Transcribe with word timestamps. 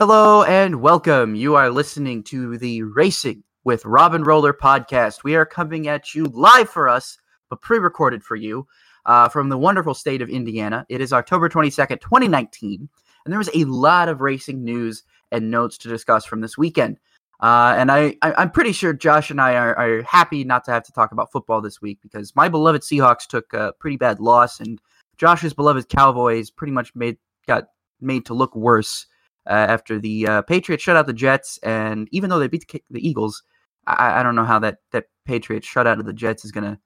Hello 0.00 0.44
and 0.44 0.80
welcome. 0.80 1.34
You 1.34 1.56
are 1.56 1.70
listening 1.70 2.22
to 2.22 2.56
the 2.56 2.84
Racing 2.84 3.42
with 3.64 3.84
Robin 3.84 4.22
Roller 4.22 4.52
podcast. 4.52 5.24
We 5.24 5.34
are 5.34 5.44
coming 5.44 5.88
at 5.88 6.14
you 6.14 6.26
live 6.26 6.70
for 6.70 6.88
us, 6.88 7.18
but 7.50 7.62
pre 7.62 7.78
recorded 7.78 8.22
for 8.22 8.36
you 8.36 8.68
uh, 9.06 9.28
from 9.28 9.48
the 9.48 9.58
wonderful 9.58 9.94
state 9.94 10.22
of 10.22 10.28
Indiana. 10.28 10.86
It 10.88 11.00
is 11.00 11.12
October 11.12 11.48
22nd, 11.48 12.00
2019, 12.00 12.88
and 13.24 13.32
there 13.32 13.40
was 13.40 13.50
a 13.52 13.64
lot 13.64 14.08
of 14.08 14.20
racing 14.20 14.62
news 14.62 15.02
and 15.32 15.50
notes 15.50 15.76
to 15.78 15.88
discuss 15.88 16.24
from 16.24 16.42
this 16.42 16.56
weekend. 16.56 16.98
Uh, 17.40 17.74
and 17.76 17.90
I, 17.90 18.14
I, 18.22 18.40
am 18.42 18.52
pretty 18.52 18.70
sure 18.70 18.92
Josh 18.92 19.32
and 19.32 19.40
I 19.40 19.56
are, 19.56 19.76
are, 19.76 20.02
happy 20.02 20.44
not 20.44 20.64
to 20.66 20.70
have 20.70 20.84
to 20.84 20.92
talk 20.92 21.10
about 21.10 21.32
football 21.32 21.60
this 21.60 21.82
week 21.82 21.98
because 22.04 22.36
my 22.36 22.48
beloved 22.48 22.82
Seahawks 22.82 23.26
took 23.26 23.52
a 23.52 23.74
pretty 23.80 23.96
bad 23.96 24.20
loss, 24.20 24.60
and 24.60 24.80
Josh's 25.16 25.54
beloved 25.54 25.88
Cowboys 25.88 26.52
pretty 26.52 26.72
much 26.72 26.94
made 26.94 27.16
got 27.48 27.70
made 28.00 28.26
to 28.26 28.34
look 28.34 28.54
worse 28.54 29.07
after 29.52 29.98
the 29.98 30.26
uh, 30.26 30.42
Patriots 30.42 30.82
shut 30.82 30.96
out 30.96 31.06
the 31.06 31.12
Jets, 31.12 31.58
and 31.62 32.08
even 32.12 32.30
though 32.30 32.38
they 32.38 32.48
beat 32.48 32.66
the, 32.68 32.82
the 32.90 33.06
Eagles, 33.06 33.42
I, 33.86 34.20
I, 34.20 34.22
don't 34.22 34.36
know 34.36 34.44
how 34.44 34.58
that 34.60 34.78
that 34.92 35.06
Patriots 35.24 35.66
shutout 35.66 35.98
of 35.98 36.06
the 36.06 36.12
Jets 36.12 36.44
is 36.44 36.52
gonna 36.52 36.78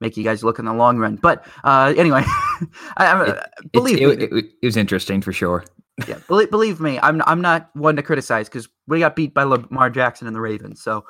make 0.00 0.16
you 0.16 0.24
guys 0.24 0.44
look 0.44 0.58
in 0.58 0.66
the 0.66 0.74
long 0.74 0.98
run. 0.98 1.16
But 1.16 1.46
uh, 1.64 1.94
anyway, 1.96 2.22
I, 2.96 3.06
I 3.06 3.28
it, 3.28 3.72
believe 3.72 4.00
it, 4.00 4.22
it, 4.22 4.32
it, 4.32 4.66
was 4.66 4.76
interesting 4.76 5.20
for 5.20 5.32
sure. 5.32 5.64
yeah, 6.06 6.18
believe, 6.28 6.50
believe 6.50 6.80
me, 6.80 6.98
I'm 7.02 7.22
I'm 7.26 7.40
not 7.40 7.70
one 7.74 7.96
to 7.96 8.02
criticize 8.02 8.48
because 8.48 8.68
we 8.86 9.00
got 9.00 9.16
beat 9.16 9.32
by 9.32 9.44
Lamar 9.44 9.90
Jackson 9.90 10.26
and 10.26 10.36
the 10.36 10.40
Ravens. 10.40 10.82
So 10.82 11.06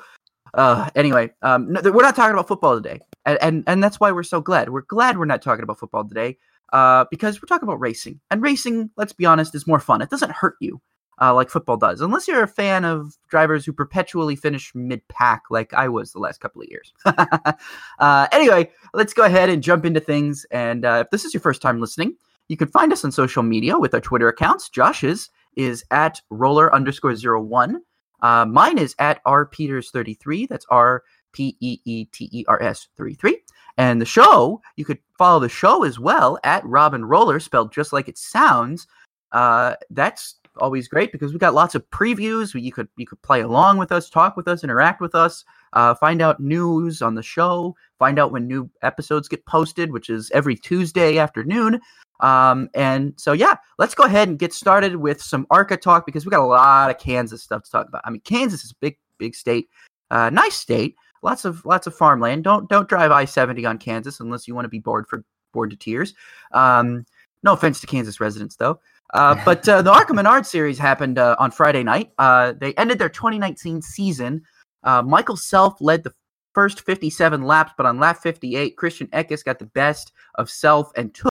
uh, 0.53 0.89
anyway, 0.95 1.31
um, 1.41 1.71
no, 1.73 1.81
we're 1.83 2.03
not 2.03 2.15
talking 2.15 2.33
about 2.33 2.47
football 2.47 2.75
today, 2.75 2.99
and, 3.25 3.37
and 3.41 3.63
and 3.67 3.83
that's 3.83 3.99
why 3.99 4.11
we're 4.11 4.23
so 4.23 4.39
glad. 4.39 4.69
We're 4.69 4.81
glad 4.81 5.17
we're 5.17 5.25
not 5.25 5.41
talking 5.41 5.63
about 5.63 5.79
football 5.79 6.07
today 6.07 6.37
uh, 6.73 7.05
because 7.09 7.41
we're 7.41 7.47
talking 7.47 7.67
about 7.67 7.79
racing. 7.79 8.19
And 8.29 8.41
racing, 8.41 8.91
let's 8.97 9.13
be 9.13 9.25
honest, 9.25 9.55
is 9.55 9.67
more 9.67 9.79
fun. 9.79 10.01
It 10.01 10.09
doesn't 10.09 10.31
hurt 10.31 10.55
you 10.59 10.81
uh, 11.19 11.33
like 11.33 11.49
football 11.49 11.77
does, 11.77 12.01
unless 12.01 12.27
you're 12.27 12.43
a 12.43 12.47
fan 12.47 12.85
of 12.85 13.17
drivers 13.27 13.65
who 13.65 13.73
perpetually 13.73 14.35
finish 14.35 14.73
mid 14.75 15.07
pack 15.07 15.43
like 15.49 15.73
I 15.73 15.87
was 15.87 16.11
the 16.11 16.19
last 16.19 16.39
couple 16.39 16.61
of 16.61 16.67
years. 16.69 16.93
uh, 17.99 18.27
anyway, 18.31 18.69
let's 18.93 19.13
go 19.13 19.23
ahead 19.23 19.49
and 19.49 19.63
jump 19.63 19.85
into 19.85 19.99
things. 19.99 20.45
And 20.51 20.85
uh, 20.85 21.03
if 21.05 21.09
this 21.11 21.25
is 21.25 21.33
your 21.33 21.41
first 21.41 21.61
time 21.61 21.81
listening, 21.81 22.15
you 22.49 22.57
can 22.57 22.67
find 22.67 22.93
us 22.93 23.03
on 23.03 23.11
social 23.11 23.43
media 23.43 23.79
with 23.79 23.93
our 23.93 24.01
Twitter 24.01 24.27
accounts. 24.27 24.69
Josh's 24.69 25.29
is 25.55 25.83
at 25.89 26.21
roller 26.29 26.73
underscore 26.73 27.15
zero 27.15 27.41
one. 27.41 27.81
Uh, 28.21 28.45
mine 28.45 28.77
is 28.77 28.95
at 28.99 29.23
rpeters33. 29.25 30.47
That's 30.47 30.65
R 30.69 31.03
P 31.33 31.55
E 31.59 31.79
E 31.85 32.05
T 32.05 32.29
E 32.31 32.45
R 32.47 32.61
S 32.61 32.87
33. 32.97 33.41
And 33.77 34.01
the 34.01 34.05
show, 34.05 34.61
you 34.75 34.85
could 34.85 34.99
follow 35.17 35.39
the 35.39 35.49
show 35.49 35.83
as 35.83 35.99
well 35.99 36.39
at 36.43 36.65
Robin 36.65 37.05
Roller, 37.05 37.39
spelled 37.39 37.71
just 37.71 37.93
like 37.93 38.07
it 38.07 38.17
sounds. 38.17 38.87
Uh, 39.31 39.75
that's 39.91 40.35
always 40.59 40.87
great 40.87 41.11
because 41.11 41.31
we've 41.31 41.39
got 41.39 41.53
lots 41.53 41.75
of 41.75 41.87
previews. 41.91 42.59
You 42.59 42.71
could 42.71 42.87
you 42.97 43.05
could 43.05 43.21
play 43.21 43.41
along 43.41 43.77
with 43.77 43.91
us, 43.91 44.09
talk 44.09 44.35
with 44.35 44.47
us, 44.47 44.63
interact 44.63 45.01
with 45.01 45.15
us, 45.15 45.45
uh, 45.73 45.93
find 45.95 46.21
out 46.21 46.39
news 46.39 47.01
on 47.01 47.15
the 47.15 47.23
show, 47.23 47.75
find 47.99 48.19
out 48.19 48.31
when 48.31 48.47
new 48.47 48.69
episodes 48.81 49.27
get 49.27 49.45
posted, 49.45 49.91
which 49.91 50.09
is 50.09 50.31
every 50.31 50.55
Tuesday 50.55 51.17
afternoon. 51.17 51.79
Um, 52.19 52.69
and 52.73 53.13
so 53.17 53.33
yeah, 53.33 53.55
let's 53.77 53.93
go 53.93 54.03
ahead 54.03 54.27
and 54.27 54.39
get 54.39 54.53
started 54.53 54.95
with 54.95 55.21
some 55.21 55.45
ARCA 55.51 55.77
talk 55.77 56.05
because 56.05 56.25
we 56.25 56.31
got 56.31 56.41
a 56.41 56.45
lot 56.45 56.89
of 56.89 56.97
Kansas 56.97 57.43
stuff 57.43 57.63
to 57.63 57.71
talk 57.71 57.87
about. 57.87 58.01
I 58.05 58.09
mean, 58.09 58.21
Kansas 58.21 58.63
is 58.63 58.71
a 58.71 58.75
big, 58.79 58.97
big 59.19 59.35
state, 59.35 59.69
uh, 60.09 60.29
nice 60.31 60.55
state 60.55 60.95
lots 61.27 61.43
of 61.43 61.65
lots 61.65 61.87
of 61.87 61.93
farmland. 61.93 62.45
Don't 62.45 62.69
don't 62.69 62.87
drive 62.87 63.11
I 63.11 63.25
seventy 63.25 63.65
on 63.65 63.77
Kansas 63.77 64.19
unless 64.21 64.47
you 64.47 64.55
want 64.55 64.65
to 64.65 64.69
be 64.69 64.79
bored 64.79 65.07
for 65.07 65.23
bored 65.53 65.69
to 65.71 65.75
tears. 65.75 66.13
Um, 66.53 67.05
no 67.43 67.53
offense 67.53 67.81
to 67.81 67.87
Kansas 67.87 68.19
residents 68.21 68.55
though. 68.55 68.79
Uh, 69.13 69.35
but 69.45 69.67
uh, 69.67 69.81
the 69.81 69.91
ARCA 69.91 70.13
Menard 70.13 70.45
series 70.45 70.79
happened 70.79 71.19
uh, 71.19 71.35
on 71.37 71.51
Friday 71.51 71.83
night. 71.83 72.11
Uh, 72.17 72.53
they 72.57 72.73
ended 72.75 72.97
their 72.97 73.09
2019 73.09 73.81
season. 73.81 74.41
Uh, 74.83 75.01
Michael 75.01 75.35
Self 75.35 75.81
led 75.81 76.03
the 76.03 76.13
first 76.53 76.81
57 76.81 77.43
laps, 77.43 77.73
but 77.75 77.85
on 77.85 77.99
lap 77.99 78.19
58, 78.23 78.77
Christian 78.77 79.07
Eckes 79.07 79.43
got 79.43 79.59
the 79.59 79.65
best 79.65 80.13
of 80.35 80.49
Self 80.49 80.91
and 80.95 81.13
took 81.13 81.29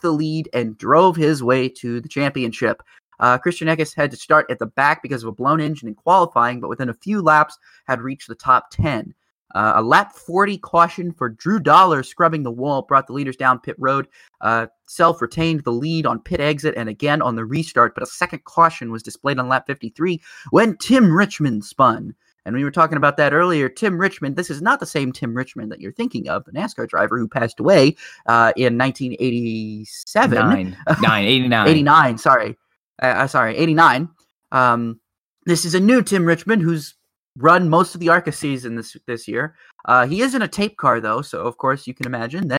the 0.00 0.10
lead 0.10 0.48
and 0.54 0.78
drove 0.78 1.14
his 1.14 1.42
way 1.42 1.68
to 1.68 2.00
the 2.00 2.08
championship. 2.08 2.82
Uh, 3.24 3.38
Christian 3.38 3.68
Eckes 3.68 3.96
had 3.96 4.10
to 4.10 4.18
start 4.18 4.50
at 4.50 4.58
the 4.58 4.66
back 4.66 5.02
because 5.02 5.22
of 5.22 5.28
a 5.30 5.32
blown 5.32 5.58
engine 5.58 5.88
in 5.88 5.94
qualifying, 5.94 6.60
but 6.60 6.68
within 6.68 6.90
a 6.90 6.94
few 6.94 7.22
laps 7.22 7.58
had 7.86 8.02
reached 8.02 8.28
the 8.28 8.34
top 8.34 8.66
10. 8.70 9.14
Uh, 9.54 9.72
a 9.76 9.82
lap 9.82 10.12
40 10.12 10.58
caution 10.58 11.10
for 11.10 11.30
Drew 11.30 11.58
Dollar 11.58 12.02
scrubbing 12.02 12.42
the 12.42 12.50
wall 12.50 12.82
brought 12.82 13.06
the 13.06 13.14
leaders 13.14 13.36
down 13.36 13.60
pit 13.60 13.76
road. 13.78 14.08
Uh, 14.42 14.66
Self 14.86 15.22
retained 15.22 15.64
the 15.64 15.72
lead 15.72 16.04
on 16.04 16.20
pit 16.20 16.38
exit 16.38 16.74
and 16.76 16.90
again 16.90 17.22
on 17.22 17.34
the 17.34 17.46
restart, 17.46 17.94
but 17.94 18.02
a 18.02 18.06
second 18.06 18.44
caution 18.44 18.92
was 18.92 19.02
displayed 19.02 19.38
on 19.38 19.48
lap 19.48 19.66
53 19.66 20.20
when 20.50 20.76
Tim 20.76 21.10
Richmond 21.10 21.64
spun. 21.64 22.14
And 22.44 22.54
we 22.54 22.62
were 22.62 22.70
talking 22.70 22.98
about 22.98 23.16
that 23.16 23.32
earlier. 23.32 23.70
Tim 23.70 23.96
Richmond, 23.96 24.36
this 24.36 24.50
is 24.50 24.60
not 24.60 24.80
the 24.80 24.86
same 24.86 25.12
Tim 25.12 25.34
Richmond 25.34 25.72
that 25.72 25.80
you're 25.80 25.92
thinking 25.92 26.28
of, 26.28 26.44
the 26.44 26.52
NASCAR 26.52 26.86
driver 26.86 27.18
who 27.18 27.26
passed 27.26 27.58
away 27.58 27.96
uh, 28.26 28.52
in 28.54 28.76
1987. 28.76 30.38
Nine, 30.38 30.76
nine 31.00 31.24
89. 31.24 31.68
89, 31.68 32.18
sorry 32.18 32.58
uh, 33.02 33.06
uh, 33.06 33.26
sorry, 33.26 33.56
89. 33.56 34.08
Um, 34.52 35.00
this 35.46 35.64
is 35.64 35.74
a 35.74 35.80
new 35.80 36.02
Tim 36.02 36.24
Richmond 36.24 36.62
who's 36.62 36.94
run 37.36 37.68
most 37.68 37.94
of 37.94 38.00
the 38.00 38.08
ARCA 38.08 38.32
season 38.32 38.76
this 38.76 38.96
this 39.06 39.26
year. 39.26 39.56
Uh, 39.84 40.06
he 40.06 40.22
is 40.22 40.34
in 40.34 40.42
a 40.42 40.48
tape 40.48 40.76
car 40.76 41.00
though, 41.00 41.22
so 41.22 41.40
of 41.40 41.58
course 41.58 41.86
you 41.86 41.94
can 41.94 42.06
imagine 42.06 42.48
that. 42.48 42.58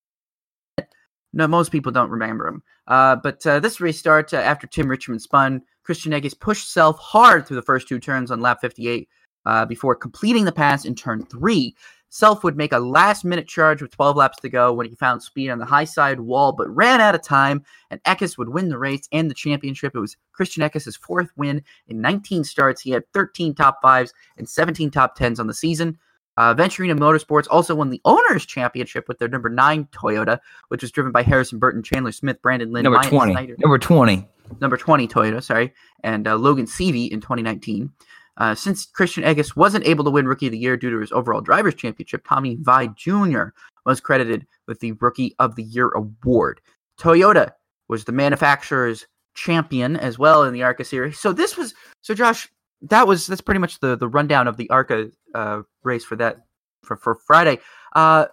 No, 1.33 1.47
most 1.47 1.71
people 1.71 1.91
don't 1.91 2.11
remember 2.11 2.47
him. 2.47 2.63
Uh, 2.87 3.17
but 3.17 3.45
uh, 3.45 3.59
this 3.59 3.81
restart 3.81 4.33
uh, 4.33 4.37
after 4.37 4.67
Tim 4.67 4.87
Richmond 4.87 5.21
spun, 5.21 5.61
Christian 5.83 6.13
Eckes 6.13 6.39
pushed 6.39 6.71
Self 6.71 6.97
hard 6.99 7.45
through 7.45 7.57
the 7.57 7.61
first 7.61 7.87
two 7.87 7.99
turns 7.99 8.31
on 8.31 8.39
lap 8.39 8.59
58 8.61 9.09
uh, 9.45 9.65
before 9.65 9.95
completing 9.95 10.45
the 10.45 10.51
pass 10.51 10.85
in 10.85 10.95
turn 10.95 11.25
three. 11.25 11.75
Self 12.15 12.45
would 12.45 12.55
make 12.55 12.71
a 12.71 12.79
last 12.79 13.25
minute 13.25 13.45
charge 13.45 13.81
with 13.81 13.91
12 13.91 14.15
laps 14.15 14.37
to 14.39 14.47
go 14.47 14.71
when 14.71 14.87
he 14.87 14.95
found 14.95 15.21
speed 15.21 15.49
on 15.49 15.59
the 15.59 15.65
high 15.65 15.83
side 15.83 16.21
wall, 16.21 16.53
but 16.53 16.73
ran 16.73 17.01
out 17.01 17.13
of 17.13 17.21
time, 17.21 17.61
and 17.89 18.01
Eckes 18.03 18.37
would 18.37 18.47
win 18.47 18.69
the 18.69 18.77
race 18.77 19.05
and 19.11 19.29
the 19.29 19.33
championship. 19.33 19.93
It 19.93 19.99
was 19.99 20.15
Christian 20.31 20.63
Eckes' 20.63 20.97
fourth 20.97 21.27
win 21.35 21.61
in 21.89 21.99
19 21.99 22.45
starts. 22.45 22.79
He 22.79 22.91
had 22.91 23.03
13 23.11 23.53
top 23.53 23.81
fives 23.81 24.13
and 24.37 24.47
17 24.47 24.91
top 24.91 25.15
tens 25.15 25.41
on 25.41 25.47
the 25.47 25.53
season. 25.53 25.99
Uh, 26.37 26.55
Venturini 26.55 26.97
Motorsports 26.97 27.47
also 27.49 27.75
won 27.75 27.89
the 27.89 27.99
Owners' 28.05 28.45
Championship 28.45 29.09
with 29.09 29.19
their 29.19 29.27
number 29.27 29.49
nine 29.49 29.83
Toyota, 29.91 30.39
which 30.69 30.83
was 30.83 30.93
driven 30.93 31.11
by 31.11 31.21
Harrison 31.21 31.59
Burton, 31.59 31.83
Chandler 31.83 32.13
Smith, 32.13 32.41
Brandon 32.41 32.71
Lynn, 32.71 32.83
number 32.83 33.03
20. 33.09 33.55
Number 33.59 33.77
20. 33.77 34.25
Number 34.61 34.77
20 34.77 35.07
Toyota, 35.09 35.43
sorry, 35.43 35.73
and 36.01 36.29
uh, 36.29 36.37
Logan 36.37 36.65
Seavey 36.65 37.09
in 37.09 37.19
2019. 37.19 37.91
Uh, 38.37 38.53
since 38.53 38.85
Christian 38.85 39.23
Eckes 39.23 39.55
wasn't 39.55 39.87
able 39.87 40.03
to 40.03 40.11
win 40.11 40.27
Rookie 40.27 40.47
of 40.47 40.51
the 40.51 40.57
Year 40.57 40.75
due 40.75 40.89
to 40.89 40.99
his 40.99 41.11
overall 41.11 41.41
Drivers' 41.41 41.75
Championship, 41.75 42.25
Tommy 42.27 42.57
Vigh 42.57 42.95
Jr. 42.95 43.55
was 43.85 44.01
credited 44.01 44.45
with 44.67 44.79
the 44.79 44.91
Rookie 44.93 45.35
of 45.39 45.55
the 45.55 45.63
Year 45.63 45.89
award. 45.89 46.59
Toyota 46.99 47.51
was 47.87 48.05
the 48.05 48.11
manufacturer's 48.11 49.05
champion 49.35 49.95
as 49.95 50.17
well 50.17 50.43
in 50.43 50.53
the 50.53 50.63
ARCA 50.63 50.83
series. 50.83 51.19
So 51.19 51.33
this 51.33 51.57
was 51.57 51.73
so 52.01 52.13
Josh. 52.13 52.49
That 52.81 53.07
was 53.07 53.27
that's 53.27 53.41
pretty 53.41 53.59
much 53.59 53.79
the 53.79 53.95
the 53.95 54.07
rundown 54.07 54.47
of 54.47 54.57
the 54.57 54.69
ARCA 54.69 55.09
uh, 55.33 55.61
race 55.83 56.03
for 56.03 56.15
that 56.17 56.45
for 56.83 56.97
for 56.97 57.15
Friday. 57.15 57.59
Uh, 57.95 58.25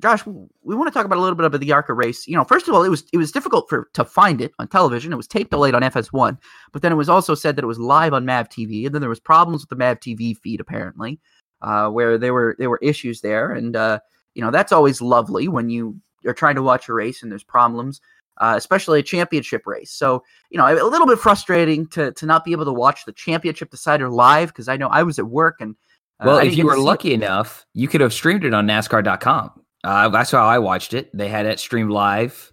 Josh, 0.00 0.24
we 0.24 0.76
want 0.76 0.86
to 0.86 0.94
talk 0.94 1.06
about 1.06 1.18
a 1.18 1.20
little 1.20 1.34
bit 1.34 1.44
about 1.44 1.60
the 1.60 1.72
ARCA 1.72 1.92
race. 1.92 2.28
You 2.28 2.36
know, 2.36 2.44
first 2.44 2.68
of 2.68 2.74
all, 2.74 2.84
it 2.84 2.88
was 2.88 3.04
it 3.12 3.16
was 3.16 3.32
difficult 3.32 3.68
for 3.68 3.88
to 3.94 4.04
find 4.04 4.40
it 4.40 4.52
on 4.60 4.68
television. 4.68 5.12
It 5.12 5.16
was 5.16 5.26
tape 5.26 5.50
delayed 5.50 5.74
on 5.74 5.82
FS1, 5.82 6.38
but 6.72 6.82
then 6.82 6.92
it 6.92 6.96
was 6.96 7.08
also 7.08 7.34
said 7.34 7.56
that 7.56 7.64
it 7.64 7.68
was 7.68 7.80
live 7.80 8.14
on 8.14 8.24
Mav 8.24 8.48
TV, 8.48 8.86
and 8.86 8.94
then 8.94 9.00
there 9.00 9.08
was 9.08 9.18
problems 9.18 9.62
with 9.62 9.70
the 9.70 9.76
Mav 9.76 9.98
TV 9.98 10.36
feed 10.36 10.60
apparently, 10.60 11.18
uh, 11.62 11.88
where 11.88 12.16
there 12.16 12.32
were 12.32 12.54
there 12.60 12.70
were 12.70 12.78
issues 12.80 13.22
there, 13.22 13.50
and 13.50 13.74
uh, 13.74 13.98
you 14.34 14.42
know 14.42 14.52
that's 14.52 14.70
always 14.70 15.02
lovely 15.02 15.48
when 15.48 15.68
you 15.68 16.00
are 16.26 16.34
trying 16.34 16.54
to 16.54 16.62
watch 16.62 16.88
a 16.88 16.92
race 16.92 17.24
and 17.24 17.32
there's 17.32 17.42
problems, 17.42 18.00
uh, 18.36 18.54
especially 18.56 19.00
a 19.00 19.02
championship 19.02 19.66
race. 19.66 19.90
So 19.90 20.22
you 20.50 20.58
know, 20.58 20.66
a 20.68 20.86
little 20.86 21.08
bit 21.08 21.18
frustrating 21.18 21.88
to 21.88 22.12
to 22.12 22.24
not 22.24 22.44
be 22.44 22.52
able 22.52 22.66
to 22.66 22.72
watch 22.72 23.04
the 23.04 23.12
championship 23.12 23.72
decider 23.72 24.08
live 24.08 24.50
because 24.50 24.68
I 24.68 24.76
know 24.76 24.88
I 24.88 25.02
was 25.02 25.18
at 25.18 25.26
work 25.26 25.56
and. 25.60 25.74
Uh, 26.20 26.24
well, 26.26 26.38
if 26.38 26.56
you 26.56 26.66
were 26.66 26.76
lucky 26.76 27.12
it. 27.12 27.14
enough, 27.14 27.64
you 27.74 27.86
could 27.86 28.00
have 28.00 28.12
streamed 28.12 28.44
it 28.44 28.52
on 28.52 28.66
NASCAR.com. 28.66 29.52
Uh, 29.88 30.06
that's 30.10 30.30
how 30.30 30.46
I 30.46 30.58
watched 30.58 30.92
it. 30.92 31.08
They 31.16 31.28
had 31.28 31.46
it 31.46 31.58
streamed 31.58 31.90
live. 31.90 32.52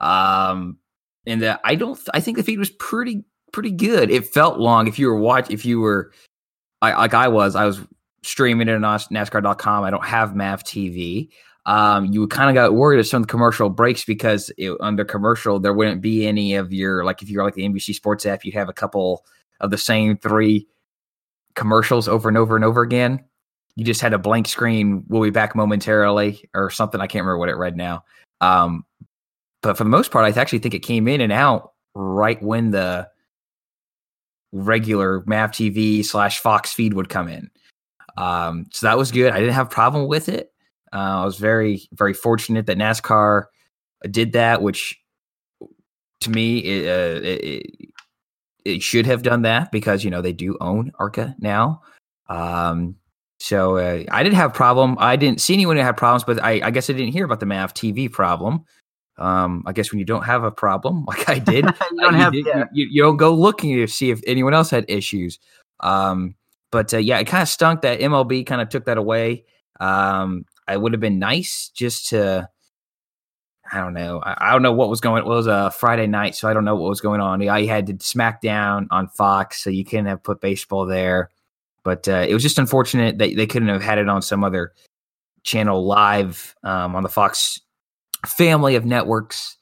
Um, 0.00 0.78
and 1.26 1.42
the, 1.42 1.60
I 1.64 1.74
don't, 1.74 1.98
I 2.14 2.20
think 2.20 2.36
the 2.36 2.44
feed 2.44 2.60
was 2.60 2.70
pretty, 2.70 3.24
pretty 3.52 3.72
good. 3.72 4.08
It 4.08 4.28
felt 4.28 4.60
long. 4.60 4.86
If 4.86 4.96
you 4.96 5.08
were 5.08 5.18
watch, 5.18 5.50
if 5.50 5.66
you 5.66 5.80
were 5.80 6.12
I, 6.80 6.94
like 6.94 7.12
I 7.12 7.26
was, 7.26 7.56
I 7.56 7.64
was 7.64 7.80
streaming 8.22 8.68
it 8.68 8.74
on 8.74 8.82
NASCAR.com. 8.84 9.82
I 9.82 9.90
don't 9.90 10.04
have 10.04 10.36
Mav 10.36 10.62
TV. 10.62 11.30
Um, 11.64 12.04
you 12.04 12.28
kind 12.28 12.50
of 12.50 12.54
got 12.54 12.74
worried 12.74 13.00
of 13.00 13.08
some 13.08 13.24
commercial 13.24 13.68
breaks 13.68 14.04
because 14.04 14.52
it, 14.56 14.72
under 14.78 15.04
commercial 15.04 15.58
there 15.58 15.74
wouldn't 15.74 16.00
be 16.00 16.24
any 16.24 16.54
of 16.54 16.72
your 16.72 17.04
like 17.04 17.20
if 17.20 17.28
you're 17.28 17.42
like 17.42 17.54
the 17.54 17.68
NBC 17.68 17.96
Sports 17.96 18.24
app, 18.26 18.44
you'd 18.44 18.54
have 18.54 18.68
a 18.68 18.72
couple 18.72 19.24
of 19.58 19.72
the 19.72 19.78
same 19.78 20.18
three 20.18 20.68
commercials 21.56 22.06
over 22.06 22.28
and 22.28 22.38
over 22.38 22.54
and 22.54 22.64
over 22.64 22.82
again 22.82 23.24
you 23.76 23.84
just 23.84 24.00
had 24.00 24.14
a 24.14 24.18
blank 24.18 24.48
screen. 24.48 25.04
We'll 25.08 25.22
be 25.22 25.30
back 25.30 25.54
momentarily, 25.54 26.48
or 26.54 26.70
something. 26.70 27.00
I 27.00 27.06
can't 27.06 27.22
remember 27.22 27.38
what 27.38 27.50
it 27.50 27.56
read 27.56 27.76
now. 27.76 28.04
Um, 28.40 28.84
but 29.62 29.76
for 29.76 29.84
the 29.84 29.90
most 29.90 30.10
part, 30.10 30.24
I 30.24 30.40
actually 30.40 30.58
think 30.58 30.74
it 30.74 30.80
came 30.80 31.06
in 31.06 31.20
and 31.20 31.32
out 31.32 31.72
right 31.94 32.42
when 32.42 32.70
the 32.70 33.08
regular 34.52 35.22
MAV 35.26 35.50
TV 35.50 36.04
slash 36.04 36.40
Fox 36.40 36.72
feed 36.72 36.94
would 36.94 37.08
come 37.08 37.28
in. 37.28 37.50
Um, 38.16 38.66
so 38.72 38.86
that 38.86 38.96
was 38.96 39.12
good. 39.12 39.32
I 39.32 39.40
didn't 39.40 39.54
have 39.54 39.66
a 39.66 39.70
problem 39.70 40.08
with 40.08 40.28
it. 40.28 40.52
Uh, 40.92 41.20
I 41.20 41.24
was 41.24 41.36
very, 41.36 41.86
very 41.92 42.14
fortunate 42.14 42.66
that 42.66 42.78
NASCAR 42.78 43.46
did 44.10 44.32
that, 44.32 44.62
which 44.62 44.98
to 46.20 46.30
me, 46.30 46.58
it, 46.58 46.88
uh, 46.88 47.20
it, 47.22 47.90
it, 48.64 48.82
should 48.82 49.04
have 49.04 49.22
done 49.22 49.42
that 49.42 49.70
because, 49.70 50.04
you 50.04 50.10
know, 50.10 50.22
they 50.22 50.32
do 50.32 50.56
own 50.60 50.92
ARCA 50.98 51.34
now. 51.38 51.82
Um, 52.28 52.96
so 53.38 53.76
uh, 53.76 54.02
I 54.10 54.22
didn't 54.22 54.36
have 54.36 54.50
a 54.50 54.54
problem. 54.54 54.96
I 54.98 55.16
didn't 55.16 55.40
see 55.40 55.54
anyone 55.54 55.76
who 55.76 55.82
had 55.82 55.96
problems, 55.96 56.24
but 56.24 56.42
I, 56.42 56.60
I 56.64 56.70
guess 56.70 56.88
I 56.88 56.94
didn't 56.94 57.12
hear 57.12 57.24
about 57.24 57.40
the 57.40 57.46
MAV 57.46 57.74
TV 57.74 58.10
problem. 58.10 58.64
Um, 59.18 59.62
I 59.66 59.72
guess 59.72 59.90
when 59.90 59.98
you 59.98 60.04
don't 60.04 60.24
have 60.24 60.44
a 60.44 60.50
problem 60.50 61.04
like 61.08 61.28
I 61.28 61.38
did, 61.38 61.64
you, 61.92 62.00
don't 62.00 62.14
uh, 62.14 62.18
have, 62.18 62.34
you, 62.34 62.44
did 62.44 62.56
yeah. 62.56 62.64
you, 62.72 62.88
you, 62.90 63.02
don't 63.02 63.16
go 63.16 63.34
looking 63.34 63.76
to 63.76 63.86
see 63.86 64.10
if 64.10 64.20
anyone 64.26 64.54
else 64.54 64.70
had 64.70 64.84
issues. 64.88 65.38
Um, 65.80 66.34
but 66.70 66.92
uh, 66.92 66.98
yeah, 66.98 67.18
it 67.18 67.26
kind 67.26 67.42
of 67.42 67.48
stunk 67.48 67.82
that 67.82 68.00
MLB 68.00 68.46
kind 68.46 68.60
of 68.60 68.68
took 68.68 68.86
that 68.86 68.98
away. 68.98 69.44
Um, 69.80 70.46
it 70.68 70.80
would 70.80 70.92
have 70.92 71.00
been 71.00 71.18
nice 71.18 71.70
just 71.74 72.08
to, 72.08 72.48
I 73.70 73.78
don't 73.78 73.94
know, 73.94 74.20
I, 74.20 74.48
I, 74.48 74.52
don't 74.52 74.62
know 74.62 74.72
what 74.72 74.88
was 74.88 75.00
going. 75.00 75.22
It 75.22 75.28
was 75.28 75.46
a 75.46 75.70
Friday 75.70 76.06
night, 76.06 76.34
so 76.34 76.48
I 76.48 76.54
don't 76.54 76.64
know 76.64 76.76
what 76.76 76.88
was 76.88 77.00
going 77.00 77.20
on. 77.20 77.46
I 77.46 77.66
had 77.66 77.86
to 77.86 77.94
SmackDown 77.94 78.86
on 78.90 79.08
Fox, 79.08 79.62
so 79.62 79.70
you 79.70 79.84
couldn't 79.84 80.06
have 80.06 80.22
put 80.22 80.40
baseball 80.40 80.86
there. 80.86 81.30
But 81.86 82.08
uh, 82.08 82.26
it 82.28 82.34
was 82.34 82.42
just 82.42 82.58
unfortunate 82.58 83.18
that 83.18 83.36
they 83.36 83.46
couldn't 83.46 83.68
have 83.68 83.80
had 83.80 83.98
it 83.98 84.08
on 84.08 84.20
some 84.20 84.42
other 84.42 84.72
channel 85.44 85.86
live 85.86 86.56
um, 86.64 86.96
on 86.96 87.04
the 87.04 87.08
Fox 87.08 87.60
family 88.26 88.74
of 88.74 88.84
networks. 88.84 89.56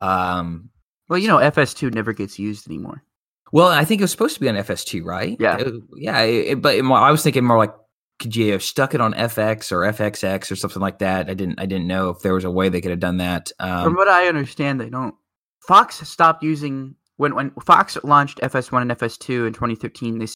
Um, 0.00 0.70
well, 1.10 1.18
you 1.18 1.28
know, 1.28 1.36
FS2 1.36 1.92
never 1.92 2.14
gets 2.14 2.38
used 2.38 2.66
anymore. 2.66 3.04
Well, 3.52 3.68
I 3.68 3.84
think 3.84 4.00
it 4.00 4.04
was 4.04 4.10
supposed 4.10 4.32
to 4.36 4.40
be 4.40 4.48
on 4.48 4.54
FS2, 4.54 5.04
right? 5.04 5.36
Yeah, 5.38 5.58
it, 5.58 5.74
yeah. 5.96 6.22
It, 6.22 6.62
but 6.62 6.76
it, 6.76 6.82
I 6.82 7.10
was 7.10 7.22
thinking 7.22 7.44
more 7.44 7.58
like, 7.58 7.74
could 8.20 8.34
you 8.34 8.52
have 8.52 8.62
stuck 8.62 8.94
it 8.94 9.02
on 9.02 9.12
FX 9.12 9.70
or 9.70 9.80
FXX 9.80 10.50
or 10.50 10.56
something 10.56 10.80
like 10.80 11.00
that? 11.00 11.28
I 11.28 11.34
didn't. 11.34 11.60
I 11.60 11.66
didn't 11.66 11.88
know 11.88 12.08
if 12.08 12.20
there 12.20 12.32
was 12.32 12.44
a 12.44 12.50
way 12.50 12.70
they 12.70 12.80
could 12.80 12.90
have 12.90 13.00
done 13.00 13.18
that. 13.18 13.52
Um, 13.60 13.84
From 13.84 13.96
what 13.96 14.08
I 14.08 14.28
understand, 14.28 14.80
they 14.80 14.88
don't. 14.88 15.14
Fox 15.60 15.96
stopped 16.08 16.42
using 16.42 16.94
when 17.18 17.34
when 17.34 17.50
Fox 17.66 17.98
launched 18.02 18.38
FS1 18.38 18.80
and 18.80 18.90
FS2 18.90 19.48
in 19.48 19.52
2013. 19.52 20.18
They 20.18 20.26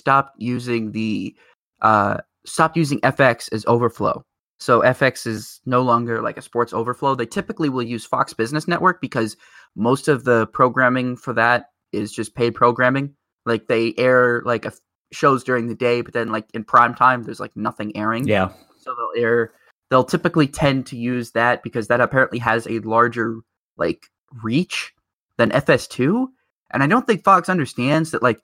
stopped 0.00 0.34
using 0.40 0.92
the 0.92 1.34
uh 1.82 2.18
stopped 2.44 2.76
using 2.76 3.00
FX 3.00 3.52
as 3.52 3.64
overflow. 3.66 4.22
So 4.60 4.80
FX 4.80 5.26
is 5.26 5.60
no 5.66 5.82
longer 5.82 6.20
like 6.20 6.36
a 6.36 6.42
sports 6.42 6.72
overflow. 6.72 7.14
They 7.14 7.26
typically 7.26 7.68
will 7.68 7.82
use 7.82 8.04
Fox 8.04 8.32
Business 8.32 8.66
Network 8.66 9.00
because 9.00 9.36
most 9.76 10.08
of 10.08 10.24
the 10.24 10.46
programming 10.48 11.16
for 11.16 11.32
that 11.34 11.70
is 11.92 12.12
just 12.12 12.34
paid 12.34 12.54
programming. 12.54 13.14
Like 13.46 13.68
they 13.68 13.94
air 13.96 14.42
like 14.44 14.64
a, 14.64 14.72
shows 15.12 15.44
during 15.44 15.68
the 15.68 15.74
day, 15.74 16.00
but 16.00 16.12
then 16.12 16.30
like 16.30 16.46
in 16.54 16.64
prime 16.64 16.94
time, 16.94 17.22
there's 17.22 17.40
like 17.40 17.56
nothing 17.56 17.96
airing. 17.96 18.26
Yeah. 18.26 18.50
So 18.80 18.94
they'll 18.94 19.22
air. 19.22 19.52
They'll 19.90 20.04
typically 20.04 20.48
tend 20.48 20.86
to 20.86 20.96
use 20.96 21.30
that 21.32 21.62
because 21.62 21.88
that 21.88 22.00
apparently 22.00 22.38
has 22.40 22.66
a 22.66 22.80
larger 22.80 23.40
like 23.76 24.06
reach 24.42 24.92
than 25.38 25.50
FS2. 25.50 26.26
And 26.72 26.82
I 26.82 26.86
don't 26.86 27.06
think 27.06 27.24
Fox 27.24 27.48
understands 27.48 28.10
that 28.10 28.22
like 28.22 28.42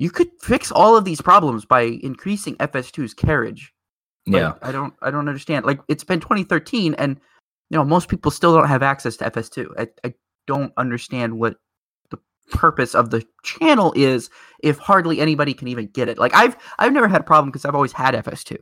you 0.00 0.10
could 0.10 0.30
fix 0.40 0.72
all 0.72 0.96
of 0.96 1.04
these 1.04 1.20
problems 1.20 1.66
by 1.66 1.82
increasing 1.82 2.56
FS2's 2.56 3.12
carriage. 3.12 3.74
yeah, 4.24 4.54
I 4.62 4.72
don't 4.72 4.94
I 5.02 5.10
don't 5.10 5.28
understand. 5.28 5.66
Like 5.66 5.78
it's 5.88 6.04
been 6.04 6.20
2013 6.20 6.94
and 6.94 7.20
you 7.68 7.76
know 7.76 7.84
most 7.84 8.08
people 8.08 8.30
still 8.30 8.54
don't 8.54 8.66
have 8.66 8.82
access 8.82 9.18
to 9.18 9.30
FS2. 9.30 9.66
I, 9.78 9.88
I 10.02 10.14
don't 10.46 10.72
understand 10.78 11.38
what 11.38 11.56
the 12.08 12.18
purpose 12.50 12.94
of 12.94 13.10
the 13.10 13.26
channel 13.42 13.92
is 13.94 14.30
if 14.62 14.78
hardly 14.78 15.20
anybody 15.20 15.52
can 15.52 15.68
even 15.68 15.86
get 15.88 16.08
it. 16.08 16.16
Like 16.16 16.34
I've 16.34 16.56
I've 16.78 16.94
never 16.94 17.06
had 17.06 17.20
a 17.20 17.24
problem 17.24 17.50
because 17.50 17.66
I've 17.66 17.74
always 17.74 17.92
had 17.92 18.14
FS2. 18.14 18.56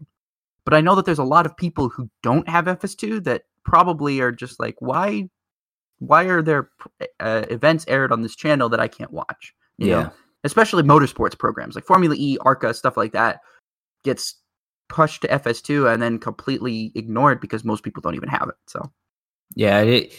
But 0.65 0.75
I 0.75 0.81
know 0.81 0.97
that 0.97 1.05
there's 1.05 1.21
a 1.21 1.25
lot 1.25 1.47
of 1.47 1.57
people 1.57 1.89
who 1.89 2.11
don't 2.21 2.49
have 2.49 2.65
FS2 2.65 3.23
that 3.25 3.45
probably 3.63 4.21
are 4.21 4.33
just 4.33 4.59
like 4.59 4.75
why 4.81 5.31
why 6.01 6.25
are 6.25 6.43
there 6.43 6.71
uh, 7.21 7.45
events 7.49 7.85
aired 7.87 8.11
on 8.11 8.23
this 8.23 8.35
channel 8.35 8.69
that 8.71 8.81
I 8.81 8.89
can't 8.89 9.13
watch? 9.13 9.55
You 9.77 9.91
yeah. 9.91 10.03
Know? 10.03 10.13
Especially 10.49 10.83
motorsports 10.83 11.39
programs 11.39 11.75
like 11.75 11.85
Formula 11.85 12.15
E, 12.19 12.39
ARCA, 12.41 12.73
stuff 12.73 12.97
like 12.97 13.13
that, 13.13 13.41
gets 14.03 14.35
pushed 14.89 15.23
to 15.23 15.29
FS2 15.29 15.93
and 15.93 16.03
then 16.03 16.19
completely 16.19 16.91
ignored 16.95 17.41
because 17.41 17.65
most 17.65 17.85
people 17.85 18.01
don't 18.01 18.15
even 18.15 18.29
have 18.29 18.49
it. 18.49 18.55
So, 18.67 18.91
yeah, 19.55 19.81
it, 19.81 20.15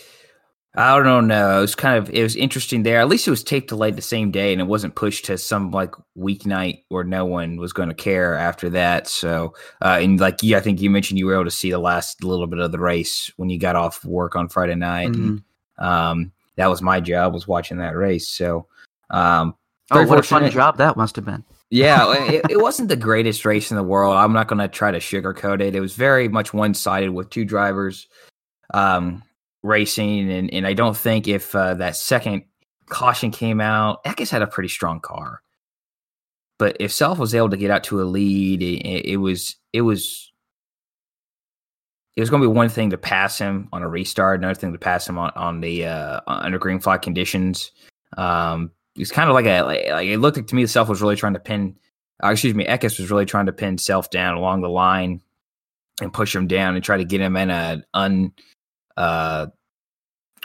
I 0.75 1.01
don't 1.01 1.27
know. 1.27 1.57
It 1.57 1.61
was 1.61 1.73
kind 1.73 1.97
of 1.97 2.13
it 2.13 2.21
was 2.21 2.35
interesting 2.35 2.83
there. 2.83 2.99
At 2.99 3.09
least 3.09 3.27
it 3.27 3.31
was 3.31 3.43
taped 3.43 3.69
delayed 3.69 3.95
the 3.95 4.03
same 4.03 4.29
day, 4.29 4.51
and 4.51 4.61
it 4.61 4.65
wasn't 4.67 4.95
pushed 4.95 5.25
to 5.25 5.37
some 5.37 5.71
like 5.71 5.93
weeknight 6.15 6.83
where 6.89 7.03
no 7.03 7.25
one 7.25 7.57
was 7.57 7.73
going 7.73 7.89
to 7.89 7.95
care 7.95 8.35
after 8.35 8.69
that. 8.69 9.07
So, 9.07 9.55
uh, 9.81 9.97
and 9.99 10.19
like 10.19 10.43
yeah, 10.43 10.57
I 10.57 10.61
think 10.61 10.79
you 10.79 10.91
mentioned 10.91 11.17
you 11.17 11.25
were 11.25 11.33
able 11.33 11.45
to 11.45 11.51
see 11.51 11.71
the 11.71 11.79
last 11.79 12.23
little 12.23 12.45
bit 12.45 12.59
of 12.59 12.71
the 12.71 12.79
race 12.79 13.31
when 13.37 13.49
you 13.49 13.57
got 13.57 13.75
off 13.75 14.05
work 14.05 14.35
on 14.35 14.47
Friday 14.47 14.75
night. 14.75 15.09
Mm-hmm. 15.09 15.37
And, 15.79 15.89
um, 15.89 16.31
that 16.57 16.67
was 16.67 16.81
my 16.81 16.99
job 16.99 17.33
was 17.33 17.47
watching 17.47 17.77
that 17.77 17.95
race. 17.95 18.27
So, 18.27 18.67
um, 19.09 19.55
Oh, 19.91 20.05
what 20.05 20.19
a 20.19 20.23
fun 20.23 20.49
job 20.51 20.77
that 20.77 20.97
must 20.97 21.15
have 21.15 21.25
been. 21.25 21.43
yeah, 21.69 22.13
it, 22.29 22.45
it, 22.49 22.61
wasn't 22.61 22.89
the 22.89 22.95
greatest 22.95 23.45
race 23.45 23.71
in 23.71 23.77
the 23.77 23.83
world. 23.83 24.15
I'm 24.15 24.33
not 24.33 24.47
going 24.47 24.59
to 24.59 24.67
try 24.67 24.91
to 24.91 24.99
sugarcoat 24.99 25.61
it. 25.61 25.75
It 25.75 25.79
was 25.81 25.95
very 25.95 26.27
much 26.27 26.53
one 26.53 26.73
sided 26.73 27.11
with 27.11 27.29
two 27.29 27.45
drivers 27.45 28.07
um, 28.73 29.23
racing, 29.63 30.31
and 30.31 30.53
and 30.53 30.67
I 30.67 30.73
don't 30.73 30.97
think 30.97 31.27
if 31.27 31.55
uh, 31.55 31.75
that 31.75 31.95
second 31.95 32.43
caution 32.87 33.31
came 33.31 33.61
out, 33.61 34.03
Eckes 34.03 34.29
had 34.29 34.41
a 34.41 34.47
pretty 34.47 34.69
strong 34.69 34.99
car, 34.99 35.41
but 36.57 36.77
if 36.79 36.91
Self 36.91 37.17
was 37.17 37.33
able 37.33 37.49
to 37.49 37.57
get 37.57 37.71
out 37.71 37.83
to 37.85 38.01
a 38.01 38.03
lead, 38.03 38.61
it, 38.61 39.09
it 39.09 39.17
was 39.17 39.55
it 39.73 39.81
was 39.81 40.31
it 42.15 42.21
was 42.21 42.29
going 42.29 42.41
to 42.41 42.47
be 42.47 42.53
one 42.53 42.69
thing 42.69 42.89
to 42.89 42.97
pass 42.97 43.37
him 43.39 43.69
on 43.71 43.81
a 43.81 43.87
restart, 43.87 44.39
another 44.39 44.53
thing 44.53 44.73
to 44.73 44.79
pass 44.79 45.07
him 45.07 45.17
on 45.17 45.31
on 45.35 45.61
the 45.61 45.85
uh, 45.85 46.19
under 46.27 46.59
green 46.59 46.79
flag 46.79 47.01
conditions. 47.01 47.71
Um, 48.17 48.71
it's 48.99 49.11
kind 49.11 49.29
of 49.29 49.33
like 49.33 49.45
a 49.45 49.61
like, 49.61 49.87
like, 49.89 50.07
it 50.07 50.17
looked 50.17 50.37
like 50.37 50.47
to 50.47 50.55
me 50.55 50.65
self 50.65 50.89
was 50.89 51.01
really 51.01 51.15
trying 51.15 51.33
to 51.33 51.39
pin 51.39 51.75
uh, 52.23 52.29
excuse 52.29 52.53
me 52.53 52.65
Eckes 52.65 52.99
was 52.99 53.09
really 53.09 53.25
trying 53.25 53.47
to 53.47 53.53
pin 53.53 53.77
self 53.77 54.09
down 54.09 54.35
along 54.35 54.61
the 54.61 54.69
line 54.69 55.21
and 56.01 56.13
push 56.13 56.35
him 56.35 56.47
down 56.47 56.75
and 56.75 56.83
try 56.83 56.97
to 56.97 57.05
get 57.05 57.21
him 57.21 57.35
in 57.35 57.49
an 57.49 57.83
un 57.93 58.33
uh, 58.97 59.47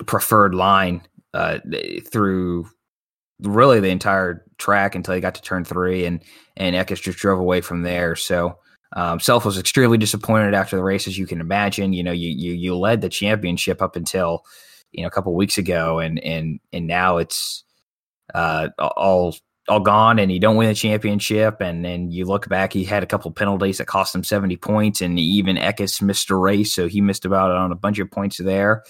preferred 0.06 0.55
line 0.55 1.03
uh, 1.35 1.59
through 2.11 2.67
really 3.41 3.81
the 3.81 3.89
entire 3.89 4.44
track 4.58 4.94
until 4.94 5.15
he 5.15 5.20
got 5.20 5.34
to 5.34 5.43
turn 5.43 5.65
three 5.65 6.06
and 6.06 6.23
and 6.56 6.77
Eckes 6.77 7.03
just 7.03 7.19
drove 7.19 7.41
away 7.41 7.61
from 7.61 7.82
there 7.82 8.15
so 8.15 8.58
um, 8.96 9.19
Self 9.19 9.44
was 9.44 9.58
extremely 9.58 9.99
disappointed 9.99 10.55
after 10.55 10.77
the 10.77 10.84
race, 10.84 11.08
as 11.08 11.19
you 11.19 11.27
can 11.27 11.41
imagine. 11.41 11.93
You 11.93 12.05
know, 12.05 12.13
you 12.13 12.31
you 12.31 12.53
you 12.53 12.77
led 12.77 13.01
the 13.01 13.08
championship 13.08 13.82
up 13.82 13.96
until 13.96 14.44
you 14.93 15.03
know 15.03 15.08
a 15.08 15.11
couple 15.11 15.34
weeks 15.34 15.58
ago, 15.58 15.99
and 15.99 16.20
and 16.20 16.61
and 16.73 16.87
now 16.87 17.17
it's 17.17 17.65
uh, 18.33 18.69
all 18.79 19.35
all 19.69 19.81
gone 19.81 20.19
and 20.19 20.31
you 20.31 20.39
don't 20.39 20.57
win 20.57 20.69
the 20.69 20.75
championship. 20.75 21.61
And 21.61 21.85
then 21.85 22.11
you 22.11 22.25
look 22.25 22.49
back 22.49 22.73
he 22.73 22.85
had 22.85 23.03
a 23.03 23.07
couple 23.07 23.31
penalties 23.31 23.79
that 23.79 23.87
cost 23.87 24.15
him 24.15 24.25
70 24.25 24.57
points 24.57 25.01
and 25.01 25.19
even 25.19 25.57
Eckes 25.57 26.03
missed 26.03 26.31
a 26.31 26.37
race 26.37 26.73
so 26.73 26.87
he 26.87 27.01
missed 27.01 27.25
about 27.25 27.51
on 27.51 27.73
a 27.73 27.77
bunch 27.77 27.99
of 27.99 28.11
points 28.11 28.39
there. 28.39 28.85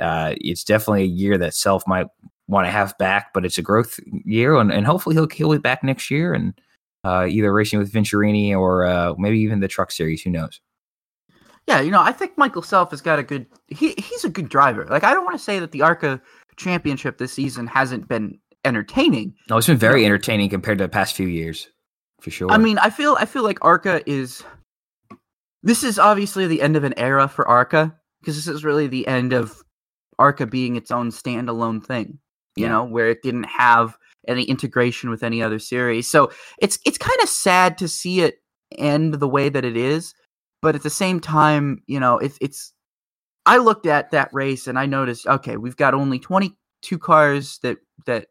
Uh, 0.00 0.34
it's 0.38 0.64
definitely 0.64 1.02
a 1.02 1.06
year 1.06 1.38
that 1.38 1.54
self 1.54 1.86
might 1.86 2.06
want 2.48 2.66
to 2.66 2.70
have 2.70 2.96
back 2.98 3.32
but 3.32 3.44
it's 3.44 3.58
a 3.58 3.62
growth 3.62 3.98
year 4.24 4.56
and, 4.56 4.72
and 4.72 4.86
hopefully 4.86 5.14
he'll, 5.14 5.28
he'll 5.28 5.52
be 5.52 5.58
back 5.58 5.82
next 5.82 6.10
year 6.10 6.32
and 6.34 6.54
uh, 7.04 7.26
either 7.28 7.52
racing 7.52 7.78
with 7.78 7.92
Venturini 7.92 8.56
or 8.56 8.84
uh, 8.84 9.14
maybe 9.16 9.38
even 9.38 9.60
the 9.60 9.68
truck 9.68 9.90
series 9.90 10.22
who 10.22 10.30
knows? 10.30 10.60
Yeah 11.66 11.80
you 11.80 11.90
know 11.90 12.02
I 12.02 12.12
think 12.12 12.36
Michael 12.36 12.62
Self 12.62 12.90
has 12.90 13.00
got 13.00 13.18
a 13.18 13.22
good 13.22 13.46
he, 13.68 13.94
he's 13.96 14.24
a 14.24 14.28
good 14.28 14.48
driver. 14.48 14.86
Like 14.86 15.04
I 15.04 15.14
don't 15.14 15.24
want 15.24 15.38
to 15.38 15.42
say 15.42 15.60
that 15.60 15.70
the 15.70 15.82
ARCA 15.82 16.20
championship 16.56 17.18
this 17.18 17.32
season 17.32 17.66
hasn't 17.66 18.08
been 18.08 18.38
entertaining. 18.66 19.34
No, 19.48 19.56
it's 19.56 19.66
been 19.66 19.76
very 19.76 20.04
entertaining 20.04 20.50
compared 20.50 20.78
to 20.78 20.84
the 20.84 20.88
past 20.88 21.14
few 21.14 21.26
years, 21.26 21.68
for 22.20 22.30
sure. 22.30 22.50
I 22.50 22.58
mean, 22.58 22.78
I 22.78 22.90
feel 22.90 23.16
I 23.18 23.24
feel 23.24 23.42
like 23.42 23.58
Arca 23.62 24.02
is. 24.08 24.42
This 25.62 25.82
is 25.82 25.98
obviously 25.98 26.46
the 26.46 26.62
end 26.62 26.76
of 26.76 26.84
an 26.84 26.94
era 26.96 27.26
for 27.26 27.48
Arca 27.48 27.96
because 28.20 28.36
this 28.36 28.46
is 28.46 28.64
really 28.64 28.86
the 28.86 29.06
end 29.06 29.32
of 29.32 29.62
Arca 30.18 30.46
being 30.46 30.76
its 30.76 30.90
own 30.90 31.10
standalone 31.10 31.84
thing. 31.84 32.18
You 32.56 32.64
yeah. 32.64 32.72
know, 32.72 32.84
where 32.84 33.08
it 33.08 33.22
didn't 33.22 33.44
have 33.44 33.96
any 34.28 34.44
integration 34.44 35.10
with 35.10 35.22
any 35.22 35.42
other 35.42 35.58
series. 35.58 36.08
So 36.08 36.30
it's 36.58 36.78
it's 36.84 36.98
kind 36.98 37.18
of 37.22 37.28
sad 37.28 37.78
to 37.78 37.88
see 37.88 38.20
it 38.20 38.36
end 38.76 39.14
the 39.14 39.28
way 39.28 39.48
that 39.48 39.64
it 39.64 39.76
is, 39.76 40.14
but 40.62 40.74
at 40.74 40.82
the 40.82 40.90
same 40.90 41.20
time, 41.20 41.82
you 41.86 42.00
know, 42.00 42.18
it's 42.18 42.38
it's 42.40 42.72
I 43.46 43.58
looked 43.58 43.86
at 43.86 44.10
that 44.10 44.28
race 44.32 44.66
and 44.66 44.78
I 44.78 44.86
noticed, 44.86 45.26
okay, 45.26 45.56
we've 45.56 45.76
got 45.76 45.94
only 45.94 46.18
22 46.18 46.98
cars 46.98 47.58
that 47.62 47.78
that 48.06 48.26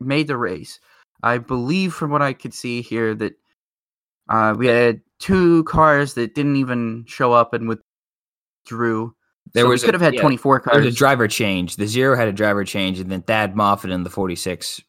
made 0.00 0.26
the 0.26 0.36
race. 0.36 0.80
I 1.22 1.38
believe, 1.38 1.94
from 1.94 2.10
what 2.10 2.22
I 2.22 2.32
could 2.32 2.54
see 2.54 2.80
here, 2.80 3.14
that 3.14 3.34
uh, 4.28 4.54
we 4.56 4.66
had 4.66 5.00
two 5.18 5.64
cars 5.64 6.14
that 6.14 6.34
didn't 6.34 6.56
even 6.56 7.04
show 7.06 7.32
up 7.32 7.54
and 7.54 7.68
withdrew. 7.68 9.14
There 9.54 9.64
so 9.64 9.68
was 9.70 9.82
could 9.82 9.94
have 9.94 10.00
had 10.00 10.14
yeah, 10.14 10.20
24 10.20 10.60
cars. 10.60 10.74
There 10.74 10.84
was 10.84 10.94
a 10.94 10.96
driver 10.96 11.26
change. 11.26 11.76
The 11.76 11.86
zero 11.86 12.16
had 12.16 12.28
a 12.28 12.32
driver 12.32 12.64
change, 12.64 13.00
and 13.00 13.10
then 13.10 13.22
Thad 13.22 13.56
Moffitt 13.56 13.90
in 13.90 14.04
the 14.04 14.10
46 14.10 14.82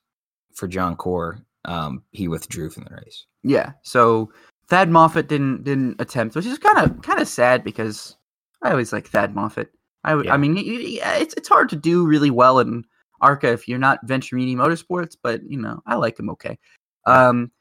for 0.53 0.67
John 0.67 0.97
Corr, 0.97 1.41
um, 1.65 2.03
he 2.11 2.27
withdrew 2.27 2.69
from 2.69 2.83
the 2.83 2.95
race. 2.95 3.25
Yeah. 3.43 3.71
So 3.83 4.31
Thad 4.67 4.89
Moffitt 4.89 5.27
didn't 5.27 5.63
didn't 5.63 5.99
attempt, 5.99 6.35
which 6.35 6.45
is 6.45 6.59
kind 6.59 6.77
of 6.77 7.01
kind 7.01 7.19
of 7.19 7.27
sad 7.27 7.63
because 7.63 8.15
I 8.61 8.71
always 8.71 8.93
like 8.93 9.07
Thad 9.07 9.33
Moffitt. 9.33 9.71
I 10.03 10.21
yeah. 10.21 10.33
I 10.33 10.37
mean, 10.37 10.55
it's 10.57 11.33
it's 11.35 11.49
hard 11.49 11.69
to 11.69 11.75
do 11.75 12.05
really 12.05 12.29
well 12.29 12.59
in 12.59 12.83
ARCA 13.21 13.51
if 13.51 13.67
you're 13.67 13.79
not 13.79 14.05
Venturini 14.05 14.55
Motorsports, 14.55 15.15
but 15.21 15.41
you 15.49 15.59
know, 15.59 15.81
I 15.85 15.95
like 15.95 16.19
him 16.19 16.29
okay. 16.31 16.57
Um, 17.05 17.51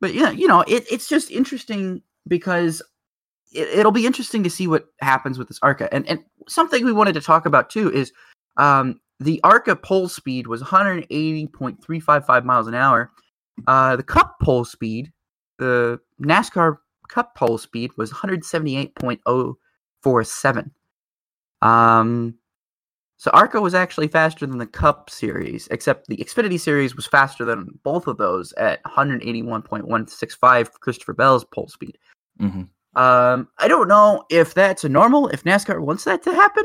but 0.00 0.14
yeah, 0.14 0.30
you 0.30 0.46
know, 0.46 0.62
it, 0.62 0.84
it's 0.90 1.08
just 1.08 1.30
interesting 1.30 2.02
because 2.26 2.82
it, 3.52 3.84
will 3.84 3.92
be 3.92 4.06
interesting 4.06 4.42
to 4.42 4.50
see 4.50 4.66
what 4.66 4.86
happens 5.00 5.38
with 5.38 5.48
this 5.48 5.58
ARCA. 5.62 5.92
And 5.92 6.08
and 6.08 6.20
something 6.48 6.84
we 6.84 6.92
wanted 6.92 7.14
to 7.14 7.20
talk 7.20 7.46
about 7.46 7.70
too 7.70 7.92
is 7.92 8.12
um, 8.56 9.00
the 9.18 9.40
ARCA 9.44 9.76
pole 9.76 10.08
speed 10.08 10.46
was 10.46 10.62
180.355 10.62 12.44
miles 12.44 12.66
an 12.66 12.74
hour. 12.74 13.10
Uh, 13.66 13.96
the 13.96 14.02
Cup 14.02 14.36
pole 14.40 14.64
speed, 14.64 15.12
the 15.58 16.00
NASCAR 16.22 16.78
Cup 17.08 17.34
pole 17.34 17.58
speed 17.58 17.90
was 17.96 18.10
178.047. 18.12 20.70
Um, 21.62 22.34
so 23.20 23.30
ARCA 23.34 23.60
was 23.60 23.74
actually 23.74 24.08
faster 24.08 24.46
than 24.46 24.56
the 24.56 24.66
Cup 24.66 25.10
series, 25.10 25.68
except 25.70 26.06
the 26.06 26.16
Xfinity 26.16 26.58
series 26.58 26.96
was 26.96 27.06
faster 27.06 27.44
than 27.44 27.78
both 27.82 28.06
of 28.06 28.16
those 28.16 28.54
at 28.54 28.82
181.165 28.84 30.72
Christopher 30.80 31.12
Bell's 31.12 31.44
pole 31.44 31.68
speed. 31.68 31.98
Mm-hmm. 32.40 32.62
Um, 32.98 33.48
I 33.58 33.68
don't 33.68 33.88
know 33.88 34.24
if 34.30 34.54
that's 34.54 34.84
a 34.84 34.88
normal, 34.88 35.28
if 35.28 35.44
NASCAR 35.44 35.82
wants 35.82 36.04
that 36.04 36.22
to 36.22 36.32
happen 36.32 36.64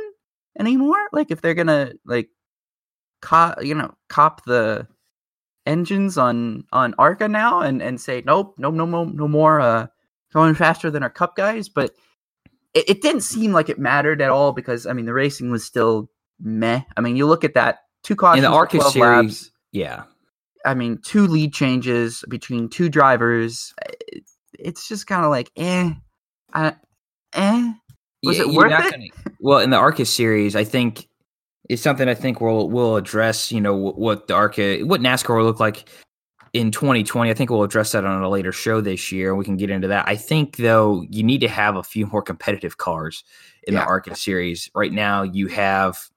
anymore. 0.57 1.09
Like 1.11 1.29
if 1.29 1.41
they're 1.41 1.55
gonna 1.55 1.91
like, 2.05 2.29
cop, 3.21 3.61
you 3.61 3.75
know, 3.75 3.93
cop 4.07 4.45
the 4.45 4.87
engines 5.65 6.17
on 6.17 6.63
on 6.71 6.95
ARCA 6.97 7.27
now 7.27 7.59
and 7.59 7.81
and 7.81 7.99
say 7.99 8.23
nope, 8.25 8.55
no, 8.57 8.71
no, 8.71 8.85
no, 8.85 9.03
no 9.03 9.27
more 9.27 9.59
uh 9.59 9.87
going 10.31 10.55
faster 10.55 10.89
than 10.89 11.03
our 11.03 11.09
Cup 11.09 11.35
guys. 11.35 11.67
But 11.67 11.91
it, 12.73 12.85
it 12.87 13.01
didn't 13.01 13.21
seem 13.23 13.51
like 13.51 13.67
it 13.67 13.77
mattered 13.77 14.21
at 14.21 14.29
all 14.29 14.53
because 14.53 14.87
I 14.87 14.93
mean 14.93 15.05
the 15.05 15.13
racing 15.13 15.51
was 15.51 15.65
still 15.65 16.09
meh. 16.39 16.81
I 16.97 17.01
mean 17.01 17.15
you 17.15 17.25
look 17.25 17.43
at 17.43 17.53
that 17.53 17.79
two 18.03 18.15
cautions 18.15 18.43
in 18.45 18.51
the 18.51 18.55
ARCA 18.55 18.81
series, 18.89 18.95
laps, 18.95 19.51
yeah. 19.71 20.03
I 20.65 20.73
mean 20.73 20.99
two 21.03 21.27
lead 21.27 21.53
changes 21.53 22.23
between 22.29 22.69
two 22.69 22.89
drivers. 22.89 23.73
it's 24.57 24.87
just 24.87 25.07
kind 25.07 25.25
of 25.25 25.31
like 25.31 25.51
eh 25.57 25.91
uh, 26.55 26.71
eh. 27.33 27.73
Was 28.23 28.37
yeah, 28.37 28.43
it 28.43 28.49
worth 28.49 28.85
it? 28.85 28.91
Gonna, 28.91 29.33
well, 29.39 29.59
in 29.59 29.69
the 29.69 29.77
Arca 29.77 30.05
series, 30.05 30.55
I 30.55 30.63
think 30.63 31.07
it's 31.69 31.81
something 31.81 32.07
I 32.07 32.15
think 32.15 32.41
we'll 32.41 32.69
we'll 32.69 32.95
address. 32.95 33.51
You 33.51 33.61
know 33.61 33.75
what 33.75 34.27
the 34.27 34.33
Arca, 34.33 34.79
what 34.79 35.01
NASCAR 35.01 35.37
will 35.37 35.43
look 35.43 35.59
like 35.59 35.87
in 36.53 36.71
2020. 36.71 37.29
I 37.29 37.33
think 37.33 37.49
we'll 37.49 37.63
address 37.63 37.91
that 37.91 38.05
on 38.05 38.23
a 38.23 38.29
later 38.29 38.51
show 38.51 38.81
this 38.81 39.11
year. 39.11 39.35
We 39.35 39.45
can 39.45 39.57
get 39.57 39.69
into 39.69 39.89
that. 39.89 40.07
I 40.07 40.15
think 40.15 40.57
though 40.57 41.05
you 41.09 41.21
need 41.21 41.41
to 41.41 41.49
have 41.49 41.75
a 41.75 41.83
few 41.83 42.07
more 42.07 42.21
competitive 42.21 42.77
cars 42.77 43.23
in 43.67 43.73
yeah. 43.73 43.81
the 43.81 43.85
Arca 43.85 44.15
series. 44.15 44.71
Right 44.73 44.93
now, 44.93 45.21
you 45.21 45.47
have 45.47 46.09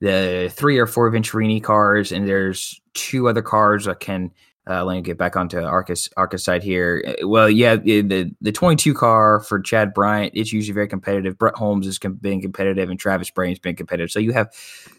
the 0.00 0.50
three 0.52 0.78
or 0.78 0.86
four 0.86 1.10
Venturini 1.10 1.62
cars, 1.62 2.12
and 2.12 2.26
there's 2.26 2.80
two 2.94 3.28
other 3.28 3.42
cars 3.42 3.84
that 3.84 4.00
can 4.00 4.30
uh, 4.68 4.84
let 4.84 4.94
me 4.94 5.02
get 5.02 5.18
back 5.18 5.36
onto 5.36 5.58
Arcus 5.58 6.08
Arcus 6.16 6.44
side 6.44 6.62
here. 6.62 7.02
Uh, 7.06 7.26
well, 7.26 7.48
yeah, 7.48 7.76
the 7.76 8.30
the 8.40 8.52
22 8.52 8.94
car 8.94 9.40
for 9.40 9.58
Chad 9.58 9.92
Bryant, 9.94 10.32
it's 10.34 10.52
usually 10.52 10.74
very 10.74 10.86
competitive. 10.86 11.38
Brett 11.38 11.54
Holmes 11.54 11.86
has 11.86 11.98
been 11.98 12.40
competitive, 12.40 12.90
and 12.90 13.00
Travis 13.00 13.30
Braden's 13.30 13.58
been 13.58 13.74
competitive. 13.74 14.10
So 14.10 14.20
you 14.20 14.32
have 14.32 14.52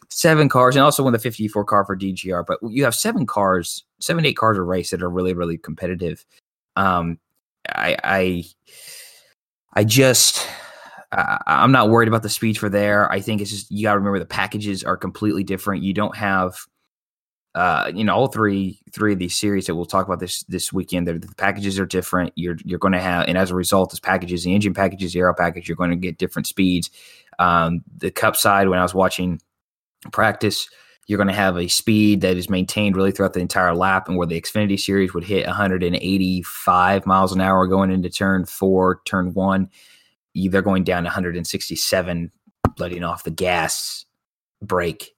seven 0.09 0.49
cars, 0.49 0.75
and 0.75 0.83
also 0.83 1.03
one 1.03 1.13
the 1.13 1.19
54 1.19 1.63
car 1.65 1.85
for 1.85 1.95
DGR. 1.95 2.45
But 2.45 2.59
you 2.63 2.83
have 2.83 2.95
seven 2.95 3.25
cars, 3.25 3.85
seven 3.99 4.25
eight 4.25 4.35
cars 4.35 4.57
a 4.57 4.61
race 4.61 4.89
that 4.89 5.01
are 5.01 5.09
really 5.09 5.33
really 5.33 5.57
competitive. 5.57 6.25
Um, 6.75 7.19
I 7.69 7.97
I 8.03 8.43
I 9.73 9.83
just. 9.83 10.47
I'm 11.11 11.71
not 11.71 11.89
worried 11.89 12.07
about 12.07 12.23
the 12.23 12.29
speed 12.29 12.57
for 12.57 12.69
there. 12.69 13.11
I 13.11 13.19
think 13.19 13.41
it's 13.41 13.51
just 13.51 13.69
you 13.69 13.83
got 13.83 13.93
to 13.93 13.99
remember 13.99 14.19
the 14.19 14.25
packages 14.25 14.83
are 14.83 14.95
completely 14.95 15.43
different. 15.43 15.83
You 15.83 15.93
don't 15.93 16.15
have 16.15 16.55
uh, 17.53 17.91
you 17.93 18.03
know, 18.03 18.15
all 18.15 18.27
three 18.27 18.79
three 18.93 19.11
of 19.13 19.19
these 19.19 19.37
series 19.37 19.65
that 19.65 19.75
we'll 19.75 19.85
talk 19.85 20.05
about 20.05 20.19
this 20.19 20.43
this 20.43 20.71
weekend, 20.71 21.05
the, 21.05 21.19
the 21.19 21.35
packages 21.35 21.77
are 21.79 21.85
different. 21.85 22.31
You're 22.35 22.55
you're 22.63 22.79
going 22.79 22.93
to 22.93 23.01
have, 23.01 23.27
and 23.27 23.37
as 23.37 23.51
a 23.51 23.55
result, 23.55 23.91
as 23.91 23.99
packages, 23.99 24.43
the 24.43 24.55
engine 24.55 24.73
packages, 24.73 25.11
the 25.13 25.19
aero 25.19 25.33
package, 25.33 25.67
you're 25.67 25.75
going 25.75 25.89
to 25.89 25.97
get 25.97 26.17
different 26.17 26.47
speeds. 26.47 26.89
Um, 27.39 27.83
the 27.97 28.09
Cup 28.09 28.37
side, 28.37 28.69
when 28.69 28.79
I 28.79 28.83
was 28.83 28.93
watching 28.93 29.41
practice, 30.13 30.69
you're 31.07 31.17
going 31.17 31.27
to 31.27 31.33
have 31.33 31.57
a 31.57 31.67
speed 31.67 32.21
that 32.21 32.37
is 32.37 32.49
maintained 32.49 32.95
really 32.95 33.11
throughout 33.11 33.33
the 33.33 33.41
entire 33.41 33.75
lap, 33.75 34.07
and 34.07 34.17
where 34.17 34.27
the 34.27 34.39
Xfinity 34.39 34.79
series 34.79 35.13
would 35.13 35.25
hit 35.25 35.45
185 35.45 37.05
miles 37.05 37.33
an 37.33 37.41
hour 37.41 37.67
going 37.67 37.91
into 37.91 38.09
turn 38.09 38.45
four, 38.45 39.01
turn 39.03 39.33
one, 39.33 39.69
they're 40.35 40.61
going 40.61 40.83
down 40.83 41.03
167, 41.03 42.31
letting 42.77 43.03
off 43.03 43.23
the 43.23 43.31
gas 43.31 44.05
brake 44.61 45.11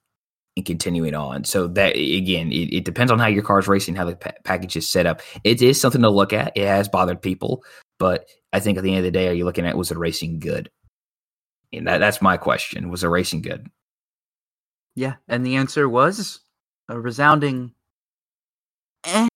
and 0.56 0.64
continuing 0.64 1.14
on. 1.14 1.44
So 1.44 1.66
that 1.68 1.96
again, 1.96 2.52
it, 2.52 2.72
it, 2.72 2.84
depends 2.84 3.10
on 3.10 3.18
how 3.18 3.26
your 3.26 3.42
car's 3.42 3.68
racing, 3.68 3.96
how 3.96 4.04
the 4.04 4.16
pa- 4.16 4.32
package 4.44 4.76
is 4.76 4.88
set 4.88 5.06
up. 5.06 5.20
It 5.42 5.62
is 5.62 5.80
something 5.80 6.02
to 6.02 6.10
look 6.10 6.32
at. 6.32 6.52
It 6.56 6.66
has 6.66 6.88
bothered 6.88 7.22
people, 7.22 7.64
but 7.98 8.26
I 8.52 8.60
think 8.60 8.78
at 8.78 8.84
the 8.84 8.90
end 8.90 8.98
of 8.98 9.04
the 9.04 9.10
day, 9.10 9.28
are 9.28 9.32
you 9.32 9.44
looking 9.44 9.66
at 9.66 9.76
was 9.76 9.88
the 9.88 9.98
racing 9.98 10.38
good? 10.38 10.70
And 11.72 11.86
that, 11.88 11.98
that's 11.98 12.22
my 12.22 12.36
question. 12.36 12.88
Was 12.88 13.00
the 13.00 13.08
racing 13.08 13.42
good? 13.42 13.68
Yeah, 14.94 15.14
and 15.26 15.44
the 15.44 15.56
answer 15.56 15.88
was 15.88 16.40
a 16.88 16.98
resounding. 16.98 17.72
Eh. 19.04 19.28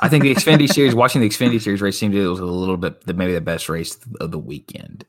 I 0.00 0.08
think 0.08 0.22
the 0.22 0.34
Xfinity 0.34 0.68
series, 0.68 0.94
watching 0.94 1.20
the 1.20 1.28
Xfinity 1.28 1.60
series 1.60 1.80
race, 1.80 1.98
seemed 1.98 2.14
it 2.14 2.26
was 2.26 2.40
a 2.40 2.44
little 2.44 2.76
bit 2.76 3.02
the, 3.06 3.14
maybe 3.14 3.32
the 3.32 3.40
best 3.40 3.68
race 3.68 3.98
of 4.20 4.30
the 4.30 4.38
weekend. 4.38 5.04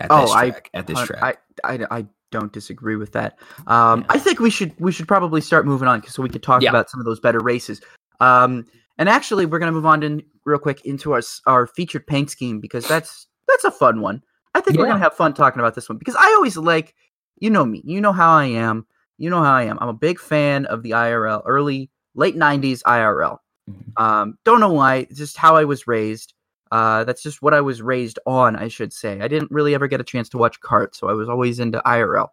At 0.00 0.10
oh, 0.10 0.22
this 0.22 0.32
track, 0.32 0.70
I, 0.72 0.78
at 0.78 0.86
this 0.86 1.02
track, 1.02 1.38
I, 1.64 1.74
I, 1.74 1.98
I 1.98 2.06
don't 2.30 2.52
disagree 2.52 2.96
with 2.96 3.12
that. 3.12 3.38
Um, 3.66 4.00
yeah. 4.00 4.06
I 4.10 4.18
think 4.18 4.40
we 4.40 4.50
should 4.50 4.74
we 4.80 4.90
should 4.90 5.06
probably 5.06 5.40
start 5.40 5.66
moving 5.66 5.86
on 5.86 6.02
so 6.06 6.22
we 6.22 6.28
could 6.28 6.42
talk 6.42 6.62
yeah. 6.62 6.70
about 6.70 6.90
some 6.90 6.98
of 6.98 7.06
those 7.06 7.20
better 7.20 7.40
races. 7.40 7.80
Um, 8.20 8.66
and 8.98 9.08
actually, 9.08 9.46
we're 9.46 9.58
going 9.58 9.72
to 9.72 9.74
move 9.74 9.86
on 9.86 10.00
to, 10.00 10.22
real 10.44 10.58
quick 10.58 10.84
into 10.84 11.12
our 11.12 11.22
our 11.46 11.66
featured 11.66 12.06
paint 12.06 12.30
scheme 12.30 12.58
because 12.58 12.88
that's 12.88 13.26
that's 13.46 13.64
a 13.64 13.70
fun 13.70 14.00
one. 14.00 14.22
I 14.54 14.60
think 14.60 14.76
yeah. 14.76 14.82
we're 14.82 14.88
going 14.88 14.98
to 14.98 15.04
have 15.04 15.14
fun 15.14 15.34
talking 15.34 15.60
about 15.60 15.74
this 15.74 15.88
one 15.88 15.98
because 15.98 16.16
I 16.16 16.26
always 16.36 16.56
like, 16.56 16.94
you 17.38 17.50
know 17.50 17.64
me, 17.64 17.82
you 17.84 18.00
know 18.00 18.12
how 18.12 18.32
I 18.34 18.46
am, 18.46 18.86
you 19.18 19.30
know 19.30 19.42
how 19.42 19.54
I 19.54 19.64
am. 19.64 19.78
I'm 19.80 19.88
a 19.88 19.94
big 19.94 20.18
fan 20.18 20.66
of 20.66 20.82
the 20.82 20.90
IRL, 20.90 21.42
early 21.46 21.90
late 22.14 22.36
'90s 22.36 22.82
IRL. 22.82 23.38
Mm-hmm. 23.70 24.02
Um, 24.02 24.38
don't 24.44 24.60
know 24.60 24.72
why, 24.72 25.06
just 25.12 25.36
how 25.36 25.56
I 25.56 25.64
was 25.64 25.86
raised. 25.86 26.34
Uh, 26.70 27.04
that's 27.04 27.22
just 27.22 27.42
what 27.42 27.52
I 27.52 27.60
was 27.60 27.82
raised 27.82 28.18
on, 28.26 28.56
I 28.56 28.68
should 28.68 28.92
say. 28.92 29.20
I 29.20 29.28
didn't 29.28 29.50
really 29.50 29.74
ever 29.74 29.86
get 29.86 30.00
a 30.00 30.04
chance 30.04 30.28
to 30.30 30.38
watch 30.38 30.60
CART, 30.60 30.96
so 30.96 31.08
I 31.08 31.12
was 31.12 31.28
always 31.28 31.60
into 31.60 31.82
IRL. 31.84 32.28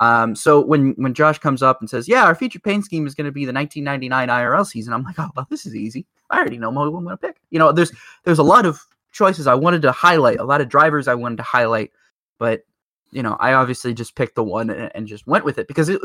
Um, 0.00 0.34
so 0.34 0.60
when 0.60 0.92
when 0.92 1.12
Josh 1.14 1.38
comes 1.38 1.62
up 1.62 1.80
and 1.80 1.88
says, 1.88 2.08
"Yeah, 2.08 2.24
our 2.24 2.34
featured 2.34 2.62
paint 2.62 2.84
scheme 2.84 3.06
is 3.06 3.14
going 3.14 3.26
to 3.26 3.32
be 3.32 3.44
the 3.44 3.52
1999 3.52 4.28
IRL 4.28 4.66
season," 4.66 4.92
I'm 4.92 5.02
like, 5.02 5.18
"Oh, 5.18 5.30
well, 5.36 5.46
this 5.50 5.66
is 5.66 5.74
easy. 5.74 6.06
I 6.30 6.38
already 6.38 6.58
know 6.58 6.72
who 6.72 6.96
I'm 6.96 7.04
going 7.04 7.08
to 7.08 7.16
pick." 7.16 7.40
You 7.50 7.58
know, 7.58 7.70
there's 7.72 7.92
there's 8.24 8.38
a 8.38 8.42
lot 8.42 8.64
of 8.64 8.80
choices 9.12 9.46
I 9.46 9.54
wanted 9.54 9.82
to 9.82 9.92
highlight, 9.92 10.38
a 10.38 10.44
lot 10.44 10.60
of 10.60 10.68
drivers 10.68 11.06
I 11.06 11.14
wanted 11.14 11.36
to 11.36 11.42
highlight, 11.42 11.90
but 12.38 12.64
you 13.12 13.22
know, 13.22 13.36
I 13.40 13.52
obviously 13.52 13.92
just 13.92 14.14
picked 14.14 14.36
the 14.36 14.44
one 14.44 14.70
and, 14.70 14.90
and 14.94 15.06
just 15.06 15.26
went 15.26 15.44
with 15.44 15.58
it 15.58 15.68
because 15.68 15.88
it, 15.88 16.00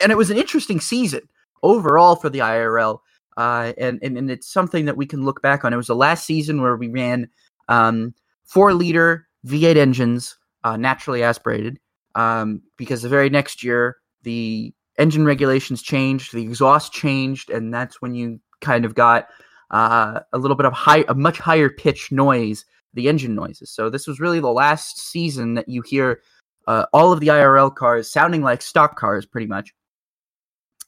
and 0.00 0.12
it 0.12 0.18
was 0.18 0.30
an 0.30 0.36
interesting 0.36 0.80
season 0.80 1.22
overall 1.62 2.16
for 2.16 2.28
the 2.28 2.40
IRL. 2.40 3.00
Uh, 3.36 3.72
and, 3.78 3.98
and 4.02 4.18
and 4.18 4.30
it's 4.30 4.46
something 4.46 4.84
that 4.84 4.96
we 4.96 5.06
can 5.06 5.24
look 5.24 5.40
back 5.42 5.64
on. 5.64 5.72
It 5.72 5.76
was 5.76 5.86
the 5.86 5.94
last 5.96 6.26
season 6.26 6.60
where 6.60 6.76
we 6.76 6.88
ran 6.88 7.28
um, 7.68 8.14
four 8.44 8.74
liter 8.74 9.26
V8 9.46 9.76
engines, 9.76 10.36
uh, 10.64 10.76
naturally 10.76 11.22
aspirated, 11.22 11.78
um, 12.14 12.62
because 12.76 13.02
the 13.02 13.08
very 13.08 13.30
next 13.30 13.62
year 13.62 13.96
the 14.22 14.72
engine 14.98 15.24
regulations 15.24 15.82
changed, 15.82 16.32
the 16.32 16.42
exhaust 16.42 16.92
changed, 16.92 17.50
and 17.50 17.72
that's 17.72 18.00
when 18.02 18.14
you 18.14 18.40
kind 18.60 18.84
of 18.84 18.94
got 18.94 19.28
uh, 19.70 20.20
a 20.32 20.38
little 20.38 20.56
bit 20.56 20.66
of 20.66 20.72
high, 20.72 21.04
a 21.08 21.14
much 21.14 21.38
higher 21.38 21.68
pitch 21.68 22.12
noise, 22.12 22.64
the 22.94 23.08
engine 23.08 23.34
noises. 23.34 23.70
So 23.70 23.88
this 23.88 24.06
was 24.06 24.20
really 24.20 24.40
the 24.40 24.52
last 24.52 25.00
season 25.00 25.54
that 25.54 25.68
you 25.68 25.82
hear 25.82 26.20
uh, 26.66 26.86
all 26.92 27.12
of 27.12 27.20
the 27.20 27.28
IRL 27.28 27.74
cars 27.74 28.10
sounding 28.10 28.42
like 28.42 28.62
stock 28.62 28.96
cars, 28.96 29.26
pretty 29.26 29.46
much, 29.46 29.74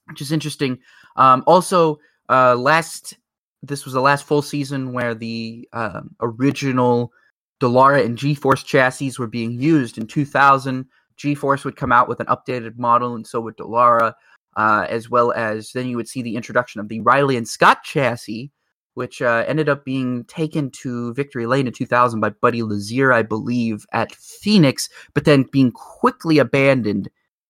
which 0.06 0.20
is 0.20 0.32
interesting. 0.32 0.78
Um, 1.16 1.42
also, 1.46 1.98
uh, 2.28 2.54
last 2.56 3.14
this 3.62 3.84
was 3.84 3.94
the 3.94 4.00
last 4.00 4.24
full 4.24 4.42
season 4.42 4.92
where 4.92 5.14
the 5.14 5.68
uh, 5.72 6.02
original 6.20 7.12
Dallara 7.60 8.04
and 8.04 8.18
G-Force 8.18 8.62
chassis 8.62 9.12
were 9.18 9.26
being 9.26 9.52
used. 9.60 9.96
In 9.96 10.06
2000, 10.06 10.86
G-Force 11.16 11.64
would 11.64 11.76
come 11.76 11.92
out 11.92 12.08
with 12.08 12.20
an 12.20 12.26
updated 12.26 12.76
model, 12.76 13.14
and 13.14 13.26
so 13.26 13.40
would 13.40 13.56
Dallara, 13.56 14.12
uh, 14.56 14.86
as 14.88 15.08
well 15.08 15.32
as 15.32 15.72
then 15.72 15.86
you 15.86 15.96
would 15.96 16.08
see 16.08 16.22
the 16.22 16.36
introduction 16.36 16.80
of 16.80 16.88
the 16.88 17.00
Riley 17.00 17.36
and 17.36 17.48
Scott 17.48 17.82
chassis, 17.84 18.50
which 18.94 19.22
uh, 19.22 19.44
ended 19.46 19.68
up 19.68 19.84
being 19.84 20.24
taken 20.24 20.70
to 20.70 21.14
Victory 21.14 21.46
Lane 21.46 21.66
in 21.66 21.72
2000 21.72 22.20
by 22.20 22.30
Buddy 22.30 22.62
Lazier, 22.62 23.12
I 23.12 23.22
believe, 23.22 23.86
at 23.92 24.14
Phoenix, 24.14 24.88
but 25.14 25.24
then 25.24 25.44
being 25.50 25.72
quickly 25.72 26.38
abandoned, 26.38 27.08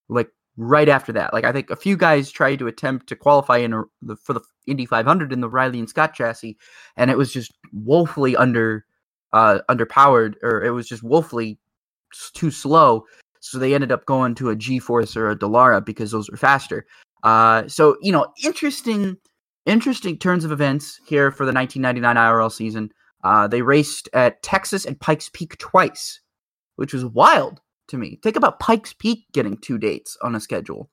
like 0.09 0.29
right 0.57 0.89
after 0.89 1.11
that. 1.13 1.33
Like 1.33 1.43
I 1.43 1.51
think 1.51 1.69
a 1.69 1.75
few 1.75 1.97
guys 1.97 2.31
tried 2.31 2.59
to 2.59 2.67
attempt 2.67 3.07
to 3.07 3.15
qualify 3.15 3.57
in 3.57 3.73
a, 3.73 3.83
the, 4.01 4.15
for 4.15 4.33
the 4.33 4.41
Indy 4.67 4.85
500 4.85 5.33
in 5.33 5.41
the 5.41 5.49
Riley 5.49 5.79
and 5.79 5.89
Scott 5.89 6.13
chassis, 6.13 6.57
and 6.97 7.11
it 7.11 7.17
was 7.17 7.31
just 7.31 7.51
woefully 7.73 8.35
under 8.35 8.85
uh, 9.33 9.59
underpowered, 9.69 10.35
or 10.43 10.63
it 10.63 10.71
was 10.71 10.87
just 10.87 11.03
woefully 11.03 11.59
too 12.33 12.51
slow. 12.51 13.05
So 13.41 13.59
they 13.59 13.75
ended 13.75 13.91
up 13.91 14.05
going 14.05 14.33
to 14.35 14.49
a 14.49 14.55
G 14.55 14.79
Force 14.79 15.15
or 15.15 15.29
a 15.29 15.37
Dallara 15.37 15.85
because 15.85 16.11
those 16.11 16.29
were 16.29 16.37
faster. 16.37 16.85
Uh, 17.23 17.67
so 17.67 17.97
you 18.01 18.11
know, 18.11 18.27
interesting, 18.43 19.17
interesting 19.65 20.17
turns 20.17 20.45
of 20.45 20.51
events 20.51 20.99
here 21.05 21.31
for 21.31 21.45
the 21.45 21.53
1999 21.53 22.15
IRL 22.15 22.51
season. 22.51 22.91
Uh, 23.23 23.47
they 23.47 23.61
raced 23.61 24.07
at 24.13 24.41
Texas 24.43 24.85
and 24.85 24.99
Pikes 24.99 25.29
Peak 25.33 25.57
twice, 25.57 26.21
which 26.75 26.93
was 26.93 27.03
wild 27.05 27.59
to 27.87 27.97
me. 27.97 28.19
Think 28.23 28.35
about 28.35 28.59
Pikes 28.59 28.93
Peak 28.93 29.25
getting 29.33 29.57
two 29.57 29.77
dates 29.77 30.17
on 30.21 30.35
a 30.35 30.39
schedule. 30.39 30.89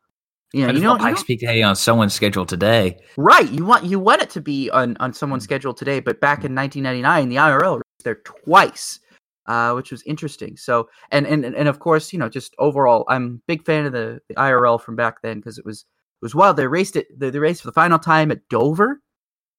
Yeah, 0.52 0.70
you 0.70 0.80
know, 0.80 0.98
Pikes 0.98 1.22
Peak 1.22 1.40
Day 1.40 1.62
on 1.62 1.74
someone's 1.76 2.12
schedule 2.12 2.44
today. 2.44 2.98
Right. 3.16 3.50
You 3.50 3.64
want 3.64 3.84
you 3.84 3.98
want 3.98 4.20
it 4.20 4.28
to 4.30 4.40
be 4.40 4.70
on 4.70 4.96
on 5.00 5.14
someone's 5.14 5.44
schedule 5.44 5.72
today, 5.72 6.00
but 6.00 6.20
back 6.20 6.44
in 6.44 6.54
1999, 6.54 7.30
the 7.30 7.36
IRL 7.36 7.76
raced 7.76 8.04
there 8.04 8.16
twice, 8.16 9.00
uh, 9.46 9.72
which 9.72 9.90
was 9.90 10.02
interesting. 10.02 10.58
So, 10.58 10.90
and 11.10 11.26
and 11.26 11.44
and 11.44 11.68
of 11.68 11.78
course, 11.78 12.12
you 12.12 12.18
know, 12.18 12.28
just 12.28 12.54
overall, 12.58 13.06
I'm 13.08 13.26
a 13.26 13.46
big 13.46 13.64
fan 13.64 13.86
of 13.86 13.92
the, 13.92 14.20
the 14.28 14.34
IRL 14.34 14.78
from 14.78 14.94
back 14.94 15.22
then 15.22 15.38
because 15.38 15.56
it 15.56 15.64
was 15.64 15.80
it 15.80 16.24
was 16.24 16.34
wild. 16.34 16.58
They 16.58 16.66
raced 16.66 16.96
it. 16.96 17.06
They, 17.18 17.30
they 17.30 17.38
raced 17.38 17.62
for 17.62 17.68
the 17.68 17.72
final 17.72 17.98
time 17.98 18.30
at 18.30 18.46
Dover. 18.50 19.00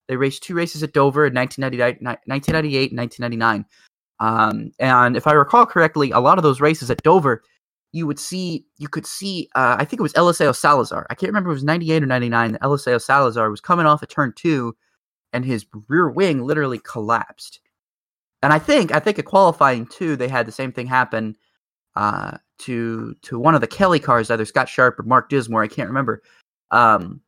They 0.08 0.16
raced 0.16 0.44
two 0.44 0.54
races 0.54 0.84
at 0.84 0.94
Dover 0.94 1.26
in 1.26 1.34
1998, 1.34 2.04
1998 2.04 2.92
and 2.92 3.00
1999. 3.00 3.66
Um, 4.20 4.72
and 4.80 5.18
if 5.18 5.28
I 5.28 5.34
recall 5.34 5.66
correctly, 5.66 6.12
a 6.12 6.20
lot 6.20 6.38
of 6.38 6.44
those 6.44 6.62
races 6.62 6.90
at 6.90 7.04
Dover, 7.04 7.44
you 7.92 8.08
would 8.08 8.20
see, 8.20 8.66
you 8.78 8.88
could 8.88 9.06
see, 9.06 9.50
uh, 9.56 9.76
I 9.78 9.86
think 9.86 10.00
it 10.00 10.04
was 10.04 10.14
Eliseo 10.14 10.56
Salazar. 10.56 11.06
I 11.10 11.16
can't 11.16 11.30
remember 11.30 11.50
if 11.50 11.54
it 11.54 11.58
was 11.58 11.64
98 11.64 12.04
or 12.04 12.08
99. 12.08 12.58
Eliseo 12.62 13.02
Salazar 13.02 13.50
was 13.50 13.62
coming 13.62 13.86
off 13.86 14.02
a 14.02 14.06
of 14.06 14.10
turn 14.10 14.34
two 14.36 14.76
and 15.32 15.46
his 15.46 15.66
rear 15.88 16.10
wing 16.10 16.44
literally 16.44 16.80
collapsed. 16.80 17.60
And 18.42 18.52
I 18.52 18.60
think, 18.60 18.94
I 18.94 19.00
think 19.00 19.20
at 19.20 19.26
qualifying 19.26 19.86
two, 19.86 20.16
they 20.16 20.28
had 20.28 20.46
the 20.46 20.52
same 20.52 20.72
thing 20.72 20.88
happen 20.88 21.36
uh, 21.96 22.38
to 22.60 23.16
to 23.22 23.40
one 23.40 23.56
of 23.56 23.62
the 23.62 23.68
Kelley 23.68 24.00
cars, 24.00 24.32
either 24.32 24.46
Scott 24.46 24.70
Sharp 24.70 25.00
or 25.00 25.04
Mark 25.04 25.30
Dismore, 25.30 25.64
I 25.64 25.68
can't 25.68 25.90
remember, 25.90 26.22
um, 26.72 27.22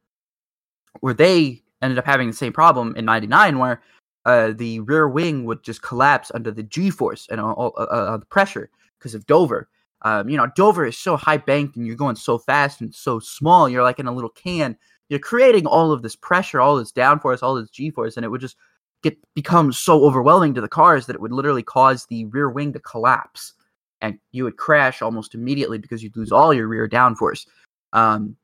where 1.01 1.13
they 1.13 1.61
ended 1.81 1.99
up 1.99 2.05
having 2.05 2.27
the 2.27 2.35
same 2.35 2.53
problem 2.53 2.95
in 2.95 3.05
99 3.05 3.59
where 3.59 3.81
uh, 4.25 4.51
the 4.55 4.79
rear 4.81 5.07
wing 5.07 5.45
would 5.45 5.63
just 5.63 5.81
collapse 5.81 6.31
under 6.33 6.51
the 6.51 6.63
G 6.63 6.89
force 6.89 7.27
and 7.29 7.39
all, 7.39 7.73
uh, 7.77 7.83
uh, 7.83 8.17
the 8.17 8.25
pressure 8.25 8.69
because 8.97 9.15
of 9.15 9.25
Dover. 9.25 9.69
Um, 10.01 10.29
you 10.29 10.37
know, 10.37 10.47
Dover 10.55 10.85
is 10.85 10.97
so 10.97 11.15
high 11.15 11.37
banked 11.37 11.75
and 11.75 11.85
you're 11.85 11.95
going 11.95 12.15
so 12.15 12.37
fast 12.37 12.81
and 12.81 12.93
so 12.93 13.19
small. 13.19 13.69
You're 13.69 13.83
like 13.83 13.99
in 13.99 14.07
a 14.07 14.11
little 14.11 14.29
can. 14.29 14.77
You're 15.09 15.19
creating 15.19 15.67
all 15.67 15.91
of 15.91 16.01
this 16.01 16.15
pressure, 16.15 16.59
all 16.59 16.75
this 16.75 16.91
downforce, 16.91 17.43
all 17.43 17.55
this 17.55 17.69
G 17.69 17.91
force, 17.91 18.17
and 18.17 18.25
it 18.25 18.29
would 18.29 18.41
just 18.41 18.57
get 19.03 19.17
become 19.35 19.71
so 19.71 20.03
overwhelming 20.03 20.55
to 20.55 20.61
the 20.61 20.67
cars 20.67 21.05
that 21.05 21.15
it 21.15 21.21
would 21.21 21.31
literally 21.31 21.61
cause 21.61 22.07
the 22.07 22.25
rear 22.25 22.49
wing 22.49 22.73
to 22.73 22.79
collapse, 22.79 23.53
and 24.01 24.17
you 24.31 24.43
would 24.43 24.57
crash 24.57 25.03
almost 25.03 25.35
immediately 25.35 25.77
because 25.77 26.01
you'd 26.01 26.17
lose 26.17 26.31
all 26.31 26.53
your 26.53 26.67
rear 26.67 26.89
downforce. 26.89 27.45
Um, 27.93 28.35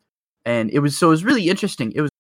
and 0.45 0.69
it 0.69 0.79
was 0.79 0.95
so 0.95 1.07
it 1.07 1.11
was 1.11 1.23
really 1.23 1.49
interesting. 1.49 1.91
It 1.93 2.01
was 2.01 2.10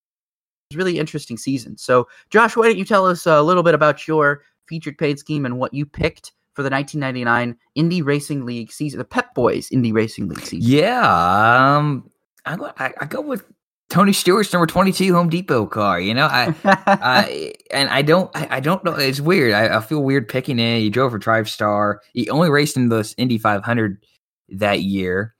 really 0.75 0.99
interesting 0.99 1.37
season. 1.37 1.77
So, 1.77 2.07
Josh, 2.29 2.55
why 2.55 2.67
don't 2.67 2.77
you 2.77 2.85
tell 2.85 3.05
us 3.05 3.25
a 3.25 3.41
little 3.41 3.63
bit 3.63 3.73
about 3.73 4.07
your 4.07 4.43
featured 4.67 4.97
paid 4.97 5.19
scheme 5.19 5.45
and 5.45 5.57
what 5.57 5.73
you 5.73 5.85
picked 5.85 6.31
for 6.53 6.63
the 6.63 6.69
1999 6.69 7.57
Indy 7.75 8.01
Racing 8.01 8.45
League 8.45 8.71
season, 8.71 8.97
the 8.97 9.05
Pep 9.05 9.33
Boys 9.33 9.71
Indy 9.71 9.91
Racing 9.91 10.27
League 10.27 10.45
season? 10.45 10.69
Yeah, 10.69 11.77
um, 11.77 12.09
I 12.45 12.55
go, 12.55 12.71
I, 12.77 12.93
I 12.99 13.05
go 13.05 13.21
with 13.21 13.45
Tony 13.89 14.13
Stewart's 14.13 14.51
number 14.53 14.65
22 14.65 15.13
Home 15.13 15.29
Depot 15.29 15.65
car. 15.65 15.99
You 15.99 16.13
know, 16.13 16.27
I, 16.27 16.55
I 16.63 17.53
and 17.71 17.89
I 17.89 18.01
don't, 18.01 18.31
I, 18.35 18.47
I, 18.57 18.59
don't 18.59 18.83
know. 18.83 18.95
It's 18.95 19.19
weird. 19.19 19.53
I, 19.53 19.77
I 19.77 19.81
feel 19.81 20.01
weird 20.01 20.29
picking 20.29 20.59
it. 20.59 20.79
He 20.79 20.89
drove 20.89 21.11
for 21.11 21.19
TriStar. 21.19 21.97
He 22.13 22.29
only 22.29 22.49
raced 22.49 22.77
in 22.77 22.89
the 22.89 23.13
Indy 23.17 23.37
500 23.37 24.03
that 24.49 24.81
year. 24.81 25.35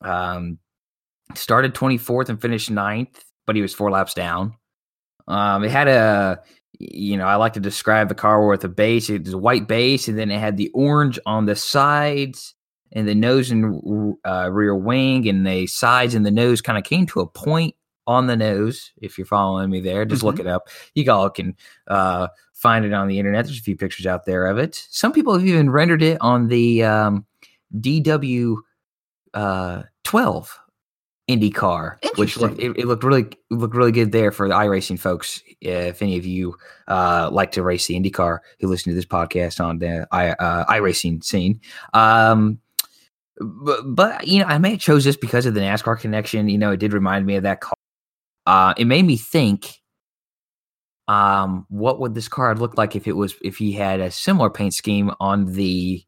Um, 0.00 0.58
started 1.34 1.74
24th 1.74 2.28
and 2.28 2.40
finished 2.40 2.70
ninth, 2.70 3.24
but 3.46 3.56
he 3.56 3.62
was 3.62 3.74
four 3.74 3.90
laps 3.90 4.14
down. 4.14 4.54
Um, 5.28 5.64
it 5.64 5.70
had 5.70 5.88
a, 5.88 6.40
you 6.78 7.16
know, 7.16 7.26
I 7.26 7.36
like 7.36 7.52
to 7.54 7.60
describe 7.60 8.08
the 8.08 8.14
car 8.14 8.46
with 8.46 8.64
a 8.64 8.68
base. 8.68 9.08
It 9.08 9.24
was 9.24 9.34
a 9.34 9.38
white 9.38 9.68
base, 9.68 10.08
and 10.08 10.18
then 10.18 10.30
it 10.30 10.40
had 10.40 10.56
the 10.56 10.70
orange 10.74 11.18
on 11.26 11.46
the 11.46 11.56
sides 11.56 12.54
and 12.92 13.08
the 13.08 13.14
nose 13.14 13.50
and 13.50 14.16
uh, 14.26 14.50
rear 14.50 14.76
wing, 14.76 15.28
and 15.28 15.46
the 15.46 15.66
sides 15.66 16.14
and 16.14 16.26
the 16.26 16.30
nose 16.30 16.60
kind 16.60 16.78
of 16.78 16.84
came 16.84 17.06
to 17.06 17.20
a 17.20 17.26
point 17.26 17.74
on 18.06 18.26
the 18.26 18.36
nose. 18.36 18.92
If 19.00 19.16
you're 19.16 19.26
following 19.26 19.70
me 19.70 19.80
there, 19.80 20.04
just 20.04 20.20
mm-hmm. 20.20 20.26
look 20.26 20.40
it 20.40 20.46
up. 20.46 20.68
You 20.94 21.10
all 21.10 21.30
can 21.30 21.56
uh, 21.86 22.28
find 22.52 22.84
it 22.84 22.92
on 22.92 23.08
the 23.08 23.18
internet. 23.18 23.44
There's 23.44 23.58
a 23.58 23.62
few 23.62 23.76
pictures 23.76 24.06
out 24.06 24.24
there 24.24 24.46
of 24.46 24.58
it. 24.58 24.86
Some 24.90 25.12
people 25.12 25.32
have 25.32 25.46
even 25.46 25.70
rendered 25.70 26.02
it 26.02 26.18
on 26.20 26.48
the 26.48 26.84
um, 26.84 27.26
DW 27.78 28.56
uh, 29.34 29.82
12 30.04 30.58
IndyCar, 31.36 31.98
which 32.16 32.36
looked, 32.36 32.58
it, 32.58 32.76
it, 32.76 32.86
looked 32.86 33.04
really 33.04 33.26
looked 33.50 33.74
really 33.74 33.92
good 33.92 34.12
there 34.12 34.30
for 34.32 34.48
the 34.48 34.54
iRacing 34.54 34.98
folks. 34.98 35.42
If 35.60 36.02
any 36.02 36.16
of 36.18 36.26
you 36.26 36.56
uh, 36.88 37.30
like 37.32 37.52
to 37.52 37.62
race 37.62 37.86
the 37.86 37.94
IndyCar, 37.94 38.38
who 38.60 38.68
listen 38.68 38.90
to 38.90 38.96
this 38.96 39.06
podcast 39.06 39.64
on 39.64 39.78
the 39.78 40.06
i 40.12 40.30
uh, 40.30 40.64
iRacing 40.66 41.22
scene, 41.24 41.60
um, 41.94 42.58
but, 43.40 43.82
but 43.84 44.26
you 44.26 44.40
know, 44.40 44.46
I 44.46 44.58
may 44.58 44.72
have 44.72 44.80
chose 44.80 45.04
this 45.04 45.16
because 45.16 45.46
of 45.46 45.54
the 45.54 45.60
NASCAR 45.60 45.98
connection. 45.98 46.48
You 46.48 46.58
know, 46.58 46.72
it 46.72 46.78
did 46.78 46.92
remind 46.92 47.26
me 47.26 47.36
of 47.36 47.42
that 47.44 47.60
car. 47.60 47.74
Uh, 48.46 48.74
it 48.76 48.86
made 48.86 49.04
me 49.04 49.16
think, 49.16 49.80
um, 51.08 51.66
what 51.68 52.00
would 52.00 52.14
this 52.14 52.28
car 52.28 52.54
look 52.54 52.76
like 52.76 52.96
if 52.96 53.06
it 53.06 53.16
was 53.16 53.34
if 53.42 53.56
he 53.56 53.72
had 53.72 54.00
a 54.00 54.10
similar 54.10 54.50
paint 54.50 54.74
scheme 54.74 55.10
on 55.20 55.52
the 55.52 56.04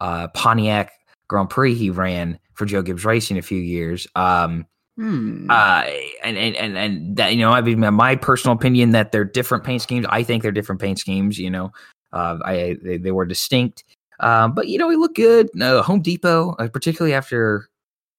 uh, 0.00 0.28
Pontiac 0.28 0.92
Grand 1.28 1.50
Prix 1.50 1.74
he 1.74 1.90
ran 1.90 2.38
for 2.56 2.66
Joe 2.66 2.82
Gibbs 2.82 3.04
Racing 3.04 3.38
a 3.38 3.42
few 3.42 3.58
years. 3.58 4.06
Um, 4.16 4.66
hmm. 4.96 5.48
uh, 5.50 5.84
and, 6.24 6.36
and, 6.36 6.56
and, 6.56 6.76
and 6.76 7.16
that, 7.16 7.34
you 7.34 7.40
know, 7.40 7.52
I 7.52 7.60
mean, 7.60 7.94
my 7.94 8.16
personal 8.16 8.56
opinion 8.56 8.90
that 8.90 9.12
they're 9.12 9.24
different 9.24 9.64
paint 9.64 9.82
schemes. 9.82 10.06
I 10.08 10.22
think 10.22 10.42
they're 10.42 10.52
different 10.52 10.80
paint 10.80 10.98
schemes, 10.98 11.38
you 11.38 11.50
know, 11.50 11.72
uh, 12.12 12.38
I, 12.44 12.76
they, 12.82 12.96
they 12.96 13.10
were 13.12 13.26
distinct. 13.26 13.84
Um, 14.20 14.54
but 14.54 14.68
you 14.68 14.78
know, 14.78 14.88
he 14.88 14.96
looked 14.96 15.16
good. 15.16 15.50
Uh, 15.60 15.82
Home 15.82 16.00
Depot, 16.00 16.54
uh, 16.58 16.68
particularly 16.68 17.14
after, 17.14 17.68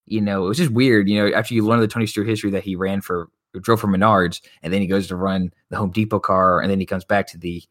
you 0.06 0.22
know, 0.22 0.46
it 0.46 0.48
was 0.48 0.58
just 0.58 0.72
weird, 0.72 1.10
you 1.10 1.20
know, 1.20 1.36
after 1.36 1.54
you 1.54 1.66
learn 1.66 1.80
the 1.80 1.88
Tony 1.88 2.06
Stewart 2.06 2.28
history 2.28 2.52
that 2.52 2.64
he 2.64 2.76
ran 2.76 3.02
for, 3.02 3.30
drove 3.62 3.82
for 3.82 3.88
Menards, 3.88 4.42
and 4.62 4.72
then 4.72 4.82
he 4.82 4.88
goes 4.88 5.08
to 5.08 5.16
run 5.16 5.52
the 5.70 5.78
Home 5.78 5.92
Depot 5.92 6.20
car, 6.20 6.62
and 6.62 6.70
then 6.70 6.80
he 6.80 6.86
comes 6.86 7.04
back 7.04 7.26
to 7.28 7.38
the 7.38 7.64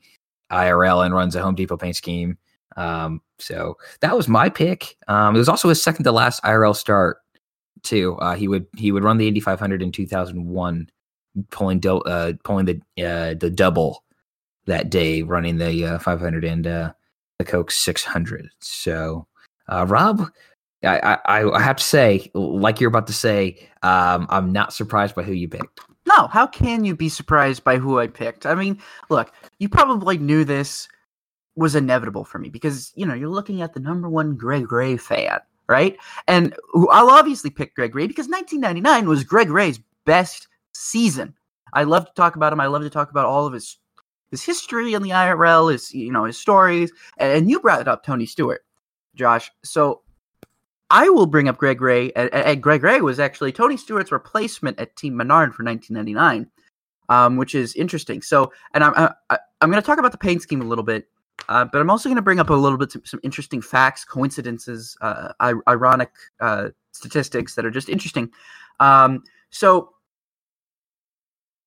IRL 0.50 1.05
and 1.05 1.14
runs 1.14 1.37
a 1.37 1.42
Home 1.42 1.55
Depot 1.55 1.76
paint 1.76 1.96
scheme. 1.96 2.37
Um, 2.76 3.22
so 3.38 3.77
that 4.01 4.16
was 4.16 4.29
my 4.29 4.49
pick. 4.49 4.96
Um, 5.09 5.35
it 5.35 5.38
was 5.38 5.49
also 5.49 5.68
his 5.68 5.83
second 5.83 6.05
to 6.05 6.12
last 6.12 6.42
IRL 6.42 6.75
start 6.75 7.18
too. 7.83 8.16
Uh, 8.16 8.35
he 8.35 8.49
would 8.49 8.66
he 8.77 8.92
would 8.92 9.05
run 9.05 9.18
the 9.18 9.29
Indy 9.29 9.40
500 9.40 9.83
in 9.83 9.92
2001, 9.92 10.88
pulling 11.51 11.81
do, 11.81 11.99
uh, 11.99 12.33
pulling 12.44 12.66
the 12.66 12.81
uh, 13.05 13.35
the 13.35 13.51
double 13.51 14.03
that 14.66 14.90
day, 14.90 15.22
running 15.22 15.59
the 15.59 15.85
uh, 15.85 15.99
500 15.99 16.44
and 16.44 16.66
uh, 16.66 16.92
the 17.38 17.44
Coke 17.44 17.70
600. 17.70 18.49
So, 18.61 19.27
uh, 19.68 19.87
Rob, 19.88 20.29
I, 20.85 21.18
I, 21.25 21.51
I 21.51 21.62
have 21.62 21.77
to 21.77 21.85
say, 21.85 22.31
like 22.35 22.81
you're 22.81 22.88
about 22.88 23.07
to 23.07 23.12
say, 23.12 23.68
um, 23.83 24.27
I'm 24.29 24.53
not 24.53 24.72
surprised 24.72 25.14
by 25.14 25.22
who 25.22 25.33
you 25.33 25.49
picked. 25.49 25.81
No, 26.07 26.29
how 26.29 26.46
can 26.46 26.85
you 26.85 26.94
be 26.94 27.09
surprised 27.09 27.64
by 27.64 27.79
who 27.79 27.99
I 27.99 28.07
picked? 28.07 28.46
I 28.46 28.55
mean, 28.55 28.81
look, 29.09 29.33
you 29.59 29.68
probably 29.68 30.18
knew 30.18 30.44
this 30.44 30.88
was 31.57 31.75
inevitable 31.75 32.25
for 32.25 32.38
me 32.38 32.49
because 32.51 32.92
you 32.95 33.07
know 33.07 33.14
you're 33.14 33.29
looking 33.29 33.62
at 33.62 33.75
the 33.75 33.81
number 33.81 34.09
one 34.09 34.37
Greg 34.37 34.71
Ray 34.71 34.97
fan, 34.97 35.40
right? 35.69 35.97
And 36.29 36.55
I'll 36.90 37.11
obviously 37.11 37.51
pick 37.51 37.75
Greg 37.75 37.95
Ray 37.95 38.07
because 38.07 38.29
1999 38.29 39.09
was 39.09 39.25
Greg 39.25 39.51
Ray's 39.51 39.81
best 40.05 40.49
season. 40.75 41.35
I 41.73 41.85
love 41.85 42.07
to 42.07 42.12
talk 42.14 42.37
about 42.37 42.53
him. 42.53 42.61
I 42.61 42.66
love 42.66 42.83
to 42.83 42.90
talk 42.90 43.11
about 43.11 43.27
all 43.27 43.47
of 43.47 43.53
his 43.53 43.79
his 44.31 44.45
history 44.45 44.95
in 44.95 45.03
the 45.03 45.11
IRL, 45.11 45.73
his 45.73 45.92
you 45.92 46.12
know 46.12 46.25
his 46.25 46.38
stories, 46.38 46.92
and, 47.16 47.51
you 47.51 47.61
brought 47.61 47.88
up 47.88 48.05
Tony 48.05 48.27
Stewart, 48.27 48.64
Josh. 49.14 49.51
So 49.64 50.03
I 50.90 51.09
will 51.09 51.27
bring 51.27 51.49
up 51.49 51.57
Greg 51.57 51.81
Ray. 51.81 52.12
And, 52.12 52.62
Greg 52.62 52.83
Ray 52.83 53.01
was 53.01 53.19
actually 53.19 53.53
Tony 53.53 53.77
Stewart's 53.77 54.12
replacement 54.12 54.79
at 54.79 54.97
Team 54.97 55.16
Menard 55.16 55.55
for 55.55 55.64
1999, 55.64 56.51
um, 57.09 57.37
which 57.37 57.55
is 57.55 57.75
interesting. 57.75 58.23
So, 58.23 58.53
and 58.75 58.85
I'm 58.85 58.95
I, 59.31 59.38
I'm 59.61 59.71
going 59.71 59.83
to 59.83 59.87
talk 59.87 59.99
about 59.99 60.12
the 60.12 60.19
paint 60.19 60.42
scheme 60.42 60.61
a 60.61 60.66
little 60.66 60.85
bit 60.85 61.09
uh, 61.48 61.64
but 61.64 61.80
I'm 61.80 61.90
also 61.90 62.09
going 62.09 62.16
to 62.16 62.22
bring 62.22 62.40
up 62.40 62.50
a 62.50 62.54
little 62.54 62.78
bit 62.78 62.92
some, 63.04 63.20
interesting 63.22 63.62
facts, 63.62 64.04
coincidences, 64.04 64.96
uh, 65.00 65.32
ironic 65.68 66.11
uh, 66.40 66.70
statistics 66.92 67.54
that 67.54 67.64
are 67.64 67.70
just 67.70 67.88
interesting. 67.88 68.30
Um, 68.80 69.22
so, 69.50 69.90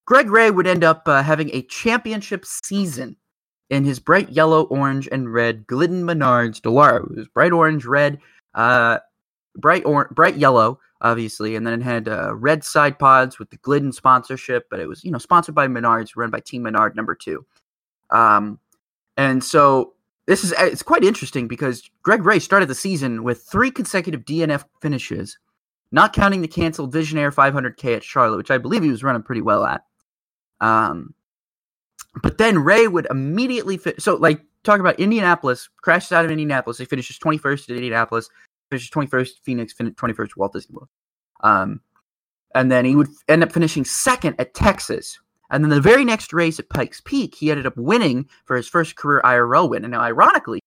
Greg 0.06 0.30
Ray 0.30 0.52
would 0.52 0.68
end 0.68 0.84
up 0.84 1.04
uh, 1.08 1.22
having 1.22 1.50
a 1.54 1.62
championship 1.64 2.46
season 2.46 3.16
in 3.70 3.86
his 3.86 4.00
bright 4.00 4.30
yellow, 4.30 4.64
orange, 4.64 5.08
and 5.12 5.32
red 5.32 5.68
Glidden 5.68 6.04
Menards 6.04 6.60
Dallara. 6.60 7.04
It 7.12 7.18
was 7.18 7.28
bright 7.28 7.52
orange, 7.52 7.86
red, 7.86 8.20
uh, 8.56 9.00
bright 9.56 9.86
or 9.86 10.10
bright 10.12 10.38
yellow, 10.38 10.80
obviously, 11.02 11.56
and 11.56 11.66
then 11.66 11.80
it 11.80 11.84
had 11.84 12.08
uh, 12.08 12.34
red 12.36 12.64
side 12.64 12.98
pods 12.98 13.40
with 13.40 13.50
the 13.52 13.58
Glidden 13.58 13.92
sponsorship, 13.92 14.68
but 14.70 14.80
it 14.80 14.88
was 14.88 15.04
you 15.04 15.12
know 15.12 15.20
sponsored 15.20 15.56
by 15.56 15.68
Menards, 15.68 16.16
run 16.16 16.32
by 16.32 16.40
Team 16.40 16.64
Menard 16.64 16.96
number 16.96 17.16
two. 17.16 17.46
Um, 18.10 18.60
and 19.20 19.44
so 19.44 19.96
this 20.28 20.46
is 20.46 20.54
it's 20.58 20.82
quite 20.82 21.04
interesting 21.04 21.46
because 21.50 21.90
Greg 22.04 22.24
Ray 22.24 22.40
started 22.40 22.70
the 22.70 22.76
season 22.76 23.22
with 23.22 23.44
three 23.44 23.70
consecutive 23.70 24.24
DNF 24.24 24.64
finishes, 24.82 25.38
not 25.92 26.14
counting 26.14 26.40
the 26.40 26.48
canceled 26.48 26.94
Visionaire 26.94 27.34
500K 27.34 27.98
at 27.98 28.04
Charlotte, 28.04 28.38
which 28.38 28.50
I 28.50 28.58
believe 28.58 28.82
he 28.82 28.90
was 28.90 29.04
running 29.04 29.22
pretty 29.22 29.42
well 29.42 29.66
at. 29.66 29.82
Um, 30.62 31.14
but 32.24 32.38
then 32.38 32.60
Ray 32.60 32.88
would 32.88 33.08
immediately 33.10 33.76
fit. 33.76 34.02
So, 34.02 34.16
like, 34.16 34.42
talk 34.64 34.80
about 34.80 35.02
Indianapolis, 35.02 35.68
crashes 35.82 36.14
out 36.14 36.24
of 36.24 36.32
Indianapolis. 36.32 36.78
He 36.78 36.86
finishes 36.86 37.20
21st 37.20 37.72
at 37.72 37.76
Indianapolis, 37.76 38.30
finishes 38.70 38.90
21st 38.92 39.32
Phoenix, 39.44 39.74
21st 39.74 40.38
Walt 40.38 40.54
Disney 40.54 40.76
World. 40.76 40.90
Um, 41.42 41.82
and 42.56 42.72
then 42.72 42.86
he 42.86 42.96
would 42.96 43.10
end 43.28 43.44
up 43.44 43.52
finishing 43.52 43.84
second 43.84 44.38
at 44.40 44.54
Texas. 44.54 45.20
And 45.50 45.64
then 45.64 45.70
the 45.70 45.82
very 45.82 46.06
next 46.06 46.32
race 46.32 46.60
at 46.60 46.70
Pikes 46.70 47.02
Peak, 47.02 47.36
he 47.36 47.50
ended 47.50 47.66
up 47.66 47.76
winning 47.76 48.28
for 48.46 48.56
his 48.56 48.68
first 48.68 48.96
career 48.96 49.22
IRL 49.24 49.70
win. 49.70 49.84
And 49.84 49.92
now, 49.92 50.02
ironically, 50.02 50.60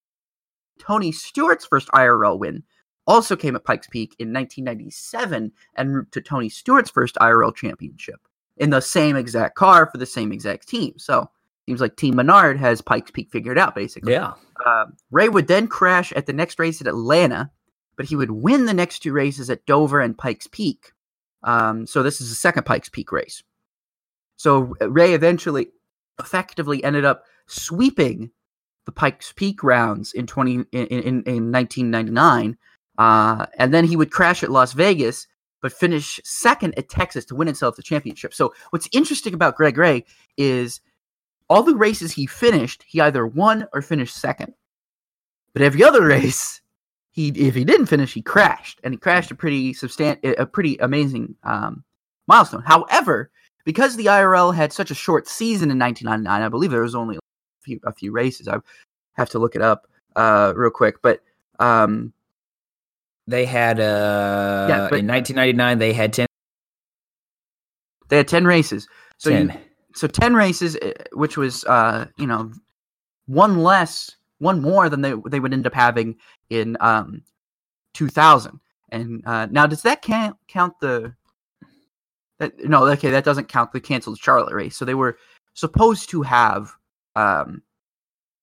Tony 0.78 1.12
Stewart's 1.12 1.64
first 1.64 1.88
IRL 1.88 2.38
win 2.38 2.64
also 3.06 3.36
came 3.36 3.56
at 3.56 3.64
Pikes 3.64 3.86
Peak 3.88 4.14
in 4.18 4.32
1997 4.32 5.52
and 5.74 5.94
route 5.94 6.12
to 6.12 6.20
Tony 6.20 6.48
Stewart's 6.48 6.90
first 6.90 7.16
IRL 7.16 7.54
championship 7.54 8.20
in 8.56 8.70
the 8.70 8.80
same 8.80 9.16
exact 9.16 9.54
car 9.54 9.86
for 9.86 9.98
the 9.98 10.06
same 10.06 10.32
exact 10.32 10.68
team. 10.68 10.94
So 10.98 11.30
seems 11.66 11.80
like 11.80 11.96
Team 11.96 12.16
Menard 12.16 12.58
has 12.58 12.80
Pikes 12.80 13.10
Peak 13.10 13.30
figured 13.30 13.58
out, 13.58 13.74
basically. 13.74 14.12
Yeah. 14.12 14.34
Uh, 14.64 14.86
Ray 15.10 15.28
would 15.28 15.46
then 15.46 15.68
crash 15.68 16.12
at 16.12 16.26
the 16.26 16.32
next 16.32 16.58
race 16.58 16.80
at 16.80 16.86
Atlanta, 16.86 17.50
but 17.96 18.06
he 18.06 18.16
would 18.16 18.30
win 18.30 18.66
the 18.66 18.74
next 18.74 19.00
two 19.00 19.12
races 19.12 19.48
at 19.48 19.64
Dover 19.66 20.00
and 20.00 20.18
Pikes 20.18 20.48
Peak. 20.48 20.92
Um, 21.44 21.86
so 21.86 22.02
this 22.02 22.20
is 22.20 22.28
the 22.28 22.34
second 22.34 22.66
Pikes 22.66 22.88
Peak 22.88 23.10
race. 23.12 23.42
So 24.42 24.74
Ray 24.80 25.14
eventually 25.14 25.68
effectively 26.18 26.82
ended 26.82 27.04
up 27.04 27.26
sweeping 27.46 28.32
the 28.86 28.90
Pikes 28.90 29.32
Peak 29.32 29.62
rounds 29.62 30.12
in 30.14 30.26
20 30.26 30.54
in, 30.54 30.66
in, 30.72 31.22
in 31.22 31.52
1999. 31.52 32.58
Uh, 32.98 33.46
and 33.56 33.72
then 33.72 33.84
he 33.84 33.94
would 33.94 34.10
crash 34.10 34.42
at 34.42 34.50
Las 34.50 34.72
Vegas, 34.72 35.28
but 35.60 35.72
finish 35.72 36.18
second 36.24 36.76
at 36.76 36.88
Texas 36.88 37.24
to 37.26 37.36
win 37.36 37.46
himself 37.46 37.76
the 37.76 37.84
championship. 37.84 38.34
So 38.34 38.52
what's 38.70 38.88
interesting 38.90 39.32
about 39.32 39.54
Greg 39.54 39.78
Ray 39.78 40.04
is 40.36 40.80
all 41.48 41.62
the 41.62 41.76
races 41.76 42.10
he 42.10 42.26
finished, 42.26 42.82
he 42.84 43.00
either 43.00 43.24
won 43.24 43.68
or 43.72 43.80
finished 43.80 44.16
second. 44.16 44.54
But 45.52 45.62
every 45.62 45.84
other 45.84 46.04
race, 46.04 46.60
he 47.12 47.28
if 47.28 47.54
he 47.54 47.64
didn't 47.64 47.86
finish, 47.86 48.12
he 48.12 48.22
crashed, 48.22 48.80
and 48.82 48.92
he 48.92 48.98
crashed 48.98 49.30
a 49.30 49.36
pretty 49.36 49.72
substan- 49.72 50.18
a 50.36 50.46
pretty 50.46 50.78
amazing 50.78 51.36
um, 51.44 51.84
milestone. 52.26 52.62
However, 52.62 53.30
because 53.64 53.96
the 53.96 54.06
IRL 54.06 54.54
had 54.54 54.72
such 54.72 54.90
a 54.90 54.94
short 54.94 55.28
season 55.28 55.70
in 55.70 55.78
1999, 55.78 56.42
I 56.42 56.48
believe 56.48 56.70
there 56.70 56.82
was 56.82 56.94
only 56.94 57.16
a 57.16 57.20
few, 57.62 57.80
a 57.84 57.92
few 57.92 58.12
races. 58.12 58.48
I 58.48 58.58
have 59.14 59.30
to 59.30 59.38
look 59.38 59.54
it 59.54 59.62
up 59.62 59.86
uh, 60.16 60.52
real 60.56 60.70
quick, 60.70 61.02
but 61.02 61.20
um, 61.58 62.12
they 63.26 63.44
had 63.44 63.78
uh, 63.78 64.66
yeah, 64.68 64.88
but, 64.90 64.98
in 64.98 65.06
1999 65.06 65.78
they 65.78 65.92
had 65.92 66.12
10 66.12 66.26
they 68.08 68.16
had 68.18 68.28
10 68.28 68.44
races. 68.44 68.88
So 69.18 69.30
10. 69.30 69.48
You, 69.48 69.54
so 69.94 70.06
10 70.06 70.34
races 70.34 70.76
eh, 70.82 70.92
which 71.12 71.36
was 71.36 71.64
uh, 71.64 72.06
you 72.18 72.26
know, 72.26 72.52
one 73.26 73.58
less, 73.58 74.16
one 74.38 74.60
more 74.60 74.88
than 74.88 75.00
they 75.00 75.14
they 75.28 75.40
would 75.40 75.52
end 75.52 75.66
up 75.66 75.74
having 75.74 76.16
in 76.50 76.76
um 76.80 77.22
2000. 77.94 78.58
And 78.90 79.22
uh, 79.26 79.46
now 79.46 79.66
does 79.66 79.82
that 79.82 80.02
count 80.02 80.36
count 80.48 80.78
the 80.80 81.14
that, 82.42 82.58
no, 82.64 82.86
okay, 82.88 83.10
that 83.10 83.24
doesn't 83.24 83.48
count 83.48 83.72
the 83.72 83.80
canceled 83.80 84.18
Charlotte 84.18 84.54
race. 84.54 84.76
So 84.76 84.84
they 84.84 84.94
were 84.94 85.16
supposed 85.54 86.10
to 86.10 86.22
have 86.22 86.72
um, 87.14 87.62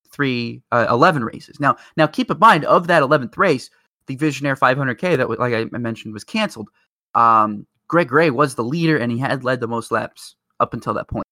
three, 0.10 0.62
uh, 0.72 0.88
11 0.90 1.24
races. 1.24 1.60
Now, 1.60 1.76
now 1.98 2.08
keep 2.08 2.32
in 2.32 2.40
mind 2.40 2.66
of 2.66 2.88
that 2.88 3.04
11th 3.04 3.38
race, 3.38 3.70
the 4.08 4.16
Visionaire 4.16 4.58
500K 4.58 5.18
that, 5.18 5.28
was, 5.28 5.38
like 5.38 5.54
I 5.54 5.66
mentioned, 5.78 6.14
was 6.14 6.24
canceled. 6.24 6.70
Um, 7.14 7.68
Greg 7.88 8.12
Ray 8.12 8.30
was 8.30 8.56
the 8.56 8.64
leader 8.64 8.98
and 8.98 9.12
he 9.12 9.18
had 9.18 9.44
led 9.44 9.60
the 9.60 9.68
most 9.68 9.92
laps 9.92 10.36
up 10.60 10.74
until 10.74 10.94
that 10.94 11.08
point. 11.08 11.26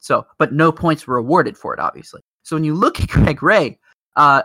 So, 0.00 0.26
but 0.38 0.52
no 0.52 0.72
points 0.72 1.06
were 1.06 1.16
awarded 1.16 1.56
for 1.56 1.72
it, 1.72 1.80
obviously. 1.80 2.22
So 2.42 2.56
when 2.56 2.64
you 2.64 2.74
look 2.74 3.00
at 3.00 3.08
Greg 3.08 3.42
Ray, 3.42 3.78
uh, 4.16 4.42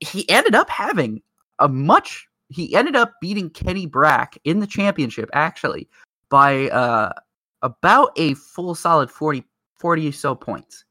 he 0.00 0.28
ended 0.28 0.54
up 0.54 0.68
having 0.68 1.22
a 1.58 1.68
much. 1.68 2.26
He 2.48 2.74
ended 2.74 2.96
up 2.96 3.14
beating 3.22 3.48
Kenny 3.48 3.86
Brack 3.86 4.36
in 4.44 4.60
the 4.60 4.66
championship, 4.66 5.30
actually, 5.32 5.88
by 6.32 6.70
uh, 6.70 7.12
about 7.60 8.12
a 8.16 8.32
full 8.32 8.74
solid 8.74 9.10
40, 9.10 9.44
40 9.78 10.08
or 10.08 10.12
so 10.12 10.34
points, 10.34 10.86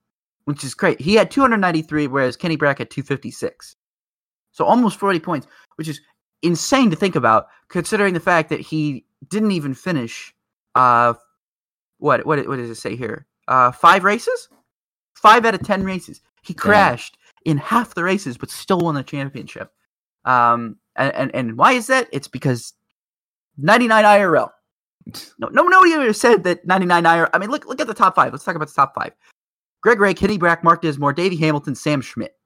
which 0.45 0.63
is 0.63 0.75
great. 0.75 1.01
He 1.01 1.15
had 1.15 1.31
293, 1.31 2.05
whereas 2.05 2.37
Kenny 2.37 2.55
Brack 2.55 2.77
had 2.77 2.91
256. 2.91 3.75
So 4.51 4.63
almost 4.65 4.99
40 4.99 5.19
points, 5.19 5.47
which 5.77 5.87
is 5.87 5.99
insane 6.43 6.91
to 6.91 6.95
think 6.95 7.15
about, 7.15 7.47
considering 7.69 8.13
the 8.13 8.19
fact 8.19 8.49
that 8.49 8.59
he 8.59 9.03
didn't 9.29 9.51
even 9.51 9.73
finish. 9.73 10.31
Uh, 10.75 11.15
what 11.97 12.23
what 12.25 12.47
what 12.47 12.57
does 12.57 12.69
it 12.69 12.75
say 12.75 12.95
here? 12.95 13.25
Uh, 13.47 13.71
five 13.71 14.03
races, 14.03 14.47
five 15.15 15.43
out 15.43 15.55
of 15.55 15.63
ten 15.63 15.83
races. 15.83 16.21
He 16.43 16.53
crashed 16.53 17.17
in 17.45 17.57
half 17.57 17.95
the 17.95 18.03
races, 18.03 18.37
but 18.37 18.51
still 18.51 18.79
won 18.79 18.93
the 18.93 19.03
championship. 19.03 19.71
Um, 20.23 20.77
and, 20.95 21.13
and 21.15 21.35
and 21.35 21.57
why 21.57 21.73
is 21.73 21.87
that? 21.87 22.07
It's 22.11 22.27
because 22.27 22.73
99 23.57 24.03
IRL. 24.03 24.51
No, 25.39 25.47
no, 25.47 25.63
nobody 25.63 25.93
ever 25.93 26.13
said 26.13 26.43
that 26.43 26.65
99 26.65 27.05
IR. 27.05 27.29
I 27.33 27.37
mean, 27.37 27.49
look, 27.49 27.65
look 27.65 27.81
at 27.81 27.87
the 27.87 27.93
top 27.93 28.15
five. 28.15 28.31
Let's 28.31 28.43
talk 28.43 28.55
about 28.55 28.67
the 28.67 28.73
top 28.73 28.93
five. 28.95 29.13
Greg 29.81 29.99
Ray, 29.99 30.13
Kenny 30.13 30.37
Brack, 30.37 30.63
Mark 30.63 30.81
Dismore, 30.81 31.13
Davey 31.13 31.35
Hamilton, 31.35 31.75
Sam 31.75 32.01
Schmidt. 32.01 32.37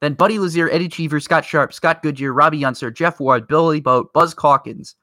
Then 0.00 0.14
Buddy 0.14 0.38
Lazier, 0.38 0.68
Eddie 0.70 0.88
Cheever, 0.88 1.20
Scott 1.20 1.44
Sharp, 1.44 1.72
Scott 1.72 2.02
Goodyear, 2.02 2.32
Robbie 2.32 2.64
Unser, 2.64 2.90
Jeff 2.90 3.20
Ward, 3.20 3.46
Billy 3.46 3.80
Boat, 3.80 4.12
Buzz 4.12 4.34
Calkins. 4.34 4.96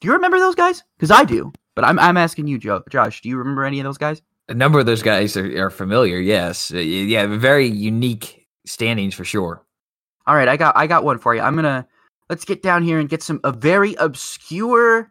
Do 0.00 0.08
you 0.08 0.12
remember 0.12 0.38
those 0.38 0.54
guys? 0.54 0.82
Because 0.96 1.10
I 1.10 1.24
do. 1.24 1.52
But 1.74 1.84
I'm, 1.84 1.98
I'm 1.98 2.16
asking 2.16 2.48
you, 2.48 2.58
Joe, 2.58 2.82
Josh, 2.90 3.22
do 3.22 3.28
you 3.28 3.36
remember 3.36 3.64
any 3.64 3.78
of 3.80 3.84
those 3.84 3.98
guys? 3.98 4.20
A 4.48 4.54
number 4.54 4.80
of 4.80 4.86
those 4.86 5.02
guys 5.02 5.36
are, 5.36 5.66
are 5.66 5.70
familiar, 5.70 6.18
yes. 6.18 6.72
Uh, 6.72 6.78
yeah, 6.78 7.26
very 7.26 7.66
unique 7.66 8.46
standings 8.66 9.14
for 9.14 9.24
sure. 9.24 9.64
All 10.26 10.34
right, 10.34 10.48
I 10.48 10.56
got 10.56 10.76
I 10.76 10.86
got 10.86 11.04
one 11.04 11.18
for 11.18 11.34
you. 11.34 11.40
I'm 11.40 11.54
gonna 11.54 11.86
let's 12.28 12.44
get 12.44 12.62
down 12.62 12.82
here 12.82 12.98
and 12.98 13.08
get 13.08 13.22
some 13.22 13.40
a 13.44 13.52
very 13.52 13.94
obscure 13.94 15.10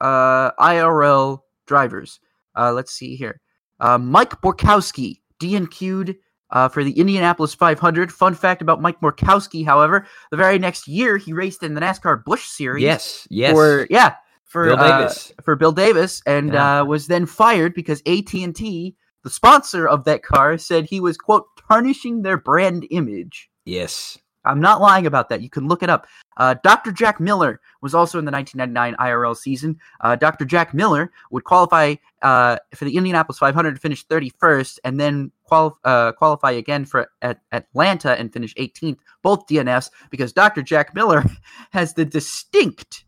uh, 0.00 0.50
IRL 0.52 1.40
drivers. 1.66 2.20
Uh, 2.56 2.72
let's 2.72 2.92
see 2.92 3.16
here. 3.16 3.40
Uh, 3.80 3.98
Mike 3.98 4.40
Borkowski, 4.40 5.20
DNQ'd 5.40 6.16
uh, 6.50 6.68
for 6.68 6.82
the 6.82 6.92
Indianapolis 6.98 7.54
500. 7.54 8.12
Fun 8.12 8.34
fact 8.34 8.62
about 8.62 8.80
Mike 8.80 9.00
Borkowski, 9.00 9.64
however, 9.64 10.06
the 10.30 10.36
very 10.36 10.58
next 10.58 10.88
year 10.88 11.16
he 11.16 11.32
raced 11.32 11.62
in 11.62 11.74
the 11.74 11.80
NASCAR 11.80 12.24
Busch 12.24 12.46
Series. 12.46 12.82
Yes, 12.82 13.26
yes. 13.30 13.52
For, 13.52 13.86
yeah, 13.90 14.14
for 14.44 14.64
Bill 14.64 14.78
uh, 14.78 14.98
Davis. 14.98 15.32
for 15.44 15.56
Bill 15.56 15.72
Davis, 15.72 16.22
and 16.26 16.52
Yeah. 16.52 16.80
uh, 16.80 16.84
was 16.84 17.06
then 17.06 17.26
fired 17.26 17.74
because 17.74 18.02
AT 18.06 18.32
and 18.34 18.56
T, 18.56 18.96
the 19.24 19.30
sponsor 19.30 19.86
of 19.86 20.04
that 20.04 20.22
car, 20.22 20.56
said 20.58 20.86
he 20.86 21.00
was 21.00 21.16
quote 21.18 21.44
tarnishing 21.68 22.22
their 22.22 22.38
brand 22.38 22.86
image. 22.90 23.50
Yes. 23.64 24.18
I'm 24.48 24.60
not 24.60 24.80
lying 24.80 25.06
about 25.06 25.28
that. 25.28 25.42
You 25.42 25.50
can 25.50 25.68
look 25.68 25.82
it 25.82 25.90
up. 25.90 26.06
Uh, 26.38 26.54
Dr. 26.62 26.90
Jack 26.92 27.20
Miller 27.20 27.60
was 27.82 27.94
also 27.94 28.18
in 28.18 28.24
the 28.24 28.32
1999 28.32 28.96
IRL 29.06 29.36
season. 29.36 29.78
Uh, 30.00 30.16
Dr. 30.16 30.44
Jack 30.44 30.72
Miller 30.72 31.12
would 31.30 31.44
qualify 31.44 31.96
uh, 32.22 32.56
for 32.74 32.84
the 32.84 32.96
Indianapolis 32.96 33.38
500 33.38 33.74
to 33.74 33.80
finish 33.80 34.06
31st, 34.06 34.78
and 34.84 34.98
then 34.98 35.30
uh, 35.50 36.12
qualify 36.12 36.52
again 36.52 36.84
for 36.84 37.10
at 37.22 37.40
Atlanta 37.52 38.18
and 38.18 38.32
finish 38.32 38.54
18th, 38.54 38.98
both 39.22 39.46
DNFs, 39.46 39.90
because 40.10 40.32
Dr. 40.32 40.62
Jack 40.62 40.94
Miller 40.94 41.24
has 41.70 41.94
the 41.94 42.04
distinct, 42.04 43.04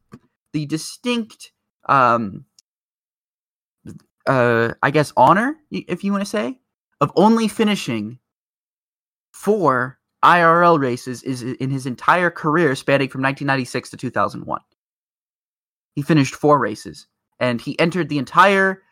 the 0.53 0.67
distinct, 0.67 1.53
um, 1.89 2.45
uh, 4.27 4.75
I 4.83 4.91
guess, 4.91 5.13
honor, 5.17 5.57
if 5.71 6.05
you 6.05 6.13
want 6.13 6.23
to 6.23 6.31
say, 6.31 6.61
of 7.01 7.11
only 7.17 7.49
finishing 7.49 8.19
four 9.33 10.00
IRL 10.25 10.79
races 10.79 11.23
is 11.23 11.43
in 11.43 11.71
his 11.71 11.87
entire 11.87 12.31
career 12.31 12.75
spanning 12.75 13.09
from 13.09 13.23
1996 13.23 13.91
to 13.91 13.97
2001. 13.97 14.61
He 15.95 16.03
finished 16.03 16.35
four 16.35 16.59
races 16.59 17.07
and 17.39 17.61
he 17.61 17.79
entered 17.79 18.09
the 18.09 18.19
entire 18.19 18.83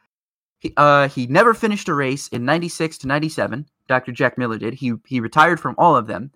he, 0.61 0.73
uh, 0.77 1.09
he 1.09 1.27
never 1.27 1.55
finished 1.55 1.88
a 1.88 1.95
race 1.95 2.29
in 2.29 2.45
96 2.45 2.99
to 2.99 3.07
97. 3.07 3.67
Dr. 3.87 4.12
Jack 4.12 4.37
Miller 4.37 4.59
did. 4.59 4.75
He 4.75 4.95
he 5.07 5.21
retired 5.21 5.61
from 5.61 5.75
all 5.79 5.97
of 5.97 6.07
them. 6.07 6.33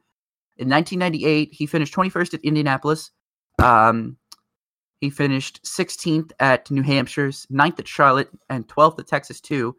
In 0.56 0.68
1998, 0.68 1.52
he 1.52 1.66
finished 1.66 1.94
21st 1.94 2.34
at 2.34 2.40
Indianapolis. 2.44 3.10
Um, 3.60 4.16
he 5.00 5.10
finished 5.10 5.62
16th 5.64 6.30
at 6.38 6.70
New 6.70 6.82
Hampshire's, 6.82 7.46
9th 7.50 7.80
at 7.80 7.88
Charlotte, 7.88 8.30
and 8.48 8.68
12th 8.68 9.00
at 9.00 9.08
Texas 9.08 9.40
2. 9.40 9.74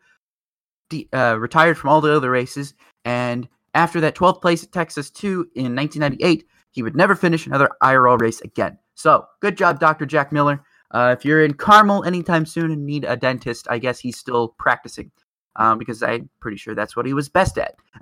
De- 0.89 1.07
uh, 1.13 1.35
retired 1.35 1.77
from 1.77 1.89
all 1.89 2.01
the 2.01 2.13
other 2.13 2.29
races, 2.29 2.73
and 3.05 3.47
after 3.73 3.99
that 4.01 4.15
12th 4.15 4.41
place 4.41 4.63
at 4.63 4.71
Texas 4.71 5.09
2 5.09 5.51
in 5.55 5.75
1998, 5.75 6.45
he 6.71 6.83
would 6.83 6.95
never 6.95 7.15
finish 7.15 7.45
another 7.45 7.69
IRL 7.81 8.19
race 8.19 8.41
again. 8.41 8.77
So 8.95 9.25
good 9.41 9.57
job, 9.57 9.79
Dr. 9.79 10.05
Jack 10.05 10.31
Miller. 10.31 10.63
Uh, 10.91 11.15
if 11.17 11.25
you're 11.25 11.43
in 11.43 11.55
Carmel 11.55 12.03
anytime 12.03 12.45
soon 12.45 12.71
and 12.71 12.85
need 12.85 13.03
a 13.03 13.15
dentist, 13.15 13.67
I 13.69 13.79
guess 13.79 13.99
he's 13.99 14.17
still 14.17 14.49
practicing 14.59 15.11
um, 15.55 15.77
because 15.77 16.03
I'm 16.03 16.29
pretty 16.39 16.57
sure 16.57 16.75
that's 16.75 16.95
what 16.95 17.05
he 17.05 17.13
was 17.13 17.29
best 17.29 17.57
at. 17.57 17.75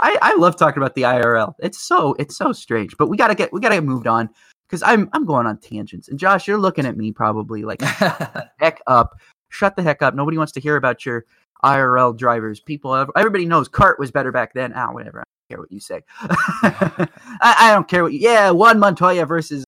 I, 0.00 0.18
I 0.20 0.34
love 0.36 0.56
talking 0.56 0.82
about 0.82 0.94
the 0.94 1.02
IRL. 1.02 1.54
It's 1.58 1.78
so 1.80 2.14
it's 2.18 2.36
so 2.36 2.52
strange, 2.52 2.96
but 2.96 3.08
we 3.08 3.16
gotta 3.16 3.34
get 3.34 3.52
we 3.52 3.60
gotta 3.60 3.76
get 3.76 3.84
moved 3.84 4.06
on 4.06 4.28
because 4.68 4.82
I'm 4.82 5.08
I'm 5.12 5.24
going 5.24 5.46
on 5.46 5.58
tangents. 5.58 6.08
And 6.08 6.18
Josh, 6.18 6.46
you're 6.46 6.58
looking 6.58 6.86
at 6.86 6.96
me 6.96 7.12
probably 7.12 7.62
like 7.62 7.80
heck 7.80 8.80
up, 8.86 9.18
shut 9.48 9.76
the 9.76 9.82
heck 9.82 10.02
up. 10.02 10.14
Nobody 10.14 10.36
wants 10.36 10.52
to 10.52 10.60
hear 10.60 10.76
about 10.76 11.06
your 11.06 11.24
IRL 11.64 12.16
drivers. 12.16 12.60
People, 12.60 12.94
everybody 13.16 13.46
knows 13.46 13.68
CART 13.68 13.98
was 13.98 14.10
better 14.10 14.30
back 14.30 14.52
then. 14.54 14.72
Ah, 14.76 14.92
whatever. 14.92 15.20
I 15.20 15.24
don't 15.24 15.48
care 15.48 15.60
what 15.60 15.72
you 15.72 15.80
say. 15.80 16.02
I, 16.20 17.08
I, 17.40 17.72
don't 17.72 17.88
care 17.88 18.02
what 18.02 18.12
you. 18.12 18.20
Yeah, 18.20 18.50
Juan 18.50 18.78
Montoya 18.78 19.24
versus 19.24 19.64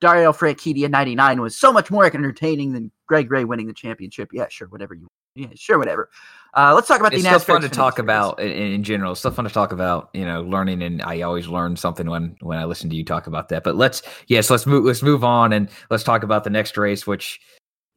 Dario 0.00 0.32
Franchitti 0.32 0.84
in 0.84 0.90
'99 0.90 1.40
was 1.42 1.54
so 1.54 1.72
much 1.72 1.90
more 1.90 2.06
entertaining 2.06 2.72
than 2.72 2.90
Greg 3.06 3.30
Ray 3.30 3.44
winning 3.44 3.66
the 3.66 3.74
championship. 3.74 4.30
Yeah, 4.32 4.46
sure, 4.48 4.68
whatever 4.68 4.94
you. 4.94 5.06
Yeah, 5.34 5.48
sure, 5.54 5.78
whatever. 5.78 6.08
Uh, 6.54 6.72
let's 6.74 6.88
talk 6.88 6.98
about 6.98 7.12
it's 7.12 7.22
the 7.22 7.28
NASCAR. 7.28 7.36
It's 7.36 7.44
so 7.44 7.52
fun 7.52 7.62
to 7.62 7.68
talk 7.68 7.96
series. 7.96 8.06
about 8.06 8.40
in, 8.40 8.50
in, 8.50 8.82
general. 8.82 9.12
It's 9.12 9.20
still 9.20 9.30
fun 9.30 9.44
to 9.44 9.50
talk 9.50 9.70
about, 9.70 10.08
you 10.14 10.24
know, 10.24 10.42
learning, 10.42 10.82
and 10.82 11.02
I 11.02 11.20
always 11.20 11.46
learn 11.46 11.76
something 11.76 12.08
when 12.08 12.36
when 12.40 12.58
I 12.58 12.64
listen 12.64 12.88
to 12.90 12.96
you 12.96 13.04
talk 13.04 13.26
about 13.26 13.50
that. 13.50 13.64
But 13.64 13.76
let's 13.76 14.02
yes, 14.28 14.50
let's 14.50 14.66
move 14.66 14.84
let's 14.84 15.02
move 15.02 15.24
on 15.24 15.52
and 15.52 15.68
let's 15.90 16.04
talk 16.04 16.22
about 16.22 16.44
the 16.44 16.50
next 16.50 16.76
race, 16.76 17.06
which 17.06 17.40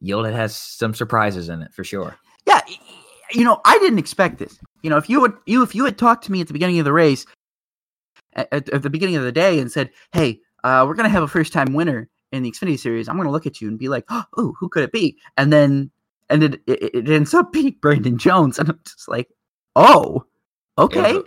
Yoda 0.02 0.32
has 0.32 0.56
some 0.56 0.94
surprises 0.94 1.48
in 1.48 1.62
it 1.62 1.72
for 1.72 1.84
sure. 1.84 2.16
You 3.34 3.44
know, 3.44 3.60
I 3.64 3.78
didn't 3.78 3.98
expect 3.98 4.38
this. 4.38 4.58
You 4.82 4.90
know, 4.90 4.96
if 4.96 5.08
you 5.08 5.20
would 5.20 5.34
you 5.46 5.62
if 5.62 5.74
you 5.74 5.84
had 5.84 5.98
talked 5.98 6.24
to 6.24 6.32
me 6.32 6.40
at 6.40 6.46
the 6.46 6.52
beginning 6.52 6.78
of 6.78 6.84
the 6.84 6.92
race, 6.92 7.26
at, 8.34 8.68
at 8.68 8.82
the 8.82 8.90
beginning 8.90 9.16
of 9.16 9.22
the 9.22 9.32
day, 9.32 9.58
and 9.58 9.70
said, 9.70 9.90
"Hey, 10.12 10.40
uh, 10.64 10.84
we're 10.86 10.94
gonna 10.94 11.08
have 11.08 11.22
a 11.22 11.28
first 11.28 11.52
time 11.52 11.72
winner 11.72 12.08
in 12.32 12.42
the 12.42 12.50
Xfinity 12.50 12.78
Series," 12.78 13.08
I'm 13.08 13.16
gonna 13.16 13.30
look 13.30 13.46
at 13.46 13.60
you 13.60 13.68
and 13.68 13.78
be 13.78 13.88
like, 13.88 14.04
"Oh, 14.10 14.54
who 14.58 14.68
could 14.68 14.82
it 14.82 14.92
be?" 14.92 15.16
And 15.36 15.52
then 15.52 15.90
and 16.28 16.42
it, 16.42 16.62
it, 16.66 16.94
it 16.94 17.10
ends 17.10 17.34
up 17.34 17.52
being 17.52 17.76
Brandon 17.80 18.18
Jones, 18.18 18.58
and 18.58 18.68
I'm 18.70 18.80
just 18.84 19.08
like, 19.08 19.28
"Oh, 19.76 20.24
okay." 20.78 21.14
Yeah, 21.14 21.22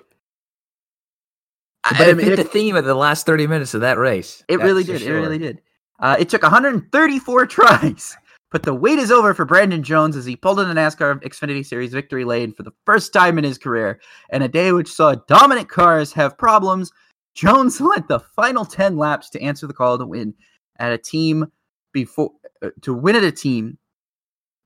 but, 1.98 2.02
I 2.02 2.10
it, 2.12 2.36
the 2.36 2.44
theme 2.44 2.76
of 2.76 2.86
the 2.86 2.96
last 2.96 3.26
30 3.28 3.46
minutes 3.48 3.76
of 3.76 3.82
that 3.82 4.00
race. 4.00 4.44
It 4.48 4.60
really 4.60 4.84
did. 4.84 5.02
Sure. 5.02 5.18
It 5.18 5.22
really 5.22 5.38
did. 5.38 5.62
Uh, 6.00 6.16
it 6.20 6.30
took 6.30 6.42
134 6.42 7.46
tries 7.46 8.18
but 8.56 8.64
the 8.64 8.74
wait 8.74 9.00
is 9.00 9.12
over 9.12 9.34
for 9.34 9.44
Brandon 9.44 9.84
Jones 9.84 10.16
as 10.16 10.24
he 10.24 10.38
pulled 10.38 10.62
in 10.62 10.70
the 10.70 10.74
NASCAR 10.74 11.22
Xfinity 11.24 11.66
Series 11.66 11.92
victory 11.92 12.24
lane 12.24 12.54
for 12.54 12.64
the 12.64 12.72
first 12.86 13.12
time 13.12 13.38
in 13.38 13.44
his 13.44 13.58
career. 13.58 14.00
And 14.30 14.44
a 14.44 14.48
day 14.48 14.72
which 14.72 14.94
saw 14.94 15.14
dominant 15.28 15.68
cars 15.68 16.14
have 16.14 16.38
problems, 16.38 16.90
Jones 17.34 17.82
led 17.82 18.08
the 18.08 18.22
final 18.22 18.64
10 18.64 18.96
laps 18.96 19.30
to 19.32 19.42
answer 19.42 19.68
the 19.68 19.74
call 19.74 19.98
to 19.98 20.06
win 20.06 20.34
at 20.80 20.94
a 20.94 20.98
team 20.98 21.52
before 21.92 22.32
uh, 22.62 22.70
to 22.84 22.94
win 22.94 23.18
at 23.18 23.26
a 23.26 23.32
team 23.34 23.78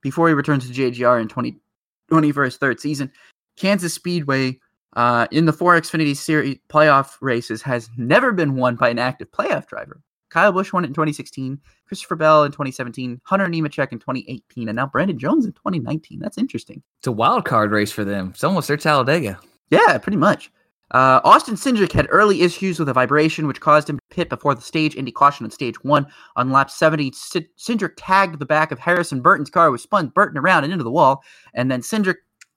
before 0.03 0.27
he 0.27 0.35
returns 0.35 0.67
to 0.67 0.71
JGR 0.71 1.19
in 1.19 1.27
2020 1.27 2.31
for 2.31 2.43
his 2.43 2.57
third 2.57 2.79
season. 2.79 3.11
Kansas 3.57 3.95
Speedway 3.95 4.59
uh, 4.97 5.25
in 5.31 5.45
the 5.45 5.53
four 5.53 5.73
Xfinity 5.73 6.15
Series 6.15 6.59
playoff 6.69 7.15
races 7.21 7.63
has 7.63 7.89
never 7.97 8.33
been 8.33 8.55
won 8.55 8.75
by 8.75 8.89
an 8.89 8.99
active 8.99 9.31
playoff 9.31 9.65
driver. 9.65 9.99
Kyle 10.29 10.51
Busch 10.51 10.71
won 10.71 10.83
it 10.83 10.87
in 10.87 10.93
2016, 10.93 11.59
Christopher 11.87 12.15
Bell 12.15 12.43
in 12.43 12.51
2017, 12.51 13.19
Hunter 13.23 13.47
Nemechek 13.47 13.91
in 13.91 13.99
2018, 13.99 14.69
and 14.69 14.75
now 14.75 14.87
Brandon 14.87 15.17
Jones 15.17 15.45
in 15.45 15.53
2019. 15.53 16.19
That's 16.19 16.37
interesting. 16.37 16.81
It's 16.99 17.07
a 17.07 17.11
wild 17.11 17.45
card 17.45 17.71
race 17.71 17.91
for 17.91 18.03
them. 18.03 18.29
It's 18.33 18.43
almost 18.43 18.67
their 18.67 18.77
Talladega. 18.77 19.39
Yeah, 19.69 19.97
pretty 19.97 20.17
much. 20.17 20.51
Uh, 20.91 21.21
Austin 21.23 21.55
Cindric 21.55 21.91
had 21.91 22.07
early 22.09 22.41
issues 22.41 22.79
with 22.79 22.89
a 22.89 22.93
vibration, 22.93 23.45
which 23.45 23.61
caused 23.61 23.89
him 23.89 23.97
to 23.97 24.15
pit 24.15 24.29
before 24.29 24.55
the 24.55 24.61
stage 24.61 24.95
Indy 24.95 25.11
caution 25.11 25.45
on 25.45 25.51
stage 25.51 25.83
one. 25.83 26.07
On 26.35 26.51
lap 26.51 26.71
70, 26.71 27.11
C- 27.11 27.47
Cindric 27.57 27.93
tagged 27.95 28.39
the 28.39 28.45
back 28.45 28.71
of 28.71 28.79
Harrison 28.79 29.21
Burton's 29.21 29.51
car, 29.51 29.69
which 29.69 29.81
spun 29.81 30.07
Burton 30.07 30.39
around 30.39 30.63
and 30.63 30.73
into 30.73 30.83
the 30.83 30.91
wall. 30.91 31.23
And 31.53 31.69
then 31.69 31.81
Cindric, 31.81 32.15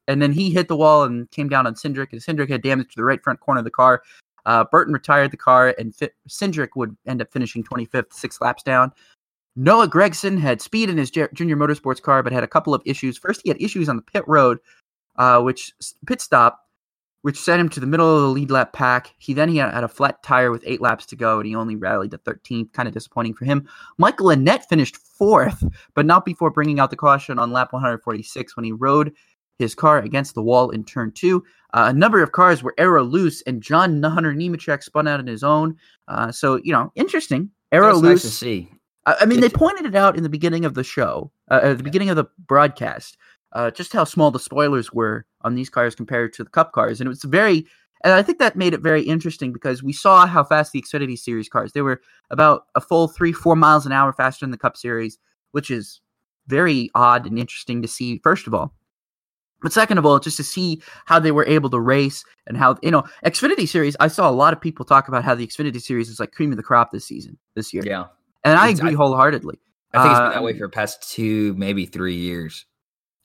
and 0.09 0.23
then 0.23 0.33
he 0.33 0.51
hit 0.51 0.69
the 0.69 0.77
wall 0.77 1.05
and 1.05 1.31
came 1.31 1.49
down 1.49 1.67
on 1.67 1.75
Cindric, 1.75 2.13
and 2.13 2.23
Cindric 2.23 2.49
had 2.49 2.63
damage 2.63 2.89
to 2.89 2.97
the 2.97 3.05
right 3.05 3.23
front 3.23 3.41
corner 3.41 3.59
of 3.59 3.65
the 3.65 3.71
car. 3.71 4.03
Uh, 4.45 4.65
Burton 4.65 4.93
retired 4.93 5.31
the 5.31 5.37
car, 5.37 5.75
and 5.79 5.95
Cindric 6.29 6.71
would 6.77 6.97
end 7.07 7.23
up 7.23 7.33
finishing 7.33 7.63
25th, 7.63 8.13
six 8.13 8.41
laps 8.41 8.63
down. 8.63 8.93
Noah 9.55 9.89
Gragson 9.89 10.39
had 10.39 10.63
speed 10.63 10.89
in 10.89 10.97
his 10.97 11.11
junior 11.11 11.57
motorsports 11.57 12.01
car, 12.01 12.23
but 12.23 12.33
had 12.33 12.45
a 12.45 12.49
couple 12.49 12.75
of 12.75 12.83
issues. 12.87 13.19
First, 13.19 13.43
he 13.45 13.51
had 13.51 13.61
issues 13.61 13.89
on 13.89 13.97
the 13.97 14.03
pit 14.03 14.25
road, 14.27 14.59
uh, 15.17 15.41
which 15.41 15.73
pit 16.07 16.21
stop, 16.21 16.61
which 17.21 17.39
sent 17.39 17.61
him 17.61 17.69
to 17.69 17.81
the 17.81 17.87
middle 17.87 18.17
of 18.17 18.23
the 18.23 18.29
lead 18.29 18.51
lap 18.51 18.73
pack. 18.73 19.15
He 19.19 19.35
then 19.35 19.51
he 19.51 19.59
had 19.59 19.85
a 19.85 19.89
flat 19.89 20.23
tire 20.23 20.51
with 20.51 20.65
eight 20.67 20.81
laps 20.81 21.05
to 21.07 21.17
go, 21.17 21.39
and 21.39 21.47
he 21.47 21.55
only 21.55 21.77
rallied 21.77 22.13
to 22.13 22.19
13th. 22.19 22.73
Kind 22.73 22.89
of 22.89 22.95
disappointing 22.95 23.35
for 23.35 23.45
him. 23.45 23.69
Michael 23.99 24.29
Annett 24.29 24.65
finished 24.65 24.97
fourth, 24.97 25.63
but 25.95 26.07
not 26.07 26.25
before 26.25 26.51
bringing 26.51 26.81
out 26.81 26.91
the 26.91 26.97
caution 26.97 27.39
on 27.39 27.53
lap 27.53 27.73
146 27.73 28.57
when 28.57 28.65
he 28.65 28.73
rode 28.73 29.13
his 29.63 29.75
car 29.75 29.99
against 29.99 30.35
the 30.35 30.43
wall 30.43 30.71
in 30.71 30.85
turn 30.85 31.13
two. 31.13 31.43
Uh, 31.75 31.87
a 31.89 31.93
number 31.93 32.23
of 32.23 32.33
cars 32.33 32.63
were 32.63 32.75
aero 32.77 33.03
loose, 33.03 33.43
and 33.43 33.63
John 33.63 34.03
Hunter 34.03 34.35
Nemechek 34.35 34.83
spun 34.83 35.09
out 35.09 35.21
on 35.21 35.27
his 35.27 35.43
own. 35.43 35.77
Uh, 36.09 36.31
so 36.31 36.57
you 36.63 36.73
know, 36.73 36.93
interesting. 36.95 37.51
Aero 37.71 37.95
loose. 37.95 38.03
Nice 38.03 38.23
to 38.23 38.29
see. 38.29 38.71
I, 39.07 39.17
I 39.21 39.25
mean, 39.25 39.41
they 39.41 39.49
pointed 39.49 39.87
it 39.87 39.95
out 39.95 40.17
in 40.17 40.23
the 40.23 40.29
beginning 40.29 40.65
of 40.65 40.75
the 40.75 40.85
show, 40.85 41.33
uh, 41.51 41.61
at 41.63 41.79
the 41.79 41.85
beginning 41.85 42.11
of 42.11 42.17
the 42.17 42.27
broadcast, 42.47 43.17
uh, 43.53 43.71
just 43.71 43.93
how 43.93 44.05
small 44.05 44.31
the 44.31 44.39
spoilers 44.39 44.93
were 44.93 45.25
on 45.43 45.55
these 45.55 45.71
cars 45.71 45.95
compared 45.95 46.33
to 46.35 46.45
the 46.45 46.51
Cup 46.51 46.73
cars, 46.73 47.01
and 47.01 47.07
it 47.07 47.11
was 47.11 47.23
very. 47.23 47.67
And 48.05 48.13
I 48.13 48.23
think 48.23 48.39
that 48.39 48.57
made 48.57 48.75
it 48.75 48.81
very 48.81 49.03
interesting 49.03 49.53
because 49.53 49.81
we 49.81 49.93
saw 49.93 50.27
how 50.27 50.43
fast 50.43 50.73
the 50.73 50.83
Xfinity 50.83 51.17
Series 51.17 51.49
cars. 51.49 51.73
They 51.73 51.83
were 51.83 52.01
about 52.31 52.67
a 52.75 52.81
full 52.81 53.07
three, 53.07 53.33
four 53.33 53.55
miles 53.55 53.87
an 53.87 53.93
hour 53.93 54.13
faster 54.13 54.45
than 54.45 54.51
the 54.51 54.59
Cup 54.59 54.77
Series, 54.77 55.19
which 55.53 55.71
is 55.71 56.01
very 56.49 56.91
odd 56.97 57.27
and 57.27 57.39
interesting 57.39 57.81
to 57.81 57.87
see. 57.87 58.19
First 58.25 58.49
of 58.49 58.55
all, 58.55 58.75
but 59.63 59.73
second 59.73 59.99
of 59.99 60.07
all, 60.07 60.19
just 60.19 60.37
to 60.37 60.45
see 60.45 60.83
how 61.07 61.19
they 61.19 61.33
were 61.33 61.47
able 61.47 61.71
to 61.71 61.81
race 61.81 62.25
and 62.47 62.57
how 62.57 62.77
you 62.83 62.91
know 62.91 63.05
Xfinity 63.25 63.69
Series. 63.69 63.97
I 64.01 64.09
saw 64.09 64.29
a 64.29 64.33
lot 64.33 64.53
of 64.53 64.61
people 64.61 64.85
talk 64.85 65.09
about 65.09 65.25
how 65.25 65.35
the 65.35 65.47
Xfinity 65.47 65.81
Series 65.81 66.09
is 66.09 66.21
like 66.21 66.33
cream 66.33 66.51
of 66.51 66.57
the 66.57 66.63
crop 66.63 66.91
this 66.91 67.05
season, 67.05 67.39
this 67.55 67.73
year. 67.73 67.83
Yeah, 67.87 68.07
and 68.45 68.59
I 68.59 68.69
agree 68.69 68.93
I, 68.93 68.95
wholeheartedly. 68.95 69.59
I 69.95 70.03
think 70.03 70.13
it's 70.13 70.21
been 70.21 70.31
that 70.31 70.43
way 70.43 70.53
um, 70.53 70.59
for 70.59 70.67
the 70.67 70.73
past 70.73 71.11
two, 71.11 71.55
maybe 71.55 71.87
three 71.87 72.17
years. 72.17 72.65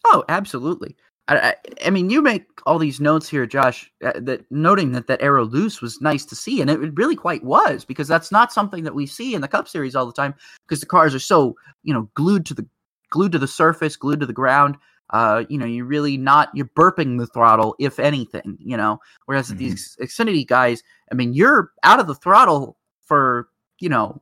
Oh, 0.05 0.23
absolutely. 0.29 0.95
I, 1.27 1.37
I, 1.37 1.55
I 1.85 1.89
mean, 1.89 2.09
you 2.09 2.21
make 2.21 2.45
all 2.65 2.79
these 2.79 2.99
notes 2.99 3.27
here, 3.27 3.45
Josh, 3.45 3.91
uh, 4.03 4.13
that 4.15 4.49
noting 4.51 4.91
that 4.93 5.07
that 5.07 5.21
aero 5.21 5.45
loose 5.45 5.81
was 5.81 6.01
nice 6.01 6.25
to 6.25 6.35
see, 6.35 6.61
and 6.61 6.69
it 6.69 6.79
really 6.97 7.15
quite 7.15 7.43
was 7.43 7.85
because 7.85 8.07
that's 8.07 8.31
not 8.31 8.53
something 8.53 8.83
that 8.83 8.95
we 8.95 9.05
see 9.05 9.33
in 9.33 9.41
the 9.41 9.47
Cup 9.47 9.67
Series 9.67 9.95
all 9.95 10.05
the 10.05 10.13
time 10.13 10.33
because 10.67 10.79
the 10.79 10.85
cars 10.85 11.13
are 11.13 11.19
so 11.19 11.55
you 11.83 11.93
know 11.93 12.09
glued 12.13 12.45
to 12.45 12.53
the 12.53 12.67
glued 13.09 13.31
to 13.31 13.39
the 13.39 13.47
surface, 13.47 13.95
glued 13.95 14.19
to 14.19 14.25
the 14.25 14.33
ground 14.33 14.77
uh, 15.11 15.43
you 15.49 15.57
know, 15.57 15.65
you're 15.65 15.85
really 15.85 16.17
not 16.17 16.49
you're 16.53 16.69
burping 16.75 17.17
the 17.17 17.27
throttle, 17.27 17.75
if 17.79 17.99
anything, 17.99 18.57
you 18.59 18.75
know. 18.75 18.99
Whereas 19.25 19.47
mm-hmm. 19.49 19.57
these 19.57 19.97
Xfinity 20.01 20.45
guys, 20.45 20.83
I 21.11 21.15
mean, 21.15 21.33
you're 21.33 21.71
out 21.83 21.99
of 21.99 22.07
the 22.07 22.15
throttle 22.15 22.77
for 23.05 23.47
you 23.79 23.89
know 23.89 24.21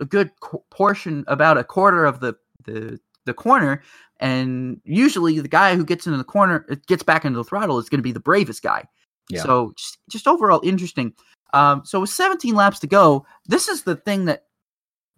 a 0.00 0.04
good 0.04 0.30
co- 0.40 0.64
portion, 0.70 1.24
about 1.28 1.58
a 1.58 1.64
quarter 1.64 2.04
of 2.04 2.20
the 2.20 2.34
the 2.64 2.98
the 3.26 3.34
corner, 3.34 3.82
and 4.20 4.80
usually 4.84 5.38
the 5.38 5.48
guy 5.48 5.76
who 5.76 5.84
gets 5.84 6.06
into 6.06 6.18
the 6.18 6.24
corner 6.24 6.66
uh, 6.70 6.76
gets 6.86 7.02
back 7.02 7.24
into 7.24 7.38
the 7.38 7.44
throttle 7.44 7.78
is 7.78 7.88
going 7.88 7.98
to 7.98 8.02
be 8.02 8.12
the 8.12 8.20
bravest 8.20 8.62
guy. 8.62 8.84
Yeah. 9.28 9.42
So 9.42 9.72
just 9.76 9.98
just 10.08 10.26
overall 10.26 10.60
interesting. 10.64 11.12
Um, 11.54 11.82
so 11.84 12.00
with 12.00 12.08
17 12.08 12.54
laps 12.54 12.78
to 12.78 12.86
go, 12.86 13.26
this 13.44 13.68
is 13.68 13.82
the 13.82 13.96
thing 13.96 14.24
that 14.24 14.44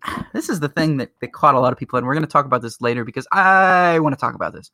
this 0.32 0.48
is 0.48 0.60
the 0.60 0.68
thing 0.68 0.96
that, 0.98 1.12
that 1.20 1.32
caught 1.32 1.54
a 1.54 1.60
lot 1.60 1.72
of 1.72 1.78
people, 1.78 1.96
and 1.96 2.06
we're 2.06 2.14
going 2.14 2.26
to 2.26 2.30
talk 2.30 2.46
about 2.46 2.62
this 2.62 2.80
later 2.80 3.04
because 3.04 3.26
I 3.32 3.98
want 4.00 4.14
to 4.14 4.20
talk 4.20 4.34
about 4.34 4.52
this. 4.52 4.70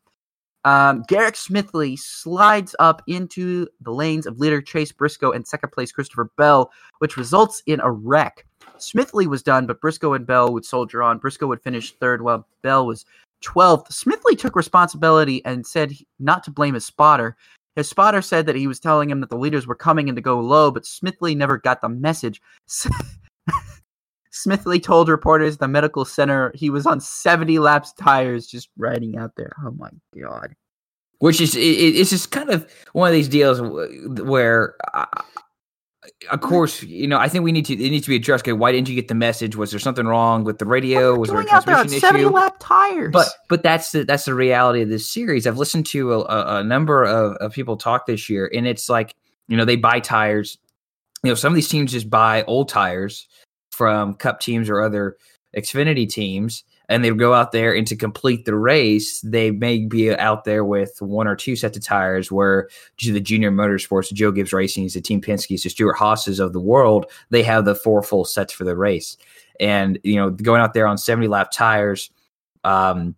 Um, 0.64 1.05
Garrett 1.09 1.35
Smithley 1.35 1.99
slides 1.99 2.77
up 2.79 3.03
into 3.07 3.66
the 3.81 3.92
lanes 3.92 4.27
of 4.27 4.38
leader 4.38 4.61
Chase 4.61 4.92
Briscoe 4.92 5.33
and 5.33 5.46
second 5.46 5.73
place 5.73 5.92
Christopher 5.92 6.31
Bell, 6.37 6.70
which 6.99 7.16
results 7.16 7.62
in 7.66 7.81
a 7.81 7.90
wreck. 7.90 8.46
Smithley 8.79 9.27
was 9.27 9.42
done, 9.42 9.66
but 9.66 9.81
Briscoe 9.81 10.14
and 10.14 10.27
Bell 10.27 10.53
would 10.53 10.64
soldier 10.64 11.03
on. 11.03 11.18
Briscoe 11.18 11.46
would 11.46 11.62
finish 11.62 11.92
third, 11.92 12.23
while 12.23 12.46
Bell 12.62 12.87
was 12.87 13.05
12th. 13.42 13.90
Smithley 13.90 14.37
took 14.37 14.57
responsibility 14.57 15.44
and 15.44 15.66
said 15.66 15.94
not 16.18 16.44
to 16.44 16.51
blame 16.51 16.75
his 16.75 16.85
spotter. 16.85 17.37
His 17.77 17.88
spotter 17.88 18.20
said 18.20 18.46
that 18.46 18.57
he 18.57 18.66
was 18.66 18.81
telling 18.81 19.09
him 19.09 19.20
that 19.20 19.31
the 19.31 19.38
leaders 19.38 19.66
were 19.66 19.75
coming 19.75 20.09
in 20.09 20.14
to 20.16 20.20
go 20.20 20.40
low, 20.40 20.70
but 20.70 20.85
Smithley 20.85 21.37
never 21.37 21.57
got 21.57 21.81
the 21.81 21.88
message. 21.88 22.42
Smithley 24.32 24.82
told 24.82 25.08
reporters 25.08 25.58
the 25.58 25.68
medical 25.68 26.04
center 26.04 26.52
he 26.54 26.70
was 26.70 26.86
on 26.86 27.00
70 27.00 27.58
laps 27.58 27.92
tires 27.92 28.46
just 28.46 28.68
riding 28.76 29.16
out 29.16 29.32
there. 29.36 29.52
Oh 29.64 29.72
my 29.72 29.90
god. 30.20 30.54
Which 31.18 31.40
is 31.40 31.54
it, 31.54 31.60
it's 31.60 32.10
just 32.10 32.30
kind 32.30 32.50
of 32.50 32.70
one 32.92 33.08
of 33.08 33.14
these 33.14 33.28
deals 33.28 33.60
where 34.22 34.76
uh, 34.94 35.06
of 36.30 36.40
course, 36.40 36.82
you 36.82 37.06
know, 37.06 37.18
I 37.18 37.28
think 37.28 37.44
we 37.44 37.52
need 37.52 37.66
to 37.66 37.74
it 37.74 37.90
needs 37.90 38.04
to 38.04 38.10
be 38.10 38.16
addressed. 38.16 38.44
Okay, 38.44 38.52
why 38.52 38.72
didn't 38.72 38.88
you 38.88 38.94
get 38.94 39.08
the 39.08 39.14
message? 39.14 39.56
Was 39.56 39.70
there 39.70 39.80
something 39.80 40.06
wrong 40.06 40.44
with 40.44 40.58
the 40.58 40.64
radio? 40.64 41.14
Was 41.14 41.30
there 41.30 41.40
a 41.40 41.44
transmission 41.44 41.86
issue? 41.86 42.00
70 42.00 42.24
lap 42.26 42.56
tires. 42.58 43.10
But 43.12 43.28
but 43.48 43.62
that's 43.62 43.92
the 43.92 44.04
that's 44.04 44.24
the 44.24 44.34
reality 44.34 44.82
of 44.82 44.88
this 44.88 45.08
series. 45.08 45.46
I've 45.46 45.58
listened 45.58 45.86
to 45.86 46.14
a, 46.14 46.58
a 46.58 46.64
number 46.64 47.04
of, 47.04 47.34
of 47.34 47.52
people 47.52 47.76
talk 47.76 48.06
this 48.06 48.30
year, 48.30 48.50
and 48.54 48.66
it's 48.66 48.88
like, 48.88 49.14
you 49.48 49.56
know, 49.56 49.64
they 49.64 49.76
buy 49.76 50.00
tires. 50.00 50.58
You 51.22 51.30
know, 51.30 51.34
some 51.34 51.52
of 51.52 51.54
these 51.54 51.68
teams 51.68 51.92
just 51.92 52.08
buy 52.08 52.44
old 52.44 52.68
tires 52.70 53.28
from 53.80 54.12
Cup 54.12 54.40
teams 54.40 54.68
or 54.68 54.82
other 54.82 55.16
Xfinity 55.56 56.06
teams, 56.06 56.64
and 56.90 57.02
they 57.02 57.08
go 57.12 57.32
out 57.32 57.50
there 57.50 57.74
and 57.74 57.86
to 57.86 57.96
complete 57.96 58.44
the 58.44 58.54
race, 58.54 59.22
they 59.22 59.50
may 59.50 59.78
be 59.78 60.14
out 60.14 60.44
there 60.44 60.66
with 60.66 61.00
one 61.00 61.26
or 61.26 61.34
two 61.34 61.56
sets 61.56 61.78
of 61.78 61.82
tires. 61.82 62.30
Where 62.30 62.68
the 63.02 63.22
Junior 63.22 63.50
Motorsports, 63.50 64.12
Joe 64.12 64.32
Gibbs 64.32 64.52
Racing, 64.52 64.86
the 64.88 65.00
Team 65.00 65.22
Penske's, 65.22 65.62
the 65.62 65.70
Stewart 65.70 65.96
Haas's 65.96 66.40
of 66.40 66.52
the 66.52 66.60
world, 66.60 67.06
they 67.30 67.42
have 67.42 67.64
the 67.64 67.74
four 67.74 68.02
full 68.02 68.26
sets 68.26 68.52
for 68.52 68.64
the 68.64 68.76
race, 68.76 69.16
and 69.58 69.98
you 70.04 70.16
know 70.16 70.28
going 70.28 70.60
out 70.60 70.74
there 70.74 70.86
on 70.86 70.98
seventy 70.98 71.26
lap 71.26 71.50
tires. 71.50 72.10
Um, 72.64 73.14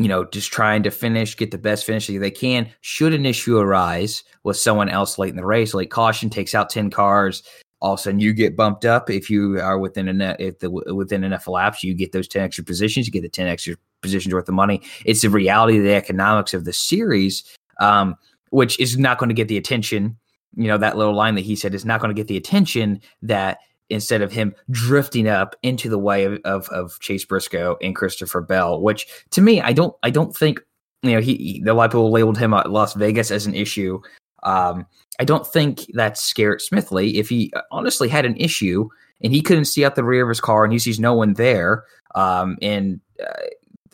you 0.00 0.08
know, 0.08 0.24
just 0.24 0.52
trying 0.52 0.82
to 0.82 0.90
finish, 0.90 1.36
get 1.36 1.52
the 1.52 1.58
best 1.58 1.84
finish 1.84 2.08
they 2.08 2.30
can. 2.32 2.68
Should 2.80 3.14
an 3.14 3.26
issue 3.26 3.58
arise 3.58 4.24
with 4.42 4.56
someone 4.56 4.88
else 4.88 5.18
late 5.18 5.30
in 5.30 5.36
the 5.36 5.46
race, 5.46 5.72
like 5.72 5.88
caution 5.88 6.30
takes 6.30 6.52
out 6.52 6.68
10 6.68 6.90
cars, 6.90 7.44
all 7.84 7.92
of 7.92 8.00
a 8.00 8.02
sudden 8.02 8.18
you 8.18 8.32
get 8.32 8.56
bumped 8.56 8.86
up. 8.86 9.10
If 9.10 9.28
you 9.28 9.60
are 9.60 9.78
within 9.78 10.08
a 10.22 10.36
if 10.38 10.58
the 10.60 10.70
within 10.70 11.22
enough 11.22 11.46
laps, 11.46 11.84
you 11.84 11.92
get 11.92 12.12
those 12.12 12.26
10 12.26 12.42
extra 12.42 12.64
positions, 12.64 13.06
you 13.06 13.12
get 13.12 13.20
the 13.20 13.28
10 13.28 13.46
extra 13.46 13.76
positions 14.00 14.32
worth 14.32 14.48
of 14.48 14.54
money. 14.54 14.80
It's 15.04 15.20
the 15.20 15.28
reality 15.28 15.76
of 15.76 15.84
the 15.84 15.94
economics 15.94 16.54
of 16.54 16.64
the 16.64 16.72
series, 16.72 17.44
um, 17.80 18.16
which 18.48 18.80
is 18.80 18.96
not 18.96 19.18
going 19.18 19.28
to 19.28 19.34
get 19.34 19.48
the 19.48 19.58
attention. 19.58 20.16
You 20.56 20.68
know, 20.68 20.78
that 20.78 20.96
little 20.96 21.14
line 21.14 21.34
that 21.34 21.42
he 21.42 21.56
said 21.56 21.74
is 21.74 21.84
not 21.84 22.00
going 22.00 22.08
to 22.08 22.18
get 22.18 22.26
the 22.26 22.38
attention 22.38 23.02
that 23.20 23.58
instead 23.90 24.22
of 24.22 24.32
him 24.32 24.54
drifting 24.70 25.28
up 25.28 25.54
into 25.62 25.90
the 25.90 25.98
way 25.98 26.24
of, 26.24 26.40
of, 26.46 26.66
of 26.70 26.98
Chase 27.00 27.26
Briscoe 27.26 27.76
and 27.82 27.94
Christopher 27.94 28.40
Bell, 28.40 28.80
which 28.80 29.06
to 29.32 29.42
me, 29.42 29.60
I 29.60 29.74
don't, 29.74 29.94
I 30.02 30.08
don't 30.08 30.34
think, 30.34 30.58
you 31.02 31.12
know, 31.12 31.20
he, 31.20 31.36
he 31.36 31.64
a 31.66 31.74
lot 31.74 31.84
of 31.84 31.90
people 31.90 32.10
labeled 32.10 32.38
him 32.38 32.54
at 32.54 32.70
Las 32.70 32.94
Vegas 32.94 33.30
as 33.30 33.44
an 33.44 33.54
issue. 33.54 34.00
Um, 34.44 34.86
I 35.18 35.24
don't 35.24 35.46
think 35.46 35.86
that's 35.94 36.32
Garrett 36.32 36.62
Smithley. 36.62 37.14
If 37.14 37.28
he 37.28 37.52
honestly 37.70 38.08
had 38.08 38.26
an 38.26 38.36
issue 38.36 38.88
and 39.22 39.32
he 39.32 39.40
couldn't 39.40 39.66
see 39.66 39.84
out 39.84 39.94
the 39.94 40.04
rear 40.04 40.22
of 40.22 40.28
his 40.28 40.40
car 40.40 40.64
and 40.64 40.72
he 40.72 40.78
sees 40.78 41.00
no 41.00 41.14
one 41.14 41.34
there, 41.34 41.84
um, 42.14 42.58
and 42.62 43.00
uh, 43.20 43.42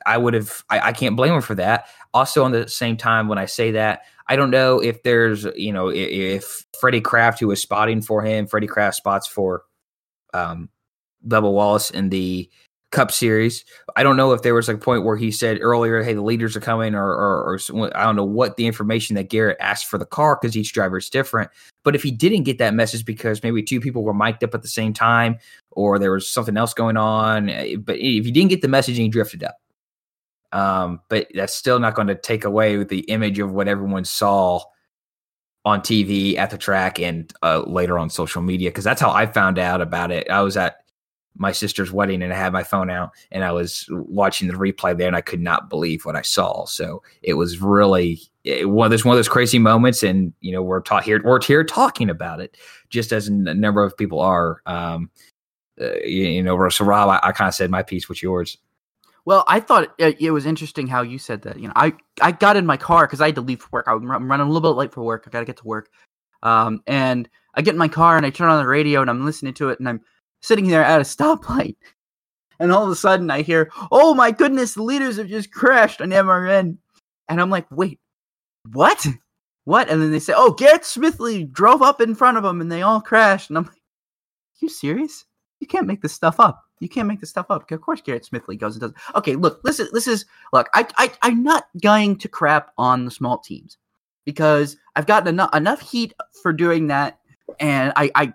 I 0.07 0.17
would 0.17 0.35
have, 0.35 0.65
I, 0.71 0.81
I, 0.81 0.93
can't 0.93 1.17
blame 1.17 1.35
him 1.35 1.43
for 1.43 1.55
that. 1.57 1.87
Also, 2.15 2.43
on 2.45 2.53
the 2.53 2.69
same 2.69 2.97
time, 2.97 3.29
when 3.29 3.39
I 3.39 3.47
say 3.47 3.73
that, 3.73 4.03
I 4.29 4.37
don't 4.37 4.51
know 4.51 4.81
if 4.81 5.03
there's, 5.03 5.45
you 5.57 5.73
know, 5.73 5.89
if, 5.89 6.09
if 6.09 6.67
Freddie 6.79 7.01
Kraft, 7.01 7.41
who 7.41 7.49
was 7.49 7.61
spotting 7.61 8.01
for 8.01 8.23
him, 8.23 8.47
Freddie 8.47 8.67
Kraft 8.67 8.97
spots 8.97 9.27
for 9.27 9.63
um, 10.33 10.69
Bubba 11.27 11.53
Wallace 11.53 11.91
in 11.91 12.09
the 12.09 12.51
Cup 12.91 13.13
Series. 13.13 13.65
I 13.95 14.03
don't 14.03 14.17
know 14.17 14.33
if 14.33 14.43
there 14.43 14.55
was 14.55 14.69
a 14.69 14.77
point 14.77 15.05
where 15.05 15.17
he 15.17 15.31
said 15.31 15.59
earlier, 15.61 16.03
"Hey, 16.03 16.15
the 16.15 16.23
leaders 16.23 16.57
are 16.57 16.61
coming," 16.61 16.95
or, 16.95 17.07
or, 17.07 17.59
or 17.73 17.97
I 17.97 18.05
don't 18.05 18.17
know 18.17 18.25
what 18.25 18.57
the 18.57 18.67
information 18.67 19.15
that 19.17 19.29
Garrett 19.29 19.57
asked 19.61 19.87
for 19.87 19.97
the 19.97 20.07
car 20.07 20.39
because 20.41 20.57
each 20.57 20.73
driver 20.73 20.99
is 20.99 21.09
different. 21.09 21.51
But 21.85 21.95
if 21.95 22.03
he 22.03 22.11
didn't 22.11 22.43
get 22.43 22.59
that 22.59 22.75
message 22.75 23.05
because 23.05 23.43
maybe 23.43 23.63
two 23.63 23.81
people 23.81 24.03
were 24.03 24.15
mic'd 24.15 24.43
up 24.43 24.55
at 24.55 24.63
the 24.63 24.69
same 24.69 24.93
time, 24.93 25.39
or 25.71 25.99
there 25.99 26.13
was 26.13 26.29
something 26.29 26.57
else 26.57 26.75
going 26.75 26.97
on, 26.97 27.49
eh, 27.49 27.77
but 27.77 27.97
if 27.97 28.25
he 28.25 28.33
didn't 28.33 28.51
get 28.51 28.63
the 28.63 28.69
message 28.69 28.97
and 28.97 29.05
he 29.05 29.09
drifted 29.09 29.45
up, 29.45 29.57
um, 30.53 31.01
but 31.09 31.29
that's 31.35 31.55
still 31.55 31.79
not 31.79 31.95
going 31.95 32.09
to 32.09 32.17
take 32.17 32.45
away 32.45 32.77
with 32.77 32.89
the 32.89 33.01
image 33.01 33.39
of 33.39 33.53
what 33.53 33.69
everyone 33.69 34.05
saw 34.05 34.61
on 35.65 35.81
TV 35.81 36.37
at 36.37 36.51
the 36.51 36.59
track 36.59 36.99
and 36.99 37.33
uh, 37.43 37.61
later 37.61 37.99
on 37.99 38.11
social 38.11 38.43
media 38.43 38.71
because 38.71 38.85
that's 38.85 39.01
how 39.01 39.11
I 39.11 39.27
found 39.27 39.59
out 39.59 39.81
about 39.81 40.11
it. 40.11 40.29
I 40.31 40.41
was 40.41 40.57
at 40.57 40.77
my 41.41 41.53
sister's 41.53 41.91
wedding 41.91 42.23
and 42.23 42.35
I 42.35 42.37
had 42.37 42.53
my 42.53 42.63
phone 42.63 42.91
out 42.91 43.13
and 43.33 43.45
I 43.45 43.51
was 43.51 43.87
watching 43.89 44.47
the 44.47 44.55
replay 44.55 44.97
there 44.97 45.07
and 45.07 45.17
I 45.17 45.23
could 45.23 45.41
not 45.41 45.71
believe 45.71 46.05
what 46.05 46.15
I 46.15 46.21
saw. 46.21 46.67
So 46.67 47.03
it 47.23 47.33
was 47.33 47.63
really 47.63 48.21
it, 48.45 48.69
one 48.69 48.85
of 48.85 48.91
those 48.91 49.07
one 49.07 49.15
of 49.15 49.19
those 49.19 49.29
crazy 49.29 49.59
moments. 49.59 50.03
And 50.03 50.35
you 50.43 50.53
know 50.53 50.63
we're 50.63 50.83
here 51.03 51.23
we're 51.25 51.43
here 51.43 51.65
talking 51.65 52.11
about 52.11 52.41
it 52.41 52.59
just 52.91 53.11
as 53.11 53.27
a 53.27 53.33
number 53.33 53.83
of 53.83 53.97
people 53.97 54.21
are. 54.21 54.61
Um, 54.67 55.11
uh, 55.81 55.95
you, 56.05 56.27
you, 56.27 56.43
know, 56.43 56.69
so 56.69 56.85
Rob, 56.85 57.09
I, 57.09 57.29
I 57.29 57.33
kind 57.33 57.49
of 57.49 57.55
said 57.55 57.71
my 57.71 57.83
piece. 57.83 58.07
What's 58.07 58.23
yours? 58.23 58.59
Well, 59.25 59.45
I 59.49 59.61
thought 59.61 59.95
it, 59.97 60.21
it, 60.21 60.31
was 60.31 60.45
interesting 60.45 60.87
how 60.87 61.01
you 61.01 61.19
said 61.19 61.41
that. 61.43 61.59
You 61.59 61.69
know, 61.69 61.73
I, 61.75 61.95
I 62.21 62.33
got 62.33 62.59
in 62.59 62.67
my 62.67 62.77
car 62.77 63.07
because 63.07 63.23
I 63.23 63.27
had 63.27 63.35
to 63.37 63.41
leave 63.41 63.63
for 63.63 63.69
work. 63.73 63.89
I'm, 63.89 64.11
I'm 64.11 64.31
running 64.31 64.47
a 64.47 64.51
little 64.51 64.71
bit 64.71 64.77
late 64.77 64.93
for 64.93 65.03
work. 65.03 65.25
I 65.27 65.31
got 65.31 65.41
to 65.41 65.47
get 65.47 65.57
to 65.59 65.67
work. 65.67 65.89
Um, 66.43 66.83
and 66.87 67.31
I 67.55 67.63
get 67.63 67.73
in 67.73 67.79
my 67.79 67.89
car 67.89 68.19
and 68.19 68.27
I 68.27 68.31
turn 68.31 68.51
on 68.51 68.63
the 68.63 68.69
radio 68.69 69.01
and 69.01 69.09
I'm 69.09 69.25
listening 69.25 69.55
to 69.55 69.71
it 69.71 69.79
and 69.79 69.89
I'm 69.89 70.03
sitting 70.41 70.69
there 70.69 70.85
at 70.85 71.01
a 71.01 71.05
stoplight. 71.05 71.77
And 72.59 72.73
all 72.73 72.85
of 72.85 72.91
a 72.91 72.97
sudden 72.97 73.31
I 73.31 73.43
hear, 73.43 73.71
oh 73.91 74.15
my 74.15 74.31
goodness, 74.31 74.75
the 74.75 74.83
leaders 74.83 75.17
have 75.17 75.29
just 75.29 75.51
crashed 75.51 76.01
on 76.01 76.11
MRN. 76.11 76.77
And 77.29 77.41
I'm 77.41 77.51
like, 77.51 77.67
wait, 77.71 78.01
what? 78.71 79.07
What? 79.65 79.89
And 79.89 80.03
then 80.03 80.11
they 80.11 80.19
say, 80.19 80.35
oh, 80.37 80.53
Garrett 80.53 80.83
Smithley 80.83 81.51
drove 81.51 81.83
up 81.83 82.01
in 82.01 82.15
front 82.15 82.37
of 82.37 82.43
them 82.43 82.61
and 82.61 82.71
they 82.71 82.83
all 82.83 83.01
crashed. 83.01 83.51
And 83.51 83.59
I'm 83.59 83.65
like, 83.65 83.81
you 84.61 84.69
serious? 84.69 85.25
You 85.61 85.67
can't 85.67 85.87
make 85.87 86.03
this 86.03 86.13
stuff 86.13 86.41
up. 86.41 86.65
You 86.81 86.89
can't 86.89 87.09
make 87.09 87.21
this 87.21 87.31
stuff 87.31 87.51
up. 87.51 87.71
Of 87.71 87.81
course, 87.83 88.01
Garrett 88.01 88.27
Smithley 88.31 88.59
goes 88.59 88.75
and 88.75 88.81
does. 88.81 88.93
Okay, 89.15 89.37
look, 89.37 89.61
listen, 89.65 89.89
this 89.93 90.07
is 90.07 90.25
look. 90.53 90.69
I, 90.75 90.87
I 90.97 91.13
I'm 91.23 91.43
not 91.43 91.67
going 91.83 92.17
to 92.17 92.29
crap 92.29 92.73
on 92.79 93.05
the 93.05 93.11
small 93.11 93.39
teams 93.39 93.77
because 94.25 94.77
I've 94.97 95.07
gotten 95.07 95.29
enough 95.29 95.55
enough 95.55 95.81
heat 95.81 96.15
for 96.43 96.55
doing 96.55 96.87
that, 96.87 97.19
and 97.59 97.93
I 97.97 98.11
I, 98.15 98.33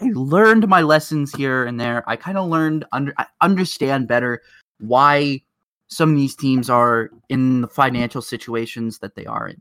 I 0.00 0.10
learned 0.14 0.68
my 0.68 0.82
lessons 0.82 1.32
here 1.32 1.64
and 1.64 1.80
there. 1.80 2.04
I 2.08 2.16
kind 2.16 2.36
of 2.36 2.48
learned 2.48 2.84
under 2.92 3.14
I 3.18 3.26
understand 3.40 4.08
better 4.08 4.42
why 4.78 5.42
some 5.88 6.10
of 6.10 6.16
these 6.16 6.36
teams 6.36 6.68
are 6.68 7.10
in 7.28 7.62
the 7.62 7.68
financial 7.68 8.20
situations 8.20 8.98
that 8.98 9.14
they 9.14 9.24
are 9.24 9.48
in. 9.48 9.60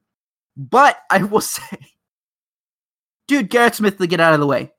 But 0.57 0.97
I 1.09 1.23
will 1.23 1.41
say, 1.41 1.77
dude, 3.27 3.49
Garrett 3.49 3.75
Smith 3.75 3.97
to 3.97 4.07
get 4.07 4.19
out 4.19 4.33
of 4.33 4.39
the 4.39 4.47
way. 4.47 4.71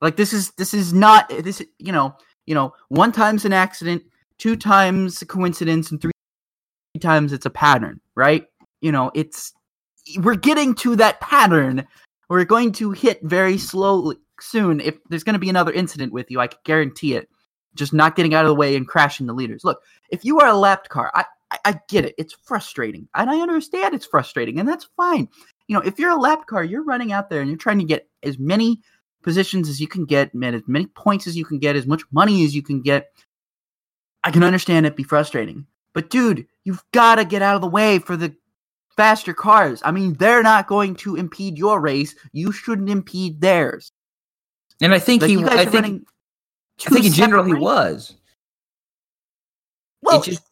Like 0.00 0.16
this 0.16 0.32
is 0.32 0.52
this 0.52 0.72
is 0.74 0.92
not 0.92 1.28
this 1.28 1.62
you 1.78 1.92
know 1.92 2.16
you 2.50 2.54
know, 2.54 2.74
one 2.88 3.12
time's 3.12 3.44
an 3.44 3.52
accident, 3.52 4.02
two 4.38 4.56
times 4.56 5.22
a 5.22 5.26
coincidence, 5.26 5.92
and 5.92 6.00
three 6.00 6.10
times 7.00 7.32
it's 7.32 7.46
a 7.46 7.50
pattern, 7.50 8.00
right? 8.16 8.46
You 8.80 8.90
know, 8.90 9.12
it's 9.14 9.52
we're 10.18 10.34
getting 10.34 10.74
to 10.76 10.96
that 10.96 11.20
pattern. 11.20 11.86
We're 12.28 12.44
going 12.44 12.72
to 12.72 12.90
hit 12.90 13.20
very 13.22 13.56
slowly 13.56 14.16
soon. 14.42 14.80
If 14.80 14.96
there's 15.08 15.24
going 15.24 15.34
to 15.34 15.40
be 15.40 15.50
another 15.50 15.72
incident 15.72 16.12
with 16.12 16.30
you, 16.30 16.40
I 16.40 16.46
can 16.46 16.58
guarantee 16.64 17.14
it. 17.14 17.28
Just 17.74 17.92
not 17.92 18.16
getting 18.16 18.34
out 18.34 18.44
of 18.44 18.48
the 18.48 18.54
way 18.54 18.76
and 18.76 18.86
crashing 18.86 19.26
the 19.26 19.32
leaders. 19.32 19.62
Look, 19.64 19.80
if 20.10 20.24
you 20.24 20.40
are 20.40 20.48
a 20.48 20.56
lapped 20.56 20.88
car, 20.88 21.10
I, 21.14 21.24
I, 21.50 21.58
I 21.64 21.80
get 21.88 22.04
it. 22.04 22.14
It's 22.18 22.36
frustrating, 22.42 23.08
and 23.14 23.30
I 23.30 23.40
understand 23.40 23.94
it's 23.94 24.06
frustrating, 24.06 24.58
and 24.58 24.68
that's 24.68 24.88
fine. 24.96 25.28
You 25.68 25.76
know, 25.76 25.82
if 25.82 25.98
you're 25.98 26.10
a 26.10 26.16
lapped 26.16 26.48
car, 26.48 26.64
you're 26.64 26.82
running 26.82 27.12
out 27.12 27.30
there 27.30 27.40
and 27.40 27.48
you're 27.48 27.56
trying 27.56 27.78
to 27.78 27.84
get 27.84 28.08
as 28.24 28.38
many 28.38 28.80
positions 29.22 29.68
as 29.68 29.80
you 29.80 29.86
can 29.86 30.04
get, 30.04 30.34
man, 30.34 30.54
as 30.54 30.62
many 30.66 30.86
points 30.86 31.26
as 31.26 31.36
you 31.36 31.44
can 31.44 31.58
get, 31.58 31.76
as 31.76 31.86
much 31.86 32.02
money 32.10 32.44
as 32.44 32.54
you 32.54 32.62
can 32.62 32.82
get. 32.82 33.12
I 34.24 34.30
can 34.30 34.42
understand 34.42 34.86
it 34.86 34.96
be 34.96 35.02
frustrating. 35.02 35.66
But 35.92 36.10
dude, 36.10 36.46
you've 36.64 36.82
got 36.92 37.16
to 37.16 37.24
get 37.24 37.42
out 37.42 37.54
of 37.54 37.60
the 37.60 37.68
way 37.68 37.98
for 37.98 38.16
the 38.16 38.34
faster 38.96 39.32
cars. 39.32 39.80
I 39.84 39.92
mean, 39.92 40.14
they're 40.14 40.42
not 40.42 40.66
going 40.66 40.94
to 40.96 41.16
impede 41.16 41.56
your 41.56 41.80
race. 41.80 42.14
You 42.32 42.52
shouldn't 42.52 42.90
impede 42.90 43.40
theirs. 43.40 43.92
And 44.80 44.94
I 44.94 44.98
think 44.98 45.22
like, 45.22 45.30
he 45.30 45.44
I 45.44 45.64
think, 45.66 46.06
I 46.86 46.90
think 46.90 47.06
in 47.06 47.12
general 47.12 47.44
he 47.44 47.54
was. 47.54 48.14
Well, 50.02 50.22
just, 50.22 50.42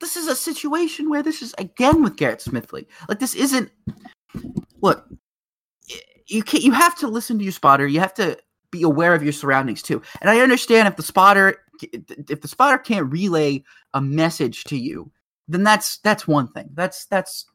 this 0.00 0.16
is 0.16 0.28
a 0.28 0.36
situation 0.36 1.10
where 1.10 1.22
this 1.22 1.42
is 1.42 1.54
again 1.58 2.02
with 2.02 2.16
Garrett 2.16 2.40
Smithley. 2.40 2.86
Like 3.08 3.18
this 3.18 3.34
isn't 3.34 3.70
look, 4.80 5.06
you 6.26 6.42
can't. 6.42 6.62
you 6.62 6.72
have 6.72 6.96
to 6.98 7.08
listen 7.08 7.38
to 7.38 7.44
your 7.44 7.52
spotter. 7.52 7.86
You 7.86 8.00
have 8.00 8.14
to 8.14 8.38
be 8.70 8.82
aware 8.82 9.14
of 9.14 9.22
your 9.22 9.32
surroundings 9.32 9.82
too. 9.82 10.02
And 10.20 10.30
I 10.30 10.40
understand 10.40 10.88
if 10.88 10.96
the 10.96 11.02
spotter 11.02 11.56
if 11.82 12.40
the 12.40 12.48
spotter 12.48 12.78
can't 12.78 13.10
relay 13.10 13.62
a 13.94 14.00
message 14.00 14.64
to 14.64 14.76
you, 14.76 15.10
then 15.48 15.62
that's 15.62 15.98
that's 15.98 16.28
one 16.28 16.48
thing. 16.48 16.68
That's 16.74 17.06
that's 17.06 17.46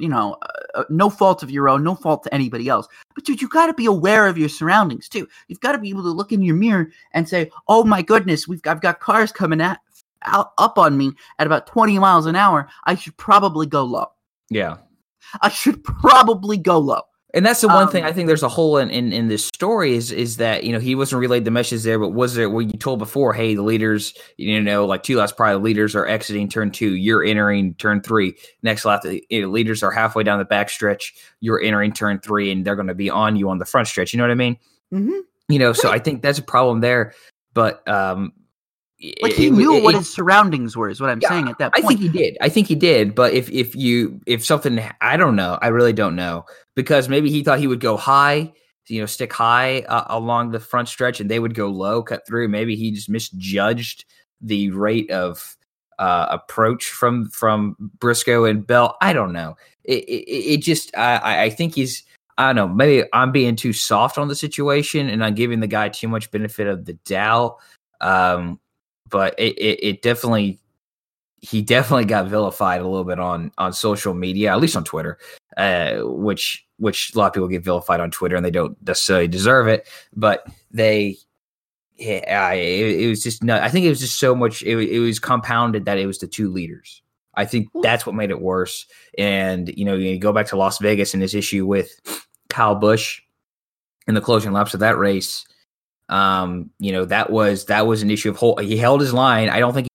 you 0.00 0.08
know 0.08 0.36
uh, 0.42 0.80
uh 0.80 0.84
no 0.88 1.10
fault 1.10 1.42
of 1.42 1.50
your 1.50 1.68
own, 1.68 1.84
no 1.84 1.94
fault 1.94 2.22
to 2.24 2.34
anybody 2.34 2.68
else. 2.68 2.88
But 3.14 3.24
dude, 3.24 3.40
you 3.42 3.48
got 3.48 3.66
to 3.66 3.74
be 3.74 3.86
aware 3.86 4.26
of 4.26 4.38
your 4.38 4.48
surroundings 4.48 5.08
too. 5.08 5.28
You've 5.48 5.60
got 5.60 5.72
to 5.72 5.78
be 5.78 5.90
able 5.90 6.02
to 6.02 6.10
look 6.10 6.32
in 6.32 6.42
your 6.42 6.56
mirror 6.56 6.90
and 7.12 7.28
say, 7.28 7.50
"Oh 7.68 7.84
my 7.84 8.02
goodness, 8.02 8.48
we've 8.48 8.60
I've 8.66 8.80
got 8.80 9.00
cars 9.00 9.32
coming 9.32 9.60
at 9.60 9.80
out 10.22 10.52
up 10.58 10.78
on 10.78 10.98
me 10.98 11.12
at 11.38 11.46
about 11.46 11.66
20 11.66 11.98
miles 11.98 12.26
an 12.26 12.36
hour. 12.36 12.68
I 12.84 12.94
should 12.94 13.16
probably 13.16 13.66
go 13.66 13.84
low." 13.84 14.06
Yeah. 14.48 14.78
I 15.42 15.48
should 15.48 15.84
probably 15.84 16.56
go 16.56 16.78
low. 16.78 17.02
And 17.32 17.46
that's 17.46 17.60
the 17.60 17.68
one 17.68 17.84
um, 17.84 17.88
thing 17.90 18.04
I 18.04 18.12
think 18.12 18.26
there's 18.26 18.42
a 18.42 18.48
hole 18.48 18.78
in, 18.78 18.90
in, 18.90 19.12
in 19.12 19.28
this 19.28 19.46
story 19.46 19.94
is 19.94 20.10
is 20.10 20.38
that 20.38 20.64
you 20.64 20.72
know 20.72 20.80
he 20.80 20.94
wasn't 20.94 21.20
relayed 21.20 21.44
the 21.44 21.50
message 21.50 21.82
there, 21.82 21.98
but 21.98 22.08
was 22.08 22.34
there 22.34 22.50
when 22.50 22.68
you 22.68 22.78
told 22.78 22.98
before, 22.98 23.32
hey, 23.32 23.54
the 23.54 23.62
leaders, 23.62 24.14
you 24.36 24.60
know, 24.60 24.84
like 24.84 25.02
two 25.02 25.16
laps 25.16 25.32
prior, 25.32 25.52
the 25.52 25.58
leaders 25.60 25.94
are 25.94 26.06
exiting 26.06 26.48
turn 26.48 26.70
two, 26.72 26.96
you're 26.96 27.22
entering 27.22 27.74
turn 27.74 28.00
three. 28.00 28.34
Next 28.62 28.84
lap, 28.84 29.02
the 29.02 29.22
leaders 29.46 29.82
are 29.82 29.92
halfway 29.92 30.24
down 30.24 30.38
the 30.38 30.44
back 30.44 30.70
stretch, 30.70 31.14
you're 31.40 31.62
entering 31.62 31.92
turn 31.92 32.18
three, 32.18 32.50
and 32.50 32.64
they're 32.64 32.76
going 32.76 32.88
to 32.88 32.94
be 32.94 33.10
on 33.10 33.36
you 33.36 33.48
on 33.48 33.58
the 33.58 33.66
front 33.66 33.86
stretch. 33.86 34.12
You 34.12 34.18
know 34.18 34.24
what 34.24 34.32
I 34.32 34.34
mean? 34.34 34.58
Mm-hmm. 34.92 35.20
You 35.48 35.58
know, 35.58 35.72
so 35.72 35.90
I 35.90 35.98
think 35.98 36.22
that's 36.22 36.38
a 36.38 36.42
problem 36.42 36.80
there. 36.80 37.14
But 37.54 37.86
um, 37.88 38.32
like 39.22 39.32
he 39.32 39.46
it, 39.46 39.52
knew 39.52 39.76
it, 39.76 39.82
what 39.82 39.94
it, 39.94 39.98
his 39.98 40.12
surroundings 40.12 40.76
were 40.76 40.88
is 40.88 41.00
what 41.00 41.10
i'm 41.10 41.20
yeah, 41.22 41.28
saying 41.28 41.48
at 41.48 41.58
that 41.58 41.72
point 41.72 41.84
i 41.84 41.88
think 41.88 42.00
he 42.00 42.08
did 42.08 42.36
i 42.40 42.48
think 42.48 42.66
he 42.66 42.74
did 42.74 43.14
but 43.14 43.32
if 43.32 43.50
if 43.50 43.74
you 43.74 44.20
if 44.26 44.44
something 44.44 44.80
i 45.00 45.16
don't 45.16 45.36
know 45.36 45.58
i 45.62 45.68
really 45.68 45.92
don't 45.92 46.14
know 46.14 46.44
because 46.76 47.08
maybe 47.08 47.30
he 47.30 47.42
thought 47.42 47.58
he 47.58 47.66
would 47.66 47.80
go 47.80 47.96
high 47.96 48.52
you 48.90 49.00
know, 49.00 49.06
stick 49.06 49.32
high 49.32 49.80
uh, 49.82 50.04
along 50.08 50.50
the 50.50 50.60
front 50.60 50.88
stretch, 50.88 51.20
and 51.20 51.30
they 51.30 51.38
would 51.38 51.54
go 51.54 51.68
low, 51.68 52.02
cut 52.02 52.26
through. 52.26 52.48
Maybe 52.48 52.76
he 52.76 52.90
just 52.90 53.08
misjudged 53.08 54.04
the 54.40 54.70
rate 54.70 55.10
of 55.10 55.56
uh, 55.98 56.26
approach 56.30 56.90
from 56.90 57.28
from 57.30 57.76
Briscoe 57.98 58.44
and 58.44 58.66
Bell. 58.66 58.96
I 59.00 59.12
don't 59.12 59.32
know. 59.32 59.56
It 59.84 60.04
it, 60.04 60.54
it 60.54 60.56
just 60.58 60.96
I 60.96 61.44
I 61.44 61.50
think 61.50 61.74
he's 61.74 62.02
I 62.36 62.52
don't 62.52 62.56
know. 62.56 62.74
Maybe 62.74 63.08
I'm 63.12 63.32
being 63.32 63.56
too 63.56 63.72
soft 63.72 64.18
on 64.18 64.28
the 64.28 64.34
situation, 64.34 65.08
and 65.08 65.24
I'm 65.24 65.34
giving 65.34 65.60
the 65.60 65.66
guy 65.66 65.88
too 65.88 66.08
much 66.08 66.30
benefit 66.30 66.66
of 66.66 66.84
the 66.84 66.94
doubt. 67.04 67.56
Um, 68.00 68.58
but 69.10 69.38
it, 69.38 69.56
it, 69.58 69.84
it 69.84 70.02
definitely 70.02 70.60
he 71.40 71.62
definitely 71.62 72.04
got 72.04 72.26
vilified 72.26 72.80
a 72.80 72.86
little 72.86 73.04
bit 73.04 73.18
on 73.18 73.50
on 73.58 73.72
social 73.72 74.14
media, 74.14 74.52
at 74.52 74.60
least 74.60 74.76
on 74.76 74.84
Twitter, 74.84 75.18
uh, 75.56 75.98
which 76.02 76.66
which 76.78 77.14
a 77.14 77.18
lot 77.18 77.28
of 77.28 77.32
people 77.32 77.48
get 77.48 77.64
vilified 77.64 78.00
on 78.00 78.10
Twitter 78.10 78.36
and 78.36 78.44
they 78.44 78.50
don't 78.50 78.76
necessarily 78.86 79.28
deserve 79.28 79.68
it, 79.68 79.88
but 80.14 80.46
they. 80.70 81.16
Yeah, 81.96 82.52
it, 82.52 83.00
it 83.00 83.08
was 83.10 83.22
just 83.22 83.42
no. 83.44 83.58
I 83.58 83.68
think 83.68 83.84
it 83.84 83.90
was 83.90 84.00
just 84.00 84.18
so 84.18 84.34
much. 84.34 84.62
It, 84.62 84.78
it 84.78 85.00
was 85.00 85.18
compounded 85.18 85.84
that 85.84 85.98
it 85.98 86.06
was 86.06 86.18
the 86.18 86.26
two 86.26 86.50
leaders. 86.50 87.02
I 87.34 87.44
think 87.44 87.68
that's 87.82 88.06
what 88.06 88.14
made 88.14 88.30
it 88.30 88.40
worse. 88.40 88.86
And 89.18 89.68
you 89.76 89.84
know, 89.84 89.94
you 89.94 90.18
go 90.18 90.32
back 90.32 90.46
to 90.46 90.56
Las 90.56 90.78
Vegas 90.78 91.12
and 91.12 91.22
his 91.22 91.34
issue 91.34 91.66
with 91.66 92.00
Kyle 92.48 92.74
Busch 92.74 93.20
in 94.06 94.14
the 94.14 94.20
closing 94.22 94.52
laps 94.52 94.72
of 94.72 94.80
that 94.80 94.96
race. 94.96 95.46
Um, 96.10 96.70
you 96.78 96.92
know, 96.92 97.06
that 97.06 97.30
was 97.30 97.64
that 97.66 97.86
was 97.86 98.02
an 98.02 98.10
issue 98.10 98.28
of 98.28 98.36
whole. 98.36 98.56
He 98.58 98.76
held 98.76 99.00
his 99.00 99.14
line. 99.14 99.48
I 99.48 99.60
don't 99.60 99.72
think 99.72 99.88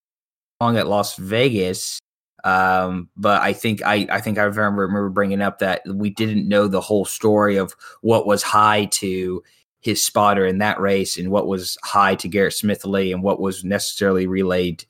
long 0.61 0.77
at 0.77 0.87
Las 0.87 1.15
Vegas. 1.17 1.99
Um, 2.43 3.09
but 3.17 3.41
I 3.41 3.53
think 3.53 3.81
I, 3.83 4.07
I 4.09 4.21
think 4.21 4.37
I 4.37 4.43
remember, 4.43 4.83
remember 4.83 5.09
bringing 5.09 5.41
up 5.41 5.59
that 5.59 5.81
we 5.87 6.11
didn't 6.11 6.47
know 6.47 6.67
the 6.67 6.81
whole 6.81 7.05
story 7.05 7.57
of 7.57 7.75
what 8.01 8.27
was 8.27 8.43
high 8.43 8.85
to 8.85 9.43
his 9.81 10.03
spotter 10.03 10.45
in 10.45 10.59
that 10.59 10.79
race 10.79 11.17
and 11.17 11.31
what 11.31 11.47
was 11.47 11.77
high 11.83 12.15
to 12.15 12.27
Garrett 12.27 12.53
Smithley 12.53 13.11
and 13.11 13.23
what 13.23 13.39
was 13.39 13.63
necessarily 13.63 14.27
relayed 14.27 14.85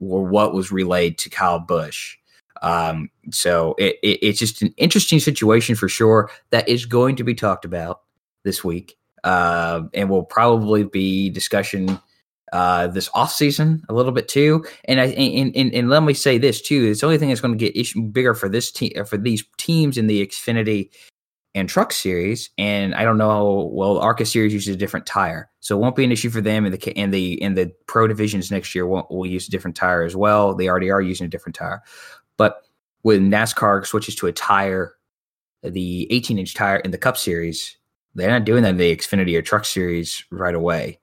or 0.00 0.24
what 0.24 0.54
was 0.54 0.70
relayed 0.70 1.18
to 1.18 1.30
Kyle 1.30 1.58
Busch. 1.58 2.16
Um, 2.62 3.10
so 3.30 3.74
it, 3.78 3.96
it, 4.02 4.18
it's 4.22 4.38
just 4.38 4.62
an 4.62 4.72
interesting 4.76 5.20
situation 5.20 5.74
for 5.74 5.88
sure 5.88 6.30
that 6.50 6.68
is 6.68 6.86
going 6.86 7.16
to 7.16 7.24
be 7.24 7.34
talked 7.34 7.64
about 7.64 8.02
this 8.44 8.62
week. 8.62 8.96
Uh, 9.26 9.82
and 9.92 10.08
will 10.08 10.22
probably 10.22 10.84
be 10.84 11.28
discussion 11.30 12.00
uh, 12.52 12.86
this 12.86 13.10
off 13.12 13.32
season 13.32 13.82
a 13.88 13.92
little 13.92 14.12
bit 14.12 14.28
too. 14.28 14.64
And 14.84 15.00
I 15.00 15.06
and, 15.06 15.54
and, 15.56 15.74
and 15.74 15.90
let 15.90 16.04
me 16.04 16.14
say 16.14 16.38
this 16.38 16.62
too: 16.62 16.84
it's 16.84 17.00
the 17.00 17.06
only 17.06 17.18
thing 17.18 17.30
that's 17.30 17.40
going 17.40 17.58
to 17.58 17.70
get 17.70 18.12
bigger 18.12 18.34
for 18.34 18.48
this 18.48 18.70
team 18.70 18.92
uh, 18.96 19.02
for 19.02 19.16
these 19.16 19.44
teams 19.58 19.98
in 19.98 20.06
the 20.06 20.24
Xfinity 20.24 20.90
and 21.56 21.68
Truck 21.68 21.90
Series. 21.90 22.50
And 22.56 22.94
I 22.94 23.02
don't 23.02 23.18
know. 23.18 23.68
Well, 23.72 23.98
ARCA 23.98 24.24
Series 24.24 24.54
uses 24.54 24.76
a 24.76 24.78
different 24.78 25.06
tire, 25.06 25.50
so 25.58 25.76
it 25.76 25.80
won't 25.80 25.96
be 25.96 26.04
an 26.04 26.12
issue 26.12 26.30
for 26.30 26.40
them. 26.40 26.64
And 26.64 26.72
the 26.72 26.96
and 26.96 27.12
the 27.12 27.42
in 27.42 27.54
the 27.54 27.72
Pro 27.88 28.06
divisions 28.06 28.52
next 28.52 28.76
year 28.76 28.86
won't 28.86 29.10
will 29.10 29.26
use 29.26 29.48
a 29.48 29.50
different 29.50 29.76
tire 29.76 30.04
as 30.04 30.14
well. 30.14 30.54
They 30.54 30.68
already 30.68 30.90
are 30.90 31.02
using 31.02 31.26
a 31.26 31.30
different 31.30 31.56
tire, 31.56 31.82
but 32.36 32.62
when 33.02 33.30
NASCAR 33.30 33.86
switches 33.86 34.14
to 34.16 34.26
a 34.26 34.32
tire, 34.32 34.94
the 35.62 36.06
18 36.12 36.38
inch 36.38 36.54
tire 36.54 36.76
in 36.76 36.90
the 36.90 36.98
Cup 36.98 37.16
Series, 37.16 37.76
they're 38.16 38.30
not 38.30 38.44
doing 38.44 38.62
that 38.62 38.70
in 38.70 38.76
the 38.78 38.96
Xfinity 38.96 39.36
or 39.36 39.42
Truck 39.42 39.64
Series 39.64 40.24
right 40.30 40.54
away. 40.54 40.98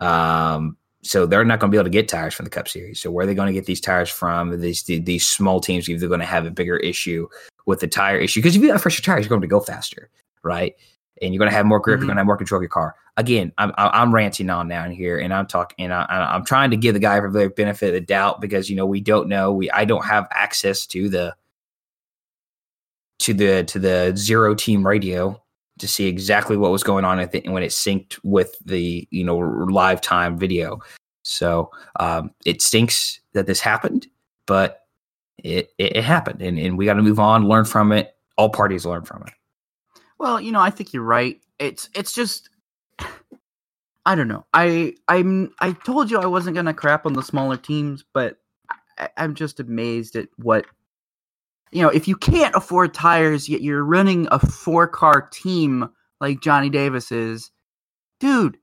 Um, 0.00 0.76
so 1.02 1.26
they're 1.26 1.44
not 1.44 1.60
going 1.60 1.70
to 1.70 1.74
be 1.74 1.78
able 1.78 1.86
to 1.86 1.90
get 1.90 2.08
tires 2.08 2.34
from 2.34 2.44
the 2.44 2.50
Cup 2.50 2.68
Series. 2.68 3.00
So 3.00 3.10
where 3.10 3.24
are 3.24 3.26
they 3.26 3.34
going 3.34 3.46
to 3.46 3.52
get 3.52 3.66
these 3.66 3.80
tires 3.80 4.10
from? 4.10 4.60
These 4.60 4.82
these 4.82 5.26
small 5.26 5.60
teams 5.60 5.88
either 5.88 6.08
going 6.08 6.20
to 6.20 6.26
have 6.26 6.44
a 6.44 6.50
bigger 6.50 6.76
issue 6.76 7.26
with 7.66 7.80
the 7.80 7.88
tire 7.88 8.18
issue 8.18 8.40
because 8.40 8.54
if 8.54 8.62
you 8.62 8.70
have 8.70 8.82
fresher 8.82 9.02
tires, 9.02 9.24
you're 9.24 9.30
going 9.30 9.40
to 9.40 9.46
go 9.46 9.60
faster, 9.60 10.10
right? 10.42 10.74
And 11.22 11.32
you're 11.32 11.38
going 11.38 11.50
to 11.50 11.56
have 11.56 11.66
more 11.66 11.80
grip. 11.80 11.96
Mm-hmm. 11.96 12.02
You're 12.02 12.08
going 12.08 12.16
to 12.16 12.20
have 12.20 12.26
more 12.26 12.36
control 12.36 12.58
of 12.58 12.62
your 12.62 12.68
car. 12.68 12.94
Again, 13.16 13.52
I'm 13.58 13.72
I'm 13.76 14.14
ranting 14.14 14.50
on 14.50 14.68
down 14.68 14.92
here, 14.92 15.18
and 15.18 15.32
I'm 15.32 15.46
talking, 15.46 15.86
and 15.86 15.92
I, 15.92 16.36
am 16.36 16.44
trying 16.44 16.70
to 16.70 16.76
give 16.76 16.94
the 16.94 17.00
guy 17.00 17.18
the 17.18 17.48
benefit 17.48 17.88
of 17.88 17.94
the 17.94 18.00
doubt 18.00 18.40
because 18.40 18.68
you 18.70 18.76
know 18.76 18.86
we 18.86 19.00
don't 19.00 19.28
know. 19.28 19.52
We 19.52 19.70
I 19.70 19.84
don't 19.84 20.04
have 20.04 20.28
access 20.30 20.86
to 20.88 21.08
the 21.08 21.34
to 23.20 23.34
the 23.34 23.64
to 23.64 23.78
the 23.78 24.12
zero 24.16 24.54
team 24.54 24.86
radio 24.86 25.40
to 25.78 25.88
see 25.88 26.06
exactly 26.06 26.56
what 26.56 26.70
was 26.70 26.82
going 26.82 27.04
on 27.04 27.18
at 27.18 27.32
the, 27.32 27.42
when 27.46 27.62
it 27.62 27.70
synced 27.70 28.18
with 28.22 28.54
the 28.64 29.06
you 29.10 29.24
know 29.24 29.38
live 29.38 30.00
time 30.00 30.38
video. 30.38 30.78
So 31.22 31.70
um, 32.00 32.30
it 32.44 32.62
stinks 32.62 33.20
that 33.32 33.46
this 33.46 33.60
happened, 33.60 34.06
but 34.46 34.86
it 35.38 35.72
it, 35.78 35.96
it 35.96 36.04
happened, 36.04 36.42
and, 36.42 36.58
and 36.58 36.78
we 36.78 36.84
got 36.84 36.94
to 36.94 37.02
move 37.02 37.20
on, 37.20 37.48
learn 37.48 37.64
from 37.64 37.92
it. 37.92 38.14
All 38.36 38.50
parties 38.50 38.86
learn 38.86 39.04
from 39.04 39.24
it. 39.26 39.32
Well, 40.18 40.40
you 40.40 40.52
know, 40.52 40.60
I 40.60 40.70
think 40.70 40.92
you're 40.92 41.02
right. 41.02 41.40
It's 41.58 41.88
it's 41.94 42.12
just 42.12 42.50
I 44.06 44.14
don't 44.14 44.28
know. 44.28 44.46
I 44.54 44.94
I'm 45.08 45.52
I 45.60 45.72
told 45.72 46.10
you 46.10 46.18
I 46.18 46.26
wasn't 46.26 46.56
gonna 46.56 46.74
crap 46.74 47.06
on 47.06 47.12
the 47.12 47.22
smaller 47.22 47.56
teams, 47.56 48.04
but 48.12 48.38
I, 48.96 49.08
I'm 49.16 49.34
just 49.34 49.60
amazed 49.60 50.16
at 50.16 50.28
what 50.36 50.66
you 51.72 51.82
know, 51.82 51.88
if 51.88 52.08
you 52.08 52.16
can't 52.16 52.54
afford 52.54 52.94
tires 52.94 53.48
yet 53.48 53.60
you're 53.60 53.84
running 53.84 54.28
a 54.30 54.38
four 54.38 54.86
car 54.86 55.28
team 55.30 55.88
like 56.20 56.40
Johnny 56.40 56.70
Davis 56.70 57.12
is, 57.12 57.50
dude, 58.20 58.58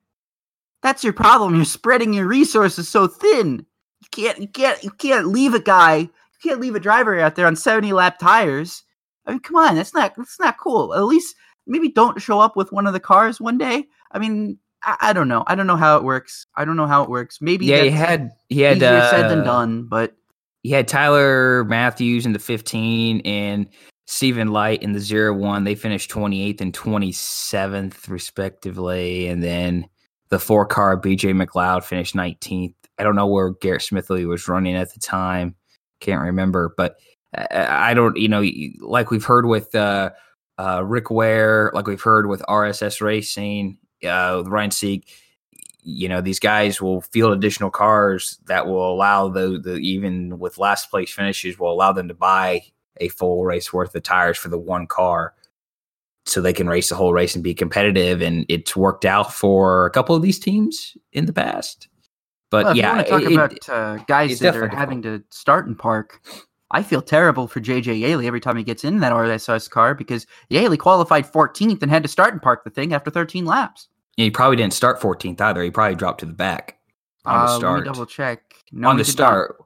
that's 0.82 1.03
your 1.03 1.14
problem. 1.14 1.56
You're 1.56 1.66
spreading 1.66 2.14
your 2.14 2.28
resources 2.28 2.88
so 2.88 3.08
thin. 3.08 3.66
You 4.01 4.08
can't 4.12 4.39
you 4.39 4.47
can't 4.47 4.84
you 4.84 4.91
can't 4.91 5.28
leave 5.28 5.53
a 5.53 5.60
guy, 5.60 5.97
you 5.97 6.10
can't 6.43 6.60
leave 6.60 6.76
a 6.76 6.80
driver 6.80 7.20
out 7.20 7.36
there 7.36 7.47
on 7.47 7.56
70 7.56 7.93
lap 7.93 8.20
tires. 8.20 8.84
I 9.26 9.32
mean, 9.32 9.39
come 9.39 9.56
on, 9.56 9.76
that's 9.76 9.93
not 9.93 10.14
that's 10.16 10.39
not 10.39 10.60
cool. 10.60 10.93
At 10.93 11.06
least 11.06 11.36
maybe 11.66 11.89
don't 11.89 12.22
show 12.22 12.39
up 12.39 12.56
with 12.56 12.72
one 12.72 12.88
of 12.88 12.93
the 12.93 12.99
cars 12.99 13.41
one 13.41 13.58
day. 13.58 13.86
I 14.12 14.20
mean, 14.20 14.60
I, 14.84 14.97
I 15.01 15.14
don't 15.14 15.28
know. 15.28 15.43
I 15.47 15.56
don't 15.56 15.68
know 15.68 15.76
how 15.76 15.97
it 15.97 16.03
works. 16.03 16.45
I 16.56 16.66
don't 16.66 16.78
know 16.78 16.88
how 16.88 17.03
it 17.03 17.10
works. 17.10 17.39
Maybe 17.41 17.66
yeah, 17.66 17.84
he 17.84 17.89
had 17.89 18.32
he 18.49 18.62
had 18.62 18.78
easier 18.78 18.89
uh, 18.89 19.10
said 19.10 19.30
than 19.30 19.43
done, 19.43 19.88
but 19.88 20.16
he 20.66 20.72
had 20.72 20.88
Tyler 20.88 21.63
Matthews 21.66 22.26
in 22.26 22.34
the 22.34 22.39
15 22.39 23.22
and 23.24 23.70
Stephen 24.07 24.47
Leicht 24.47 24.82
in 24.82 24.93
the 24.93 24.99
0 24.99 25.36
1. 25.36 25.63
They 25.63 25.76
finished 25.76 26.09
28th 26.09 26.59
and 26.59 26.74
27th, 26.74 28.09
respectively. 28.09 29.28
And 29.28 29.43
then 29.43 29.88
the 30.30 30.39
four 30.39 30.66
car 30.66 30.99
BJ 30.99 31.39
McLeod 31.39 31.84
finished 31.84 32.16
19th. 32.16 32.74
I 32.97 33.03
don't 33.03 33.16
know 33.16 33.28
where 33.28 33.51
Garrett 33.51 33.84
Smithley 33.84 34.28
was 34.28 34.47
running 34.47 34.76
at 34.76 34.91
the 34.91 34.99
time. 34.99 35.53
Can't 35.99 36.24
remember. 36.24 36.74
But 36.76 36.95
I 37.51 37.93
don't, 37.93 38.18
you 38.18 38.28
know, 38.28 38.43
like 38.80 39.11
we've 39.11 39.24
heard 39.24 39.45
with 39.45 39.76
uh, 39.76 40.09
uh, 40.57 40.84
Rick 40.84 41.11
Ware, 41.11 41.70
like 41.76 41.86
we've 41.86 42.01
heard 42.01 42.26
with 42.26 42.41
RSS 42.49 43.01
Racing, 43.01 43.78
uh, 44.03 44.38
with 44.39 44.47
Ryan 44.47 44.72
Sieg 44.72 45.05
you 45.86 46.09
know 46.09 46.19
these 46.19 46.39
guys 46.39 46.81
will 46.81 47.01
field 47.01 47.31
additional 47.31 47.69
cars 47.69 48.39
that 48.47 48.65
will 48.65 48.91
allow 48.91 49.29
the, 49.29 49.59
the 49.63 49.75
even 49.75 50.39
with 50.39 50.57
last 50.57 50.89
place 50.89 51.13
finishes 51.13 51.59
will 51.59 51.71
allow 51.71 51.93
them 51.93 52.07
to 52.07 52.13
buy 52.13 52.61
a 52.97 53.07
full 53.09 53.45
race 53.45 53.71
worth 53.71 53.93
of 53.93 54.03
tires 54.03 54.38
for 54.38 54.49
the 54.49 54.57
one 54.57 54.88
car 54.88 55.33
so 56.25 56.41
they 56.41 56.53
can 56.53 56.67
race 56.67 56.89
the 56.89 56.95
whole 56.95 57.13
race 57.13 57.36
and 57.36 57.43
be 57.43 57.53
competitive 57.53 58.21
and 58.21 58.45
it's 58.49 58.75
worked 58.75 59.05
out 59.05 59.31
for 59.31 59.86
a 59.86 59.91
couple 59.91 60.15
of 60.15 60.23
these 60.23 60.39
teams 60.39 60.97
in 61.13 61.27
the 61.27 61.33
past 61.33 61.88
but 62.49 62.65
well, 62.65 62.75
yeah 62.75 63.03
talk 63.03 63.21
it, 63.21 63.31
about 63.31 63.69
uh, 63.69 63.97
guys 64.07 64.39
that 64.39 64.55
are 64.55 64.67
having 64.67 65.03
to 65.03 65.23
start 65.29 65.67
in 65.67 65.75
park 65.75 66.19
I 66.71 66.81
feel 66.81 67.01
terrible 67.01 67.47
for 67.47 67.61
JJ 67.61 67.99
Yeley 67.99 68.25
every 68.25 68.41
time 68.41 68.57
he 68.57 68.63
gets 68.63 68.83
in 68.83 68.99
that 68.99 69.13
RSS 69.13 69.69
car 69.69 69.93
because 69.93 70.25
Yeley 70.49 70.77
qualified 70.77 71.31
14th 71.31 71.81
and 71.83 71.91
had 71.91 72.01
to 72.01 72.09
start 72.09 72.33
and 72.33 72.41
park 72.41 72.63
the 72.63 72.71
thing 72.71 72.91
after 72.91 73.11
13 73.11 73.45
laps. 73.45 73.88
He 74.18 74.32
probably 74.32 74.55
didn't 74.55 74.74
start 74.74 74.99
14th 74.99 75.41
either. 75.41 75.61
He 75.61 75.72
probably 75.72 75.95
dropped 75.95 76.22
to 76.22 76.26
the 76.26 76.34
back 76.34 76.80
on 77.26 77.36
uh, 77.36 77.45
the 77.45 77.57
start. 77.57 77.86
double 77.86 78.05
check. 78.05 78.41
No, 78.72 78.89
on 78.89 78.97
the 78.97 79.05
start. 79.05 79.57
Not. 79.59 79.66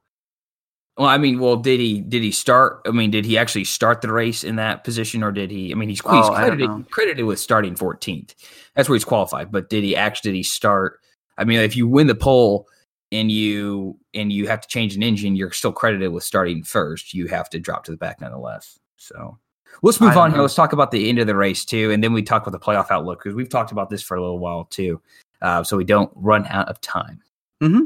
Well, 0.97 1.07
I 1.07 1.17
mean, 1.17 1.39
well, 1.39 1.55
did 1.55 1.79
he 1.79 2.01
did 2.01 2.23
he 2.23 2.31
start? 2.31 2.81
I 2.85 2.91
mean, 2.91 3.09
did 3.09 3.23
he 3.23 3.37
actually 3.37 3.63
start 3.63 4.01
the 4.01 4.11
race 4.11 4.43
in 4.43 4.57
that 4.57 4.83
position, 4.83 5.23
or 5.23 5.31
did 5.31 5.49
he? 5.49 5.71
I 5.71 5.75
mean, 5.75 5.87
he's, 5.87 6.01
he's 6.01 6.05
oh, 6.07 6.33
credited 6.33 6.91
credited 6.91 7.25
with 7.25 7.39
starting 7.39 7.75
14th. 7.75 8.35
That's 8.75 8.89
where 8.89 8.97
he's 8.97 9.05
qualified. 9.05 9.49
But 9.49 9.69
did 9.69 9.83
he 9.83 9.95
actually 9.95 10.31
did 10.31 10.37
he 10.37 10.43
start? 10.43 10.99
I 11.37 11.45
mean, 11.45 11.59
if 11.59 11.77
you 11.77 11.87
win 11.87 12.07
the 12.07 12.15
pole 12.15 12.67
and 13.13 13.31
you 13.31 13.97
and 14.13 14.33
you 14.33 14.47
have 14.47 14.59
to 14.59 14.67
change 14.67 14.93
an 14.95 15.03
engine, 15.03 15.37
you're 15.37 15.53
still 15.53 15.71
credited 15.71 16.11
with 16.11 16.25
starting 16.25 16.63
first. 16.63 17.13
You 17.13 17.27
have 17.27 17.49
to 17.51 17.59
drop 17.59 17.85
to 17.85 17.91
the 17.91 17.97
back 17.97 18.19
nonetheless. 18.19 18.77
So 18.97 19.37
Let's 19.81 20.01
move 20.01 20.17
on 20.17 20.31
here. 20.31 20.41
Let's 20.41 20.55
talk 20.55 20.73
about 20.73 20.91
the 20.91 21.09
end 21.09 21.19
of 21.19 21.27
the 21.27 21.35
race 21.35 21.63
too, 21.65 21.91
and 21.91 22.03
then 22.03 22.13
we 22.13 22.21
talk 22.21 22.45
about 22.45 22.59
the 22.59 22.63
playoff 22.63 22.91
outlook 22.91 23.23
because 23.23 23.35
we've 23.35 23.49
talked 23.49 23.71
about 23.71 23.89
this 23.89 24.01
for 24.01 24.17
a 24.17 24.21
little 24.21 24.39
while 24.39 24.65
too, 24.65 25.01
uh, 25.41 25.63
so 25.63 25.77
we 25.77 25.85
don't 25.85 26.11
run 26.15 26.45
out 26.47 26.67
of 26.67 26.81
time. 26.81 27.21
Mm-hmm. 27.61 27.83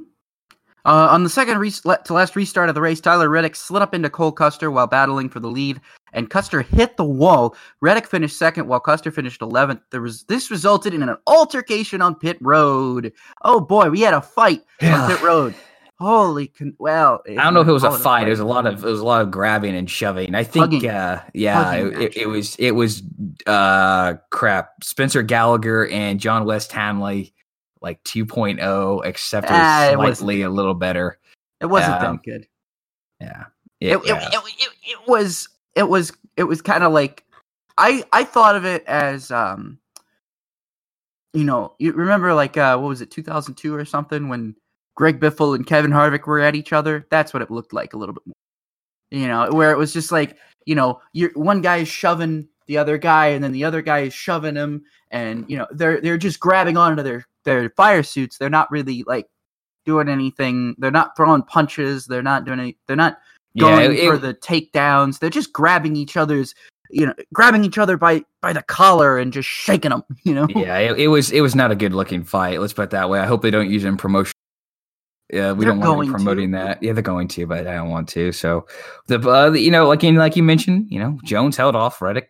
Uh, 0.86 1.08
on 1.12 1.24
the 1.24 1.30
second 1.30 1.60
re- 1.60 1.72
to 1.72 2.14
last 2.14 2.36
restart 2.36 2.68
of 2.68 2.76
the 2.76 2.82
race, 2.82 3.00
Tyler 3.00 3.30
Reddick 3.30 3.56
slid 3.56 3.82
up 3.82 3.94
into 3.94 4.10
Cole 4.10 4.34
Custer 4.34 4.70
while 4.70 4.88
battling 4.88 5.30
for 5.30 5.40
the 5.40 5.50
lead, 5.50 5.80
and 6.12 6.30
Custer 6.30 6.62
hit 6.62 6.98
the 6.98 7.06
wall. 7.06 7.56
Reddick 7.80 8.06
finished 8.06 8.38
second, 8.38 8.68
while 8.68 8.82
Custer 8.82 9.10
finished 9.10 9.40
11th. 9.40 9.82
There 9.92 10.02
was 10.02 10.24
this 10.24 10.52
resulted 10.52 10.94
in 10.94 11.02
an 11.04 11.16
altercation 11.26 12.02
on 12.02 12.16
pit 12.16 12.38
road. 12.42 13.14
Oh 13.44 13.62
boy, 13.62 13.90
we 13.90 14.02
had 14.02 14.14
a 14.14 14.22
fight 14.22 14.64
yeah. 14.82 15.02
on 15.02 15.10
pit 15.10 15.22
road. 15.22 15.56
Holy, 16.00 16.48
con- 16.48 16.76
well, 16.80 17.22
I 17.28 17.36
don't 17.36 17.54
know 17.54 17.62
if 17.62 17.68
it 17.68 17.72
was 17.72 17.84
a 17.84 17.92
fight. 17.92 18.28
It 18.28 18.32
was 18.32 18.40
a 18.40 18.46
lot 18.46 18.66
of 18.66 18.84
it 18.84 18.88
was 18.88 19.00
a 19.00 19.06
lot 19.06 19.22
of 19.22 19.32
grabbing 19.32 19.76
and 19.76 19.90
shoving. 19.90 20.34
I 20.34 20.44
think, 20.44 20.74
Hugging. 20.74 20.90
uh, 20.90 21.24
yeah, 21.34 21.64
Hugging 21.64 22.02
it, 22.02 22.18
it, 22.18 22.26
was 22.28 22.56
it 22.58 22.72
was 22.72 23.04
uh 23.46 24.16
crap. 24.32 24.84
Spencer 24.84 25.22
Gallagher 25.22 25.88
and 25.88 26.20
John 26.20 26.46
Wes 26.46 26.68
Townley, 26.68 27.34
like 27.82 28.04
2.0, 28.04 29.06
except 29.06 29.48
ah, 29.50 29.92
slightly 29.94 30.42
a 30.42 30.50
little 30.50 30.74
better. 30.74 31.20
It 31.62 31.68
wasn't 31.68 32.02
um, 32.02 32.16
that 32.16 32.24
good. 32.24 32.48
Yeah, 33.22 33.44
it, 33.80 34.02
yeah. 34.06 34.28
It, 34.28 34.34
it, 34.34 34.70
it, 34.84 35.08
was 35.08 35.48
it 35.76 35.88
was 35.88 36.12
it 36.36 36.44
was 36.44 36.62
kind 36.62 36.84
of 36.84 36.92
like 36.92 37.24
I 37.78 38.04
I 38.12 38.24
thought 38.24 38.56
of 38.56 38.66
it 38.66 38.84
as 38.88 39.32
um 39.32 39.78
you 41.34 41.44
know 41.44 41.76
you 41.80 41.94
remember 41.94 42.34
like 42.34 42.58
uh 42.58 42.78
what 42.78 42.90
was 42.90 43.02
it 43.02 43.12
2002 43.12 43.74
or 43.74 43.86
something 43.86 44.28
when 44.28 44.56
Greg 44.96 45.20
Biffle 45.20 45.56
and 45.56 45.66
Kevin 45.66 45.92
Harvick 45.92 46.28
were 46.28 46.40
at 46.40 46.56
each 46.56 46.74
other. 46.74 47.08
That's 47.10 47.34
what 47.34 47.42
it 47.42 47.52
looked 47.52 47.74
like 47.74 47.94
a 47.94 47.98
little 47.98 48.14
bit 48.14 48.24
more. 48.26 48.34
You 49.12 49.28
know, 49.28 49.52
where 49.52 49.72
it 49.72 49.78
was 49.78 49.94
just 49.94 50.12
like, 50.12 50.38
you 50.66 50.76
know, 50.76 51.02
you're 51.14 51.32
one 51.34 51.62
guy 51.62 51.78
is 51.78 51.88
shoving 51.88 52.48
the 52.68 52.78
other 52.78 52.98
guy, 52.98 53.28
and 53.28 53.44
then 53.44 53.52
the 53.52 53.64
other 53.64 53.82
guy 53.82 54.00
is 54.00 54.14
shoving 54.14 54.56
him, 54.56 54.84
and 55.12 55.46
you 55.50 55.58
know, 55.58 55.68
they're 55.72 56.02
they're 56.02 56.18
just 56.18 56.40
grabbing 56.40 56.78
onto 56.78 57.04
their 57.04 57.26
their 57.44 57.70
fire 57.72 58.04
suits. 58.04 58.38
They're 58.38 58.50
not 58.50 58.72
really 58.72 59.04
like 59.06 59.28
doing 59.86 60.10
anything. 60.10 60.76
They're 60.80 60.92
not 60.92 61.16
throwing 61.16 61.44
punches. 61.44 62.06
They're 62.06 62.24
not 62.24 62.46
doing 62.46 62.60
any. 62.60 62.78
They're 62.88 62.96
not 62.96 63.18
going 63.58 63.94
yeah, 63.94 64.04
it, 64.04 64.10
for 64.10 64.18
the 64.18 64.34
takedowns. 64.34 65.20
They're 65.20 65.30
just 65.30 65.54
grabbing 65.54 65.96
each 65.96 66.18
other's 66.18 66.56
you 66.90 67.08
know, 67.08 67.14
grabbing 67.34 67.64
each 67.64 67.78
other 67.78 67.98
by 67.98 68.24
by 68.42 68.54
the 68.54 68.62
collar 68.64 69.18
and 69.18 69.34
just 69.34 69.50
shaking 69.50 69.90
them. 69.90 70.04
You 70.24 70.36
know. 70.36 70.48
Yeah, 70.50 70.78
it, 70.78 71.00
it 71.00 71.08
was 71.08 71.32
it 71.32 71.42
was 71.42 71.56
not 71.56 71.72
a 71.72 71.76
good 71.76 71.94
looking 71.94 72.24
fight. 72.24 72.62
Let's 72.62 72.74
put 72.74 72.84
it 72.84 72.90
that 72.92 73.10
way. 73.10 73.20
I 73.20 73.26
hope 73.26 73.42
they 73.42 73.52
don't 73.52 73.70
use 73.70 73.84
it 73.84 73.90
in 73.90 73.98
promotion 73.98 74.33
yeah, 75.34 75.52
we 75.52 75.66
they're 75.66 75.74
don't 75.74 75.80
want 75.80 76.00
to 76.00 76.06
be 76.06 76.12
promoting 76.12 76.52
to. 76.52 76.58
that. 76.58 76.84
Yeah, 76.84 76.94
they're 76.94 77.02
going 77.02 77.28
to, 77.30 77.48
but 77.48 77.68
I 77.68 77.76
don't 77.76 77.90
want 77.90 78.08
to. 78.10 78.32
So 78.32 78.68
the 79.08 79.20
uh, 79.20 79.52
you 79.52 79.72
know, 79.72 79.88
like 79.88 80.04
in 80.04 80.16
like 80.16 80.36
you 80.36 80.44
mentioned, 80.44 80.88
you 80.90 81.00
know, 81.00 81.20
Jones 81.24 81.58
held 81.58 81.76
off 81.76 82.02
Reddick 82.02 82.30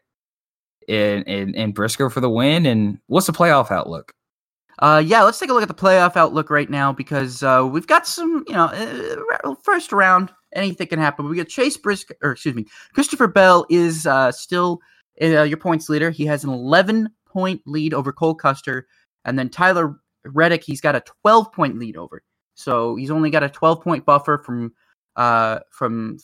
and, 0.88 1.28
and 1.28 1.56
and 1.56 1.74
Briscoe 1.74 2.10
for 2.10 2.22
the 2.22 2.30
win. 2.30 2.66
And 2.66 3.00
what's 3.08 3.28
the 3.28 3.34
playoff 3.34 3.72
outlook? 3.72 4.14
Uh, 4.80 5.04
yeah, 5.06 5.22
let's 5.24 5.40
take 5.40 5.50
a 5.50 5.54
look 5.54 5.62
at 5.62 5.68
the 5.68 5.74
playoff 5.74 6.16
outlook 6.16 6.50
right 6.50 6.70
now 6.70 6.92
because 6.92 7.44
uh, 7.44 7.68
we've 7.70 7.88
got 7.88 8.08
some, 8.08 8.44
you 8.48 8.54
know, 8.54 8.66
uh, 8.66 9.56
first 9.62 9.92
round, 9.92 10.32
anything 10.54 10.88
can 10.88 11.00
happen. 11.00 11.30
We 11.30 11.38
got 11.38 11.48
Chase 11.48 11.78
Briscoe, 11.78 12.16
or 12.24 12.32
excuse 12.32 12.56
me, 12.56 12.66
Christopher 12.94 13.28
Bell 13.28 13.66
is 13.70 14.08
uh, 14.08 14.32
still 14.32 14.80
uh, 15.22 15.44
your 15.44 15.58
points 15.58 15.90
leader. 15.90 16.10
He 16.10 16.26
has 16.26 16.44
an 16.44 16.50
11 16.50 17.10
point 17.28 17.62
lead 17.66 17.94
over 17.94 18.12
Cole 18.12 18.36
Custer, 18.36 18.88
and 19.26 19.38
then 19.38 19.50
Tyler 19.50 20.00
Reddick, 20.26 20.64
he's 20.64 20.82
got 20.82 20.96
a 20.96 21.04
12 21.22 21.52
point 21.52 21.78
lead 21.78 21.96
over. 21.96 22.24
So 22.56 22.96
he's 22.96 23.12
only 23.12 23.30
got 23.30 23.44
a 23.44 23.50
12 23.50 23.82
point 23.82 24.06
buffer 24.06 24.38
from 24.38 24.74
uh 25.16 25.60
from 25.70 26.18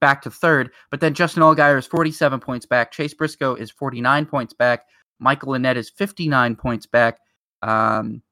back 0.00 0.22
to 0.22 0.30
third. 0.30 0.70
But 0.90 1.00
then 1.00 1.14
Justin 1.14 1.42
Allgaier 1.42 1.78
is 1.78 1.86
47 1.86 2.40
points 2.40 2.66
back. 2.66 2.90
Chase 2.90 3.14
Briscoe 3.14 3.54
is 3.54 3.70
49 3.70 4.26
points 4.26 4.54
back. 4.54 4.86
Michael 5.18 5.52
Annett 5.52 5.76
is 5.76 5.90
59 5.90 6.56
points 6.56 6.86
back. 6.86 7.18
Um, 7.62 8.22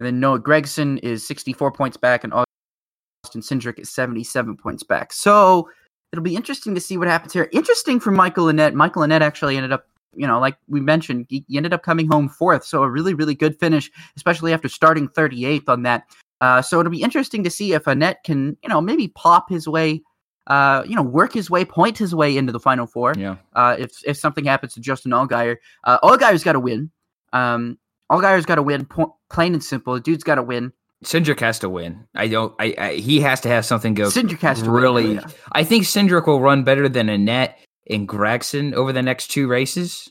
and 0.00 0.06
then 0.06 0.20
Noah 0.20 0.40
Gragson 0.40 0.98
is 1.02 1.26
64 1.26 1.72
points 1.72 1.96
back, 1.96 2.24
and 2.24 2.32
Austin 2.32 3.42
Cindric 3.42 3.78
is 3.78 3.90
77 3.90 4.56
points 4.56 4.82
back. 4.82 5.12
So 5.12 5.68
it'll 6.12 6.22
be 6.22 6.34
interesting 6.34 6.74
to 6.74 6.80
see 6.80 6.96
what 6.96 7.06
happens 7.06 7.32
here. 7.32 7.48
Interesting 7.52 8.00
for 8.00 8.10
Michael 8.10 8.46
Annett. 8.46 8.74
Michael 8.74 9.02
Annett 9.02 9.20
actually 9.20 9.56
ended 9.56 9.72
up, 9.72 9.86
you 10.16 10.26
know, 10.26 10.40
like 10.40 10.56
we 10.68 10.80
mentioned, 10.80 11.26
he 11.28 11.44
ended 11.54 11.72
up 11.72 11.82
coming 11.82 12.08
home 12.08 12.28
fourth. 12.28 12.64
So 12.64 12.82
a 12.82 12.90
really, 12.90 13.14
really 13.14 13.34
good 13.34 13.58
finish, 13.60 13.90
especially 14.16 14.52
after 14.52 14.68
starting 14.68 15.06
38th 15.08 15.68
on 15.68 15.82
that 15.82 16.04
uh, 16.40 16.62
so 16.62 16.80
it'll 16.80 16.90
be 16.90 17.02
interesting 17.02 17.44
to 17.44 17.50
see 17.50 17.72
if 17.72 17.84
Annett 17.84 18.16
can, 18.24 18.56
you 18.62 18.68
know, 18.68 18.80
maybe 18.80 19.08
pop 19.08 19.50
his 19.50 19.68
way, 19.68 20.02
uh, 20.46 20.82
you 20.86 20.96
know, 20.96 21.02
work 21.02 21.32
his 21.32 21.50
way, 21.50 21.64
point 21.64 21.98
his 21.98 22.14
way 22.14 22.36
into 22.36 22.52
the 22.52 22.60
final 22.60 22.86
four. 22.86 23.14
Yeah. 23.16 23.36
Uh, 23.54 23.76
if 23.78 23.92
if 24.04 24.16
something 24.16 24.44
happens 24.44 24.74
to 24.74 24.80
Justin 24.80 25.12
Allgaier, 25.12 25.56
uh, 25.84 25.98
Allgaier's 26.00 26.44
got 26.44 26.52
to 26.52 26.60
win. 26.60 26.90
Um, 27.32 27.78
Allgaier's 28.10 28.46
got 28.46 28.56
to 28.56 28.62
win, 28.62 28.86
po- 28.86 29.16
plain 29.30 29.54
and 29.54 29.62
simple. 29.62 29.94
The 29.94 30.00
dude's 30.00 30.24
got 30.24 30.36
to 30.36 30.42
win. 30.42 30.72
Cindric 31.04 31.40
has 31.40 31.58
to 31.60 31.68
win. 31.68 32.06
I 32.14 32.28
don't. 32.28 32.54
I, 32.58 32.74
I, 32.76 32.94
he 32.94 33.20
has 33.20 33.40
to 33.42 33.48
have 33.48 33.64
something 33.64 33.94
go. 33.94 34.08
Cindric 34.08 34.40
has 34.40 34.62
to 34.62 34.70
really. 34.70 35.08
Win, 35.08 35.14
yeah. 35.16 35.28
I 35.52 35.64
think 35.64 35.84
Cindric 35.84 36.26
will 36.26 36.40
run 36.40 36.62
better 36.62 36.88
than 36.88 37.06
Annett 37.06 37.54
and 37.88 38.08
Gragson 38.08 38.74
over 38.74 38.92
the 38.92 39.02
next 39.02 39.28
two 39.28 39.48
races. 39.48 40.10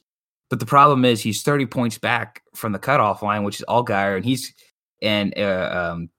But 0.50 0.60
the 0.60 0.66
problem 0.66 1.06
is 1.06 1.22
he's 1.22 1.44
thirty 1.44 1.68
points 1.68 2.00
back 2.00 2.42
from 2.56 2.72
the 2.72 2.80
cutoff 2.80 3.22
line, 3.22 3.44
which 3.44 3.60
is 3.60 3.66
Allgaier, 3.70 4.16
and 4.16 4.26
he's 4.26 4.52
and 5.02 5.38
uh, 5.38 5.92
um, 5.94 6.10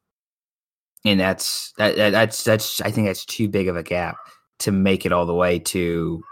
and 1.05 1.19
that's 1.19 1.73
that, 1.79 1.97
that, 1.97 2.11
that's 2.11 2.45
that's 2.45 2.81
I 2.81 2.91
think 2.91 3.07
that's 3.07 3.25
too 3.25 3.49
big 3.49 3.69
of 3.69 3.77
a 3.77 3.83
gap 3.83 4.17
to 4.61 4.73
make 4.73 5.07
it 5.07 5.13
all 5.13 5.27
the 5.27 5.35
way 5.35 5.59
to 5.59 6.23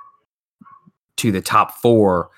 to 1.16 1.32
the 1.32 1.40
top 1.40 1.78
four 1.80 2.30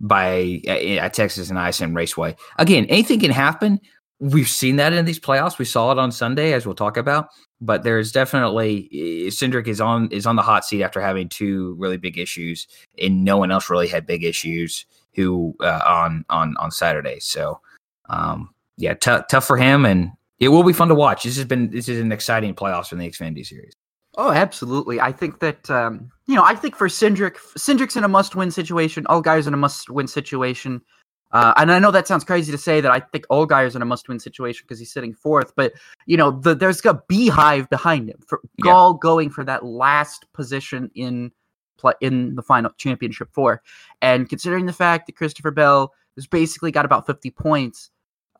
by 0.00 0.60
at 0.66 1.14
Texas 1.14 1.50
and 1.50 1.58
ISM 1.58 1.94
Raceway. 1.94 2.36
Again, 2.58 2.84
anything 2.86 3.20
can 3.20 3.30
happen. 3.30 3.80
We've 4.18 4.48
seen 4.48 4.76
that 4.76 4.92
in 4.92 5.04
these 5.04 5.20
playoffs. 5.20 5.58
We 5.58 5.64
saw 5.64 5.92
it 5.92 5.98
on 5.98 6.10
Sunday, 6.10 6.52
as 6.52 6.66
we'll 6.66 6.74
talk 6.74 6.96
about. 6.96 7.28
But 7.60 7.82
there's 7.82 8.12
definitely 8.12 8.88
Cindric 9.28 9.66
is 9.66 9.80
on 9.80 10.10
is 10.10 10.26
on 10.26 10.36
the 10.36 10.42
hot 10.42 10.64
seat 10.64 10.82
after 10.82 11.00
having 11.00 11.28
two 11.28 11.74
really 11.78 11.96
big 11.96 12.18
issues, 12.18 12.66
and 13.00 13.24
no 13.24 13.36
one 13.38 13.50
else 13.50 13.70
really 13.70 13.88
had 13.88 14.06
big 14.06 14.24
issues 14.24 14.84
who 15.14 15.54
uh, 15.60 15.80
on 15.86 16.24
on 16.28 16.56
on 16.58 16.70
Saturday. 16.70 17.20
So, 17.20 17.60
um, 18.10 18.54
yeah, 18.76 18.94
t- 18.94 19.24
tough 19.30 19.46
for 19.46 19.56
him, 19.56 19.86
and 19.86 20.12
it 20.38 20.48
will 20.48 20.62
be 20.62 20.72
fun 20.72 20.88
to 20.88 20.94
watch. 20.94 21.24
This 21.24 21.36
has 21.36 21.44
been 21.44 21.70
this 21.70 21.88
is 21.88 22.00
an 22.00 22.12
exciting 22.12 22.54
playoffs 22.54 22.88
from 22.88 22.98
the 22.98 23.08
Xfinity 23.08 23.44
series. 23.44 23.72
Oh, 24.18 24.30
absolutely. 24.30 25.00
I 25.00 25.12
think 25.12 25.40
that 25.40 25.68
um, 25.70 26.10
you 26.26 26.34
know, 26.34 26.44
I 26.44 26.54
think 26.54 26.76
for 26.76 26.88
Cindric, 26.88 27.36
Cindric's 27.56 27.96
in 27.96 28.04
a 28.04 28.08
must-win 28.08 28.50
situation. 28.50 29.06
Allgaier's 29.08 29.46
in 29.46 29.54
a 29.54 29.58
must-win 29.58 30.06
situation. 30.06 30.82
Uh, 31.32 31.52
and 31.56 31.72
I 31.72 31.78
know 31.78 31.90
that 31.90 32.06
sounds 32.06 32.24
crazy 32.24 32.52
to 32.52 32.58
say 32.58 32.80
that 32.80 32.90
I 32.90 33.00
think 33.00 33.26
Allgaier's 33.30 33.76
in 33.76 33.82
a 33.82 33.84
must-win 33.84 34.20
situation 34.20 34.64
because 34.66 34.78
he's 34.78 34.92
sitting 34.92 35.12
fourth, 35.12 35.54
but 35.56 35.72
you 36.06 36.16
know, 36.16 36.30
the, 36.30 36.54
there's 36.54 36.84
a 36.86 37.02
beehive 37.08 37.68
behind 37.68 38.08
him 38.08 38.20
for 38.26 38.40
yeah. 38.56 38.62
Gall 38.62 38.94
going 38.94 39.28
for 39.30 39.44
that 39.44 39.64
last 39.64 40.24
position 40.32 40.90
in 40.94 41.32
play 41.76 41.92
in 42.00 42.36
the 42.36 42.42
final 42.42 42.70
championship 42.78 43.28
four. 43.32 43.62
And 44.00 44.28
considering 44.28 44.66
the 44.66 44.72
fact 44.72 45.06
that 45.06 45.16
Christopher 45.16 45.50
Bell 45.50 45.92
has 46.16 46.26
basically 46.26 46.70
got 46.70 46.84
about 46.84 47.06
50 47.06 47.30
points, 47.32 47.90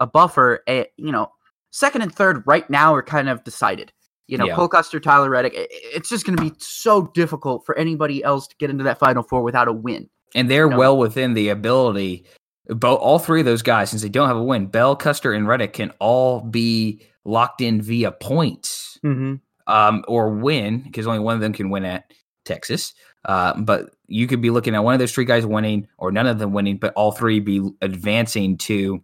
a 0.00 0.06
buffer, 0.06 0.62
a, 0.66 0.80
eh, 0.80 0.84
you 0.96 1.12
know, 1.12 1.30
second 1.76 2.02
and 2.02 2.14
third 2.14 2.42
right 2.46 2.68
now 2.70 2.94
are 2.94 3.02
kind 3.02 3.28
of 3.28 3.44
decided. 3.44 3.92
You 4.26 4.38
know, 4.38 4.46
yeah. 4.46 4.56
Cole 4.56 4.68
Custer, 4.68 4.98
Tyler 4.98 5.30
Reddick. 5.30 5.52
It's 5.54 6.08
just 6.08 6.26
going 6.26 6.36
to 6.36 6.42
be 6.42 6.52
so 6.58 7.08
difficult 7.14 7.64
for 7.64 7.78
anybody 7.78 8.24
else 8.24 8.48
to 8.48 8.56
get 8.56 8.70
into 8.70 8.82
that 8.84 8.98
Final 8.98 9.22
Four 9.22 9.42
without 9.42 9.68
a 9.68 9.72
win. 9.72 10.08
And 10.34 10.50
they're 10.50 10.64
you 10.64 10.70
know? 10.70 10.78
well 10.78 10.98
within 10.98 11.34
the 11.34 11.50
ability. 11.50 12.26
Both 12.68 12.98
all 12.98 13.20
three 13.20 13.40
of 13.40 13.46
those 13.46 13.62
guys, 13.62 13.90
since 13.90 14.02
they 14.02 14.08
don't 14.08 14.26
have 14.26 14.36
a 14.36 14.42
win, 14.42 14.66
Bell, 14.66 14.96
Custer, 14.96 15.32
and 15.32 15.46
Reddick 15.46 15.74
can 15.74 15.92
all 16.00 16.40
be 16.40 17.00
locked 17.24 17.60
in 17.60 17.80
via 17.80 18.10
points 18.10 18.98
mm-hmm. 19.04 19.34
um, 19.72 20.04
or 20.08 20.30
win 20.30 20.80
because 20.80 21.06
only 21.06 21.20
one 21.20 21.36
of 21.36 21.40
them 21.40 21.52
can 21.52 21.70
win 21.70 21.84
at 21.84 22.12
Texas. 22.44 22.94
Uh, 23.24 23.56
but 23.60 23.90
you 24.08 24.26
could 24.26 24.40
be 24.40 24.50
looking 24.50 24.74
at 24.74 24.82
one 24.82 24.94
of 24.94 24.98
those 24.98 25.12
three 25.12 25.24
guys 25.24 25.46
winning 25.46 25.86
or 25.98 26.10
none 26.10 26.26
of 26.26 26.40
them 26.40 26.52
winning, 26.52 26.78
but 26.78 26.92
all 26.94 27.12
three 27.12 27.38
be 27.38 27.60
advancing 27.82 28.56
to 28.56 29.00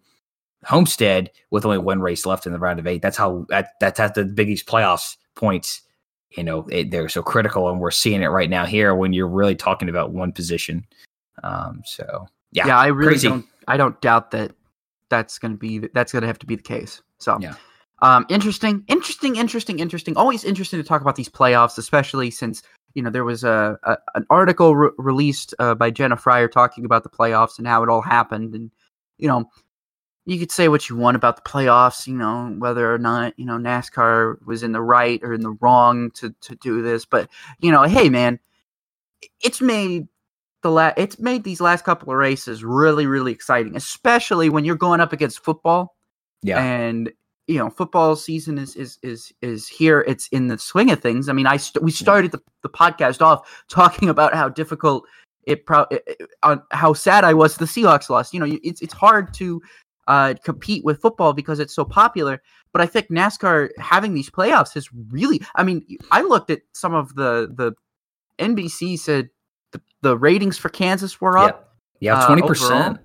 Homestead 0.65 1.31
with 1.51 1.65
only 1.65 1.79
one 1.79 2.01
race 2.01 2.25
left 2.25 2.47
in 2.47 2.53
the 2.53 2.59
round 2.59 2.79
of 2.79 2.87
eight. 2.87 3.03
That's 3.03 3.17
how 3.17 3.47
that 3.49 3.71
that's 3.81 3.99
at 4.01 4.15
the 4.15 4.25
Big 4.25 4.49
East 4.49 4.67
playoffs 4.67 5.17
points. 5.35 5.83
You 6.31 6.45
know 6.45 6.67
it, 6.71 6.91
they're 6.91 7.09
so 7.09 7.23
critical, 7.23 7.69
and 7.69 7.81
we're 7.81 7.91
seeing 7.91 8.23
it 8.23 8.29
right 8.29 8.49
now 8.49 8.65
here 8.65 8.95
when 8.95 9.13
you're 9.13 9.29
really 9.29 9.57
talking 9.57 9.89
about 9.89 10.13
one 10.13 10.33
position. 10.33 10.87
Um, 11.43 11.83
so 11.85 12.27
yeah, 12.53 12.67
yeah, 12.67 12.79
I 12.79 12.87
really 12.87 13.13
crazy. 13.13 13.29
don't. 13.29 13.47
I 13.69 13.77
don't 13.77 14.01
doubt 14.01 14.31
that 14.33 14.53
that's 15.09 15.39
going 15.39 15.53
to 15.53 15.59
be 15.59 15.79
that's 15.95 16.13
going 16.13 16.23
to 16.23 16.27
have 16.27 16.39
to 16.39 16.47
be 16.47 16.57
the 16.57 16.63
case. 16.63 17.03
So 17.19 17.39
yeah. 17.41 17.55
Um, 18.03 18.27
interesting, 18.29 18.85
interesting, 18.89 19.37
interesting, 19.37 19.79
interesting. 19.79 20.17
Always 20.17 20.43
interesting 20.43 20.81
to 20.81 20.85
talk 20.87 21.03
about 21.03 21.15
these 21.15 21.29
playoffs, 21.29 21.79
especially 21.79 22.33
since 22.33 22.63
you 22.95 23.03
know 23.03 23.11
there 23.11 23.25
was 23.25 23.45
a, 23.45 23.79
a 23.85 23.97
an 24.17 24.27
article 24.29 24.75
re- 24.75 24.91
released 24.99 25.55
uh, 25.61 25.75
by 25.77 25.91
Jenna 25.91 26.17
Fryer 26.17 26.49
talking 26.49 26.85
about 26.85 27.05
the 27.05 27.09
playoffs 27.09 27.59
and 27.59 27.67
how 27.67 27.83
it 27.83 27.89
all 27.89 28.03
happened, 28.03 28.55
and 28.55 28.73
you 29.19 29.29
know 29.29 29.49
you 30.25 30.39
could 30.39 30.53
say 30.53 30.69
what 30.69 30.89
you 30.89 30.97
want 30.97 31.17
about 31.17 31.37
the 31.37 31.49
playoffs, 31.49 32.07
you 32.07 32.15
know, 32.15 32.55
whether 32.59 32.93
or 32.93 32.99
not, 32.99 33.37
you 33.39 33.45
know, 33.45 33.57
NASCAR 33.57 34.37
was 34.47 34.63
in 34.63 34.73
the 34.73 34.81
right 34.81 35.21
or 35.23 35.33
in 35.33 35.41
the 35.41 35.57
wrong 35.61 36.11
to, 36.13 36.35
to 36.43 36.55
do 36.57 36.81
this. 36.83 37.05
But, 37.05 37.29
you 37.59 37.73
know, 37.73 37.83
hey 37.83 38.09
man, 38.09 38.39
it's 39.43 39.61
made 39.61 40.07
the 40.63 40.71
la- 40.71 40.93
it's 40.97 41.19
made 41.19 41.43
these 41.43 41.61
last 41.61 41.85
couple 41.85 42.13
of 42.13 42.19
races 42.19 42.63
really, 42.63 43.07
really 43.07 43.33
exciting, 43.33 43.77
especially 43.77 44.49
when 44.49 44.65
you're 44.65 44.77
going 44.77 45.01
up 45.01 45.13
against 45.13 45.45
football. 45.45 45.97
Yeah. 46.43 46.63
And 46.63 47.13
you 47.49 47.59
know, 47.59 47.71
football 47.71 48.15
season 48.15 48.59
is 48.59 48.77
is 48.77 48.99
is 49.03 49.33
is 49.43 49.67
here. 49.67 50.05
It's 50.07 50.29
in 50.29 50.47
the 50.47 50.59
swing 50.59 50.91
of 50.93 51.01
things. 51.01 51.29
I 51.29 51.33
mean, 51.33 51.47
I 51.47 51.57
st- 51.57 51.83
we 51.83 51.91
started 51.91 52.31
the, 52.31 52.41
the 52.63 52.69
podcast 52.69 53.21
off 53.21 53.65
talking 53.69 54.09
about 54.09 54.35
how 54.35 54.49
difficult 54.49 55.05
it 55.45 55.67
probably 55.67 55.99
on 56.45 56.63
how 56.71 56.93
sad 56.93 57.25
I 57.25 57.35
was 57.35 57.57
the 57.57 57.65
Seahawks 57.65 58.09
lost. 58.09 58.33
You 58.33 58.41
know, 58.41 58.59
it's 58.63 58.81
it's 58.81 58.95
hard 58.95 59.35
to 59.35 59.61
uh, 60.09 60.35
compete 60.43 60.85
with 60.85 61.01
football 61.01 61.33
because 61.33 61.61
it's 61.61 61.75
so 61.75 61.85
popular. 61.85 62.43
but 62.73 62.81
I 62.81 62.87
think 62.87 63.09
NASCAR 63.09 63.71
having 63.79 64.15
these 64.15 64.31
playoffs 64.31 64.75
has 64.75 64.89
really. 65.11 65.41
I 65.55 65.63
mean, 65.63 65.85
I 66.11 66.23
looked 66.23 66.51
at 66.51 66.63
some 66.73 66.95
of 66.95 67.15
the 67.15 67.53
the 67.55 67.75
NBC 68.39 68.99
said 68.99 69.31
the, 69.73 69.81
the 70.01 70.17
ratings 70.17 70.59
for 70.59 70.69
Kansas 70.69 71.21
were 71.21 71.39
up. 71.39 71.77
Yeah, 72.01 72.19
uh, 72.19 72.27
twenty 72.27 72.43
overall. 72.43 72.49
percent. 72.49 72.99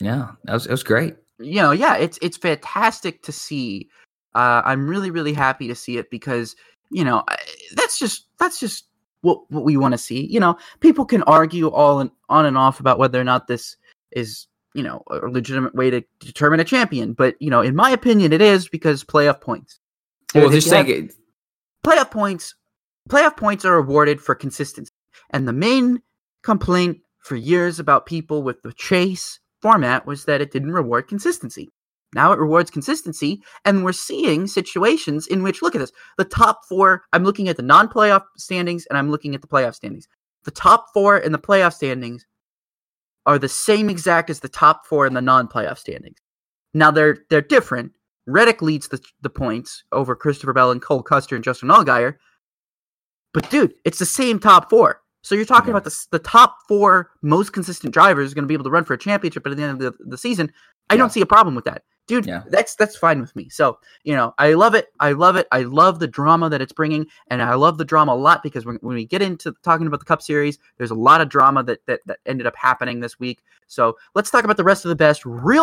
Yeah, 0.00 0.32
that 0.44 0.54
was 0.54 0.66
it 0.66 0.72
was 0.72 0.82
great. 0.82 1.16
You 1.38 1.62
know, 1.62 1.70
yeah, 1.72 1.96
it's 1.96 2.18
it's 2.20 2.36
fantastic 2.36 3.22
to 3.22 3.32
see. 3.32 3.88
Uh, 4.34 4.62
I'm 4.64 4.88
really 4.88 5.10
really 5.10 5.32
happy 5.32 5.68
to 5.68 5.74
see 5.74 5.96
it 5.96 6.10
because 6.10 6.54
you 6.90 7.04
know 7.04 7.24
that's 7.74 7.98
just 7.98 8.26
that's 8.38 8.60
just 8.60 8.84
what 9.22 9.50
what 9.50 9.64
we 9.64 9.76
want 9.76 9.92
to 9.92 9.98
see. 9.98 10.26
You 10.26 10.40
know, 10.40 10.58
people 10.80 11.04
can 11.04 11.22
argue 11.24 11.68
all 11.68 12.00
and 12.00 12.10
on 12.28 12.46
and 12.46 12.58
off 12.58 12.80
about 12.80 12.98
whether 12.98 13.20
or 13.20 13.24
not 13.24 13.46
this 13.46 13.76
is 14.12 14.46
you 14.74 14.82
know 14.82 15.02
a 15.10 15.26
legitimate 15.26 15.74
way 15.74 15.90
to 15.90 16.02
determine 16.20 16.60
a 16.60 16.64
champion, 16.64 17.12
but 17.12 17.36
you 17.40 17.50
know, 17.50 17.60
in 17.60 17.74
my 17.74 17.90
opinion, 17.90 18.32
it 18.32 18.42
is 18.42 18.68
because 18.68 19.04
playoff 19.04 19.40
points. 19.40 19.78
Well, 20.34 20.50
just 20.50 20.68
think, 20.68 21.12
playoff 21.84 22.10
points 22.10 22.54
playoff 23.08 23.36
points 23.36 23.64
are 23.64 23.76
awarded 23.76 24.20
for 24.20 24.34
consistency. 24.34 24.92
And 25.30 25.46
the 25.46 25.52
main 25.52 26.00
complaint 26.42 26.98
for 27.18 27.36
years 27.36 27.78
about 27.78 28.06
people 28.06 28.42
with 28.42 28.62
the 28.62 28.72
chase 28.72 29.40
format 29.60 30.06
was 30.06 30.24
that 30.24 30.40
it 30.40 30.52
didn't 30.52 30.72
reward 30.72 31.08
consistency. 31.08 31.68
Now 32.14 32.32
it 32.32 32.40
rewards 32.40 32.70
consistency 32.70 33.42
and 33.64 33.84
we're 33.84 33.92
seeing 33.92 34.46
situations 34.46 35.26
in 35.26 35.42
which 35.42 35.62
look 35.62 35.76
at 35.76 35.78
this 35.78 35.92
the 36.18 36.24
top 36.24 36.62
four 36.68 37.04
i'm 37.12 37.22
looking 37.22 37.48
at 37.48 37.56
the 37.56 37.62
non-playoff 37.62 38.24
standings 38.36 38.84
and 38.86 38.98
i'm 38.98 39.12
looking 39.12 39.34
at 39.34 39.42
the 39.42 39.46
playoff 39.46 39.74
standings. 39.74 40.08
The 40.44 40.50
top 40.50 40.86
four 40.92 41.18
in 41.18 41.32
the 41.32 41.38
playoff 41.38 41.74
standings 41.74 42.26
are 43.26 43.38
the 43.38 43.48
same 43.48 43.88
exact 43.90 44.30
as 44.30 44.40
the 44.40 44.48
top 44.48 44.86
four 44.86 45.06
in 45.06 45.14
the 45.14 45.20
non-playoff 45.22 45.78
standings 45.78 46.18
now 46.74 46.90
they're 46.90 47.18
they're 47.30 47.40
different 47.40 47.92
Reddick 48.26 48.62
leads 48.62 48.88
the, 48.88 49.00
the 49.22 49.30
points 49.30 49.82
over 49.92 50.14
Christopher 50.14 50.52
Bell 50.52 50.70
and 50.70 50.80
Cole 50.80 51.02
Custer 51.02 51.34
and 51.34 51.42
Justin 51.42 51.68
Allgaier. 51.68 52.16
But 53.32 53.50
dude, 53.50 53.74
it's 53.84 53.98
the 53.98 54.06
same 54.06 54.38
top 54.38 54.70
four. 54.70 55.00
So 55.22 55.34
you're 55.34 55.44
talking 55.44 55.68
Yeah. 55.68 55.78
about 55.78 55.84
the, 55.84 56.06
the 56.12 56.18
top 56.18 56.56
four 56.68 57.10
most 57.22 57.52
consistent 57.52 57.92
drivers 57.92 58.32
going 58.34 58.44
to 58.44 58.48
be 58.48 58.54
able 58.54 58.64
to 58.64 58.70
run 58.70 58.84
for 58.84 58.94
a 58.94 58.98
championship 58.98 59.46
at 59.46 59.56
the 59.56 59.62
end 59.62 59.82
of 59.82 59.98
the, 59.98 60.04
the 60.04 60.18
season. 60.18 60.52
I 60.90 60.94
Yeah. 60.94 60.98
don't 60.98 61.10
see 61.12 61.20
a 61.20 61.26
problem 61.26 61.54
with 61.54 61.64
that, 61.64 61.82
dude. 62.10 62.26
Yeah. 62.26 62.42
That's 62.48 62.74
that's 62.74 62.96
fine 62.96 63.20
with 63.20 63.34
me. 63.36 63.48
So 63.48 63.78
you 64.02 64.14
know, 64.14 64.34
I 64.38 64.54
love 64.54 64.74
it. 64.74 64.88
I 64.98 65.12
love 65.12 65.36
it. 65.36 65.46
I 65.52 65.62
love 65.62 66.00
the 66.00 66.08
drama 66.08 66.50
that 66.50 66.60
it's 66.60 66.72
bringing, 66.72 67.06
and 67.28 67.40
I 67.40 67.54
love 67.54 67.78
the 67.78 67.84
drama 67.84 68.12
a 68.12 68.14
lot 68.14 68.42
because 68.42 68.66
when, 68.66 68.76
when 68.82 68.96
we 68.96 69.06
get 69.06 69.22
into 69.22 69.54
talking 69.62 69.86
about 69.86 70.00
the 70.00 70.06
Cup 70.06 70.20
Series, 70.20 70.58
there's 70.76 70.90
a 70.90 70.96
lot 70.96 71.20
of 71.20 71.28
drama 71.28 71.62
that 71.62 71.86
that 71.86 72.00
that 72.06 72.18
ended 72.26 72.46
up 72.46 72.56
happening 72.56 72.98
this 72.98 73.20
week. 73.20 73.42
So 73.68 73.96
let's 74.16 74.30
talk 74.30 74.42
about 74.42 74.56
the 74.56 74.64
rest 74.64 74.84
of 74.84 74.88
the 74.88 74.96
best 74.96 75.24
real 75.24 75.62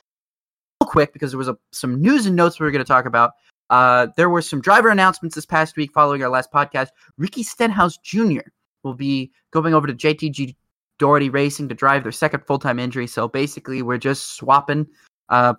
quick 0.84 1.12
because 1.12 1.32
there 1.32 1.38
was 1.38 1.50
a, 1.50 1.58
some 1.74 2.02
news 2.02 2.26
and 2.26 2.36
notes 2.36 2.60
we 2.60 2.66
were 2.66 2.72
going 2.72 2.84
to 2.84 2.88
talk 2.88 3.06
about. 3.06 3.32
Uh, 3.70 4.08
there 4.16 4.30
were 4.30 4.42
some 4.42 4.62
driver 4.62 4.88
announcements 4.88 5.36
this 5.36 5.46
past 5.46 5.76
week 5.76 5.92
following 5.92 6.24
our 6.24 6.30
last 6.30 6.50
podcast. 6.50 6.88
Ricky 7.18 7.44
Stenhouse 7.44 7.98
Jr. 7.98 8.48
will 8.84 8.94
be 8.94 9.32
going 9.52 9.74
over 9.74 9.86
to 9.86 9.94
JTG 9.94 10.56
Daugherty 10.98 11.30
Racing 11.30 11.68
to 11.68 11.76
drive 11.76 12.04
their 12.04 12.14
second 12.14 12.46
full 12.48 12.58
time 12.58 12.80
injury. 12.80 13.06
So 13.06 13.28
basically, 13.28 13.82
we're 13.82 13.98
just 13.98 14.38
swapping. 14.38 14.88
Uh, 15.28 15.56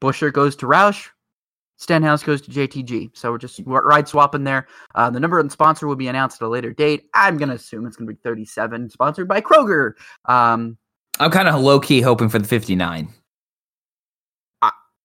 Buescher 0.00 0.32
goes 0.32 0.56
to 0.56 0.66
Roush. 0.66 1.08
Stenhouse 1.76 2.24
goes 2.24 2.40
to 2.42 2.50
JTG. 2.50 3.16
So 3.16 3.30
we're 3.30 3.38
just 3.38 3.60
ride 3.64 4.08
swapping 4.08 4.42
there. 4.44 4.66
Uh, 4.96 5.10
the 5.10 5.20
number 5.20 5.38
and 5.38 5.50
sponsor 5.50 5.86
will 5.86 5.94
be 5.96 6.08
announced 6.08 6.42
at 6.42 6.46
a 6.46 6.48
later 6.48 6.72
date. 6.72 7.04
I'm 7.14 7.36
going 7.38 7.50
to 7.50 7.54
assume 7.54 7.86
it's 7.86 7.96
going 7.96 8.08
to 8.08 8.14
be 8.14 8.20
37, 8.24 8.90
sponsored 8.90 9.28
by 9.28 9.40
Kroger. 9.40 9.92
Um, 10.24 10.76
I'm 11.20 11.30
kind 11.30 11.46
of 11.48 11.60
low 11.60 11.78
key 11.78 12.00
hoping 12.00 12.28
for 12.28 12.38
the 12.40 12.48
59. 12.48 13.08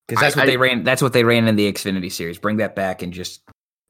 Because 0.07 0.21
that's 0.21 0.35
I- 0.35 0.39
what 0.39 0.43
I- 0.43 0.51
they 0.51 0.57
ran. 0.57 0.83
That's 0.83 1.01
what 1.01 1.13
they 1.13 1.23
ran 1.23 1.47
in 1.47 1.55
the 1.55 1.71
Xfinity 1.71 2.11
series. 2.11 2.37
Bring 2.37 2.57
that 2.57 2.75
back 2.75 3.01
and 3.03 3.13
just 3.13 3.41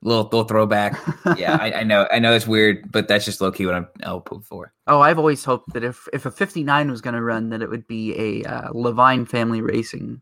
little 0.02 0.24
little 0.24 0.44
throwback. 0.44 1.00
yeah, 1.38 1.58
I, 1.60 1.80
I 1.80 1.84
know. 1.84 2.08
I 2.12 2.20
know 2.20 2.34
it's 2.34 2.46
weird, 2.46 2.92
but 2.92 3.08
that's 3.08 3.26
just 3.26 3.42
low 3.42 3.52
key 3.52 3.66
what 3.66 3.76
I'm 3.76 3.88
hoping 4.04 4.42
for. 4.42 4.74
Oh, 4.88 5.00
I've 5.00 5.18
always 5.18 5.44
hoped 5.44 5.74
that 5.74 5.84
if 5.84 6.08
if 6.14 6.26
a 6.26 6.32
59 6.32 6.92
was 6.92 7.02
going 7.02 7.16
to 7.16 7.22
run, 7.22 7.50
that 7.50 7.62
it 7.62 7.70
would 7.70 7.88
be 7.88 8.44
a 8.44 8.48
uh, 8.48 8.70
Leavine 8.74 9.28
Family 9.28 9.62
Racing 9.62 10.22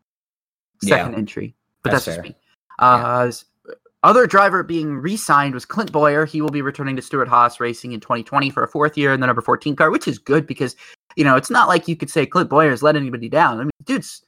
second 0.88 1.14
entry. 1.14 1.54
But 1.82 1.92
That's 1.92 2.04
that's, 2.04 2.16
just 2.18 2.28
me. 2.28 2.36
Uh, 2.78 3.26
s- 3.28 3.44
Other 4.02 4.26
driver 4.26 4.62
being 4.62 4.96
re-signed 4.96 5.54
was 5.54 5.64
Clint 5.64 5.92
Bowyer. 5.92 6.24
He 6.24 6.40
will 6.40 6.50
be 6.50 6.62
returning 6.62 6.96
to 6.96 7.02
Stewart-Haas 7.02 7.60
Racing 7.60 7.92
in 7.92 8.00
2020 8.00 8.50
for 8.50 8.62
a 8.64 8.68
fourth 8.68 8.96
year 8.98 9.12
in 9.12 9.20
the 9.20 9.26
number 9.26 9.42
14 9.42 9.76
car, 9.76 9.90
which 9.90 10.08
is 10.08 10.18
good 10.18 10.46
because 10.46 10.74
you 11.16 11.24
know 11.24 11.36
it's 11.36 11.50
not 11.50 11.68
like 11.68 11.86
you 11.88 11.96
could 11.96 12.10
say 12.10 12.24
Clint 12.26 12.48
Bowyer 12.50 12.70
has 12.70 12.82
let 12.82 12.96
anybody 12.96 13.28
down. 13.28 13.60
I 13.60 13.64
mean, 13.64 13.70
dude's 13.84 14.24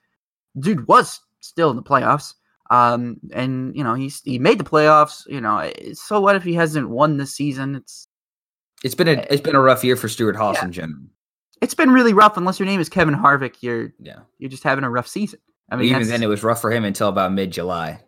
dude 0.60 0.86
was 0.88 1.20
still 1.40 1.70
in 1.70 1.76
the 1.76 1.82
playoffs. 1.82 2.34
Um, 2.70 3.18
and 3.32 3.76
you 3.76 3.84
know 3.84 3.94
he's 3.94 4.20
he 4.22 4.38
made 4.38 4.58
the 4.58 4.64
playoffs. 4.64 5.26
You 5.28 5.40
know, 5.40 5.58
eh, 5.58 5.92
so 5.92 6.20
what 6.20 6.34
if 6.36 6.42
he 6.42 6.54
hasn't 6.54 6.88
won 6.88 7.16
this 7.18 7.34
season? 7.34 7.74
It's 7.74 8.06
It's 8.82 8.94
been 8.94 9.08
a 9.08 9.26
it's 9.30 9.42
been 9.42 9.54
a 9.54 9.60
rough 9.60 9.84
year 9.84 9.96
for 9.96 10.08
Stewart-Haas 10.08 10.56
Yeah. 10.56 10.64
in 10.64 10.72
general. 10.72 11.02
it's 11.62 11.74
been 11.74 11.90
really 11.90 12.12
rough. 12.12 12.36
Unless 12.36 12.58
your 12.58 12.66
name 12.66 12.80
is 12.80 12.88
Kevin 12.88 13.14
Harvick, 13.14 13.56
you're 13.60 13.92
Yeah. 14.00 14.20
you're 14.38 14.50
just 14.50 14.62
having 14.64 14.84
a 14.84 14.90
rough 14.90 15.06
season. 15.08 15.40
I 15.70 15.76
mean, 15.76 15.88
Even 15.94 16.06
then, 16.08 16.22
it 16.22 16.28
was 16.28 16.42
rough 16.42 16.60
for 16.60 16.70
him 16.70 16.84
until 16.84 17.08
about 17.08 17.32
mid 17.32 17.50
July. 17.50 18.00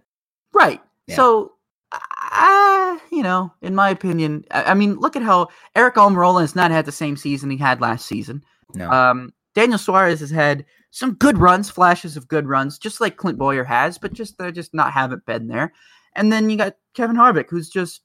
right. 0.53 0.81
Yeah. 1.07 1.17
So, 1.17 1.53
uh, 1.93 2.99
you 3.11 3.23
know, 3.23 3.53
in 3.63 3.75
my 3.75 3.91
opinion, 3.91 4.45
I, 4.51 4.65
I 4.65 4.75
mean, 4.75 4.97
look 4.97 5.17
at 5.17 5.23
how 5.23 5.49
Eric 5.75 5.95
Almirola 5.95 6.41
has 6.41 6.57
not 6.57 6.71
had 6.71 6.85
the 6.85 6.93
same 6.93 7.17
season 7.17 7.51
he 7.51 7.57
had 7.57 7.81
last 7.81 8.07
season. 8.07 8.43
No, 8.75 8.91
Um, 8.91 9.33
Daniel 9.55 9.79
Suarez 9.79 10.21
has 10.21 10.31
had 10.31 10.65
some 10.91 11.15
good 11.15 11.39
runs, 11.39 11.71
flashes 11.71 12.17
of 12.17 12.29
good 12.29 12.47
runs, 12.47 12.79
just 12.79 13.01
like 13.01 13.17
Clint 13.17 13.39
Bowyer 13.39 13.65
has, 13.65 13.99
but 13.99 14.13
just 14.13 14.37
they 14.39 14.51
just 14.53 14.75
not 14.75 14.93
haven't 14.93 15.25
been 15.27 15.47
there. 15.49 15.73
And 16.15 16.33
then 16.33 16.51
you 16.51 16.57
got 16.57 16.75
Kevin 16.95 17.17
Harvick, 17.17 17.49
who's 17.51 17.69
just 17.71 18.03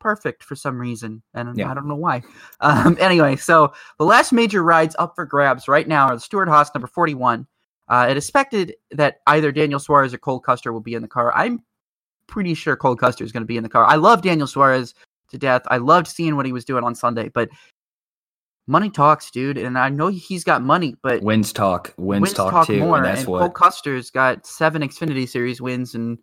perfect 0.00 0.42
for 0.44 0.56
some 0.56 0.78
reason, 0.78 1.22
and 1.34 1.56
Yeah. 1.56 1.70
I 1.70 1.74
don't 1.74 1.88
know 1.88 1.94
why. 1.96 2.22
Um, 2.60 2.96
anyway, 3.00 3.36
so 3.36 3.72
the 3.98 4.04
last 4.04 4.32
major 4.32 4.62
rides 4.62 4.94
up 4.98 5.14
for 5.16 5.24
grabs 5.24 5.66
right 5.68 5.88
now 5.88 6.06
are 6.08 6.14
the 6.16 6.20
Stewart-Haas 6.20 6.70
number 6.74 6.86
forty-one. 6.86 7.46
Uh, 7.92 8.06
it 8.08 8.16
is 8.16 8.24
expected 8.24 8.74
that 8.90 9.18
either 9.26 9.52
Daniel 9.52 9.78
Suarez 9.78 10.14
or 10.14 10.18
Cole 10.18 10.40
Custer 10.40 10.72
will 10.72 10.80
be 10.80 10.94
in 10.94 11.02
the 11.02 11.08
car. 11.08 11.30
I'm 11.36 11.62
pretty 12.26 12.54
sure 12.54 12.74
Cole 12.74 12.96
Custer 12.96 13.22
is 13.22 13.32
going 13.32 13.42
to 13.42 13.46
be 13.46 13.58
in 13.58 13.62
the 13.62 13.68
car. 13.68 13.84
I 13.84 13.96
love 13.96 14.22
Daniel 14.22 14.46
Suarez 14.46 14.94
to 15.28 15.36
death. 15.36 15.60
I 15.66 15.76
loved 15.76 16.06
seeing 16.06 16.34
what 16.36 16.46
he 16.46 16.52
was 16.54 16.64
doing 16.64 16.84
on 16.84 16.94
Sunday, 16.94 17.28
but 17.28 17.50
money 18.66 18.88
talks, 18.88 19.30
dude. 19.30 19.58
And 19.58 19.76
I 19.78 19.90
know 19.90 20.06
he's 20.08 20.42
got 20.42 20.62
money, 20.62 20.96
but 21.02 21.22
wins 21.22 21.52
talk, 21.52 21.92
wins, 21.98 22.22
wins 22.22 22.32
talk, 22.32 22.66
too, 22.66 22.78
more. 22.80 22.96
and 22.96 23.04
that's 23.04 23.24
Cole 23.24 23.40
what. 23.40 23.54
Custer's 23.54 24.10
got 24.10 24.46
seven 24.46 24.80
Xfinity 24.80 25.28
Series 25.28 25.60
wins, 25.60 25.94
and 25.94 26.16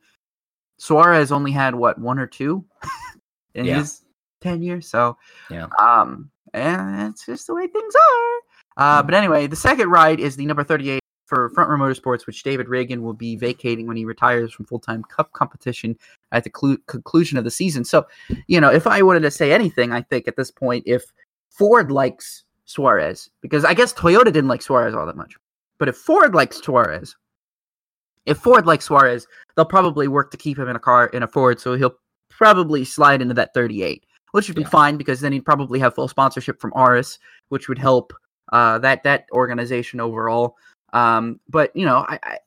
Suarez 0.79 1.31
only 1.31 1.51
had 1.51 1.75
what 1.75 1.99
one 1.99 2.17
or 2.17 2.25
two 2.25 2.65
in 3.53 3.65
Yeah. 3.65 3.77
his 3.77 4.01
tenure. 4.41 4.81
So 4.81 5.17
Yeah. 5.51 5.67
um, 5.79 6.31
and 6.55 6.97
that's 6.97 7.27
just 7.27 7.45
the 7.45 7.53
way 7.53 7.67
things 7.67 7.93
are. 7.95 8.39
Uh, 8.77 9.03
Mm. 9.03 9.05
but 9.05 9.13
anyway, 9.13 9.45
the 9.45 9.55
second 9.55 9.89
ride 9.91 10.19
is 10.19 10.35
the 10.35 10.47
number 10.47 10.63
thirty-eight 10.63 11.01
for 11.29 11.49
Front 11.51 11.69
Row 11.69 11.77
Motorsports, 11.77 12.25
which 12.25 12.41
David 12.41 12.65
Ragan 12.67 13.01
will 13.01 13.13
be 13.13 13.35
vacating 13.35 13.85
when 13.87 13.95
he 13.95 14.03
retires 14.03 14.51
from 14.51 14.65
full-time 14.65 15.03
Cup 15.03 15.31
competition 15.33 15.95
at 16.31 16.43
the 16.43 16.49
clu- 16.49 16.79
conclusion 16.87 17.37
of 17.37 17.43
the 17.43 17.51
season. 17.51 17.85
So, 17.85 18.07
you 18.47 18.59
know, 18.59 18.71
if 18.71 18.87
I 18.87 19.01
wanted 19.03 19.21
to 19.21 19.31
say 19.31 19.53
anything, 19.53 19.91
I 19.91 20.01
think 20.01 20.27
at 20.27 20.35
this 20.35 20.49
point, 20.49 20.83
if 20.87 21.03
Ford 21.51 21.91
likes 21.91 22.43
Suarez, 22.65 23.29
because 23.41 23.63
I 23.63 23.75
guess 23.75 23.93
Toyota 23.93 24.25
didn't 24.25 24.47
like 24.47 24.63
Suarez 24.63 24.95
all 24.95 25.05
that 25.05 25.15
much, 25.15 25.35
but 25.77 25.87
if 25.87 25.95
Ford 25.97 26.33
likes 26.33 26.57
Suarez, 26.57 27.15
if 28.25 28.37
Ford 28.39 28.65
likes 28.65 28.85
Suarez, 28.85 29.27
they'll 29.55 29.65
probably 29.65 30.07
work 30.07 30.31
to 30.31 30.37
keep 30.37 30.57
him 30.57 30.67
in 30.67 30.75
a 30.75 30.79
car 30.79 31.07
in 31.07 31.23
a 31.23 31.27
Ford, 31.27 31.59
so 31.59 31.75
he'll 31.75 31.95
probably 32.29 32.83
slide 32.83 33.21
into 33.21 33.33
that 33.35 33.53
38, 33.53 34.03
which 34.31 34.47
would 34.47 34.55
be 34.55 34.61
Yeah. 34.63 34.69
fine 34.69 34.97
because 34.97 35.21
then 35.21 35.31
he'd 35.31 35.45
probably 35.45 35.79
have 35.79 35.93
full 35.95 36.07
sponsorship 36.07 36.59
from 36.59 36.71
Arris, 36.75 37.19
which 37.49 37.67
would 37.69 37.77
help 37.79 38.13
uh, 38.51 38.79
that 38.79 39.03
that 39.03 39.25
organization 39.31 39.99
overall. 39.99 40.55
Um, 40.93 41.39
but 41.49 41.75
you 41.75 41.85
know, 41.85 42.05
I, 42.07 42.19
I 42.23 42.37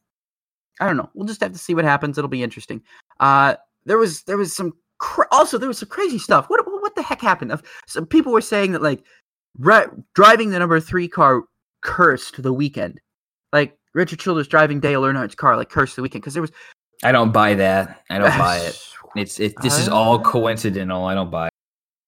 I 0.81 0.87
don't 0.87 0.97
know. 0.97 1.11
We'll 1.15 1.27
just 1.27 1.41
have 1.41 1.53
to 1.53 1.59
see 1.59 1.75
what 1.75 1.85
happens. 1.85 2.19
It'll 2.19 2.29
be 2.29 2.43
interesting. 2.43 2.83
Uh, 3.21 3.57
there 3.85 3.99
was 3.99 4.23
there 4.25 4.37
was 4.37 4.55
some 4.55 4.73
cra- 4.99 5.29
also 5.31 5.59
there 5.59 5.69
was 5.69 5.79
some 5.79 5.89
crazy 5.89 6.19
stuff. 6.19 6.49
What 6.49 6.61
what 6.67 6.95
the 6.97 7.03
heck 7.03 7.21
happened? 7.21 7.53
Of 7.53 7.63
some 7.87 8.07
people 8.07 8.33
were 8.33 8.41
saying 8.41 8.73
that 8.73 8.83
like 8.83 9.05
re- 9.59 9.87
driving 10.15 10.51
the 10.51 10.59
number 10.59 10.81
three 10.81 11.09
car 11.09 11.43
cursed 11.83 12.43
the 12.43 12.53
weekend. 12.53 13.01
Like 13.53 13.79
Richard 13.95 14.19
Childress 14.19 14.47
driving 14.49 14.81
Dale 14.81 15.03
Earnhardt's 15.05 15.35
car 15.35 15.57
like 15.57 15.69
cursed 15.69 15.97
the 15.97 16.03
weekend 16.03 16.23
because 16.23 16.35
there 16.35 16.43
was 16.43 16.53
I 17.05 17.13
don't 17.13 17.33
buy 17.33 17.55
that. 17.55 18.03
I 18.11 18.19
don't 18.19 18.39
buy 18.39 18.59
it. 18.59 18.81
It's 19.15 19.39
it. 19.41 19.53
This 19.61 19.79
is 19.79 19.91
all 19.91 20.19
coincidental. 20.21 21.05
I 21.05 21.13
don't 21.13 21.31
buy. 21.31 21.49
it. 21.49 21.53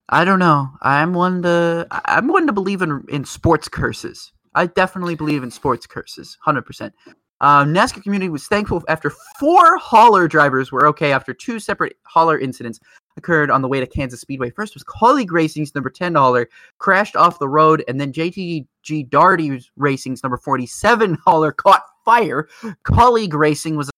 I 0.08 0.24
don't 0.24 0.38
know. 0.38 0.70
I'm 0.80 1.12
one 1.12 1.42
to 1.42 1.86
I'm 1.90 2.28
one 2.28 2.46
to 2.46 2.52
believe 2.54 2.80
in 2.80 3.04
in 3.10 3.26
sports 3.26 3.68
curses. 3.68 4.32
I 4.54 4.66
definitely 4.66 5.14
believe 5.14 5.42
in 5.42 5.50
sports 5.50 5.86
curses, 5.86 6.38
hundred 6.40 6.62
percent. 6.62 6.94
Um, 7.40 7.74
NASCAR 7.74 8.02
community 8.02 8.28
was 8.28 8.46
thankful 8.46 8.82
after 8.88 9.10
four 9.38 9.76
hauler 9.76 10.28
drivers 10.28 10.70
were 10.70 10.86
okay 10.86 11.12
after 11.12 11.34
two 11.34 11.58
separate 11.58 11.96
hauler 12.04 12.38
incidents 12.38 12.78
occurred 13.16 13.50
on 13.50 13.60
the 13.60 13.68
way 13.68 13.80
to 13.80 13.86
Kansas 13.86 14.20
Speedway. 14.20 14.50
First 14.50 14.74
was 14.74 14.84
Colleague 14.84 15.32
Racing's 15.32 15.74
number 15.74 15.90
10 15.90 16.14
hauler 16.14 16.48
crashed 16.78 17.16
off 17.16 17.38
the 17.38 17.48
road, 17.48 17.84
and 17.88 18.00
then 18.00 18.12
JTG 18.12 18.66
Daugherty 19.10 19.60
Racing's 19.76 20.22
number 20.22 20.36
47 20.36 21.18
hauler 21.24 21.52
caught 21.52 21.82
fire. 22.04 22.48
Colleague 22.84 23.34
Racing 23.34 23.76
was 23.76 23.90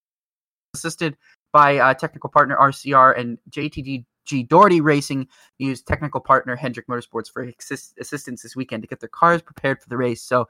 assisted 0.74 1.16
by 1.52 1.78
uh, 1.78 1.94
technical 1.94 2.30
partner 2.30 2.56
RCR 2.56 3.18
and 3.18 3.38
JTG 3.50 4.04
Daugherty 4.26 4.80
Racing 4.80 5.28
used 5.58 5.86
technical 5.86 6.20
partner 6.20 6.56
Hendrick 6.56 6.86
Motorsports 6.88 7.30
for 7.30 7.42
assist- 7.58 7.98
assistance 7.98 8.42
this 8.42 8.56
weekend 8.56 8.82
to 8.82 8.88
get 8.88 9.00
their 9.00 9.08
cars 9.08 9.42
prepared 9.42 9.80
for 9.82 9.88
the 9.88 9.96
race. 9.96 10.22
So, 10.22 10.48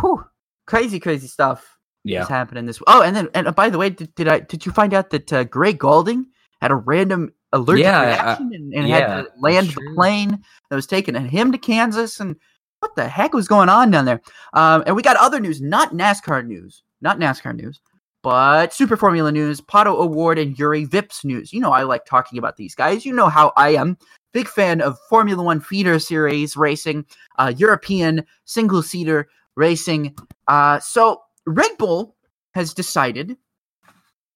whew, 0.00 0.24
crazy, 0.66 0.98
crazy 1.00 1.26
stuff 1.26 1.78
Yeah. 2.04 2.22
is 2.22 2.28
happening 2.28 2.66
this. 2.66 2.80
Oh, 2.86 3.02
and 3.02 3.14
then 3.14 3.28
and 3.34 3.48
uh, 3.48 3.52
by 3.52 3.70
the 3.70 3.78
way, 3.78 3.90
did, 3.90 4.14
did 4.14 4.28
I 4.28 4.40
did 4.40 4.66
you 4.66 4.72
find 4.72 4.94
out 4.94 5.10
that 5.10 5.32
uh, 5.32 5.44
Greg 5.44 5.78
Galding 5.78 6.26
had 6.60 6.70
a 6.70 6.76
random 6.76 7.32
allergic 7.52 7.84
Yeah, 7.84 8.00
uh, 8.00 8.06
reaction 8.06 8.50
and, 8.54 8.74
and 8.74 8.88
yeah, 8.88 8.98
had 8.98 9.22
to 9.22 9.28
land 9.38 9.68
the 9.68 9.92
plane 9.94 10.42
that 10.70 10.76
was 10.76 10.86
taking 10.86 11.14
him 11.14 11.52
to 11.52 11.58
Kansas 11.58 12.20
and 12.20 12.36
what 12.80 12.96
the 12.96 13.06
heck 13.06 13.32
was 13.32 13.46
going 13.46 13.68
on 13.68 13.90
down 13.92 14.04
there? 14.04 14.20
Um, 14.54 14.82
and 14.86 14.96
we 14.96 15.02
got 15.02 15.16
other 15.16 15.38
news, 15.38 15.60
not 15.60 15.92
NASCAR 15.92 16.44
news, 16.44 16.82
not 17.00 17.18
NASCAR 17.20 17.54
news, 17.54 17.80
but 18.22 18.72
Super 18.72 18.96
Formula 18.96 19.32
news, 19.32 19.60
Pato 19.60 19.94
O'Ward 19.94 20.38
and 20.38 20.56
Jüri 20.56 20.86
Vips 20.86 21.24
news. 21.24 21.52
You 21.52 21.60
know 21.60 21.72
I 21.72 21.82
like 21.82 22.04
talking 22.04 22.38
about 22.38 22.56
these 22.56 22.74
guys. 22.74 23.04
You 23.04 23.12
know 23.12 23.28
how 23.28 23.52
I 23.56 23.70
am. 23.70 23.98
Big 24.32 24.48
fan 24.48 24.80
of 24.80 24.98
Formula 25.08 25.42
One 25.42 25.60
feeder 25.60 25.98
series 25.98 26.56
racing, 26.56 27.04
uh, 27.38 27.52
European 27.56 28.24
single 28.44 28.82
seater 28.82 29.28
racing. 29.56 30.16
Uh, 30.48 30.78
so 30.80 31.20
Red 31.46 31.70
Bull 31.78 32.16
has 32.54 32.72
decided 32.72 33.36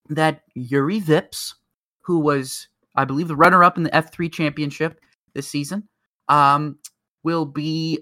that 0.09 0.43
Jüri 0.57 1.03
Vips, 1.03 1.55
who 2.01 2.19
was, 2.19 2.69
I 2.95 3.05
believe, 3.05 3.29
the 3.29 3.37
runner 3.37 3.65
up 3.65 3.77
in 3.77 3.85
the 3.85 3.91
F3 3.91 4.33
championship 4.33 5.01
this 5.33 5.49
season, 5.49 5.89
um, 6.29 6.79
will 7.23 7.47
be 7.47 8.01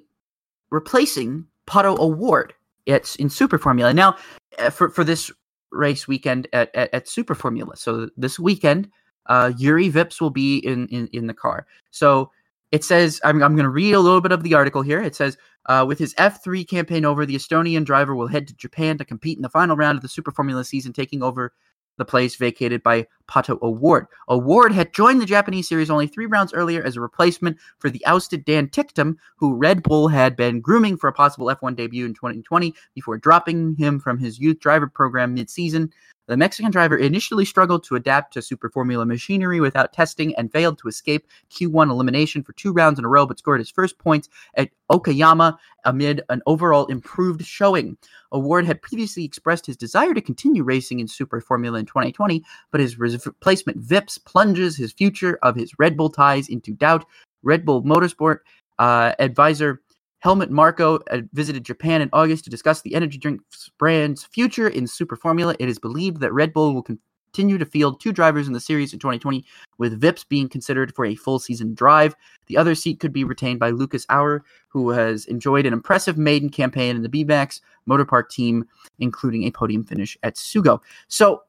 replacing 0.71 1.47
Pato 1.67 1.99
O'Ward 1.99 2.55
it's 2.87 3.17
in 3.17 3.31
Super 3.31 3.59
Formula. 3.59 3.93
Now, 3.93 4.17
uh, 4.59 4.71
for, 4.71 4.91
for 4.91 5.05
this 5.05 5.31
race 5.75 6.09
weekend 6.09 6.49
at, 6.53 6.75
at, 6.75 6.93
at 6.95 7.09
Super 7.09 7.35
Formula. 7.35 7.77
So 7.77 8.09
this 8.17 8.39
weekend, 8.39 8.91
uh, 9.27 9.53
Jüri 9.57 9.91
Vips 9.91 10.21
will 10.21 10.31
be 10.31 10.59
in, 10.59 10.87
in, 10.89 11.09
in 11.13 11.27
the 11.27 11.35
car. 11.35 11.67
So 11.91 12.31
it 12.73 12.85
says, 12.85 13.21
I'm, 13.25 13.43
I'm 13.43 13.55
going 13.55 13.65
to 13.65 13.71
read 13.71 13.93
a 13.93 14.01
little 14.01 14.21
bit 14.21 14.33
of 14.33 14.43
the 14.43 14.55
article 14.55 14.83
here. 14.83 15.01
It 15.01 15.15
says, 15.15 15.39
uh, 15.67 15.85
with 15.87 15.99
his 15.99 16.15
F3 16.15 16.69
campaign 16.69 17.05
over, 17.05 17.25
the 17.25 17.37
Estonian 17.37 17.85
driver 17.85 18.15
will 18.15 18.27
head 18.27 18.49
to 18.49 18.55
Japan 18.55 18.99
to 18.99 19.05
compete 19.05 19.39
in 19.39 19.43
the 19.43 19.49
final 19.49 19.77
round 19.77 19.97
of 19.97 20.03
the 20.03 20.09
Super 20.09 20.31
Formula 20.31 20.65
season, 20.65 20.93
taking 20.93 21.23
over 21.23 21.53
the 21.97 22.05
place 22.05 22.37
vacated 22.37 22.83
by 22.83 23.07
Pato 23.29 23.61
O'Ward. 23.63 24.07
O'Ward 24.29 24.73
had 24.73 24.93
joined 24.93 25.21
the 25.21 25.27
Japanese 25.27 25.69
series 25.69 25.91
only 25.91 26.07
three 26.07 26.27
rounds 26.27 26.53
earlier 26.53 26.83
as 26.83 26.97
a 26.97 27.01
replacement 27.01 27.57
for 27.79 27.91
the 27.91 28.05
ousted 28.07 28.45
Dan 28.45 28.69
Ticktum, 28.69 29.17
who 29.37 29.55
Red 29.55 29.83
Bull 29.83 30.09
had 30.09 30.37
been 30.37 30.61
grooming 30.61 30.97
for 30.97 31.09
a 31.09 31.13
possible 31.13 31.47
F1 31.47 31.77
debut 31.77 32.05
in 32.05 32.15
2020 32.15 32.75
before 32.95 33.19
dropping 33.19 33.77
him 33.77 33.99
from 34.01 34.19
his 34.19 34.39
youth 34.39 34.59
driver 34.61 34.87
program 34.87 35.35
mid-season. 35.35 35.93
The 36.27 36.39
Mexican 36.39 36.71
driver 36.71 36.97
initially 36.97 37.45
struggled 37.45 37.85
to 37.85 37.97
adapt 37.97 38.33
to 38.33 38.43
Super 38.43 38.71
Formula 38.71 39.05
machinery 39.05 39.61
without 39.61 39.93
testing 39.93 40.35
and 40.37 40.51
failed 40.51 40.79
to 40.79 40.89
escape 40.89 41.27
Q1 41.51 41.91
elimination 41.91 42.43
for 42.43 42.55
two 42.55 42.73
rounds 42.73 42.99
in 42.99 43.05
a 43.05 43.09
row, 43.09 43.27
but 43.27 43.39
scored 43.39 43.61
his 43.61 43.71
first 43.71 43.99
points 43.99 44.31
at 44.57 44.71
Okayama 44.91 45.59
amid 45.85 46.23
an 46.31 46.41
overall 46.47 46.87
improved 46.87 47.45
showing. 47.45 47.99
O'Ward 48.33 48.65
had 48.65 48.81
previously 48.81 49.23
expressed 49.23 49.67
his 49.67 49.77
desire 49.77 50.15
to 50.15 50.23
continue 50.23 50.63
racing 50.63 50.99
in 50.99 51.09
Super 51.09 51.43
Formula 51.43 51.79
in 51.79 51.85
2020, 51.85 52.43
but 52.71 52.81
his 52.81 52.99
replacement 52.99 53.79
Vips 53.83 54.19
plunges 54.25 54.77
his 54.77 54.93
future 54.93 55.39
of 55.43 55.57
his 55.57 55.79
Red 55.79 55.95
Bull 55.95 56.09
ties 56.09 56.49
into 56.49 56.73
doubt. 56.73 57.05
Red 57.43 57.67
Bull 57.67 57.83
Motorsport 57.83 58.39
uh, 58.79 59.13
advisor 59.19 59.83
Helmut 60.25 60.51
Marko 60.51 61.01
uh, 61.11 61.21
visited 61.35 61.67
Japan 61.67 62.01
in 62.01 62.09
August 62.15 62.45
to 62.45 62.51
discuss 62.51 62.81
the 62.81 62.95
energy 62.95 63.19
drink 63.19 63.43
brand's 63.77 64.25
future 64.25 64.67
in 64.67 64.87
Super 64.87 65.17
Formula. 65.17 65.55
It 65.59 65.69
is 65.69 65.79
believed 65.79 66.21
that 66.21 66.33
Red 66.33 66.55
Bull 66.55 66.73
will 66.73 66.83
continue 66.83 67.59
to 67.59 67.67
field 67.67 68.01
two 68.01 68.11
drivers 68.11 68.47
in 68.47 68.55
the 68.55 68.61
series 68.61 68.95
in 68.95 68.99
2020, 68.99 69.45
with 69.77 70.01
Vips 70.01 70.27
being 70.27 70.49
considered 70.49 70.95
for 70.95 71.05
a 71.05 71.15
full 71.15 71.39
season 71.39 71.75
drive. 71.75 72.17
The 72.47 72.57
other 72.57 72.75
seat 72.75 73.01
could 73.01 73.13
be 73.13 73.23
retained 73.23 73.61
by 73.61 73.69
Lucas 73.69 74.07
Auer, 74.09 74.43
who 74.69 74.89
has 74.91 75.27
enjoyed 75.27 75.67
an 75.67 75.75
impressive 75.75 76.17
maiden 76.17 76.49
campaign 76.49 76.97
in 76.97 77.03
the 77.03 77.11
BMAX 77.11 77.61
Motor 77.85 78.07
Park 78.07 78.31
team, 78.31 78.67
including 78.99 79.43
a 79.45 79.51
podium 79.51 79.85
finish 79.85 80.17
at 80.23 80.37
Sugo. 80.37 80.81
So, 81.07 81.43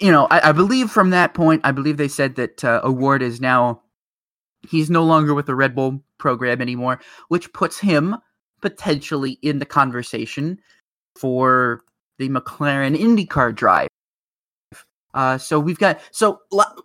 you 0.00 0.10
know, 0.10 0.26
I, 0.28 0.48
I 0.48 0.52
believe 0.52 0.90
from 0.90 1.10
that 1.10 1.34
point, 1.34 1.60
I 1.62 1.70
believe 1.70 1.98
they 1.98 2.08
said 2.08 2.34
that 2.34 2.64
uh, 2.64 2.80
O'Ward 2.82 3.22
is 3.22 3.40
now 3.40 3.82
he's 4.66 4.90
no 4.90 5.04
longer 5.04 5.34
with 5.34 5.46
the 5.46 5.54
Red 5.54 5.74
Bull 5.74 6.02
program 6.18 6.60
anymore, 6.60 7.00
which 7.28 7.52
puts 7.52 7.78
him 7.78 8.16
potentially 8.60 9.38
in 9.42 9.58
the 9.58 9.66
conversation 9.66 10.58
for 11.16 11.82
the 12.18 12.28
McLaren 12.28 12.98
IndyCar 12.98 13.54
drive. 13.54 13.88
Uh, 15.14 15.38
so 15.38 15.58
we've 15.58 15.78
got 15.78 16.00
so 16.10 16.40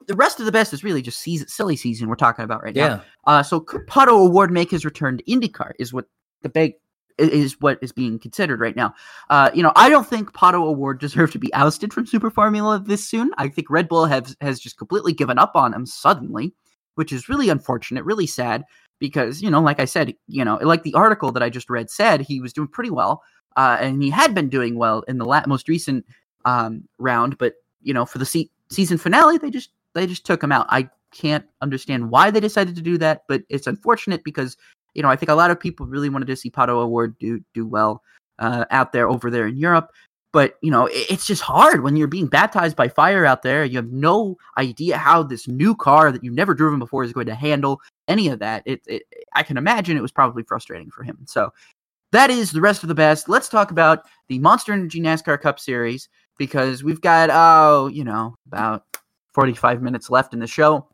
the 0.08 0.16
rest 0.16 0.40
of 0.40 0.46
the 0.46 0.52
best 0.52 0.74
is 0.74 0.84
really 0.84 1.02
just 1.02 1.20
season, 1.20 1.48
silly 1.48 1.76
season 1.76 2.08
we're 2.08 2.16
talking 2.16 2.46
about 2.46 2.64
right 2.64 2.76
now. 2.76 2.88
Yeah. 2.88 3.00
Uh, 3.26 3.44
so 3.44 3.60
could 3.60 3.86
Pato 3.88 4.14
O'Ward 4.14 4.50
make 4.50 4.72
his 4.72 4.86
return 4.86 5.18
to 5.18 5.24
IndyCar? 5.26 5.72
Is 5.78 5.94
what 5.94 6.06
the 6.42 6.50
big 6.50 6.76
is 7.18 7.60
what 7.62 7.78
is 7.82 7.92
being 7.92 8.18
considered 8.18 8.60
right 8.60 8.76
now. 8.76 8.94
Uh, 9.30 9.52
you 9.54 9.62
know, 9.62 9.72
I 9.76 9.90
don't 9.90 10.08
think 10.08 10.34
Pato 10.34 10.64
O'Ward 10.64 11.00
deserved 11.00 11.34
to 11.34 11.40
be 11.40 11.54
ousted 11.54 11.94
from 11.94 12.06
Super 12.06 12.30
Formula 12.30 12.82
this 12.84 13.08
soon. 13.08 13.32
I 13.38 13.50
think 13.50 13.70
Red 13.70 13.88
Bull 13.88 14.06
has 14.06 14.36
has 14.42 14.60
just 14.60 14.78
completely 14.78 15.14
given 15.14 15.38
up 15.38 15.52
on 15.56 15.74
him 15.74 15.86
suddenly, 15.86 16.54
which 16.96 17.12
is 17.12 17.30
really 17.30 17.50
unfortunate, 17.50 18.04
really 18.04 18.28
sad. 18.28 18.64
Because 19.00 19.42
you 19.42 19.50
know, 19.50 19.62
like 19.62 19.80
I 19.80 19.86
said, 19.86 20.14
you 20.28 20.46
know, 20.46 20.58
like 20.62 20.84
the 20.84 20.94
article 20.94 21.32
that 21.32 21.44
I 21.44 21.50
just 21.50 21.70
read 21.70 21.90
said, 21.90 22.22
he 22.22 22.40
was 22.40 22.54
doing 22.54 22.68
pretty 22.68 22.90
well, 22.90 23.22
uh, 23.58 23.78
and 23.80 24.02
he 24.02 24.10
had 24.10 24.34
been 24.34 24.50
doing 24.50 24.78
well 24.78 25.02
in 25.08 25.18
the 25.18 25.26
la- 25.26 25.44
most 25.48 25.68
recent 25.68 26.06
um, 26.46 26.88
round. 27.00 27.38
But 27.38 27.56
you 27.82 27.94
know, 27.94 28.06
for 28.06 28.18
the 28.18 28.26
se- 28.26 28.52
season 28.70 28.98
finale, 28.98 29.38
they 29.38 29.50
just 29.50 29.72
they 29.94 30.08
just 30.08 30.26
took 30.26 30.44
him 30.44 30.52
out. 30.52 30.68
I 30.70 30.90
can't 31.12 31.46
understand 31.62 32.10
why 32.10 32.32
they 32.32 32.40
decided 32.40 32.76
to 32.76 32.82
do 32.82 32.98
that, 32.98 33.24
but 33.28 33.44
it's 33.50 33.68
unfortunate 33.68 34.24
because 34.24 34.58
you 34.94 35.02
know 35.02 35.10
I 35.10 35.16
think 35.16 35.30
a 35.30 35.36
lot 35.36 35.52
of 35.52 35.60
people 35.60 35.86
really 35.86 36.10
wanted 36.10 36.28
to 36.28 36.36
see 36.36 36.50
Pato 36.50 36.70
O'Ward 36.70 37.18
do 37.20 37.42
do 37.54 37.68
well 37.68 38.04
uh, 38.40 38.66
out 38.72 38.94
there 38.94 39.10
over 39.10 39.30
there 39.30 39.48
in 39.48 39.58
Europe. 39.58 39.92
But 40.34 40.56
you 40.62 40.72
know 40.72 40.88
it, 40.88 41.06
it's 41.10 41.26
just 41.26 41.42
hard 41.42 41.84
when 41.84 41.96
you're 41.96 42.08
being 42.08 42.28
baptized 42.28 42.76
by 42.76 42.90
fire 42.90 43.26
out 43.26 43.44
there. 43.44 43.64
You 43.64 43.78
have 43.78 43.92
no 43.92 44.38
idea 44.58 44.98
how 44.98 45.24
this 45.24 45.48
new 45.48 45.76
car 45.76 46.12
that 46.12 46.24
you've 46.24 46.34
never 46.34 46.54
driven 46.54 46.80
before 46.80 47.04
is 47.04 47.14
going 47.14 47.28
to 47.28 47.36
handle 47.36 47.80
any 48.08 48.28
of 48.28 48.40
that. 48.40 48.64
It, 48.66 48.82
it 48.88 49.04
I 49.34 49.44
can 49.44 49.58
imagine 49.58 49.96
it 49.96 50.02
was 50.02 50.12
probably 50.12 50.44
frustrating 50.44 50.92
for 50.92 51.04
him. 51.04 51.20
So 51.26 51.54
that 52.12 52.30
is 52.30 52.52
the 52.52 52.62
rest 52.62 52.84
of 52.84 52.90
the 52.90 52.96
best. 52.96 53.30
Let's 53.30 53.48
talk 53.48 53.72
about 53.72 54.02
the 54.28 54.40
Monster 54.40 54.74
Energy 54.74 55.00
NASCAR 55.00 55.40
Cup 55.40 55.60
Series 55.60 56.10
because 56.38 56.84
we've 56.84 57.02
got 57.02 57.30
oh 57.32 57.88
you 57.88 58.04
know 58.04 58.36
about 58.48 58.84
45 59.34 59.82
minutes 59.82 60.10
left 60.10 60.34
in 60.34 60.40
the 60.40 60.48
show 60.48 60.88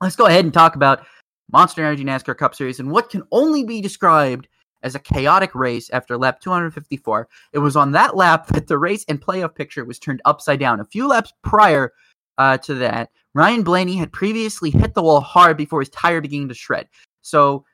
let's 0.00 0.16
go 0.16 0.26
ahead 0.26 0.44
and 0.44 0.54
talk 0.54 0.76
about 0.76 1.06
monster 1.52 1.84
energy 1.84 2.04
nascar 2.04 2.36
cup 2.36 2.54
series 2.54 2.80
and 2.80 2.90
what 2.90 3.10
can 3.10 3.22
only 3.30 3.64
be 3.64 3.80
described 3.80 4.48
as 4.86 4.94
a 4.94 5.00
chaotic 5.00 5.54
race 5.54 5.90
after 5.90 6.16
lap 6.16 6.40
254 6.40 7.28
it 7.52 7.58
was 7.58 7.76
on 7.76 7.92
that 7.92 8.16
lap 8.16 8.46
that 8.54 8.66
the 8.66 8.78
race 8.78 9.04
and 9.08 9.20
playoff 9.20 9.54
picture 9.54 9.84
was 9.84 9.98
turned 9.98 10.22
upside 10.24 10.60
down. 10.60 10.80
A 10.80 10.84
few 10.84 11.08
laps 11.08 11.32
prior 11.42 11.92
uh, 12.38 12.56
to 12.58 12.74
that 12.74 13.10
ryan 13.34 13.62
blaney 13.62 13.96
had 13.96 14.12
previously 14.12 14.70
hit 14.70 14.94
the 14.94 15.02
wall 15.02 15.20
hard 15.20 15.56
before 15.56 15.80
his 15.80 15.90
tire 15.90 16.20
began 16.20 16.48
to 16.48 16.54
shred. 16.54 16.88
So 17.22 17.64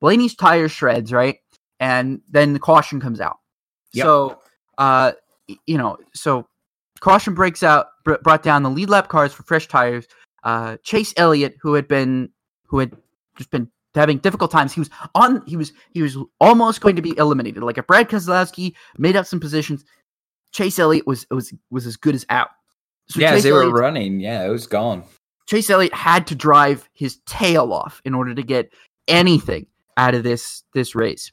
blaney's 0.00 0.34
tire 0.34 0.68
shreds 0.68 1.12
right? 1.12 1.38
And 1.80 2.20
then 2.28 2.52
the 2.52 2.58
caution 2.58 3.00
comes 3.00 3.20
out. 3.20 3.38
Yep. 3.92 4.04
so 4.04 4.38
uh 4.78 5.12
you 5.66 5.78
know, 5.78 5.98
so 6.14 6.46
caution 7.00 7.34
breaks 7.34 7.62
out, 7.62 7.88
br- 8.04 8.14
brought 8.22 8.42
down 8.42 8.62
the 8.62 8.70
lead 8.70 8.90
lap 8.90 9.08
cars 9.08 9.32
for 9.32 9.42
fresh 9.42 9.66
tires. 9.66 10.06
Uh, 10.44 10.76
Chase 10.82 11.12
Elliott, 11.16 11.56
who 11.60 11.74
had 11.74 11.88
been, 11.88 12.30
who 12.66 12.78
had 12.78 12.96
just 13.36 13.50
been 13.50 13.70
having 13.94 14.18
difficult 14.18 14.50
times, 14.50 14.72
he 14.72 14.80
was 14.80 14.90
on, 15.14 15.44
he 15.46 15.56
was, 15.56 15.72
he 15.92 16.02
was 16.02 16.16
almost 16.40 16.80
going 16.80 16.96
to 16.96 17.02
be 17.02 17.16
eliminated. 17.18 17.62
Like 17.62 17.78
if 17.78 17.86
Brad 17.86 18.08
Keselowski 18.08 18.74
made 18.98 19.16
up 19.16 19.26
some 19.26 19.40
positions, 19.40 19.84
Chase 20.52 20.78
Elliott 20.78 21.06
was 21.06 21.26
was 21.30 21.54
was 21.70 21.86
as 21.86 21.96
good 21.96 22.14
as 22.14 22.26
out. 22.28 22.48
So 23.08 23.20
yeah, 23.20 23.30
Chase 23.30 23.38
as 23.38 23.42
they 23.44 23.52
were 23.52 23.70
running. 23.70 24.20
Yeah, 24.20 24.44
it 24.44 24.50
was 24.50 24.66
gone. 24.66 25.04
Chase 25.46 25.70
Elliott 25.70 25.94
had 25.94 26.26
to 26.28 26.34
drive 26.34 26.88
his 26.92 27.18
tail 27.26 27.72
off 27.72 28.00
in 28.04 28.14
order 28.14 28.34
to 28.34 28.42
get 28.42 28.72
anything 29.08 29.66
out 29.96 30.14
of 30.14 30.22
this 30.22 30.62
this 30.74 30.94
race. 30.94 31.32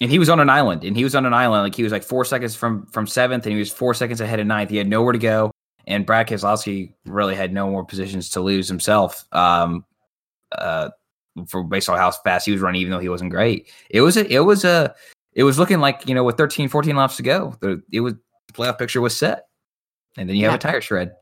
And 0.00 0.10
he 0.10 0.18
was 0.18 0.28
on 0.28 0.40
an 0.40 0.50
island, 0.50 0.82
and 0.82 0.96
he 0.96 1.04
was 1.04 1.14
on 1.14 1.26
an 1.26 1.34
island. 1.34 1.62
Like 1.62 1.74
he 1.74 1.82
was 1.82 1.92
like 1.92 2.02
four 2.02 2.24
seconds 2.24 2.56
from 2.56 2.86
from 2.86 3.06
seventh, 3.06 3.46
and 3.46 3.52
he 3.52 3.58
was 3.58 3.70
four 3.70 3.94
seconds 3.94 4.20
ahead 4.20 4.40
of 4.40 4.46
ninth. 4.46 4.70
He 4.70 4.76
had 4.76 4.88
nowhere 4.88 5.12
to 5.12 5.18
go, 5.18 5.52
and 5.86 6.04
Brad 6.04 6.26
Keselowski 6.26 6.94
really 7.04 7.34
had 7.34 7.52
no 7.52 7.70
more 7.70 7.84
positions 7.84 8.30
to 8.30 8.40
lose 8.40 8.68
himself. 8.68 9.26
Um, 9.32 9.84
uh, 10.50 10.90
for 11.48 11.62
based 11.64 11.88
on 11.88 11.98
how 11.98 12.10
fast 12.10 12.46
he 12.46 12.52
was 12.52 12.60
running, 12.60 12.80
even 12.80 12.90
though 12.90 12.98
he 12.98 13.08
wasn't 13.08 13.30
great. 13.30 13.70
It 13.90 14.00
was 14.02 14.16
a, 14.16 14.30
it 14.32 14.40
was 14.40 14.64
a, 14.64 14.94
it 15.32 15.44
was 15.44 15.58
looking 15.58 15.80
like 15.80 16.06
you 16.08 16.14
know 16.14 16.24
with 16.24 16.36
13, 16.36 16.68
14 16.68 16.96
laps 16.96 17.16
to 17.16 17.22
go, 17.22 17.54
the 17.60 17.82
it 17.92 18.00
was 18.00 18.14
the 18.46 18.52
playoff 18.52 18.78
picture 18.78 19.00
was 19.00 19.16
set, 19.16 19.46
and 20.16 20.28
then 20.28 20.36
you 20.36 20.44
have 20.46 20.54
a 20.54 20.58
tire 20.58 20.80
shred. 20.80 21.12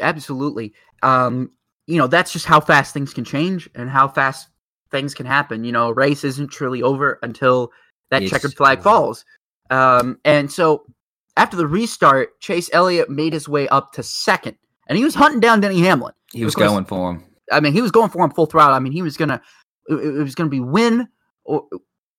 absolutely 0.00 0.72
um 1.02 1.50
you 1.86 1.98
know 1.98 2.06
that's 2.06 2.32
just 2.32 2.46
how 2.46 2.58
fast 2.60 2.92
things 2.94 3.12
can 3.14 3.24
change 3.24 3.68
and 3.74 3.88
how 3.90 4.08
fast 4.08 4.48
things 4.90 5.14
can 5.14 5.26
happen 5.26 5.64
you 5.64 5.70
know 5.72 5.88
a 5.88 5.92
race 5.92 6.24
isn't 6.24 6.48
truly 6.50 6.82
over 6.82 7.18
until 7.22 7.70
that 8.10 8.22
It's 8.22 8.30
checkered 8.30 8.54
flag 8.54 8.78
over. 8.78 8.84
falls 8.84 9.24
um 9.70 10.18
and 10.24 10.50
so 10.50 10.84
after 11.36 11.56
the 11.56 11.66
restart, 11.66 12.38
Chase 12.40 12.70
Elliott 12.72 13.10
made 13.10 13.32
his 13.32 13.48
way 13.48 13.66
up 13.68 13.92
to 13.94 14.04
second, 14.04 14.56
and 14.86 14.96
he 14.96 15.02
was 15.02 15.16
hunting 15.16 15.40
down 15.40 15.60
Denny 15.60 15.80
Hamlin. 15.80 16.14
He 16.32 16.44
was 16.44 16.54
course- 16.54 16.68
going 16.68 16.84
for 16.84 17.10
him. 17.10 17.24
I 17.52 17.60
mean, 17.60 17.72
he 17.72 17.82
was 17.82 17.90
going 17.90 18.10
for 18.10 18.24
him 18.24 18.30
full 18.30 18.46
throttle. 18.46 18.74
I 18.74 18.78
mean, 18.78 18.92
he 18.92 19.02
was 19.02 19.16
gonna 19.16 19.40
it, 19.88 19.94
it 19.94 20.22
was 20.22 20.34
gonna 20.34 20.50
be 20.50 20.60
win 20.60 21.08
or 21.44 21.66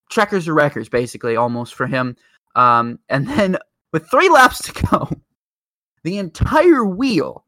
checkers 0.10 0.48
or 0.48 0.54
records 0.54 0.90
basically, 0.90 1.36
almost 1.36 1.74
for 1.76 1.88
him. 1.88 2.16
Um, 2.56 3.00
and 3.10 3.28
then 3.30 3.58
with 3.92 4.10
three 4.10 4.30
laps 4.30 4.62
to 4.72 4.88
go, 4.88 5.10
the 6.04 6.18
entire 6.18 6.86
wheel 6.86 7.46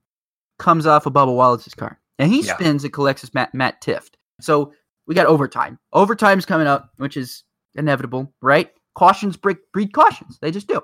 comes 0.59 0.85
off 0.87 1.05
of 1.05 1.13
Bubba 1.13 1.35
Wallace's 1.35 1.73
car, 1.75 1.99
and 2.19 2.31
he 2.31 2.41
Yeah. 2.41 2.55
spins 2.55 2.83
and 2.83 2.91
collects 2.93 3.21
his 3.21 3.33
Matt 3.33 3.53
Matt 3.53 3.81
Tifft. 3.81 4.11
So 4.41 4.73
we 5.05 5.15
got 5.15 5.27
overtime. 5.27 5.77
Overtime's 5.93 6.45
coming 6.45 6.67
up, 6.67 6.91
which 6.97 7.15
is 7.17 7.43
inevitable, 7.75 8.33
right? 8.41 8.71
Cautions 8.95 9.37
break 9.37 9.57
breed 9.71 9.93
cautions. 9.93 10.39
They 10.41 10.49
just 10.51 10.67
do. 10.67 10.81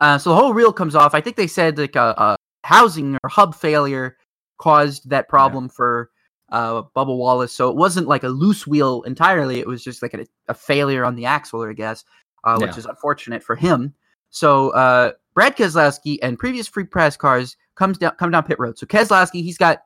Uh, 0.00 0.18
so 0.18 0.30
the 0.30 0.36
whole 0.36 0.52
reel 0.54 0.72
comes 0.72 0.94
off. 0.94 1.14
I 1.14 1.20
think 1.20 1.36
they 1.36 1.46
said 1.46 1.78
like 1.78 1.96
a, 1.96 2.14
a 2.16 2.36
housing 2.64 3.16
or 3.22 3.28
hub 3.30 3.54
failure 3.54 4.16
caused 4.58 5.08
that 5.10 5.28
problem 5.28 5.68
for 5.68 6.10
uh, 6.50 6.82
Bubba 6.96 7.16
Wallace. 7.16 7.52
So 7.52 7.68
it 7.70 7.76
wasn't 7.76 8.06
like 8.06 8.22
a 8.22 8.28
loose 8.28 8.66
wheel 8.66 9.02
entirely. 9.02 9.58
It 9.60 9.66
was 9.66 9.82
just 9.82 10.02
like 10.02 10.14
a, 10.14 10.26
a 10.48 10.54
failure 10.54 11.04
on 11.04 11.16
the 11.16 11.26
axle, 11.26 11.62
I 11.62 11.72
guess, 11.72 12.04
uh, 12.44 12.58
which 12.58 12.70
Yeah. 12.72 12.76
is 12.78 12.86
unfortunate 12.86 13.42
for 13.42 13.56
him. 13.56 13.94
So 14.30 14.70
uh, 14.70 15.12
Brad 15.34 15.56
Keselowski 15.56 16.18
and 16.22 16.38
previous 16.38 16.68
free 16.68 16.84
press 16.84 17.16
cars 17.16 17.56
comes 17.76 17.98
down 17.98 18.12
come 18.18 18.30
down 18.30 18.44
pit 18.44 18.58
road. 18.58 18.78
So 18.78 18.86
Keselowski, 18.86 19.42
he's 19.42 19.58
got 19.58 19.78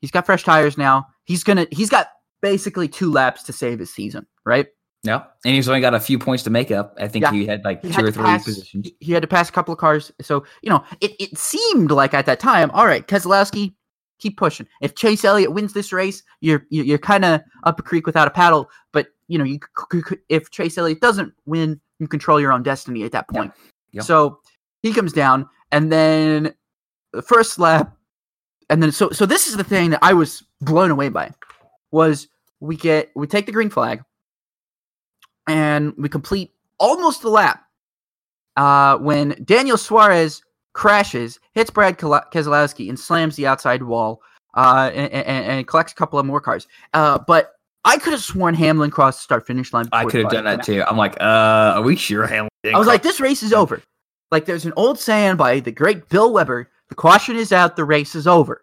he's 0.00 0.10
got 0.10 0.24
fresh 0.26 0.44
tires 0.44 0.78
now. 0.78 1.06
He's 1.24 1.42
gonna 1.44 1.66
he's 1.70 1.90
got 1.90 2.08
basically 2.40 2.88
two 2.88 3.10
laps 3.10 3.42
to 3.44 3.52
save 3.52 3.78
his 3.78 3.92
season, 3.92 4.26
right? 4.44 4.66
Yeah, 5.02 5.24
and 5.44 5.54
he's 5.54 5.68
only 5.68 5.80
got 5.80 5.94
a 5.94 6.00
few 6.00 6.18
points 6.18 6.42
to 6.44 6.50
make 6.50 6.70
up. 6.70 6.94
I 6.98 7.08
think 7.08 7.24
Yeah. 7.24 7.32
he 7.32 7.46
had 7.46 7.64
like 7.64 7.82
He 7.82 7.88
two 7.88 7.94
had 7.94 8.04
or 8.06 8.10
three 8.12 8.24
pass- 8.24 8.44
positions. 8.44 8.86
he- 8.86 8.96
He 9.06 9.12
had 9.12 9.22
to 9.22 9.28
pass 9.28 9.48
a 9.48 9.52
couple 9.52 9.72
of 9.72 9.78
cars. 9.78 10.10
So, 10.20 10.44
you 10.62 10.70
know, 10.70 10.82
it, 11.00 11.12
it 11.20 11.38
seemed 11.38 11.90
like 11.90 12.12
at 12.14 12.26
that 12.26 12.40
time, 12.40 12.70
all 12.72 12.86
right, 12.86 13.06
Keselowski, 13.06 13.74
keep 14.18 14.36
pushing. 14.36 14.66
If 14.80 14.94
Chase 14.94 15.24
Elliott 15.24 15.52
wins 15.52 15.72
this 15.72 15.92
race, 15.92 16.22
you're 16.40 16.66
you're, 16.70 16.98
kind 16.98 17.24
of 17.24 17.40
up 17.64 17.78
a 17.78 17.82
creek 17.82 18.06
without 18.06 18.28
a 18.28 18.30
paddle. 18.30 18.68
But 18.92 19.08
you 19.28 19.38
know, 19.38 19.44
you 19.44 19.60
if 20.28 20.50
Chase 20.50 20.78
Elliott 20.78 21.00
doesn't 21.00 21.32
win, 21.46 21.80
you 21.98 22.08
control 22.08 22.40
your 22.40 22.52
own 22.52 22.62
destiny 22.62 23.04
at 23.04 23.12
that 23.12 23.28
point. 23.28 23.52
So 24.00 24.40
he 24.82 24.92
comes 24.92 25.12
down, 25.12 25.48
and 25.72 25.90
then 25.90 26.54
the 27.12 27.22
first 27.22 27.58
lap, 27.58 27.96
and 28.68 28.82
then 28.82 28.92
so 28.92 29.10
so 29.10 29.26
this 29.26 29.46
is 29.46 29.56
the 29.56 29.64
thing 29.64 29.90
that 29.90 30.00
I 30.02 30.12
was 30.12 30.42
blown 30.60 30.90
away 30.90 31.08
by 31.08 31.32
was 31.90 32.28
we 32.60 32.76
get 32.76 33.10
we 33.14 33.26
take 33.26 33.46
the 33.46 33.52
green 33.52 33.70
flag, 33.70 34.02
and 35.46 35.94
we 35.96 36.08
complete 36.08 36.52
almost 36.78 37.22
the 37.22 37.30
lap 37.30 37.62
uh, 38.56 38.98
when 38.98 39.40
Daniel 39.44 39.78
Suarez 39.78 40.42
crashes, 40.76 41.40
hits 41.54 41.70
Brad 41.70 41.96
Keselowski, 41.96 42.90
and 42.90 43.00
slams 43.00 43.34
the 43.34 43.46
outside 43.46 43.82
wall, 43.82 44.20
uh, 44.54 44.90
and, 44.92 45.10
and, 45.10 45.46
and 45.46 45.66
collects 45.66 45.92
a 45.92 45.94
couple 45.94 46.18
of 46.18 46.26
more 46.26 46.40
cars. 46.40 46.68
Uh, 46.92 47.18
but 47.18 47.54
I 47.86 47.96
could 47.96 48.12
have 48.12 48.22
sworn 48.22 48.54
Hamlin 48.54 48.90
crossed 48.90 49.20
the 49.20 49.22
start 49.22 49.46
finish 49.46 49.72
line. 49.72 49.88
I 49.92 50.04
could 50.04 50.20
have 50.20 50.30
done 50.30 50.44
that 50.44 50.64
too. 50.64 50.84
I'm 50.86 50.98
like, 50.98 51.16
uh, 51.18 51.74
are 51.76 51.82
we 51.82 51.96
sure 51.96 52.26
Hamlin? 52.26 52.50
I 52.74 52.78
was 52.78 52.86
like, 52.86 53.02
this 53.02 53.20
race 53.20 53.42
is 53.42 53.54
over. 53.54 53.82
Like, 54.30 54.44
there's 54.44 54.66
an 54.66 54.74
old 54.76 54.98
saying 54.98 55.36
by 55.36 55.60
the 55.60 55.72
great 55.72 56.10
Bill 56.10 56.30
Weber: 56.30 56.68
"The 56.90 56.94
caution 56.94 57.36
is 57.36 57.52
out, 57.52 57.76
the 57.76 57.84
race 57.84 58.14
is 58.14 58.26
over." 58.26 58.62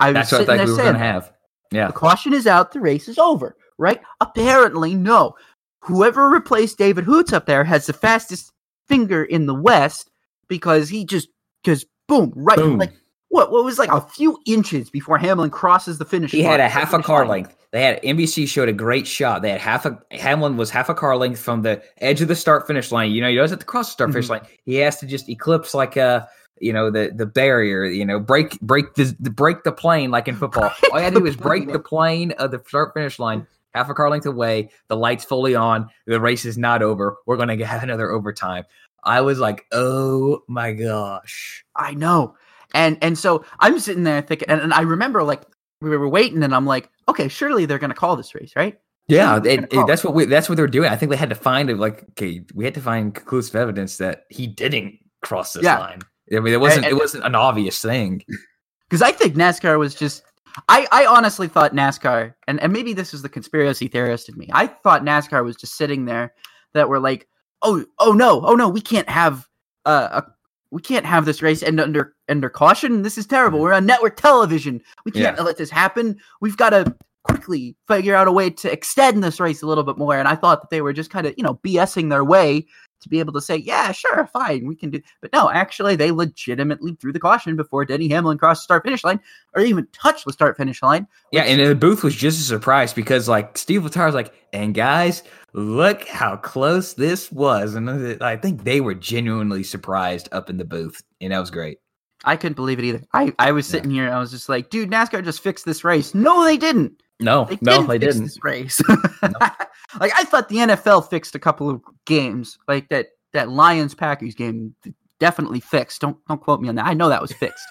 I 0.00 0.08
was 0.08 0.14
that's 0.14 0.32
what 0.32 0.40
I 0.40 0.44
thought 0.44 0.56
there 0.56 0.66
we 0.66 0.72
were 0.72 0.76
saying, 0.76 0.92
gonna 0.94 1.04
have. 1.04 1.32
Yeah, 1.70 1.86
The 1.86 1.92
caution 1.92 2.32
is 2.32 2.48
out. 2.48 2.72
The 2.72 2.80
race 2.80 3.06
is 3.06 3.18
over. 3.18 3.56
Right? 3.78 4.00
Apparently, 4.20 4.94
no. 4.94 5.36
Whoever 5.82 6.28
replaced 6.28 6.78
David 6.78 7.04
Hoots 7.04 7.32
up 7.32 7.46
there 7.46 7.64
has 7.64 7.86
the 7.86 7.92
fastest 7.92 8.52
finger 8.88 9.22
in 9.22 9.46
the 9.46 9.54
West 9.54 10.10
because 10.48 10.88
he 10.88 11.04
just 11.04 11.28
because 11.64 11.84
boom 12.06 12.32
right 12.36 12.58
Boom. 12.58 12.78
like 12.78 12.92
what 13.28 13.50
what 13.50 13.64
was 13.64 13.78
like 13.78 13.90
a 13.90 14.00
few 14.00 14.38
inches 14.46 14.90
before 14.90 15.18
Hamlin 15.18 15.50
crosses 15.50 15.98
the 15.98 16.04
finish. 16.04 16.32
Line. 16.32 16.40
He 16.42 16.44
line- 16.46 16.52
had 16.52 16.60
a 16.60 16.68
half 16.68 16.92
a 16.92 17.02
car 17.02 17.20
line. 17.20 17.28
length. 17.44 17.56
They 17.72 17.82
had 17.82 18.00
NBC 18.04 18.46
showed 18.46 18.68
a 18.68 18.72
great 18.72 19.04
shot. 19.06 19.42
They 19.42 19.50
had 19.50 19.60
half 19.60 19.84
a 19.86 19.98
Hamlin 20.12 20.56
was 20.56 20.70
half 20.70 20.88
a 20.88 20.94
car 20.94 21.16
length 21.16 21.40
from 21.40 21.62
the 21.62 21.82
edge 21.98 22.20
of 22.20 22.28
the 22.28 22.36
start 22.36 22.66
finish 22.68 22.92
line. 22.92 23.10
You 23.10 23.20
know, 23.22 23.28
he 23.28 23.34
doesn't 23.34 23.54
have 23.56 23.60
to 23.60 23.66
cross 23.66 23.88
the 23.88 23.92
start 23.92 24.12
finish 24.12 24.26
Mm-hmm. 24.26 24.44
line. 24.44 24.52
He 24.64 24.76
has 24.76 24.98
to 25.00 25.06
just 25.06 25.28
eclipse 25.28 25.74
like 25.74 25.96
a 25.96 26.28
you 26.60 26.72
know 26.72 26.90
the 26.90 27.10
the 27.12 27.26
barrier. 27.26 27.84
You 27.84 28.04
know, 28.04 28.20
break 28.20 28.60
break 28.60 28.94
the, 28.94 29.16
the 29.18 29.30
break 29.30 29.64
the 29.64 29.72
plane 29.72 30.12
like 30.12 30.28
in 30.28 30.36
football. 30.36 30.70
All 30.92 30.98
you 30.98 31.04
had 31.04 31.14
to 31.14 31.18
do 31.18 31.24
was 31.24 31.34
break 31.34 31.72
the 31.72 31.80
plane 31.80 32.30
of 32.32 32.52
the 32.52 32.62
start 32.68 32.92
finish 32.94 33.18
line. 33.18 33.44
Half 33.74 33.90
a 33.90 33.94
car 33.94 34.08
length 34.08 34.26
away, 34.26 34.70
the 34.86 34.96
lights 34.96 35.24
fully 35.24 35.56
on. 35.56 35.88
The 36.06 36.20
race 36.20 36.44
is 36.44 36.56
not 36.56 36.80
over. 36.80 37.16
We're 37.26 37.36
going 37.36 37.58
to 37.58 37.66
have 37.66 37.82
another 37.82 38.12
overtime. 38.12 38.62
I 39.04 39.20
was 39.20 39.38
like, 39.38 39.66
oh 39.72 40.42
my 40.48 40.72
gosh. 40.72 41.64
I 41.76 41.94
know, 41.94 42.36
and 42.74 42.98
and 43.02 43.18
so 43.18 43.44
I'm 43.60 43.78
sitting 43.78 44.04
there 44.04 44.22
thinking, 44.22 44.48
and, 44.48 44.60
and 44.60 44.72
I 44.74 44.82
remember 44.82 45.22
like 45.22 45.42
we 45.80 45.96
were 45.96 46.08
waiting, 46.08 46.42
and 46.42 46.54
I'm 46.54 46.66
like, 46.66 46.88
okay, 47.08 47.28
surely 47.28 47.66
they're 47.66 47.78
gonna 47.78 47.94
call 47.94 48.16
this 48.16 48.34
race, 48.34 48.52
right? 48.56 48.78
Yeah, 49.08 49.36
it, 49.44 49.66
it- 49.72 49.86
that's 49.86 50.02
what 50.04 50.14
we 50.14 50.24
that's 50.24 50.48
what 50.48 50.56
they're 50.56 50.66
doing. 50.66 50.90
I 50.90 50.96
think 50.96 51.10
they 51.10 51.16
had 51.16 51.28
to 51.30 51.34
find 51.34 51.68
it 51.70 51.76
like 51.78 52.04
okay, 52.10 52.40
we 52.54 52.64
had 52.64 52.74
to 52.74 52.80
find 52.80 53.14
conclusive 53.14 53.54
evidence 53.56 53.98
that 53.98 54.24
he 54.30 54.46
didn't 54.46 54.94
cross 55.22 55.52
this 55.52 55.64
Yeah. 55.64 55.78
line. 55.78 56.00
I 56.34 56.40
mean, 56.40 56.54
it 56.54 56.60
wasn't 56.60 56.86
and- 56.86 56.92
it 56.92 56.96
wasn't 56.96 57.24
an 57.24 57.34
obvious 57.34 57.80
thing. 57.82 58.22
because 58.88 59.02
I 59.02 59.12
think 59.12 59.34
NASCAR 59.34 59.78
was 59.78 59.94
just. 59.94 60.22
I, 60.68 60.86
I 60.92 61.06
honestly 61.06 61.48
thought 61.48 61.74
NASCAR, 61.74 62.32
and, 62.46 62.60
and 62.60 62.72
maybe 62.72 62.92
this 62.92 63.12
is 63.12 63.22
the 63.22 63.28
conspiracy 63.28 63.88
theorist 63.88 64.28
in 64.28 64.38
me. 64.38 64.48
I 64.52 64.68
thought 64.68 65.02
NASCAR 65.02 65.42
was 65.44 65.56
just 65.56 65.74
sitting 65.76 66.04
there 66.04 66.32
that 66.74 66.88
were 66.88 67.00
like, 67.00 67.26
oh 67.64 67.84
oh 67.98 68.12
no 68.12 68.40
oh 68.44 68.54
no 68.54 68.68
we 68.68 68.80
can't 68.80 69.08
have 69.08 69.48
uh 69.86 70.22
a, 70.22 70.30
we 70.70 70.80
can't 70.80 71.06
have 71.06 71.24
this 71.24 71.42
race 71.42 71.62
end 71.62 71.80
under 71.80 72.14
under 72.28 72.48
caution. 72.50 73.02
This 73.02 73.16
is 73.18 73.26
terrible. 73.26 73.60
We're 73.60 73.72
on 73.72 73.86
network 73.86 74.16
television. 74.16 74.80
We 75.04 75.12
can't 75.12 75.36
Yeah. 75.36 75.42
let 75.42 75.56
this 75.56 75.70
happen. 75.70 76.16
We've 76.40 76.56
got 76.56 76.70
to 76.70 76.94
quickly 77.22 77.76
figure 77.88 78.14
out 78.14 78.28
a 78.28 78.32
way 78.32 78.50
to 78.50 78.70
extend 78.72 79.22
this 79.22 79.40
race 79.40 79.62
a 79.62 79.66
little 79.66 79.84
bit 79.84 79.96
more. 79.98 80.16
And 80.18 80.26
I 80.28 80.34
thought 80.34 80.60
that 80.62 80.70
they 80.70 80.80
were 80.82 80.92
just 80.92 81.10
kind 81.10 81.26
of 81.26 81.34
you 81.36 81.44
know 81.44 81.54
BSing 81.64 82.10
their 82.10 82.24
way 82.24 82.66
to 83.04 83.08
be 83.08 83.20
able 83.20 83.32
to 83.34 83.40
say, 83.40 83.56
yeah, 83.56 83.92
sure, 83.92 84.26
fine, 84.26 84.66
we 84.66 84.74
can 84.74 84.90
do. 84.90 85.00
But 85.20 85.32
no, 85.32 85.48
actually, 85.50 85.94
they 85.96 86.10
legitimately 86.10 86.96
threw 87.00 87.12
the 87.12 87.20
caution 87.20 87.54
before 87.56 87.84
Denny 87.84 88.08
Hamlin 88.08 88.36
crossed 88.38 88.62
the 88.62 88.64
start 88.64 88.82
finish 88.84 89.04
line 89.04 89.20
or 89.54 89.62
even 89.62 89.86
touched 89.92 90.26
the 90.26 90.32
start 90.32 90.56
finish 90.56 90.82
line. 90.82 91.06
Yeah, 91.30 91.42
and 91.42 91.60
the 91.64 91.74
booth 91.74 92.02
was 92.02 92.14
just 92.16 92.38
as 92.40 92.46
surprised 92.46 92.96
because 92.96 93.28
like 93.28 93.56
Steve 93.56 93.82
Letarte 93.82 94.06
was 94.06 94.14
like, 94.14 94.34
and 94.52 94.74
guys, 94.74 95.22
look 95.52 96.06
how 96.08 96.36
close 96.36 96.94
this 96.94 97.30
was, 97.30 97.74
and 97.74 97.88
I 98.22 98.36
think 98.36 98.64
they 98.64 98.80
were 98.80 98.94
genuinely 98.94 99.62
surprised 99.62 100.28
up 100.32 100.50
in 100.50 100.56
the 100.56 100.64
booth, 100.64 101.02
and 101.20 101.32
that 101.32 101.38
was 101.38 101.50
great. 101.50 101.78
I 102.26 102.36
couldn't 102.36 102.54
believe 102.54 102.78
it 102.78 102.86
either. 102.86 103.02
I, 103.12 103.34
I 103.38 103.52
was 103.52 103.66
Yeah. 103.68 103.72
sitting 103.72 103.90
here, 103.90 104.10
I 104.10 104.18
was 104.18 104.30
just 104.30 104.48
like, 104.48 104.70
dude, 104.70 104.90
NASCAR 104.90 105.22
just 105.22 105.40
fixed 105.42 105.66
this 105.66 105.84
race. 105.84 106.14
No, 106.14 106.42
they 106.44 106.56
didn't. 106.56 107.02
No, 107.20 107.44
They 107.44 107.58
no, 107.62 107.82
they 107.82 107.98
didn't. 107.98 108.36
race. 108.42 108.80
like 109.22 110.12
I 110.14 110.24
thought 110.24 110.48
the 110.48 110.56
NFL 110.56 111.08
fixed 111.08 111.34
a 111.34 111.38
couple 111.38 111.70
of 111.70 111.80
games, 112.06 112.58
like 112.68 112.88
that 112.88 113.08
that 113.32 113.48
Lions 113.50 113.94
Packers 113.94 114.34
game 114.34 114.74
definitely 115.20 115.60
fixed. 115.60 116.00
Don't 116.00 116.16
don't 116.26 116.40
quote 116.40 116.60
me 116.60 116.68
on 116.68 116.74
that. 116.74 116.86
I 116.86 116.94
know 116.94 117.08
that 117.08 117.22
was 117.22 117.32
fixed. 117.32 117.64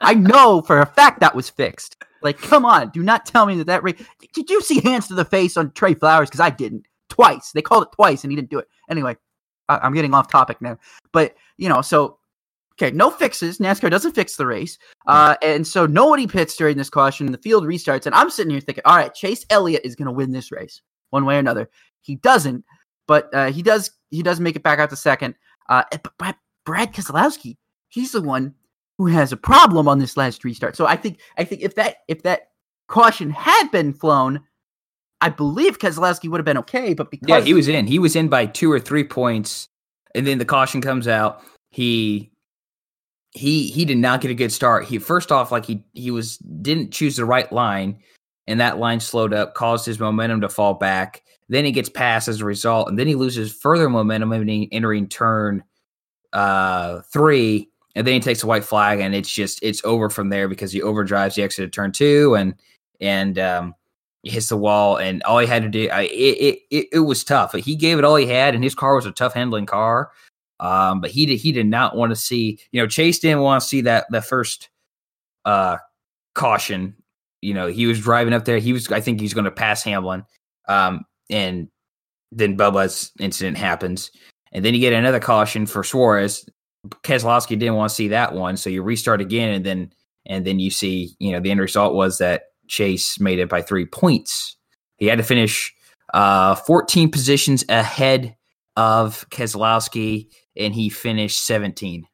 I 0.00 0.14
know 0.14 0.62
for 0.62 0.80
a 0.80 0.86
fact 0.86 1.20
that 1.20 1.34
was 1.36 1.48
fixed. 1.48 2.02
Like, 2.20 2.38
come 2.38 2.64
on, 2.64 2.90
do 2.90 3.02
not 3.02 3.24
tell 3.24 3.46
me 3.46 3.56
that 3.58 3.68
that 3.68 3.84
race. 3.84 4.04
Did 4.34 4.50
you 4.50 4.60
see 4.60 4.80
hands 4.80 5.06
to 5.08 5.14
the 5.14 5.24
face 5.24 5.56
on 5.56 5.70
Trey 5.72 5.94
Flowers? 5.94 6.28
Because 6.28 6.40
I 6.40 6.50
didn't. 6.50 6.84
Twice 7.08 7.52
they 7.52 7.62
called 7.62 7.84
it 7.84 7.92
twice, 7.92 8.24
and 8.24 8.32
he 8.32 8.36
didn't 8.36 8.50
do 8.50 8.58
it. 8.58 8.68
Anyway, 8.90 9.16
I'm 9.68 9.94
getting 9.94 10.12
off 10.14 10.28
topic 10.28 10.60
now. 10.60 10.78
But 11.12 11.36
you 11.56 11.68
know, 11.68 11.80
so 11.82 12.17
okay, 12.80 12.94
no 12.94 13.10
fixes. 13.10 13.58
NASCAR 13.58 13.90
doesn't 13.90 14.14
fix 14.14 14.36
the 14.36 14.46
race. 14.46 14.78
Uh, 15.06 15.34
and 15.42 15.66
so 15.66 15.86
nobody 15.86 16.26
pits 16.26 16.56
during 16.56 16.76
this 16.76 16.90
caution. 16.90 17.26
and 17.26 17.34
The 17.34 17.42
field 17.42 17.64
restarts, 17.64 18.06
and 18.06 18.14
I'm 18.14 18.30
sitting 18.30 18.50
here 18.50 18.60
thinking, 18.60 18.82
all 18.84 18.96
right, 18.96 19.12
Chase 19.12 19.44
Elliott 19.50 19.82
is 19.84 19.96
going 19.96 20.06
to 20.06 20.12
win 20.12 20.32
this 20.32 20.52
race 20.52 20.80
one 21.10 21.24
way 21.24 21.36
or 21.36 21.38
another. 21.38 21.68
He 22.02 22.16
doesn't, 22.16 22.64
but 23.06 23.32
uh, 23.34 23.50
he 23.50 23.62
does. 23.62 23.90
He 24.10 24.22
does 24.22 24.40
make 24.40 24.56
it 24.56 24.62
back 24.62 24.78
out 24.78 24.90
to 24.90 24.96
second. 24.96 25.34
Uh, 25.68 25.84
but, 26.18 26.36
Brad 26.64 26.92
Keselowski, 26.92 27.56
he's 27.88 28.12
the 28.12 28.20
one 28.20 28.54
who 28.98 29.06
has 29.06 29.32
a 29.32 29.38
problem 29.38 29.88
on 29.88 29.98
this 29.98 30.18
last 30.18 30.44
restart. 30.44 30.76
So 30.76 30.86
I 30.86 30.96
think, 30.96 31.18
I 31.38 31.44
think 31.44 31.62
if 31.62 31.74
that 31.76 31.98
if 32.08 32.22
that 32.24 32.50
caution 32.88 33.30
had 33.30 33.70
been 33.70 33.94
flown, 33.94 34.40
I 35.22 35.30
believe 35.30 35.78
Keselowski 35.78 36.28
would 36.28 36.38
have 36.38 36.44
been 36.44 36.58
okay. 36.58 36.92
But 36.92 37.10
because 37.10 37.26
Yeah, 37.26 37.40
he 37.40 37.54
was 37.54 37.68
in. 37.68 37.86
He 37.86 37.98
was 37.98 38.14
in 38.16 38.28
by 38.28 38.44
two 38.44 38.70
or 38.70 38.78
three 38.78 39.04
points, 39.04 39.66
and 40.14 40.26
then 40.26 40.36
the 40.36 40.44
caution 40.44 40.82
comes 40.82 41.08
out. 41.08 41.42
He 41.70 42.30
he 43.32 43.68
he 43.68 43.84
did 43.84 43.98
not 43.98 44.20
get 44.20 44.30
a 44.30 44.34
good 44.34 44.52
start. 44.52 44.84
He 44.84 44.98
first 44.98 45.30
off, 45.30 45.52
like 45.52 45.66
he 45.66 45.84
he 45.94 46.10
was 46.10 46.38
didn't 46.38 46.92
choose 46.92 47.16
the 47.16 47.24
right 47.24 47.50
line, 47.52 47.98
and 48.46 48.60
that 48.60 48.78
line 48.78 49.00
slowed 49.00 49.34
up, 49.34 49.54
caused 49.54 49.86
his 49.86 50.00
momentum 50.00 50.40
to 50.40 50.48
fall 50.48 50.74
back. 50.74 51.22
Then 51.48 51.64
he 51.64 51.72
gets 51.72 51.88
passed 51.88 52.28
as 52.28 52.40
a 52.40 52.44
result, 52.44 52.88
and 52.88 52.98
then 52.98 53.06
he 53.06 53.14
loses 53.14 53.52
further 53.52 53.88
momentum 53.88 54.32
entering, 54.32 55.08
turn 55.08 55.62
uh 56.32 57.00
three, 57.12 57.70
and 57.94 58.06
then 58.06 58.14
he 58.14 58.20
takes 58.20 58.42
a 58.42 58.46
white 58.46 58.64
flag, 58.64 59.00
and 59.00 59.14
it's 59.14 59.32
just 59.32 59.62
it's 59.62 59.84
over 59.84 60.10
from 60.10 60.30
there 60.30 60.48
because 60.48 60.72
he 60.72 60.80
overdrives 60.80 61.34
the 61.34 61.42
exit 61.42 61.64
of 61.64 61.70
turn 61.70 61.92
two, 61.92 62.34
and 62.34 62.54
and 63.00 63.38
um 63.38 63.74
he 64.22 64.30
hits 64.30 64.48
the 64.48 64.56
wall, 64.56 64.96
and 64.96 65.22
all 65.22 65.38
he 65.38 65.46
had 65.46 65.62
to 65.62 65.68
do, 65.68 65.88
I, 65.90 66.02
it 66.02 66.58
it 66.70 66.88
it 66.92 66.98
was 67.00 67.24
tough. 67.24 67.52
He 67.54 67.76
gave 67.76 67.98
it 67.98 68.04
all 68.04 68.16
he 68.16 68.26
had, 68.26 68.54
and 68.54 68.64
his 68.64 68.74
car 68.74 68.96
was 68.96 69.06
a 69.06 69.12
tough 69.12 69.34
handling 69.34 69.66
car. 69.66 70.10
Um, 70.60 71.00
but 71.00 71.10
he 71.10 71.26
did 71.26 71.36
he 71.36 71.52
did 71.52 71.66
not 71.66 71.96
want 71.96 72.10
to 72.10 72.16
see, 72.16 72.58
you 72.72 72.80
know, 72.80 72.86
Chase 72.86 73.18
didn't 73.18 73.40
want 73.40 73.62
to 73.62 73.68
see 73.68 73.80
that 73.82 74.06
the 74.10 74.22
first 74.22 74.68
uh 75.44 75.78
caution. 76.34 76.94
You 77.40 77.54
know, 77.54 77.68
he 77.68 77.86
was 77.86 78.00
driving 78.00 78.32
up 78.32 78.44
there. 78.44 78.58
He 78.58 78.72
was 78.72 78.90
I 78.90 79.00
think 79.00 79.20
he's 79.20 79.34
going 79.34 79.44
to 79.44 79.50
pass 79.50 79.82
Hamlin. 79.82 80.24
Um, 80.68 81.04
and 81.30 81.68
then 82.32 82.56
Bubba's 82.56 83.12
incident 83.18 83.56
happens. 83.56 84.10
And 84.52 84.64
then 84.64 84.74
you 84.74 84.80
get 84.80 84.92
another 84.92 85.20
caution 85.20 85.66
for 85.66 85.84
Suarez. 85.84 86.48
Keselowski 87.02 87.58
didn't 87.58 87.74
want 87.74 87.90
to 87.90 87.94
see 87.94 88.08
that 88.08 88.34
one, 88.34 88.56
so 88.56 88.70
you 88.70 88.82
restart 88.82 89.20
again, 89.20 89.50
and 89.50 89.64
then 89.64 89.92
and 90.26 90.46
then 90.46 90.58
you 90.58 90.70
see, 90.70 91.14
you 91.18 91.32
know, 91.32 91.40
the 91.40 91.50
end 91.50 91.60
result 91.60 91.94
was 91.94 92.18
that 92.18 92.44
Chase 92.68 93.18
made 93.18 93.38
it 93.38 93.48
by 93.48 93.62
three 93.62 93.86
points. 93.86 94.56
He 94.96 95.06
had 95.06 95.18
to 95.18 95.24
finish 95.24 95.74
uh, 96.14 96.54
14 96.54 97.10
positions 97.10 97.64
ahead 97.68 98.36
of 98.76 99.28
Keselowski, 99.30 100.28
and 100.58 100.74
he 100.74 100.88
finished 100.88 101.46
17. 101.46 102.06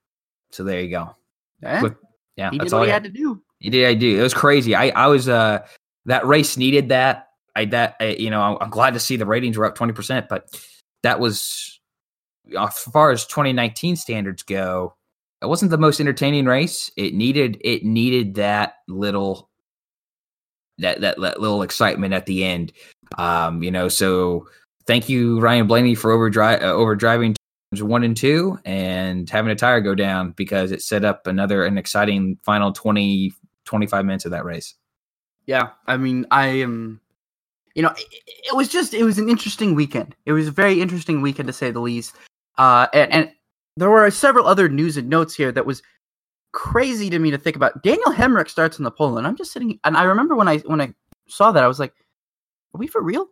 So 0.51 0.65
there 0.65 0.81
you 0.81 0.91
go. 0.91 1.17
Yeah, 1.63 1.89
yeah, 2.37 2.51
he 2.51 2.59
that's 2.59 2.71
did 2.71 2.75
all 2.75 2.81
what 2.81 2.89
he 2.89 2.93
had 2.93 3.05
to 3.05 3.11
do. 3.11 3.43
he 3.59 3.71
did. 3.71 3.87
I 3.87 3.95
do. 3.95 4.19
It 4.19 4.23
was 4.23 4.35
crazy. 4.35 4.75
I 4.75 4.89
I 4.91 5.07
was 5.07 5.29
uh 5.29 5.67
that 6.07 6.27
race 6.27 6.57
needed 6.57 6.91
that. 6.91 7.29
I 7.57 7.65
that 7.67 7.97
I, 8.01 8.11
you 8.11 8.31
know 8.31 8.41
I'm, 8.41 8.59
I'm 8.61 8.71
glad 8.71 8.95
to 8.95 9.01
see 9.01 9.17
the 9.17 9.27
ratings 9.27 9.57
were 9.57 9.65
up 9.65 9.75
20, 9.75 9.93
percent 9.93 10.29
but 10.29 10.49
that 11.03 11.21
was 11.21 11.81
as 12.59 12.79
far 12.79 13.11
as 13.11 13.27
2019 13.27 13.97
standards 13.97 14.43
go. 14.43 14.95
It 15.43 15.47
wasn't 15.47 15.71
the 15.71 15.79
most 15.79 16.01
entertaining 16.01 16.47
race. 16.47 16.91
It 16.97 17.15
needed 17.15 17.59
it 17.63 17.85
needed 17.85 18.35
that 18.35 18.75
little 18.89 19.49
that 20.79 21.01
that, 21.01 21.21
that 21.21 21.41
little 21.41 21.63
excitement 21.63 22.15
at 22.15 22.27
the 22.27 22.45
end. 22.45 22.73
Um, 23.17 23.63
you 23.63 23.71
know, 23.71 23.89
so 23.89 24.49
thank 24.87 25.09
you 25.09 25.41
Ryan 25.41 25.67
Blaney 25.67 25.95
for 25.95 26.11
overdrive 26.11 26.63
uh, 26.63 26.73
overdriving 26.73 27.37
one 27.83 28.05
and 28.05 28.17
two 28.17 28.59
and 28.65 29.29
having 29.29 29.51
a 29.51 29.57
tire 29.57 29.81
go 29.81 29.95
down 29.95 30.33
because 30.33 30.73
it 30.73 30.83
set 30.83 31.05
up 31.05 31.27
another 31.27 31.65
an 31.65 31.79
exciting 31.79 32.39
final 32.45 32.73
20 32.73 33.33
25 33.65 34.05
minutes 34.05 34.25
of 34.25 34.31
that 34.31 34.45
race. 34.45 34.75
Yeah, 35.47 35.71
I 35.87 35.97
mean, 35.97 36.27
I 36.31 36.47
am. 36.47 37.01
You 37.75 37.83
know, 37.83 37.91
it, 37.91 38.23
it 38.53 38.57
was 38.57 38.69
just 38.69 38.95
it 38.95 39.05
was 39.05 39.19
an 39.19 39.29
interesting 39.29 39.75
weekend. 39.75 40.15
It 40.27 40.33
was 40.33 40.49
a 40.49 40.53
very 40.53 40.81
interesting 40.81 41.21
weekend 41.21 41.49
to 41.49 41.53
say 41.53 41.71
the 41.71 41.81
least. 41.81 42.15
Uh, 42.57 42.87
and, 42.93 43.13
and 43.13 43.33
there 43.77 43.91
were 43.91 44.11
several 44.11 44.47
other 44.47 44.69
news 44.69 44.97
and 44.97 45.09
notes 45.09 45.35
here 45.35 45.51
that 45.53 45.67
was 45.67 45.83
crazy 46.53 47.11
to 47.11 47.19
me 47.19 47.31
to 47.33 47.39
think 47.39 47.57
about. 47.57 47.83
Daniel 47.83 48.13
Hemric 48.13 48.49
starts 48.49 48.79
in 48.79 48.85
the 48.85 48.91
pole, 48.91 49.19
and 49.19 49.27
I'm 49.27 49.37
just 49.37 49.53
sitting. 49.53 49.79
And 49.85 49.97
I 49.97 50.05
remember 50.05 50.37
when 50.37 50.49
I 50.49 50.59
when 50.59 50.81
I 50.81 50.95
saw 51.29 51.53
that, 51.53 51.65
I 51.65 51.69
was 51.69 51.81
like, 51.81 51.93
"Are 52.75 52.79
we 52.79 52.87
for 52.87 53.03
real?" 53.03 53.29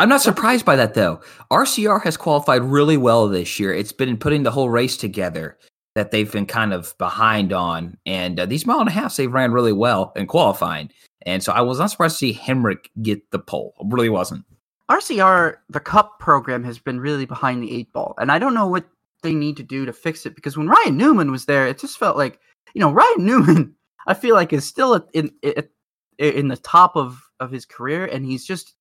I'm 0.00 0.08
not 0.08 0.22
surprised 0.22 0.64
by 0.64 0.76
that 0.76 0.94
though. 0.94 1.20
RCR 1.50 2.02
has 2.04 2.16
qualified 2.16 2.62
really 2.62 2.96
well 2.96 3.28
this 3.28 3.60
year. 3.60 3.74
It's 3.74 3.92
been 3.92 4.16
putting 4.16 4.44
the 4.44 4.50
whole 4.50 4.70
race 4.70 4.96
together 4.96 5.58
that 5.94 6.10
they've 6.10 6.32
been 6.32 6.46
kind 6.46 6.72
of 6.72 6.96
behind 6.96 7.52
on, 7.52 7.98
and 8.06 8.40
uh, 8.40 8.46
these 8.46 8.64
mile 8.64 8.80
and 8.80 8.88
a 8.88 8.92
halfs 8.92 9.18
they 9.18 9.26
ran 9.26 9.52
really 9.52 9.74
well 9.74 10.14
in 10.16 10.26
qualifying. 10.26 10.90
And 11.26 11.42
so 11.42 11.52
I 11.52 11.60
was 11.60 11.78
not 11.78 11.90
surprised 11.90 12.14
to 12.14 12.18
see 12.18 12.32
Hemric 12.32 12.86
get 13.02 13.30
the 13.30 13.38
pole. 13.38 13.74
I 13.78 13.84
really 13.88 14.08
wasn't. 14.08 14.46
RCR, 14.90 15.56
the 15.68 15.80
Cup 15.80 16.18
program 16.18 16.64
has 16.64 16.78
been 16.78 16.98
really 16.98 17.26
behind 17.26 17.62
the 17.62 17.70
eight 17.70 17.92
ball, 17.92 18.14
and 18.16 18.32
I 18.32 18.38
don't 18.38 18.54
know 18.54 18.68
what 18.68 18.86
they 19.22 19.34
need 19.34 19.58
to 19.58 19.62
do 19.62 19.84
to 19.84 19.92
fix 19.92 20.24
it. 20.24 20.34
Because 20.34 20.56
when 20.56 20.68
Ryan 20.68 20.96
Newman 20.96 21.30
was 21.30 21.44
there, 21.44 21.66
it 21.66 21.78
just 21.78 21.98
felt 21.98 22.16
like 22.16 22.40
you 22.72 22.80
know 22.80 22.90
Ryan 22.90 23.16
Newman. 23.26 23.74
I 24.06 24.14
feel 24.14 24.34
like 24.34 24.54
is 24.54 24.64
still 24.64 25.06
in 25.12 25.30
in, 25.42 25.68
in 26.16 26.48
the 26.48 26.56
top 26.56 26.96
of 26.96 27.20
of 27.38 27.50
his 27.50 27.66
career, 27.66 28.06
and 28.06 28.24
he's 28.24 28.46
just 28.46 28.76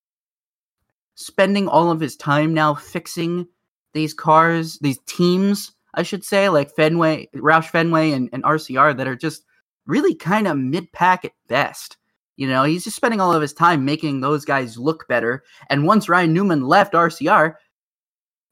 spending 1.20 1.68
all 1.68 1.92
of 1.92 2.00
his 2.00 2.16
time 2.16 2.54
now 2.54 2.74
fixing 2.74 3.46
these 3.94 4.14
cars, 4.14 4.80
these 4.80 5.00
teams, 5.06 5.74
I 5.94 6.04
should 6.04 6.24
say, 6.24 6.50
like 6.50 6.74
Fenway, 6.76 7.28
Roush 7.36 7.70
Fenway, 7.70 8.12
and, 8.12 8.30
and 8.32 8.44
RCR 8.44 8.96
that 8.98 9.08
are 9.08 9.16
just 9.16 9.44
really 9.86 10.16
kind 10.16 10.48
of 10.48 10.58
mid 10.58 10.92
pack 10.94 11.26
at 11.26 11.34
best. 11.48 11.98
You 12.38 12.48
know, 12.48 12.64
he's 12.64 12.86
just 12.86 12.96
spending 12.96 13.20
all 13.20 13.34
of 13.34 13.42
his 13.42 13.54
time 13.54 13.84
making 13.84 14.22
those 14.22 14.46
guys 14.46 14.78
look 14.78 15.08
better. 15.10 15.44
And 15.70 15.86
once 15.86 16.08
Ryan 16.08 16.34
Newman 16.34 16.64
left 16.64 16.94
RCR, 16.94 17.56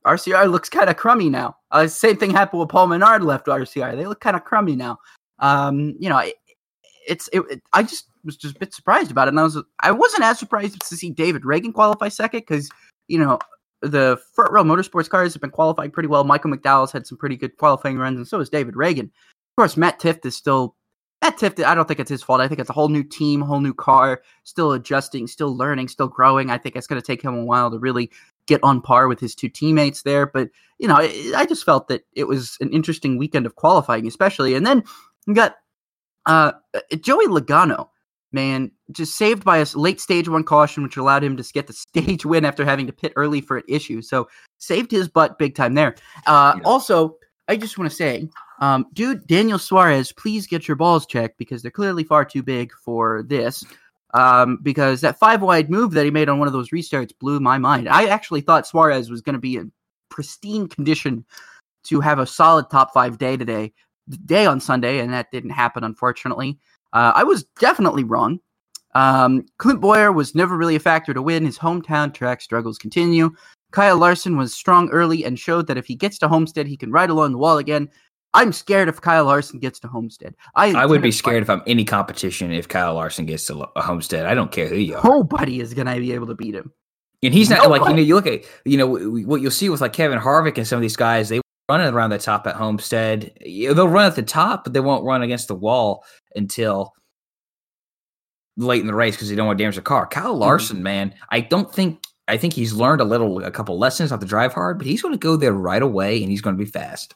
RCR 0.05 0.51
looks 0.51 0.67
kind 0.67 0.89
of 0.89 0.97
crummy 0.97 1.29
now. 1.29 1.55
Uh, 1.71 1.87
same 1.87 2.17
thing 2.17 2.31
happened 2.31 2.59
with 2.59 2.69
Paul 2.69 2.87
Menard 2.87 3.23
left 3.23 3.47
RCR. 3.47 3.95
They 3.95 4.05
look 4.05 4.19
kind 4.19 4.35
of 4.35 4.43
crummy 4.43 4.75
now. 4.75 4.97
Um, 5.39 5.95
you 5.99 6.09
know, 6.09 6.21
it's 7.07 7.29
it, 7.33 7.41
it- 7.49 7.63
I 7.73 7.83
just 7.83 8.07
was 8.23 8.37
just 8.37 8.55
a 8.55 8.59
bit 8.59 8.73
surprised 8.73 9.11
about 9.11 9.27
it, 9.27 9.31
and 9.31 9.39
I 9.39 9.43
was 9.43 9.57
I 9.79 9.91
wasn't 9.91 10.23
as 10.23 10.39
surprised 10.39 10.79
to 10.79 10.95
see 10.95 11.09
David 11.09 11.43
Ragan 11.43 11.73
qualify 11.73 12.09
second 12.09 12.41
because 12.41 12.69
you 13.07 13.17
know 13.19 13.39
the 13.81 14.17
front 14.33 14.51
row 14.51 14.63
motorsports 14.63 15.09
cars 15.09 15.33
have 15.33 15.41
been 15.41 15.49
qualifying 15.51 15.91
pretty 15.91 16.09
well. 16.09 16.23
Michael 16.23 16.51
McDowell's 16.51 16.91
had 16.91 17.07
some 17.07 17.17
pretty 17.17 17.37
good 17.37 17.57
qualifying 17.57 17.97
runs, 17.97 18.17
and 18.17 18.27
so 18.27 18.39
has 18.39 18.49
David 18.49 18.75
Ragan. 18.75 19.05
Of 19.05 19.55
course, 19.57 19.77
Matt 19.77 19.99
Tifft 19.99 20.25
is 20.25 20.35
still 20.35 20.75
Matt 21.21 21.37
Tifft. 21.37 21.63
I 21.63 21.75
don't 21.75 21.87
think 21.87 21.99
it's 21.99 22.09
his 22.09 22.23
fault. 22.23 22.41
I 22.41 22.47
think 22.47 22.59
it's 22.59 22.69
a 22.69 22.73
whole 22.73 22.89
new 22.89 23.03
team, 23.03 23.41
whole 23.41 23.59
new 23.59 23.73
car, 23.73 24.21
still 24.43 24.71
adjusting, 24.73 25.27
still 25.27 25.55
learning, 25.55 25.87
still 25.87 26.07
growing. 26.07 26.49
I 26.49 26.57
think 26.57 26.75
it's 26.75 26.87
going 26.87 27.01
to 27.01 27.05
take 27.05 27.21
him 27.21 27.35
a 27.35 27.43
while 27.45 27.71
to 27.71 27.79
really 27.79 28.09
get 28.47 28.63
on 28.63 28.81
par 28.81 29.07
with 29.07 29.19
his 29.19 29.35
two 29.35 29.49
teammates 29.49 30.03
there. 30.03 30.25
But 30.25 30.49
you 30.79 30.87
know, 30.87 30.95
I, 30.95 31.33
I 31.35 31.45
just 31.45 31.63
felt 31.65 31.87
that 31.87 32.03
it 32.13 32.25
was 32.25 32.57
an 32.61 32.69
interesting 32.71 33.17
weekend 33.17 33.45
of 33.45 33.55
qualifying, 33.55 34.07
especially, 34.07 34.55
and 34.55 34.65
then 34.65 34.83
you 35.27 35.33
got 35.33 35.55
uh, 36.27 36.51
Joey 37.01 37.25
Logano, 37.25 37.89
man, 38.31 38.71
just 38.91 39.15
saved 39.15 39.43
by 39.43 39.57
a 39.57 39.65
late 39.73 39.99
stage 39.99 40.29
one 40.29 40.43
caution, 40.43 40.83
which 40.83 40.97
allowed 40.97 41.23
him 41.23 41.37
to 41.37 41.43
get 41.53 41.67
the 41.67 41.73
stage 41.73 42.25
win 42.25 42.45
after 42.45 42.63
having 42.63 42.85
to 42.87 42.93
pit 42.93 43.13
early 43.15 43.41
for 43.41 43.57
an 43.57 43.63
issue. 43.67 44.01
So 44.01 44.27
saved 44.59 44.91
his 44.91 45.07
butt 45.07 45.39
big 45.39 45.55
time 45.55 45.73
there. 45.73 45.95
Uh, 46.27 46.55
Yeah. 46.57 46.63
Also, 46.63 47.17
I 47.47 47.55
just 47.55 47.77
want 47.77 47.89
to 47.89 47.95
say, 47.95 48.27
um, 48.59 48.85
dude, 48.93 49.25
Daniel 49.25 49.57
Suarez, 49.57 50.11
please 50.11 50.47
get 50.47 50.67
your 50.67 50.75
balls 50.75 51.05
checked 51.05 51.37
because 51.37 51.61
they're 51.61 51.71
clearly 51.71 52.03
far 52.03 52.25
too 52.25 52.43
big 52.43 52.71
for 52.73 53.23
this. 53.23 53.63
Um, 54.13 54.59
because 54.63 55.01
that 55.01 55.19
five 55.19 55.41
wide 55.41 55.69
move 55.69 55.91
that 55.91 56.05
he 56.05 56.11
made 56.11 56.29
on 56.29 56.39
one 56.39 56.47
of 56.47 56.53
those 56.53 56.69
restarts 56.69 57.11
blew 57.17 57.39
my 57.39 57.57
mind. 57.57 57.89
I 57.89 58.07
actually 58.07 58.41
thought 58.41 58.65
Suarez 58.65 59.09
was 59.09 59.21
going 59.21 59.33
to 59.33 59.39
be 59.39 59.57
in 59.57 59.71
pristine 60.09 60.67
condition 60.67 61.25
to 61.83 61.99
have 62.01 62.19
a 62.19 62.25
solid 62.25 62.69
top 62.69 62.93
five 62.93 63.17
day 63.17 63.37
today, 63.37 63.73
day 64.25 64.45
on 64.45 64.59
Sunday, 64.59 64.99
and 64.99 65.11
that 65.13 65.31
didn't 65.31 65.51
happen, 65.51 65.83
unfortunately. 65.83 66.59
Uh, 66.93 67.11
I 67.15 67.23
was 67.23 67.43
definitely 67.59 68.03
wrong. 68.03 68.39
Um, 68.95 69.45
Clint 69.57 69.81
Bowyer 69.81 70.11
was 70.11 70.33
never 70.33 70.57
really 70.57 70.75
a 70.75 70.79
factor 70.79 71.13
to 71.13 71.21
win. 71.21 71.45
His 71.45 71.57
hometown 71.57 72.13
track 72.13 72.41
struggles 72.41 72.77
continue. 72.77 73.31
Kyle 73.71 73.97
Larson 73.97 74.37
was 74.37 74.53
strong 74.53 74.89
early 74.89 75.23
and 75.25 75.37
showed 75.37 75.67
that 75.67 75.77
if 75.77 75.85
he 75.85 75.95
gets 75.95 76.17
to 76.19 76.27
Homestead, 76.27 76.67
he 76.67 76.77
can 76.77 76.91
ride 76.91 77.09
along 77.09 77.33
the 77.33 77.37
wall 77.37 77.57
again. 77.57 77.89
I'm 78.33 78.53
scared 78.53 78.87
if 78.87 79.01
Kyle 79.01 79.25
Larson 79.25 79.59
gets 79.59 79.79
to 79.81 79.87
Homestead. 79.87 80.35
I, 80.55 80.71
I 80.73 80.85
would 80.85 81.01
be 81.01 81.11
scared 81.11 81.43
if 81.43 81.49
I'm 81.49 81.61
any 81.65 81.83
competition 81.83 82.51
if 82.51 82.67
Kyle 82.67 82.93
Larson 82.93 83.25
gets 83.25 83.45
to 83.47 83.55
Lo- 83.55 83.71
Homestead. 83.75 84.25
I 84.25 84.35
don't 84.35 84.51
care 84.51 84.67
who 84.67 84.75
you 84.75 84.95
are. 84.95 85.03
Nobody 85.03 85.59
is 85.59 85.73
going 85.73 85.87
to 85.87 85.99
be 85.99 86.11
able 86.13 86.27
to 86.27 86.35
beat 86.35 86.55
him. 86.55 86.71
And 87.23 87.33
he's 87.33 87.49
not 87.49 87.63
No 87.63 87.69
like 87.69 87.81
you 87.89 87.95
know. 87.95 88.01
You 88.01 88.13
look 88.13 88.27
at 88.27 88.43
you 88.63 88.77
know 88.77 88.85
what 89.25 89.41
you'll 89.41 89.49
see 89.49 89.69
with 89.69 89.81
like 89.81 89.93
Kevin 89.93 90.19
Harvick 90.19 90.57
and 90.57 90.67
some 90.67 90.77
of 90.77 90.83
these 90.83 90.95
guys. 90.95 91.29
They 91.29 91.41
run 91.69 91.81
it 91.81 91.93
around 91.93 92.11
the 92.11 92.17
top 92.17 92.47
at 92.47 92.55
Homestead. 92.55 93.37
They'll 93.45 93.87
run 93.87 94.05
at 94.05 94.15
the 94.15 94.23
top, 94.23 94.63
but 94.63 94.73
they 94.73 94.79
won't 94.79 95.05
run 95.05 95.21
against 95.21 95.47
the 95.47 95.55
wall 95.55 96.03
until 96.35 96.93
late 98.55 98.81
in 98.81 98.87
the 98.87 98.95
race 98.95 99.15
because 99.15 99.29
they 99.29 99.35
don't 99.35 99.47
want 99.47 99.57
to 99.57 99.63
damage 99.63 99.75
the 99.75 99.81
car. 99.81 100.07
Kyle 100.07 100.35
Larson, 100.35 100.81
man, 100.81 101.13
I 101.29 101.41
don't 101.41 101.73
think. 101.73 102.01
I 102.29 102.35
think 102.35 102.51
he's 102.51 102.73
learned 102.73 102.99
a 102.99 103.05
little, 103.05 103.41
a 103.41 103.51
couple 103.51 103.79
lessons 103.79 104.09
how 104.09 104.17
to 104.17 104.25
drive 104.25 104.51
hard, 104.53 104.77
but 104.77 104.85
he's 104.85 105.01
going 105.01 105.13
to 105.13 105.17
go 105.17 105.37
there 105.37 105.53
right 105.53 105.81
away 105.81 106.21
and 106.21 106.29
he's 106.29 106.41
going 106.41 106.57
to 106.57 106.61
be 106.61 106.69
fast. 106.69 107.15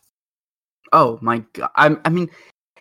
Oh 0.94 1.20
my 1.22 1.40
god! 1.52 1.70
I'm, 1.76 2.00
I 2.06 2.10
mean, 2.10 2.30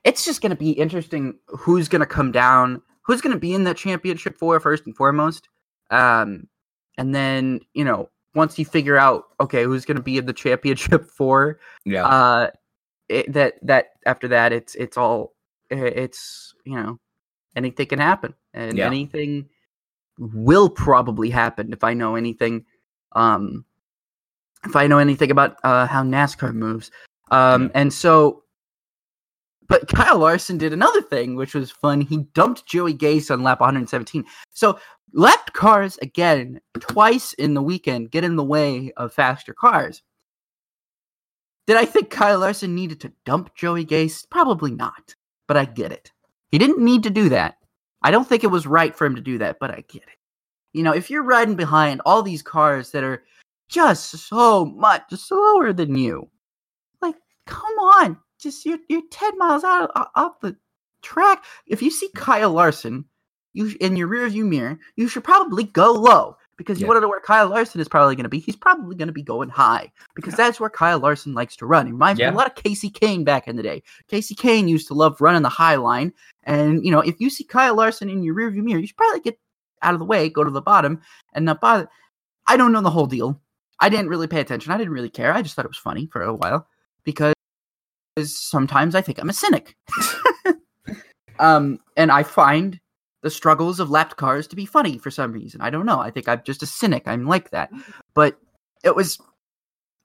it's 0.05 0.25
just 0.25 0.41
going 0.41 0.51
to 0.51 0.57
be 0.57 0.71
interesting 0.71 1.35
who's 1.49 1.89
going 1.89 2.01
to 2.01 2.07
come 2.07 2.31
down, 2.31 2.83
who's 3.05 3.21
going 3.21 3.35
to 3.35 3.41
be 3.41 3.53
in 3.53 3.65
that 3.65 3.77
championship 3.77 4.39
for 4.39 4.61
first 4.61 4.87
and 4.87 4.97
foremost, 4.97 5.49
um, 5.91 6.47
and 6.99 7.15
then 7.15 7.61
you 7.75 7.85
know 7.85 8.09
once 8.35 8.59
you 8.59 8.65
figure 8.65 8.97
out 8.97 9.25
okay 9.41 9.65
who's 9.65 9.85
going 9.85 9.97
to 9.97 10.03
be 10.03 10.19
in 10.19 10.27
the 10.27 10.33
championship 10.33 11.05
for, 11.17 11.59
Yeah, 11.85 12.07
uh, 12.07 12.51
it, 13.09 13.33
that 13.33 13.55
that 13.63 13.87
after 14.07 14.29
that 14.29 14.53
it's 14.53 14.75
it's 14.75 14.97
all 14.97 15.35
it's 15.71 16.55
you 16.65 16.77
know 16.77 16.99
anything 17.57 17.87
can 17.87 17.99
happen 17.99 18.35
and 18.55 18.79
Yeah. 18.79 18.87
anything 18.87 19.49
will 20.19 20.69
probably 20.69 21.31
happen 21.31 21.73
if 21.73 21.83
I 21.83 21.95
know 21.95 22.15
anything, 22.15 22.67
um, 23.13 23.65
if 24.65 24.77
I 24.77 24.87
know 24.87 24.99
anything 24.99 25.31
about 25.31 25.57
uh, 25.65 25.87
how 25.87 26.03
NASCAR 26.03 26.55
moves. 26.55 26.91
Um, 27.31 27.71
and 27.75 27.93
so, 27.93 28.43
but 29.69 29.89
Kyle 29.89 30.19
Larson 30.19 30.59
did 30.59 30.73
another 30.73 31.01
thing, 31.01 31.37
which 31.37 31.55
was 31.55 31.71
fun. 31.71 32.01
He 32.01 32.19
dumped 32.35 32.67
Joey 32.67 32.93
Gase 32.93 33.31
on 33.31 33.43
lap 33.43 33.61
117. 33.61 34.25
So, 34.53 34.79
lap 35.13 35.53
cars 35.53 35.99
again 36.03 36.61
twice 36.79 37.33
in 37.35 37.55
the 37.55 37.63
weekend 37.63 38.11
get 38.11 38.25
in 38.25 38.37
the 38.37 38.45
way 38.45 38.93
of 38.97 39.13
faster 39.13 39.53
cars. 39.53 40.03
Did 41.67 41.77
I 41.77 41.85
think 41.85 42.11
Kyle 42.11 42.41
Larson 42.41 42.75
needed 42.75 43.01
to 43.01 43.13
dump 43.25 43.55
Joey 43.55 43.85
Gase? 43.87 44.29
Probably 44.29 44.73
not, 44.73 45.15
but 45.47 45.57
I 45.57 45.65
get 45.65 45.93
it. 45.93 46.11
He 46.51 46.59
didn't 46.59 46.85
need 46.85 47.05
to 47.05 47.11
do 47.11 47.29
that. 47.29 47.59
I 48.03 48.11
don't 48.11 48.27
think 48.27 48.43
it 48.43 48.49
was 48.49 48.67
right 48.67 48.97
for 48.97 49.07
him 49.07 49.15
to 49.15 49.21
do 49.21 49.39
that, 49.39 49.59
but 49.61 49.71
I 49.71 49.85
get 49.89 50.03
it. 50.03 50.19
You 50.73 50.83
know, 50.83 50.93
if 50.93 51.11
you're 51.11 51.23
riding 51.23 51.57
behind 51.57 52.01
all 52.05 52.23
these 52.23 52.43
cars 52.43 52.91
that 52.93 53.05
are 53.05 53.23
just 53.69 54.11
so 54.11 54.65
much 54.65 55.03
slower 55.13 55.73
than 55.73 55.95
you, 55.95 56.29
like 57.03 57.17
come 57.47 57.79
on, 57.79 58.17
just 58.39 58.65
you're 58.65 58.79
you're 58.89 59.03
ten 59.11 59.37
miles 59.39 59.65
out 59.65 59.91
of, 59.95 60.07
off 60.15 60.41
the 60.41 60.57
track. 61.03 61.45
If 61.67 61.83
you 61.83 61.91
see 61.91 62.09
Kyle 62.15 62.53
Larson, 62.53 63.05
you 63.53 63.75
in 63.81 63.97
your 63.97 64.09
rearview 64.09 64.47
mirror, 64.47 64.79
you 64.97 65.09
should 65.09 65.25
probably 65.25 65.65
go 65.65 65.93
low 65.93 66.37
because 66.57 66.79
you 66.79 66.85
Yeah. 66.85 66.89
want 66.89 66.97
to 66.99 67.01
know 67.01 67.09
where 67.09 67.21
Kyle 67.21 67.49
Larson 67.49 67.81
is 67.81 67.89
probably 67.89 68.15
going 68.15 68.25
to 68.25 68.29
be. 68.29 68.39
He's 68.39 68.57
probably 68.57 68.95
going 68.95 69.09
to 69.09 69.13
be 69.13 69.23
going 69.23 69.49
high 69.49 69.91
because 70.15 70.35
that's 70.37 70.61
where 70.61 70.71
Kyle 70.71 70.99
Larson 70.99 71.35
likes 71.35 71.57
to 71.57 71.67
run. 71.67 71.87
He 71.87 71.93
reminds 71.93 72.21
me 72.21 72.27
a 72.27 72.37
lot 72.37 72.47
of 72.47 72.55
Kasey 72.55 72.93
Kahne 72.93 73.25
back 73.25 73.49
in 73.49 73.57
the 73.57 73.63
day. 73.63 73.83
Kasey 74.11 74.35
Kahne 74.37 74.69
used 74.69 74.87
to 74.89 74.95
love 74.95 75.21
running 75.21 75.43
the 75.43 75.49
high 75.49 75.77
line, 75.77 76.13
and 76.45 76.85
you 76.85 76.91
know 76.91 77.01
if 77.01 77.21
you 77.21 77.31
see 77.31 77.45
Kyle 77.45 77.75
Larson 77.75 78.11
in 78.11 78.23
your 78.23 78.35
rearview 78.35 78.63
mirror, 78.63 78.81
you 78.81 78.87
should 78.87 78.97
probably 78.97 79.21
get 79.21 79.39
out 79.83 79.95
of 79.95 80.01
the 80.01 80.05
way, 80.07 80.29
go 80.29 80.45
to 80.45 80.51
the 80.51 80.61
bottom, 80.61 81.01
and 81.33 81.45
not 81.45 81.61
bother. 81.61 81.89
I 82.47 82.57
don't 82.57 82.73
know 82.73 82.83
the 82.83 82.91
whole 82.91 83.07
deal. 83.07 83.41
I 83.81 83.89
didn't 83.89 84.09
really 84.09 84.27
pay 84.27 84.41
attention. 84.41 84.73
I 84.73 84.77
didn't 84.77 84.93
really 84.93 85.09
care. 85.09 85.33
I 85.33 85.41
just 85.41 85.57
thought 85.57 85.65
it 85.65 85.69
was 85.69 85.79
funny 85.79 86.07
for 86.13 86.23
a 86.23 86.35
while 86.35 86.67
because 87.05 87.33
sometimes 88.23 88.95
I 88.95 89.01
think 89.01 89.19
I'm 89.19 89.31
a 89.31 89.33
cynic. 89.33 89.77
um, 91.39 91.79
and 91.97 92.13
I 92.13 92.23
find 92.23 92.79
the 93.23 93.31
struggles 93.31 93.81
of 93.81 93.91
lapped 93.91 94.17
cars 94.17 94.47
to 94.49 94.57
be 94.57 94.65
funny 94.67 94.99
for 94.99 95.11
some 95.11 95.33
reason. 95.33 95.61
I 95.61 95.71
don't 95.71 95.87
know. 95.87 96.01
I 96.01 96.11
think 96.11 96.29
I'm 96.29 96.43
just 96.45 96.63
a 96.63 96.67
cynic. 96.67 97.03
I'm 97.07 97.27
like 97.27 97.51
that. 97.51 97.71
But 98.15 98.39
it 98.83 98.97
was, 98.97 99.19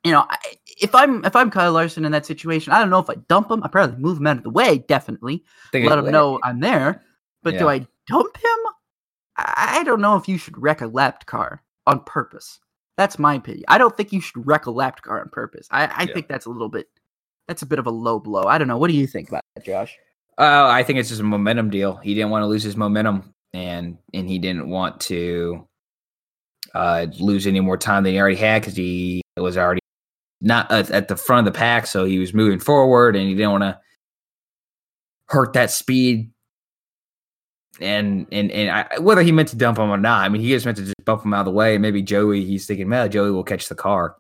you 0.03 0.11
know, 0.11 0.25
I, 0.29 0.37
if 0.81 0.93
I'm 0.93 1.23
if 1.23 1.35
I'm 1.35 1.49
Kyle 1.49 1.71
Larson 1.73 2.05
in 2.05 2.11
that 2.11 2.25
situation, 2.25 2.73
I 2.73 2.79
don't 2.79 2.89
know 2.89 2.99
if 2.99 3.09
I 3.09 3.15
dump 3.29 3.49
him. 3.49 3.63
I 3.63 3.67
probably 3.69 3.97
move 3.97 4.17
him 4.17 4.27
out 4.27 4.37
of 4.37 4.43
the 4.43 4.49
way, 4.49 4.79
definitely 4.79 5.43
Think 5.71 5.87
let 5.87 5.99
him 5.99 6.11
know 6.11 6.39
I'm 6.43 6.59
there. 6.59 7.01
But 7.43 7.57
do 7.57 7.69
I 7.69 7.79
dump 8.07 8.35
him? 8.37 8.59
I 9.37 9.79
I 9.79 9.83
don't 9.83 10.01
know 10.01 10.15
if 10.15 10.27
you 10.27 10.37
should 10.37 10.57
wreck 10.57 10.81
a 10.81 10.87
lapped 10.87 11.25
car 11.25 11.61
on 11.87 12.01
purpose. 12.01 12.59
That's 12.97 13.19
my 13.19 13.35
opinion. 13.35 13.65
I 13.67 13.77
don't 13.77 13.95
think 13.95 14.13
you 14.13 14.21
should 14.21 14.45
wreck 14.47 14.65
a 14.65 14.71
lapped 14.71 15.01
car 15.01 15.19
on 15.21 15.29
purpose. 15.29 15.67
I, 15.71 15.85
I 15.85 16.03
Yeah. 16.03 16.13
think 16.13 16.27
that's 16.27 16.45
a 16.45 16.49
little 16.49 16.69
bit 16.69 16.87
that's 17.47 17.61
a 17.61 17.65
bit 17.65 17.79
of 17.79 17.85
a 17.87 17.91
low 17.91 18.19
blow. 18.19 18.43
I 18.43 18.57
don't 18.57 18.67
know. 18.67 18.77
What 18.77 18.89
do 18.89 18.95
you 18.95 19.07
think 19.07 19.29
about 19.29 19.43
that, 19.55 19.65
Josh? 19.65 19.97
Uh, 20.37 20.67
I 20.67 20.83
think 20.83 20.99
it's 20.99 21.09
just 21.09 21.21
a 21.21 21.23
momentum 21.23 21.69
deal. 21.69 21.95
He 21.97 22.13
didn't 22.13 22.29
want 22.29 22.43
to 22.43 22.47
lose 22.47 22.63
his 22.63 22.75
momentum, 22.75 23.33
and 23.53 23.97
and 24.13 24.29
he 24.29 24.37
didn't 24.37 24.69
want 24.69 24.99
to 25.01 25.67
uh, 26.73 27.07
lose 27.19 27.47
any 27.47 27.61
more 27.61 27.77
time 27.77 28.03
than 28.03 28.13
he 28.13 28.19
already 28.19 28.35
had 28.35 28.61
because 28.61 28.75
he 28.75 29.21
was 29.37 29.57
already 29.57 29.79
not 30.41 30.69
at, 30.71 30.91
at 30.91 31.07
the 31.07 31.15
front 31.15 31.47
of 31.47 31.53
the 31.53 31.57
pack, 31.57 31.87
so 31.87 32.05
he 32.05 32.19
was 32.19 32.33
moving 32.33 32.59
forward, 32.59 33.15
and 33.15 33.27
he 33.27 33.35
didn't 33.35 33.51
want 33.51 33.63
to 33.63 33.79
hurt 35.27 35.53
that 35.53 35.71
speed. 35.71 36.31
And 37.79 38.27
and 38.31 38.51
and 38.51 38.71
I, 38.71 38.99
whether 38.99 39.21
he 39.21 39.31
meant 39.31 39.49
to 39.49 39.57
dump 39.57 39.77
him 39.77 39.89
or 39.89 39.97
not, 39.97 40.23
I 40.23 40.29
mean, 40.29 40.41
he 40.41 40.49
just 40.49 40.65
meant 40.65 40.77
to 40.77 40.83
just 40.83 40.95
bump 41.05 41.23
him 41.23 41.33
out 41.33 41.41
of 41.41 41.45
the 41.45 41.51
way. 41.51 41.75
And 41.75 41.81
maybe 41.81 42.01
Joey, 42.01 42.43
he's 42.43 42.65
thinking, 42.65 42.89
man, 42.89 43.09
Joey 43.09 43.31
will 43.31 43.43
catch 43.43 43.69
the 43.69 43.75
car, 43.75 44.17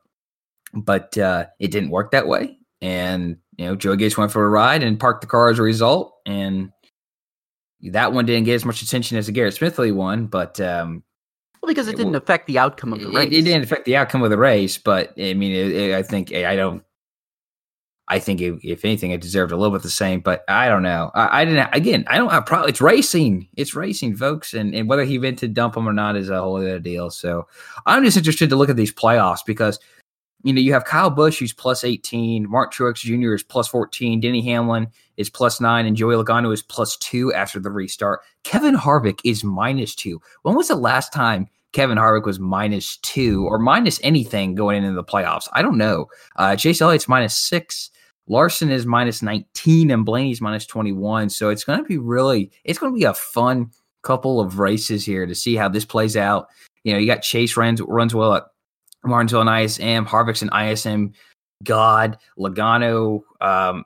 but 0.73 1.17
uh, 1.17 1.45
it 1.59 1.71
didn't 1.71 1.89
work 1.89 2.11
that 2.11 2.27
way. 2.27 2.57
And 2.81 3.37
you 3.57 3.65
know, 3.65 3.75
Joey 3.75 3.97
Gase 3.97 4.17
went 4.17 4.31
for 4.31 4.45
a 4.45 4.49
ride 4.49 4.83
and 4.83 4.99
parked 4.99 5.21
the 5.21 5.27
car 5.27 5.49
as 5.49 5.59
a 5.59 5.63
result, 5.63 6.13
and 6.25 6.71
that 7.81 8.13
one 8.13 8.25
didn't 8.25 8.45
get 8.45 8.55
as 8.55 8.65
much 8.65 8.81
attention 8.81 9.17
as 9.17 9.27
the 9.27 9.31
Garrett 9.31 9.55
Smithley 9.55 9.93
one, 9.93 10.25
but 10.27 10.59
um, 10.59 11.03
Well, 11.61 11.67
because 11.71 11.87
it 11.87 11.93
It 11.93 11.97
didn't 11.97 12.15
affect 12.15 12.47
the 12.47 12.57
outcome 12.59 12.93
of 12.93 12.99
the 12.99 13.09
race. 13.09 13.27
it 13.27 13.41
didn't 13.43 13.63
affect 13.63 13.85
the 13.85 13.95
outcome 13.95 14.23
of 14.23 14.29
the 14.29 14.37
race. 14.37 14.77
But 14.77 15.13
I 15.17 15.33
mean, 15.33 15.51
it, 15.51 15.71
it- 15.71 15.95
I 15.95 16.03
think 16.03 16.33
I 16.33 16.55
don't. 16.55 16.83
I 18.07 18.19
think 18.19 18.39
if, 18.39 18.63
if 18.63 18.85
anything, 18.85 19.09
it 19.11 19.21
deserved 19.21 19.51
a 19.51 19.57
little 19.57 19.75
bit 19.75 19.81
the 19.81 19.89
same, 19.89 20.19
but 20.19 20.43
I 20.47 20.67
don't 20.69 20.83
know. 20.83 21.09
I, 21.15 21.41
I 21.41 21.45
didn't. 21.45 21.67
Again, 21.73 22.03
I 22.07 22.17
don't 22.17 22.29
have 22.29 22.45
problem. 22.45 22.69
It's 22.69 22.79
racing. 22.81 23.47
It's 23.57 23.73
racing, 23.73 24.15
folks, 24.17 24.53
and 24.53 24.75
and 24.75 24.87
whether 24.87 25.03
he 25.05 25.17
meant 25.17 25.39
to 25.39 25.47
dump 25.47 25.73
them 25.73 25.89
or 25.89 25.93
not 25.93 26.15
is 26.15 26.29
a 26.29 26.39
whole 26.39 26.57
other 26.57 26.77
deal. 26.79 27.09
So 27.09 27.47
I'm 27.87 28.03
just 28.03 28.15
interested 28.17 28.49
to 28.51 28.55
look 28.57 28.69
at 28.69 28.75
these 28.75 28.93
playoffs 28.93 29.39
because 29.45 29.79
you 30.45 30.53
know 30.53 30.61
you 30.61 30.73
have 30.73 30.85
Kyle 30.85 31.09
Busch 31.09 31.39
who's 31.39 31.51
plus 31.51 31.83
18, 31.83 32.49
Mark 32.49 32.71
Truex 32.71 32.97
Jr. 32.97 33.33
is 33.33 33.41
plus 33.41 33.67
14, 33.67 34.19
Denny 34.19 34.41
Hamlin 34.43 34.87
is 35.17 35.27
plus 35.27 35.59
nine, 35.59 35.87
and 35.87 35.97
Joey 35.97 36.15
Logano 36.15 36.53
is 36.53 36.61
plus 36.61 36.95
two 36.97 37.33
after 37.33 37.59
the 37.59 37.71
restart. 37.71 38.21
Kevin 38.43 38.75
Harvick 38.75 39.19
is 39.23 39.43
minus 39.43 39.95
two. 39.95 40.21
When 40.43 40.55
was 40.55 40.67
the 40.67 40.75
last 40.75 41.11
time? 41.11 41.47
Kevin 41.73 41.97
Harvick 41.97 42.25
was 42.25 42.39
minus 42.39 42.97
two 42.97 43.45
or 43.47 43.57
minus 43.57 43.99
anything 44.03 44.53
going 44.53 44.83
into 44.83 44.95
the 44.95 45.03
playoffs. 45.03 45.49
I 45.53 45.63
don't 45.63 45.79
know. 45.79 46.05
Uh, 46.35 46.55
Chase 46.55 46.79
Elliott's 46.79 47.09
minus 47.09 47.35
six. 47.35 47.89
Larson 48.27 48.69
is 48.69 48.85
minus 48.85 49.23
19 49.23 49.89
and 49.89 50.05
Blaney's 50.05 50.41
minus 50.41 50.65
21. 50.67 51.29
So 51.29 51.49
it's 51.49 51.63
going 51.63 51.79
to 51.79 51.85
be 51.85 51.97
really, 51.97 52.51
it's 52.63 52.79
going 52.79 52.93
to 52.93 52.97
be 52.97 53.05
a 53.05 53.13
fun 53.13 53.71
couple 54.03 54.39
of 54.39 54.59
races 54.59 55.03
here 55.03 55.25
to 55.25 55.35
see 55.35 55.55
how 55.55 55.67
this 55.67 55.85
plays 55.85 56.15
out. 56.15 56.47
You 56.83 56.93
know, 56.93 56.99
you 56.99 57.07
got 57.07 57.23
Chase 57.23 57.57
runs, 57.57 57.81
runs 57.81 58.13
well 58.13 58.35
at 58.35 58.43
Martinsville 59.07 59.47
and 59.47 59.65
ISM, 59.65 60.05
Harvick's 60.05 60.41
an 60.41 60.49
ISM 60.53 61.13
god, 61.63 62.17
Logano, 62.37 63.21
um, 63.41 63.85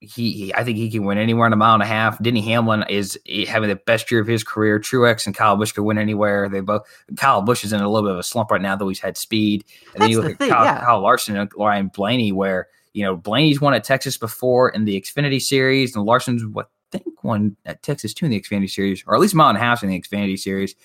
he, 0.00 0.32
he, 0.32 0.54
I 0.54 0.62
think 0.62 0.78
he 0.78 0.90
can 0.90 1.04
win 1.04 1.18
anywhere 1.18 1.46
in 1.46 1.52
a 1.52 1.56
mile 1.56 1.74
and 1.74 1.82
a 1.82 1.86
half. 1.86 2.22
Denny 2.22 2.40
Hamlin 2.40 2.84
is 2.88 3.18
eh, 3.28 3.44
having 3.46 3.68
the 3.68 3.76
best 3.76 4.10
year 4.10 4.20
of 4.20 4.28
his 4.28 4.44
career. 4.44 4.78
Truex 4.78 5.26
and 5.26 5.34
Kyle 5.34 5.56
Busch 5.56 5.72
could 5.72 5.82
win 5.82 5.98
anywhere. 5.98 6.48
They 6.48 6.60
both 6.60 6.86
Kyle 7.16 7.42
Busch 7.42 7.64
is 7.64 7.72
in 7.72 7.80
a 7.80 7.88
little 7.88 8.08
bit 8.08 8.12
of 8.12 8.18
a 8.18 8.22
slump 8.22 8.50
right 8.52 8.62
now, 8.62 8.76
though 8.76 8.88
he's 8.88 9.00
had 9.00 9.16
speed. 9.16 9.64
And 9.94 9.94
then 9.94 10.00
That's 10.00 10.10
you 10.10 10.22
the 10.22 10.28
look 10.28 10.38
thing, 10.38 10.50
at 10.50 10.54
Kyle, 10.54 10.64
yeah. 10.64 10.84
Kyle 10.84 11.00
Larson 11.00 11.36
and 11.36 11.50
Ryan 11.56 11.88
Blaney, 11.88 12.30
where 12.30 12.68
you 12.92 13.02
know 13.02 13.16
Blaney's 13.16 13.60
won 13.60 13.74
at 13.74 13.82
Texas 13.82 14.16
before 14.16 14.68
in 14.68 14.84
the 14.84 15.00
Xfinity 15.00 15.42
Series, 15.42 15.96
and 15.96 16.04
Larson's 16.04 16.46
what 16.46 16.70
I 16.94 16.98
think 16.98 17.24
won 17.24 17.56
at 17.66 17.82
Texas 17.82 18.14
too 18.14 18.26
in 18.26 18.30
the 18.30 18.40
Xfinity 18.40 18.70
Series, 18.70 19.02
or 19.04 19.16
at 19.16 19.20
least 19.20 19.34
a 19.34 19.36
mile 19.36 19.48
and 19.48 19.58
a 19.58 19.60
half 19.60 19.82
in 19.82 19.88
the 19.88 20.00
Xfinity 20.00 20.38
Series. 20.38 20.76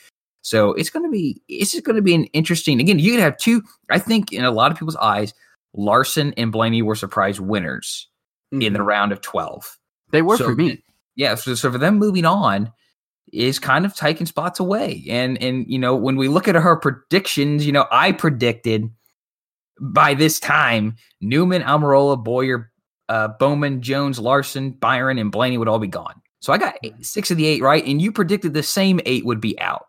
So 0.44 0.74
it's 0.74 0.90
going 0.90 1.06
to 1.06 1.12
be 1.12 1.42
it's 1.48 1.72
just 1.72 1.84
going 1.86 1.96
to 1.96 2.02
be 2.02 2.14
an 2.14 2.26
interesting. 2.26 2.80
Again, 2.80 3.00
you 3.00 3.12
could 3.14 3.22
have 3.22 3.38
two. 3.38 3.64
I 3.90 3.98
think 3.98 4.32
in 4.32 4.44
a 4.46 4.52
lot 4.52 4.72
of 4.72 4.78
people's 4.78 4.98
eyes, 4.98 5.34
Larson 5.74 6.34
and 6.38 6.52
Blaney 6.52 6.82
were 6.82 6.96
surprise 6.96 7.42
winners 7.42 8.08
in 8.52 8.74
the 8.74 8.80
Mhm. 8.80 8.86
round 8.86 9.12
of 9.12 9.22
twelve. 9.22 9.78
they 10.12 10.22
were 10.22 10.38
so- 10.38 10.46
for 10.46 10.56
me. 10.56 10.84
Yeah, 11.16 11.34
so, 11.36 11.56
so 11.56 11.72
for 11.72 11.78
them 11.80 11.98
moving 11.98 12.24
on 12.26 12.72
is 13.32 13.58
kind 13.58 13.84
of 13.86 13.96
taking 13.96 14.28
spots 14.28 14.60
away. 14.60 15.04
And 15.10 15.42
and 15.42 15.66
you 15.68 15.80
know, 15.80 15.96
when 15.96 16.18
we 16.18 16.28
look 16.28 16.48
at 16.48 16.54
her 16.54 16.76
predictions, 16.76 17.66
you 17.66 17.72
know, 17.72 17.88
I 17.92 18.12
predicted 18.12 18.90
by 19.82 20.14
this 20.14 20.40
time 20.40 20.96
Newman, 21.22 21.64
Almirola, 21.64 22.24
Bowyer, 22.24 22.72
uh, 23.10 23.30
Bowman, 23.40 23.82
Jones, 23.82 24.20
Larson, 24.20 24.72
Byron, 24.72 25.18
and 25.18 25.32
Blaney 25.32 25.58
would 25.58 25.68
all 25.68 25.80
be 25.80 25.88
gone. 25.88 26.22
So 26.42 26.54
I 26.54 26.58
got 26.60 26.76
eight, 26.84 27.04
six 27.06 27.32
of 27.32 27.38
the 27.38 27.46
eight 27.48 27.62
right, 27.62 27.84
and 27.86 28.02
you 28.02 28.12
predicted 28.12 28.54
the 28.54 28.62
same 28.64 29.00
eight 29.06 29.26
would 29.26 29.42
be 29.42 29.60
out. 29.60 29.86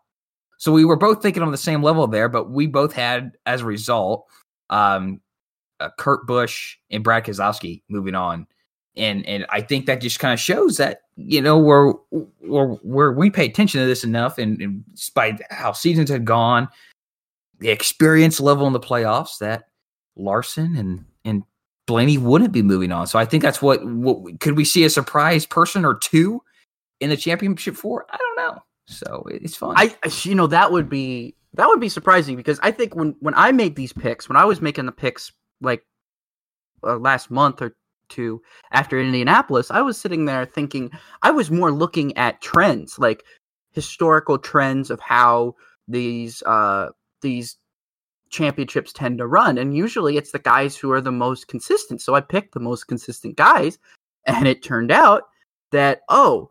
So 0.64 0.72
we 0.72 0.84
were 0.84 0.96
both 0.96 1.22
thinking 1.22 1.42
on 1.42 1.52
the 1.52 1.58
same 1.58 1.82
level 1.82 2.06
there, 2.06 2.28
but 2.28 2.50
we 2.50 2.66
both 2.66 2.92
had 2.92 3.36
as 3.44 3.60
a 3.60 3.66
result 3.66 4.26
um, 4.70 5.20
uh, 5.78 5.90
Kurt 5.98 6.26
Busch 6.26 6.76
and 6.90 7.04
Brad 7.04 7.24
Keselowski 7.24 7.82
moving 7.88 8.14
on 8.14 8.46
and 8.96 9.26
and 9.26 9.46
I 9.50 9.60
think 9.60 9.86
that 9.86 10.00
just 10.00 10.18
kind 10.18 10.32
of 10.32 10.40
shows 10.40 10.76
that 10.76 11.02
you 11.16 11.40
know 11.40 11.58
we're 11.58 11.94
we're, 12.40 12.76
we're 12.82 13.12
we 13.12 13.30
pay 13.30 13.46
attention 13.46 13.80
to 13.80 13.86
this 13.86 14.04
enough, 14.04 14.38
and, 14.38 14.60
and 14.60 14.84
despite 14.94 15.40
how 15.50 15.72
seasons 15.72 16.10
had 16.10 16.24
gone, 16.24 16.68
the 17.58 17.70
experience 17.70 18.40
level 18.40 18.66
in 18.66 18.72
the 18.72 18.80
playoffs, 18.80 19.38
that 19.38 19.64
Larson 20.16 20.76
and 20.76 21.04
and 21.24 21.42
Blaney 21.86 22.18
wouldn't 22.18 22.52
be 22.52 22.62
moving 22.62 22.92
on. 22.92 23.06
So 23.06 23.18
I 23.18 23.24
think 23.24 23.42
that's 23.42 23.60
what 23.60 23.84
what 23.84 24.40
could 24.40 24.56
we 24.56 24.64
see 24.64 24.84
a 24.84 24.90
surprise 24.90 25.46
person 25.46 25.84
or 25.84 25.94
two 25.94 26.42
in 27.00 27.10
the 27.10 27.16
championship 27.16 27.74
for? 27.74 28.06
I 28.10 28.16
don't 28.16 28.36
know. 28.36 28.62
So 28.86 29.24
it's 29.28 29.56
fun. 29.56 29.74
I, 29.76 29.94
you 30.22 30.34
know, 30.34 30.46
that 30.48 30.70
would 30.72 30.88
be 30.88 31.34
that 31.54 31.68
would 31.68 31.80
be 31.80 31.88
surprising 31.88 32.36
because 32.36 32.58
I 32.62 32.70
think 32.70 32.94
when 32.94 33.16
when 33.20 33.34
I 33.34 33.52
made 33.52 33.76
these 33.76 33.92
picks, 33.92 34.28
when 34.28 34.36
I 34.36 34.44
was 34.44 34.60
making 34.60 34.86
the 34.86 34.92
picks 34.92 35.32
like 35.60 35.84
uh, 36.82 36.96
last 36.96 37.30
month 37.30 37.62
or 37.62 37.76
two 38.08 38.42
after 38.72 39.00
Indianapolis, 39.00 39.70
I 39.70 39.80
was 39.80 39.96
sitting 39.96 40.26
there 40.26 40.44
thinking 40.44 40.90
I 41.22 41.30
was 41.30 41.50
more 41.50 41.72
looking 41.72 42.16
at 42.16 42.40
trends, 42.40 42.98
like 42.98 43.24
historical 43.72 44.38
trends 44.38 44.90
of 44.90 45.00
how 45.00 45.54
these 45.88 46.42
uh 46.44 46.88
these 47.20 47.56
championships 48.30 48.92
tend 48.92 49.18
to 49.18 49.26
run 49.26 49.58
and 49.58 49.76
usually 49.76 50.16
it's 50.16 50.32
the 50.32 50.38
guys 50.38 50.76
who 50.76 50.90
are 50.90 51.00
the 51.00 51.12
most 51.12 51.46
consistent 51.46 52.00
so 52.00 52.14
i 52.14 52.20
picked 52.20 52.54
the 52.54 52.60
most 52.60 52.84
consistent 52.84 53.36
guys 53.36 53.78
and 54.26 54.48
it 54.48 54.62
turned 54.62 54.90
out 54.90 55.24
that 55.70 56.00
oh 56.08 56.50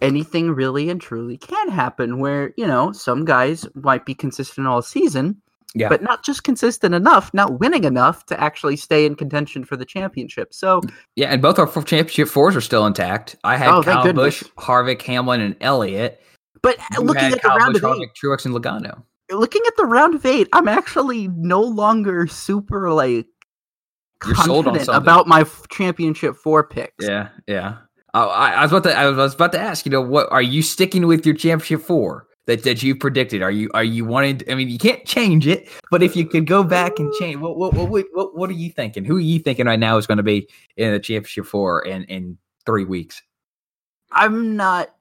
anything 0.00 0.50
really 0.50 0.88
and 0.90 1.00
truly 1.00 1.36
can 1.36 1.68
happen 1.68 2.18
where 2.18 2.52
you 2.56 2.66
know 2.66 2.90
some 2.92 3.24
guys 3.24 3.66
might 3.74 4.04
be 4.06 4.14
consistent 4.14 4.66
all 4.66 4.82
season 4.82 5.40
Yeah. 5.74 5.88
but 5.88 6.02
not 6.02 6.24
just 6.24 6.42
consistent 6.44 6.94
enough 6.94 7.32
not 7.34 7.60
winning 7.60 7.84
enough 7.84 8.24
to 8.26 8.40
actually 8.40 8.76
stay 8.76 9.04
in 9.06 9.14
contention 9.14 9.64
for 9.64 9.76
the 9.76 9.84
championship 9.84 10.52
so 10.54 10.80
mm, 10.80 10.92
yeah, 11.16 11.28
and 11.28 11.40
both 11.42 11.58
our 11.58 11.66
championship 11.82 12.28
fours 12.28 12.56
are 12.56 12.60
still 12.60 12.86
intact. 12.86 13.36
I 13.44 13.56
had 13.56 13.68
Oh, 13.68 13.82
Kyle. 13.82 14.12
Busch, 14.12 14.42
Harvick, 14.58 15.02
Hamlin, 15.02 15.40
and 15.40 15.56
Elliott. 15.60 16.20
but 16.62 16.78
uh, 16.78 16.84
You 16.94 17.00
looking 17.02 17.32
at 17.32 17.42
the 17.42 17.48
round 17.48 17.74
Busch, 17.74 17.82
of 17.82 17.90
eight 17.96 18.08
Harvick, 18.08 18.14
Truex, 18.20 18.44
and 18.46 18.54
Logano. 18.54 19.02
looking 19.30 19.62
at 19.66 19.76
the 19.76 19.84
round 19.86 20.14
of 20.14 20.24
eight 20.26 20.48
i'm 20.52 20.68
actually 20.68 21.28
no 21.28 21.60
longer 21.60 22.26
super 22.26 22.90
like 22.92 23.26
You're 24.26 24.34
sold 24.36 24.66
on 24.66 24.74
confident 24.74 24.96
about 24.96 25.26
my 25.28 25.44
championship 25.70 26.36
four 26.36 26.64
picks 26.64 27.06
Yeah, 27.06 27.28
yeah. 27.46 27.76
Oh, 28.14 28.28
I, 28.28 28.50
I 28.50 28.62
was 28.62 28.72
about 28.72 28.84
to. 28.84 28.96
I 28.96 29.08
was 29.08 29.34
about 29.34 29.52
to 29.52 29.60
ask. 29.60 29.86
You 29.86 29.92
know, 29.92 30.02
what 30.02 30.30
are 30.30 30.42
you 30.42 30.62
sticking 30.62 31.06
with 31.06 31.24
your 31.24 31.34
championship 31.34 31.80
four? 31.80 32.26
that 32.46 32.64
that 32.64 32.82
you 32.82 32.96
predicted? 32.96 33.42
Are 33.42 33.50
you 33.50 33.70
are 33.74 33.84
you 33.84 34.04
wanting? 34.04 34.42
I 34.50 34.54
mean, 34.54 34.68
you 34.68 34.78
can't 34.78 35.04
change 35.04 35.46
it, 35.46 35.68
but 35.90 36.02
if 36.02 36.16
you 36.16 36.26
could 36.26 36.46
go 36.46 36.64
back 36.64 36.98
and 36.98 37.12
change, 37.14 37.38
what 37.38 37.56
what 37.56 37.74
what 37.74 38.04
what, 38.12 38.36
what 38.36 38.50
are 38.50 38.54
you 38.54 38.70
thinking? 38.70 39.04
Who 39.04 39.16
are 39.16 39.20
you 39.20 39.38
thinking 39.38 39.66
right 39.66 39.78
now 39.78 39.96
is 39.96 40.06
going 40.06 40.18
to 40.18 40.22
be 40.22 40.48
in 40.76 40.92
the 40.92 40.98
championship 40.98 41.46
four 41.46 41.82
in 41.82 42.04
in 42.04 42.38
three 42.66 42.84
weeks? 42.84 43.22
I'm 44.10 44.56
not. 44.56 44.94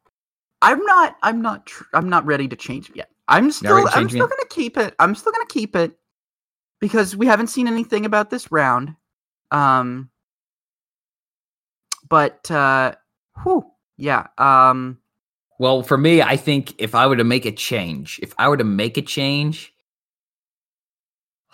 I'm 0.62 0.84
not. 0.86 1.18
I'm 1.24 1.42
not. 1.42 1.66
Tr- 1.66 1.84
I'm 1.94 2.10
not 2.10 2.26
ready 2.26 2.48
to 2.48 2.56
change 2.56 2.90
it 2.90 2.96
yet. 2.96 3.10
I'm 3.28 3.52
still. 3.52 3.88
I'm 3.92 4.10
still 4.10 4.28
going 4.28 4.42
to 4.42 4.48
keep 4.50 4.78
it. 4.78 4.96
I'm 5.00 5.16
still 5.16 5.32
going 5.32 5.46
to 5.48 5.54
keep 5.54 5.76
it 5.76 5.98
because 6.80 7.16
we 7.16 7.26
haven't 7.26 7.48
seen 7.48 7.68
anything 7.68 8.06
about 8.06 8.30
this 8.30 8.52
round. 8.52 8.96
Um. 9.50 10.10
But 12.08 12.52
uh, 12.52 12.96
whew, 13.44 13.66
yeah. 13.98 14.28
Um. 14.38 15.00
Well, 15.60 15.84
for 15.84 15.98
me, 15.98 16.24
I 16.24 16.38
think 16.38 16.74
if 16.80 16.96
I 16.96 17.06
were 17.06 17.16
to 17.16 17.24
make 17.24 17.46
a 17.46 17.52
change, 17.52 18.20
if 18.24 18.34
I 18.40 18.50
were 18.50 18.58
to 18.58 18.64
make 18.64 18.98
a 18.98 19.02
change, 19.02 19.74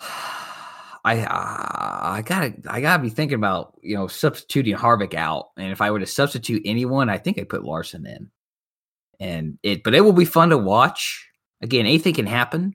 I 0.00 1.20
uh, 1.20 2.08
I 2.14 2.22
gotta 2.24 2.54
I 2.68 2.80
gotta 2.80 3.02
be 3.02 3.10
thinking 3.10 3.36
about 3.36 3.78
you 3.82 3.96
know 3.96 4.06
substituting 4.06 4.76
Harvick 4.76 5.14
out, 5.14 5.50
and 5.56 5.72
if 5.72 5.80
I 5.80 5.90
were 5.90 6.00
to 6.00 6.06
substitute 6.06 6.62
anyone, 6.64 7.08
I 7.08 7.18
think 7.18 7.38
I'd 7.38 7.48
put 7.48 7.64
Larson 7.64 8.06
in, 8.06 8.30
and 9.20 9.58
it. 9.62 9.82
But 9.82 9.94
it 9.94 10.00
will 10.00 10.12
be 10.12 10.24
fun 10.24 10.50
to 10.50 10.58
watch. 10.58 11.26
Again, 11.60 11.86
anything 11.86 12.14
can 12.14 12.26
happen, 12.26 12.74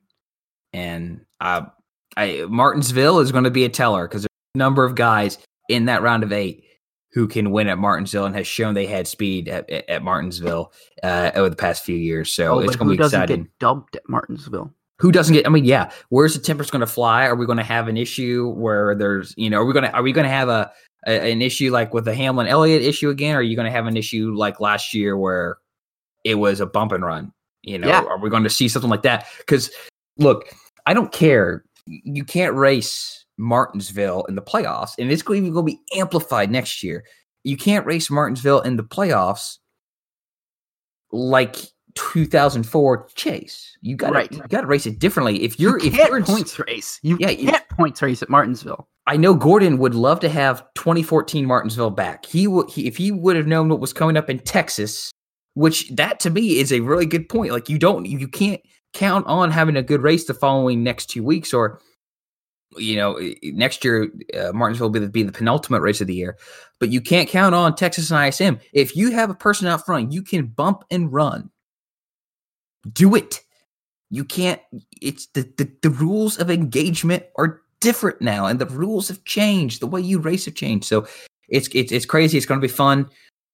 and 0.72 1.22
uh, 1.40 1.64
I 2.18 2.46
Martinsville 2.50 3.20
is 3.20 3.32
going 3.32 3.46
to 3.46 3.52
be 3.52 3.66
a 3.66 3.70
teller 3.70 4.08
because 4.08 4.26
a 4.26 4.58
number 4.58 4.84
of 4.84 4.96
guys 4.96 5.38
in 5.70 5.86
that 5.86 6.02
round 6.02 6.24
of 6.24 6.32
eight 6.32 6.63
who 7.14 7.28
can 7.28 7.52
win 7.52 7.68
at 7.68 7.78
Martinsville 7.78 8.26
and 8.26 8.36
has 8.36 8.48
shown 8.48 8.74
they 8.74 8.88
had 8.88 9.08
speed 9.08 9.48
at, 9.48 9.70
at, 9.70 10.02
Martinsville 10.02 10.74
uh, 11.04 11.32
over 11.36 11.50
the 11.50 11.56
past 11.56 11.86
few 11.86 11.96
years. 11.96 12.34
So 12.34 12.56
oh, 12.56 12.60
it's 12.60 12.76
going 12.76 12.90
to 12.90 12.98
be 12.98 13.04
exciting. 13.04 13.44
Get 13.44 13.60
dumped 13.60 13.96
at 13.96 14.10
Martinsville. 14.10 14.74
Who 15.00 15.12
doesn't 15.12 15.34
get? 15.34 15.46
I 15.46 15.50
mean, 15.50 15.66
yeah. 15.66 15.92
Where's 16.10 16.34
the 16.34 16.42
tempers 16.42 16.72
going 16.72 16.80
to 16.80 16.88
fly? 16.88 17.26
Are 17.26 17.36
we 17.36 17.46
going 17.46 17.58
to 17.58 17.64
have 17.64 17.88
an 17.88 17.98
issue 17.98 18.50
where 18.56 18.96
there's, 18.96 19.34
you 19.38 19.50
know, 19.50 19.60
are 19.60 19.66
we 19.66 19.74
going 19.74 19.86
to 19.86 19.92
are 19.92 20.02
we 20.02 20.12
going 20.12 20.26
to 20.26 20.32
have 20.32 20.50
a, 20.50 20.72
a, 21.06 21.32
an 21.32 21.42
issue 21.42 21.72
like 21.72 21.94
with 21.94 22.06
the 22.06 22.16
Hamlin 22.16 22.48
Elliott 22.48 22.82
issue 22.82 23.10
again? 23.10 23.36
Or 23.36 23.40
are 23.40 23.44
you 23.44 23.56
going 23.56 23.66
to 23.66 23.72
have 23.72 23.86
an 23.86 23.98
issue 23.98 24.34
like 24.36 24.60
last 24.60 24.94
year 24.94 25.18
where 25.18 25.58
it 26.24 26.36
was 26.36 26.62
a 26.62 26.66
bump 26.66 26.92
and 26.92 27.06
run? 27.06 27.32
You 27.62 27.78
know, 27.78 27.88
yeah. 27.88 28.04
are 28.04 28.20
we 28.20 28.30
going 28.30 28.44
to 28.44 28.50
see 28.50 28.68
something 28.68 28.90
like 28.90 29.04
that? 29.04 29.28
Because 29.40 29.72
look, 30.18 30.46
I 30.86 30.94
don't 30.94 31.12
care. 31.12 31.64
You 31.86 32.24
can't 32.24 32.56
race 32.56 33.23
Martinsville 33.38 34.26
in 34.26 34.36
the 34.36 34.42
playoffs, 34.42 34.92
and 34.98 35.12
it's 35.12 35.22
going 35.22 35.54
to 35.54 35.64
be 35.64 35.80
amplified 35.96 36.52
next 36.52 36.84
year. 36.84 37.06
You 37.44 37.58
can't 37.58 37.86
race 37.86 38.10
Martinsville 38.10 38.62
in 38.62 38.78
the 38.78 38.84
playoffs 38.84 39.58
like 41.12 41.58
2004 41.96 43.08
Chase. 43.16 43.78
You 43.82 43.96
got 43.96 44.14
right. 44.14 44.32
you 44.32 44.42
got 44.48 44.62
to 44.62 44.68
race 44.68 44.86
it 44.86 45.00
differently. 45.00 45.44
If 45.44 45.60
you're 45.60 45.80
you 45.80 45.88
if 45.88 45.96
you're 45.96 46.24
points 46.24 46.60
race, 46.60 47.00
you 47.04 47.18
yeah, 47.20 47.28
can't 47.28 47.40
you, 47.40 47.76
points 47.76 48.02
race 48.02 48.22
at 48.22 48.30
Martinsville. 48.30 48.88
I 49.06 49.18
know 49.18 49.34
Gordon 49.34 49.78
would 49.80 49.96
love 49.96 50.20
to 50.22 50.30
have 50.30 50.66
2014 50.76 51.46
Martinsville 51.46 51.90
back. 51.90 52.26
He 52.26 52.48
would 52.48 52.76
if 52.78 52.98
he 52.98 53.12
would 53.12 53.36
have 53.36 53.48
known 53.48 53.70
what 53.70 53.80
was 53.80 53.94
coming 53.94 54.18
up 54.18 54.30
in 54.30 54.40
Texas, 54.40 55.12
which 55.54 55.90
that 55.90 56.20
to 56.22 56.30
me 56.30 56.60
is 56.60 56.72
a 56.72 56.80
really 56.80 57.06
good 57.06 57.30
point. 57.30 57.52
Like 57.52 57.70
you 57.70 57.78
don't 57.78 58.06
you 58.06 58.28
can't 58.28 58.62
count 58.94 59.26
on 59.28 59.52
having 59.52 59.76
a 59.76 59.84
good 59.84 60.02
race 60.02 60.26
the 60.26 60.34
following 60.34 60.84
next 60.84 61.08
two 61.08 61.24
weeks 61.24 61.54
or 61.54 61.80
you 62.78 62.96
know, 62.96 63.20
next 63.44 63.84
year 63.84 64.12
uh, 64.38 64.52
Martinsville 64.54 64.88
will 64.88 64.94
be 64.94 65.00
the, 65.00 65.10
be 65.10 65.24
the 65.24 65.32
penultimate 65.32 65.82
race 65.82 66.02
of 66.02 66.08
the 66.08 66.16
year, 66.16 66.38
but 66.80 66.90
you 66.90 67.02
can't 67.02 67.30
count 67.30 67.56
on 67.56 67.76
Texas 67.76 68.12
and 68.12 68.28
ISM. 68.28 68.60
If 68.74 68.96
you 68.96 69.12
have 69.12 69.30
a 69.30 69.36
person 69.36 69.68
out 69.68 69.86
front, 69.86 70.12
you 70.12 70.22
can 70.22 70.48
bump 70.48 70.84
and 70.92 71.12
run. 71.12 71.50
Do 72.92 73.16
it. 73.16 73.42
You 74.10 74.26
can't. 74.26 74.62
It's 75.02 75.28
the 75.28 75.42
the, 75.58 75.72
the 75.82 75.90
rules 75.90 76.38
of 76.38 76.52
engagement 76.52 77.24
are 77.38 77.62
different 77.80 78.22
now, 78.22 78.46
and 78.46 78.60
the 78.60 78.66
rules 78.66 79.08
have 79.08 79.24
changed. 79.26 79.82
The 79.82 79.88
way 79.88 80.02
you 80.02 80.20
race 80.20 80.46
have 80.46 80.56
changed. 80.56 80.86
So 80.86 81.08
it's 81.50 81.68
it's 81.74 81.92
it's 81.92 82.06
crazy. 82.06 82.38
It's 82.38 82.46
going 82.46 82.60
to 82.60 82.68
be 82.68 82.72
fun. 82.72 83.10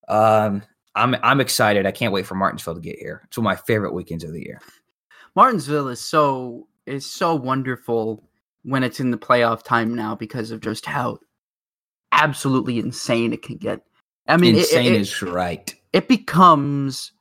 Um, 0.08 0.64
I'm 0.96 1.16
I'm 1.24 1.40
excited. 1.40 1.86
I 1.86 1.92
can't 1.92 2.14
wait 2.14 2.26
for 2.26 2.36
Martinsville 2.36 2.76
to 2.76 2.82
get 2.82 2.98
here. 3.00 3.22
It's 3.26 3.38
one 3.38 3.46
of 3.46 3.58
my 3.58 3.64
favorite 3.68 3.94
weekends 3.94 4.24
of 4.24 4.34
the 4.34 4.42
year. 4.42 4.62
Martinsville 5.36 5.88
is 5.88 6.02
so 6.02 6.68
is 6.86 7.06
so 7.06 7.36
wonderful 7.36 8.29
when 8.64 8.84
it's 8.84 9.00
in 9.00 9.12
the 9.12 9.18
playoff 9.18 9.64
time 9.64 9.96
now 9.96 10.16
because 10.16 10.52
of 10.52 10.62
just 10.62 10.86
how 10.86 11.20
absolutely 12.12 12.80
insane 12.80 13.34
it 13.34 13.42
can 13.42 13.58
get. 13.58 13.82
I 14.28 14.38
mean, 14.38 14.56
insane 14.56 14.88
it, 14.88 14.94
it, 14.94 15.02
is 15.02 15.22
right. 15.22 15.74
It 15.94 16.08
becomes 16.08 17.12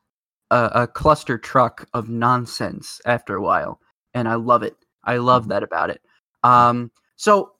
a, 0.50 0.70
a, 0.74 0.86
cluster 0.86 1.38
truck 1.38 1.88
of 1.94 2.08
nonsense 2.08 3.00
after 3.06 3.34
a 3.34 3.42
while, 3.42 3.80
and 4.14 4.28
I 4.28 4.34
love 4.34 4.62
it. 4.62 4.76
I 5.04 5.16
love 5.18 5.42
mm-hmm. 5.42 5.50
that 5.50 5.62
about 5.62 5.90
it. 5.90 6.02
Um, 6.42 6.90
so 7.16 7.52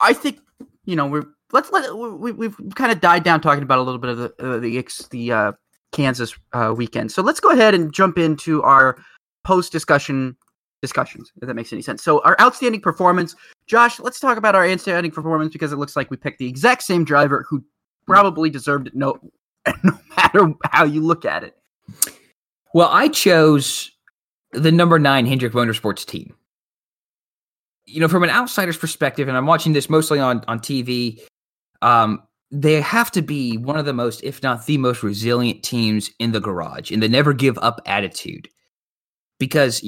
I 0.00 0.12
think 0.12 0.40
you 0.84 0.96
know 0.96 1.06
we're 1.06 1.24
let's 1.52 1.72
let 1.72 1.96
we, 1.96 2.32
we've 2.32 2.56
kind 2.74 2.92
of 2.92 3.00
died 3.00 3.24
down 3.24 3.40
talking 3.40 3.62
about 3.62 3.78
a 3.78 3.82
little 3.82 3.98
bit 3.98 4.10
of 4.10 4.18
the 4.18 4.34
uh, 4.38 4.58
the 4.58 4.84
the 5.10 5.32
uh, 5.32 5.52
Kansas 5.92 6.34
uh, 6.52 6.74
weekend. 6.76 7.10
So 7.12 7.22
let's 7.22 7.40
go 7.40 7.50
ahead 7.50 7.74
and 7.74 7.92
jump 7.92 8.18
into 8.18 8.62
our 8.62 8.98
post 9.44 9.72
discussion 9.72 10.36
discussions, 10.84 11.32
if 11.40 11.48
that 11.48 11.54
makes 11.54 11.72
any 11.72 11.80
sense. 11.80 12.02
So, 12.04 12.20
our 12.24 12.36
outstanding 12.38 12.82
performance, 12.82 13.34
Josh, 13.66 13.98
let's 13.98 14.20
talk 14.20 14.36
about 14.36 14.54
our 14.54 14.68
outstanding 14.68 15.10
performance 15.10 15.52
because 15.52 15.72
it 15.72 15.76
looks 15.76 15.96
like 15.96 16.10
we 16.10 16.18
picked 16.18 16.38
the 16.38 16.46
exact 16.46 16.82
same 16.82 17.04
driver 17.04 17.46
who 17.48 17.64
probably 18.06 18.50
deserved 18.50 18.88
it 18.88 18.94
no, 18.94 19.18
no 19.82 19.98
matter 20.16 20.52
how 20.64 20.84
you 20.84 21.00
look 21.00 21.24
at 21.24 21.42
it. 21.42 21.56
Well, 22.74 22.88
I 22.90 23.08
chose 23.08 23.90
the 24.52 24.72
number 24.72 24.98
nine 24.98 25.26
Hendrick 25.26 25.52
Motorsports 25.52 26.04
team. 26.04 26.34
You 27.86 28.00
know, 28.00 28.08
from 28.08 28.24
an 28.24 28.30
outsider's 28.30 28.76
perspective, 28.76 29.28
and 29.28 29.36
I'm 29.36 29.46
watching 29.46 29.72
this 29.72 29.88
mostly 29.88 30.18
on, 30.18 30.44
on 30.48 30.58
TV, 30.58 31.20
um, 31.82 32.22
they 32.50 32.80
have 32.80 33.10
to 33.12 33.22
be 33.22 33.56
one 33.56 33.76
of 33.76 33.84
the 33.84 33.92
most, 33.92 34.22
if 34.22 34.42
not 34.42 34.66
the 34.66 34.78
most 34.78 35.02
resilient 35.02 35.62
teams 35.62 36.10
in 36.18 36.32
the 36.32 36.40
garage 36.40 36.90
in 36.90 37.00
the 37.00 37.08
never 37.08 37.32
give 37.32 37.58
up 37.58 37.80
attitude. 37.86 38.48
Because 39.38 39.80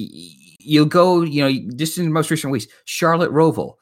you'll 0.66 0.86
go, 0.86 1.22
you 1.22 1.42
know, 1.42 1.72
just 1.76 1.98
in 1.98 2.04
the 2.04 2.10
most 2.10 2.30
recent 2.30 2.50
weeks, 2.50 2.66
Charlotte 2.84 3.30
Roval, 3.30 3.74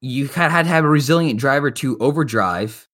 you 0.00 0.28
had, 0.28 0.50
had 0.50 0.62
to 0.62 0.68
have 0.68 0.84
a 0.84 0.88
resilient 0.88 1.40
driver 1.40 1.70
to 1.70 1.98
overdrive 1.98 2.86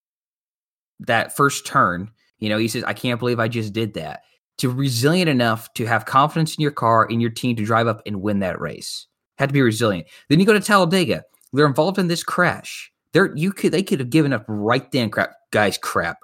that 1.00 1.36
first 1.36 1.66
turn. 1.66 2.10
You 2.38 2.48
know, 2.48 2.58
he 2.58 2.68
says, 2.68 2.84
I 2.84 2.94
can't 2.94 3.20
believe 3.20 3.38
I 3.38 3.48
just 3.48 3.72
did 3.72 3.94
that. 3.94 4.22
To 4.58 4.70
resilient 4.70 5.28
enough 5.28 5.72
to 5.74 5.86
have 5.86 6.06
confidence 6.06 6.56
in 6.56 6.62
your 6.62 6.70
car, 6.70 7.06
in 7.06 7.20
your 7.20 7.30
team 7.30 7.56
to 7.56 7.64
drive 7.64 7.86
up 7.86 8.02
and 8.06 8.22
win 8.22 8.40
that 8.40 8.60
race. 8.60 9.06
Had 9.38 9.48
to 9.48 9.52
be 9.52 9.62
resilient. 9.62 10.06
Then 10.28 10.40
you 10.40 10.46
go 10.46 10.52
to 10.52 10.60
Talladega. 10.60 11.24
They're 11.52 11.66
involved 11.66 11.98
in 11.98 12.08
this 12.08 12.22
crash. 12.22 12.92
They're 13.12 13.34
you 13.36 13.52
could 13.52 13.72
they 13.72 13.82
could 13.82 14.00
have 14.00 14.10
given 14.10 14.32
up 14.32 14.44
right 14.48 14.90
then, 14.92 15.10
crap, 15.10 15.32
guys, 15.50 15.78
crap. 15.78 16.18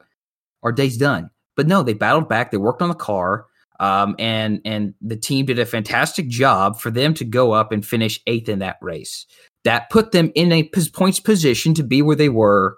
Our 0.63 0.73
day's 0.73 0.97
done. 0.97 1.31
But 1.57 1.67
no, 1.67 1.83
they 1.83 1.95
battled 1.95 2.29
back. 2.29 2.51
They 2.51 2.57
worked 2.57 2.83
on 2.83 2.89
the 2.89 2.95
car. 2.95 3.47
Um, 3.81 4.17
and 4.19 4.61
and 4.65 4.95
the 5.01 5.17
team 5.17 5.47
did 5.47 5.59
a 5.59 5.67
fantastic 5.67 6.29
job 6.29 6.81
for 6.81 6.91
them 6.91 7.15
to 7.15 7.25
go 7.25 7.53
up 7.53 7.71
and 7.71 7.87
finish 7.87 8.21
eighth 8.27 8.49
in 8.49 8.59
that 8.59 8.77
race. 8.83 9.27
That 9.65 9.91
put 9.91 10.13
them 10.13 10.33
in 10.35 10.51
a 10.53 10.69
points 10.93 11.21
position 11.21 11.75
to 11.75 11.83
be 11.83 12.03
where 12.03 12.17
they 12.17 12.29
were 12.29 12.77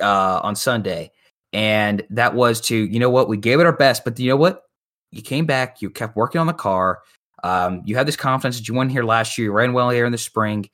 uh, 0.00 0.40
on 0.42 0.56
Sunday. 0.56 1.12
And 1.52 2.02
that 2.10 2.34
was 2.34 2.60
to, 2.62 2.76
you 2.76 2.98
know 2.98 3.10
what, 3.10 3.28
we 3.28 3.36
gave 3.36 3.60
it 3.60 3.66
our 3.66 3.76
best, 3.76 4.04
but 4.04 4.18
you 4.18 4.28
know 4.28 4.36
what? 4.36 4.62
You 5.10 5.20
came 5.20 5.44
back, 5.44 5.82
you 5.82 5.90
kept 5.90 6.16
working 6.16 6.40
on 6.40 6.46
the 6.46 6.54
car. 6.54 7.00
Um, 7.44 7.82
you 7.84 7.96
had 7.96 8.06
this 8.08 8.16
confidence 8.16 8.58
that 8.58 8.68
you 8.68 8.74
won 8.74 8.88
here 8.88 9.02
last 9.02 9.36
year, 9.36 9.46
you 9.46 9.52
ran 9.52 9.72
well 9.72 9.90
here 9.90 10.06
in 10.06 10.12
the 10.12 10.18
spring, 10.18 10.70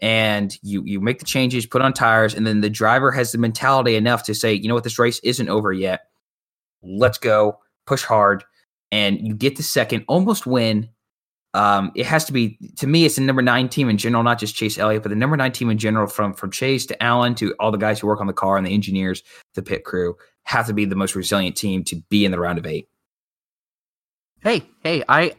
and 0.00 0.56
you 0.62 0.82
you 0.84 1.00
make 1.00 1.18
the 1.18 1.24
changes, 1.24 1.66
put 1.66 1.82
on 1.82 1.92
tires, 1.92 2.34
and 2.34 2.46
then 2.46 2.60
the 2.60 2.70
driver 2.70 3.10
has 3.10 3.32
the 3.32 3.38
mentality 3.38 3.96
enough 3.96 4.22
to 4.24 4.34
say, 4.34 4.52
you 4.52 4.68
know 4.68 4.74
what, 4.74 4.84
this 4.84 4.98
race 4.98 5.18
isn't 5.24 5.48
over 5.48 5.72
yet. 5.72 6.02
Let's 6.82 7.18
go, 7.18 7.58
push 7.86 8.04
hard, 8.04 8.44
and 8.92 9.26
you 9.26 9.34
get 9.34 9.56
the 9.56 9.62
second, 9.62 10.04
almost 10.08 10.46
win. 10.46 10.88
Um, 11.52 11.90
it 11.96 12.06
has 12.06 12.24
to 12.26 12.32
be 12.32 12.58
to 12.76 12.86
me. 12.86 13.04
It's 13.04 13.16
the 13.16 13.22
number 13.22 13.42
nine 13.42 13.68
team 13.68 13.88
in 13.88 13.98
general, 13.98 14.22
not 14.22 14.38
just 14.38 14.54
Chase 14.54 14.78
Elliott, 14.78 15.02
but 15.02 15.08
the 15.08 15.16
number 15.16 15.36
nine 15.36 15.52
team 15.52 15.68
in 15.68 15.78
general, 15.78 16.06
from 16.06 16.32
from 16.34 16.50
Chase 16.52 16.86
to 16.86 17.02
Allen 17.02 17.34
to 17.36 17.54
all 17.58 17.72
the 17.72 17.78
guys 17.78 17.98
who 17.98 18.06
work 18.06 18.20
on 18.20 18.28
the 18.28 18.32
car 18.32 18.56
and 18.56 18.64
the 18.66 18.72
engineers, 18.72 19.22
the 19.54 19.62
pit 19.62 19.84
crew, 19.84 20.14
have 20.44 20.66
to 20.66 20.72
be 20.72 20.84
the 20.84 20.96
most 20.96 21.14
resilient 21.16 21.56
team 21.56 21.82
to 21.84 21.96
be 22.08 22.24
in 22.24 22.30
the 22.30 22.38
round 22.38 22.58
of 22.58 22.66
eight. 22.66 22.88
Hey, 24.42 24.62
hey, 24.82 25.02
I, 25.08 25.34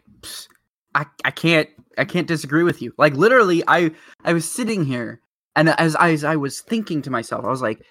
I, 0.94 1.06
I 1.26 1.32
can't, 1.32 1.68
I 1.98 2.06
can't 2.06 2.28
disagree 2.28 2.64
with 2.64 2.82
you. 2.82 2.94
Like 2.98 3.14
literally, 3.16 3.64
I, 3.68 3.92
I 4.24 4.34
was 4.34 4.50
sitting 4.50 4.86
here, 4.86 5.22
and 5.56 5.70
as 5.70 5.96
I, 5.96 6.12
as 6.12 6.24
I 6.24 6.36
was 6.36 6.62
thinking 6.62 7.02
to 7.02 7.10
myself, 7.10 7.44
I 7.44 7.50
was 7.50 7.62
like, 7.62 7.84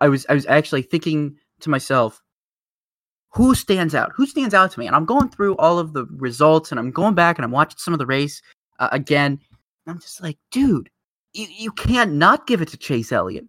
I 0.00 0.08
was, 0.08 0.24
I 0.28 0.34
was 0.34 0.46
actually 0.46 0.82
thinking 0.82 1.36
to 1.60 1.70
myself, 1.70 2.22
who 3.36 3.54
stands 3.54 3.94
out? 3.94 4.12
Who 4.14 4.26
stands 4.26 4.54
out 4.54 4.70
to 4.70 4.80
me? 4.80 4.86
And 4.86 4.96
I'm 4.96 5.04
going 5.04 5.28
through 5.28 5.56
all 5.56 5.78
of 5.78 5.92
the 5.92 6.06
results 6.06 6.70
and 6.70 6.80
I'm 6.80 6.90
going 6.90 7.14
back 7.14 7.36
and 7.36 7.44
I'm 7.44 7.50
watching 7.50 7.76
some 7.76 7.92
of 7.92 7.98
the 7.98 8.06
race 8.06 8.40
uh, 8.78 8.88
again. 8.92 9.38
I'm 9.86 10.00
just 10.00 10.22
like, 10.22 10.38
dude, 10.50 10.88
you, 11.34 11.46
you 11.54 11.70
can't 11.70 12.14
not 12.14 12.46
give 12.46 12.62
it 12.62 12.68
to 12.68 12.78
Chase 12.78 13.12
Elliott. 13.12 13.46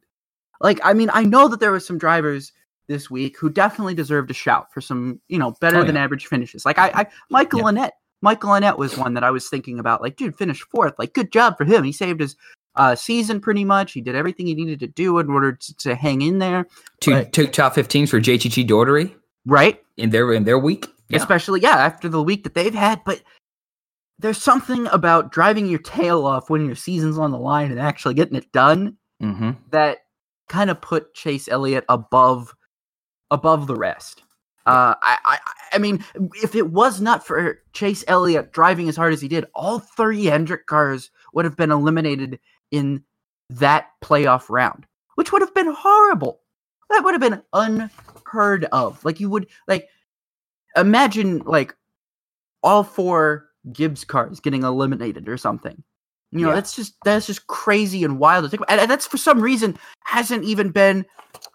Like, 0.60 0.82
I 0.84 0.92
mean, 0.92 1.10
I 1.14 1.24
know 1.24 1.48
that 1.48 1.62
there 1.62 1.72
were 1.72 1.80
some 1.80 1.98
drivers 1.98 2.52
this 2.90 3.10
week 3.10 3.38
who 3.40 3.50
definitely 3.50 3.94
deserved 3.94 4.30
a 4.30 4.34
shout 4.34 4.74
for 4.74 4.82
some, 4.82 5.22
you 5.30 5.40
know, 5.40 5.52
better 5.62 5.78
oh, 5.78 5.84
than 5.86 5.96
yeah. 5.96 6.04
average 6.04 6.26
finishes. 6.26 6.66
Like 6.66 6.78
I, 6.78 6.90
I 6.94 7.08
Michael 7.30 7.60
yeah. 7.60 7.86
Annett 7.86 7.92
Michael 8.22 8.50
Annett 8.50 8.78
was 8.78 8.98
one 8.98 9.14
that 9.14 9.24
I 9.24 9.32
was 9.32 9.48
thinking 9.48 9.80
about. 9.80 10.02
Like, 10.02 10.18
dude, 10.18 10.36
finished 10.36 10.64
fourth. 10.64 10.96
Like, 11.00 11.14
good 11.14 11.32
job 11.32 11.58
for 11.58 11.64
him. 11.64 11.86
He 11.86 11.94
saved 11.94 12.20
his 12.20 12.36
uh, 12.76 12.96
season 12.96 13.40
pretty 13.40 13.64
much. 13.64 13.94
He 13.94 14.02
did 14.02 14.16
everything 14.16 14.48
he 14.48 14.56
needed 14.56 14.82
to 14.82 14.88
do 14.88 15.18
in 15.20 15.30
order 15.30 15.54
to, 15.54 15.78
to 15.78 15.96
hang 15.96 16.22
in 16.22 16.40
there. 16.40 16.68
Two 17.00 17.12
But- 17.12 17.32
two 17.32 17.48
top 17.48 17.76
15s 17.76 18.10
for 18.10 18.20
JTG 18.20 18.68
Daugherty 18.68 19.16
Right? 19.48 19.82
in 19.98 20.12
their 20.12 20.32
in 20.32 20.46
their 20.46 20.60
week. 20.60 20.88
Yeah. 21.10 21.18
Especially, 21.18 21.62
yeah, 21.62 21.78
after 21.78 22.08
the 22.08 22.22
week 22.22 22.44
that 22.44 22.54
they've 22.54 22.74
had. 22.74 23.04
But 23.04 23.24
there's 24.20 24.42
something 24.42 24.88
about 24.88 25.32
driving 25.32 25.68
your 25.68 25.80
tail 25.80 26.26
off 26.26 26.50
when 26.50 26.66
your 26.66 26.76
season's 26.76 27.18
on 27.18 27.32
the 27.32 27.40
line 27.40 27.72
and 27.72 27.80
actually 27.80 28.14
getting 28.14 28.36
it 28.36 28.52
done 28.52 28.98
hmm 29.20 29.52
that 29.72 30.00
kind 30.48 30.70
of 30.70 30.80
put 30.80 31.14
Chase 31.14 31.48
Elliott 31.50 31.86
above 31.90 32.56
above 33.32 33.68
the 33.68 33.76
rest. 33.76 34.22
Uh, 34.66 34.96
I, 35.02 35.18
I 35.26 35.38
I 35.74 35.78
mean, 35.78 36.04
if 36.44 36.56
it 36.56 36.72
was 36.72 37.02
not 37.02 37.26
for 37.26 37.62
Chase 37.74 38.04
Elliott 38.08 38.52
driving 38.52 38.88
as 38.90 38.96
hard 38.96 39.14
as 39.14 39.22
he 39.22 39.28
did, 39.28 39.46
all 39.56 39.80
three 39.80 40.26
Hendrick 40.26 40.68
cars 40.68 41.10
would 41.34 41.46
have 41.46 41.58
been 41.58 41.72
eliminated 41.72 42.40
in 42.72 43.04
that 43.50 43.88
playoff 44.04 44.50
round, 44.50 44.86
which 45.16 45.32
would 45.32 45.42
have 45.42 45.54
been 45.54 45.74
horrible. 45.74 46.42
That 46.90 47.04
would 47.04 47.14
have 47.14 47.22
been 47.22 47.42
unheard 47.54 48.66
of. 48.72 49.04
Like 49.04 49.20
you 49.20 49.30
would 49.30 49.48
like 49.68 49.88
imagine 50.76 51.40
like 51.40 51.76
all 52.64 52.84
four 52.84 53.50
Gibbs 53.72 54.04
cars 54.04 54.40
getting 54.40 54.64
eliminated 54.64 55.28
or 55.28 55.38
something. 55.38 55.84
You 56.32 56.42
know, 56.42 56.50
Yeah. 56.50 56.56
that's 56.56 56.76
just 56.76 56.96
that's 57.06 57.26
just 57.28 57.48
crazy 57.48 58.04
and 58.04 58.20
wild 58.20 58.44
to 58.44 58.50
think 58.50 58.62
about. 58.62 58.72
And, 58.72 58.82
and 58.82 58.92
that's 58.92 59.08
for 59.08 59.18
some 59.18 59.40
reason 59.40 59.78
hasn't 60.04 60.44
even 60.44 60.70
been 60.70 61.06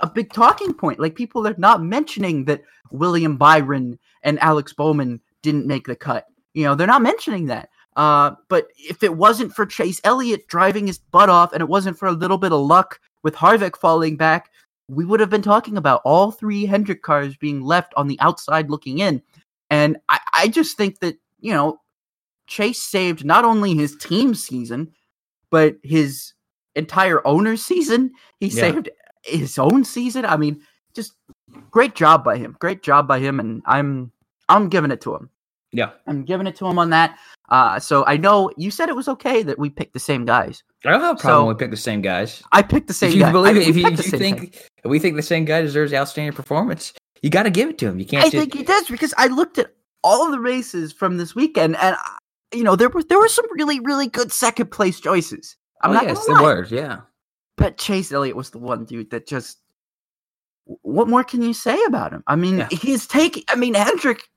a 0.00 0.06
big 0.06 0.32
talking 0.32 0.72
point. 0.74 0.98
Like 1.00 1.14
people 1.14 1.46
are 1.46 1.54
not 1.58 1.82
mentioning 1.82 2.44
that 2.46 2.62
William 2.90 3.36
Byron 3.36 3.98
and 4.22 4.38
Alex 4.40 4.72
Bowman 4.72 5.20
didn't 5.42 5.66
make 5.66 5.86
the 5.86 5.96
cut. 5.96 6.26
You 6.54 6.64
know, 6.64 6.74
they're 6.74 6.86
not 6.86 7.02
mentioning 7.02 7.46
that. 7.46 7.70
Uh, 7.96 8.32
but 8.48 8.68
if 8.76 9.02
it 9.02 9.16
wasn't 9.16 9.52
for 9.54 9.66
Chase 9.66 10.00
Elliott 10.04 10.46
driving 10.48 10.86
his 10.86 10.98
butt 10.98 11.28
off, 11.28 11.52
and 11.52 11.60
it 11.60 11.68
wasn't 11.68 11.98
for 11.98 12.06
a 12.06 12.12
little 12.12 12.38
bit 12.38 12.52
of 12.52 12.60
luck 12.60 12.98
with 13.22 13.34
Harvick 13.34 13.76
falling 13.76 14.16
back, 14.16 14.50
we 14.94 15.04
would 15.04 15.20
have 15.20 15.30
been 15.30 15.42
talking 15.42 15.76
about 15.76 16.02
all 16.04 16.30
three 16.30 16.66
Hendrick 16.66 17.02
cars 17.02 17.36
being 17.36 17.62
left 17.62 17.92
on 17.96 18.08
the 18.08 18.20
outside 18.20 18.70
looking 18.70 18.98
in. 18.98 19.22
And 19.70 19.96
I, 20.08 20.20
I 20.34 20.48
just 20.48 20.76
think 20.76 21.00
that 21.00 21.16
you 21.40 21.52
know 21.52 21.80
Chase 22.46 22.82
saved 22.82 23.24
not 23.24 23.44
only 23.44 23.74
his 23.74 23.96
team 23.96 24.34
season, 24.34 24.92
but 25.50 25.76
his 25.82 26.34
entire 26.74 27.26
owner's 27.26 27.64
season. 27.64 28.12
He 28.40 28.48
Yeah. 28.48 28.60
saved 28.60 28.90
his 29.24 29.58
own 29.58 29.84
season. 29.84 30.24
I 30.26 30.36
mean, 30.36 30.60
just 30.94 31.14
great 31.70 31.94
job 31.94 32.24
by 32.24 32.36
him. 32.36 32.56
Great 32.58 32.82
job 32.82 33.08
by 33.08 33.18
him, 33.20 33.40
and 33.40 33.62
I'm 33.66 34.12
I'm 34.48 34.68
giving 34.68 34.90
it 34.90 35.00
to 35.02 35.14
him. 35.14 35.30
Yeah. 35.72 35.90
I'm 36.06 36.24
giving 36.24 36.46
it 36.46 36.56
to 36.56 36.66
him 36.66 36.78
on 36.78 36.90
that. 36.90 37.18
Uh, 37.48 37.78
so 37.78 38.04
I 38.06 38.16
know 38.16 38.50
you 38.56 38.70
said 38.70 38.88
it 38.88 38.96
was 38.96 39.08
okay 39.08 39.42
that 39.42 39.58
we 39.58 39.68
picked 39.68 39.92
the 39.92 40.00
same 40.00 40.24
guys. 40.24 40.62
I 40.84 40.90
don't 40.90 41.00
have 41.00 41.16
a 41.16 41.20
problem 41.20 41.44
So- 41.44 41.48
we 41.48 41.54
pick 41.54 41.70
the 41.70 41.76
same 41.76 42.02
guys. 42.02 42.42
I 42.52 42.62
picked 42.62 42.88
the 42.88 42.94
same. 42.94 43.10
if 43.10 43.16
you 43.16 43.22
guy. 43.22 43.32
believe 43.32 43.56
I- 43.56 43.60
it, 43.60 43.68
if 43.68 43.76
you, 43.76 43.86
if 43.86 44.12
you 44.12 44.18
think 44.18 44.70
we 44.84 44.98
think 44.98 45.16
the 45.16 45.22
same 45.22 45.44
guy 45.44 45.60
deserves 45.60 45.92
outstanding 45.92 46.32
performance, 46.34 46.92
you 47.22 47.30
got 47.30 47.44
to 47.44 47.50
give 47.50 47.68
it 47.68 47.78
to 47.78 47.88
him. 47.88 47.98
You 47.98 48.06
can't. 48.06 48.24
I 48.24 48.30
just, 48.30 48.36
think 48.36 48.54
he 48.54 48.62
does 48.62 48.88
because 48.88 49.14
I 49.16 49.26
looked 49.28 49.58
at 49.58 49.74
all 50.02 50.30
the 50.30 50.40
races 50.40 50.92
from 50.92 51.18
this 51.18 51.34
weekend, 51.34 51.76
and 51.76 51.94
uh, 51.94 52.18
you 52.52 52.64
know 52.64 52.74
there 52.74 52.88
were 52.88 53.02
there 53.02 53.18
were 53.18 53.28
some 53.28 53.46
really 53.52 53.80
really 53.80 54.08
good 54.08 54.32
second 54.32 54.70
place 54.70 55.00
choices. 55.00 55.56
I'm 55.82 55.90
oh, 55.90 55.94
not 55.94 56.04
yes, 56.04 56.26
there 56.26 56.42
was. 56.42 56.70
Yeah. 56.70 57.00
but 57.56 57.76
Chase 57.76 58.12
Elliott 58.12 58.36
was 58.36 58.50
the 58.50 58.58
one 58.58 58.84
dude 58.84 59.10
that 59.10 59.26
just. 59.26 59.58
What 60.64 61.08
more 61.08 61.24
can 61.24 61.42
you 61.42 61.52
say 61.54 61.82
about 61.86 62.12
him? 62.12 62.22
I 62.28 62.36
mean, 62.36 62.58
Yeah. 62.58 62.68
he's 62.70 63.06
taking. 63.06 63.42
I 63.48 63.56
mean, 63.56 63.74
Hendrick. 63.74 64.28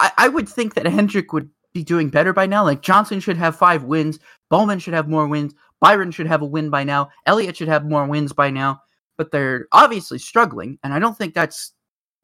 I, 0.00 0.12
I 0.18 0.28
would 0.28 0.48
think 0.48 0.74
that 0.74 0.86
Hendrick 0.86 1.32
would 1.32 1.48
be 1.72 1.82
doing 1.84 2.08
better 2.08 2.32
by 2.32 2.46
now. 2.46 2.64
Like 2.64 2.82
Johnson 2.82 3.20
should 3.20 3.36
have 3.36 3.56
five 3.56 3.84
wins. 3.84 4.18
Bowman 4.50 4.78
should 4.78 4.94
have 4.94 5.08
more 5.08 5.26
wins. 5.26 5.54
Byron 5.80 6.10
should 6.10 6.26
have 6.26 6.42
a 6.42 6.46
win 6.46 6.70
by 6.70 6.84
now. 6.84 7.10
Elliott 7.26 7.56
should 7.56 7.68
have 7.68 7.84
more 7.84 8.06
wins 8.06 8.32
by 8.32 8.50
now. 8.50 8.80
But 9.16 9.30
they're 9.30 9.66
obviously 9.72 10.18
struggling, 10.18 10.78
and 10.82 10.92
I 10.92 10.98
don't 10.98 11.16
think 11.16 11.34
that's 11.34 11.72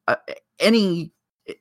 uh, 0.07 0.15
any 0.59 1.13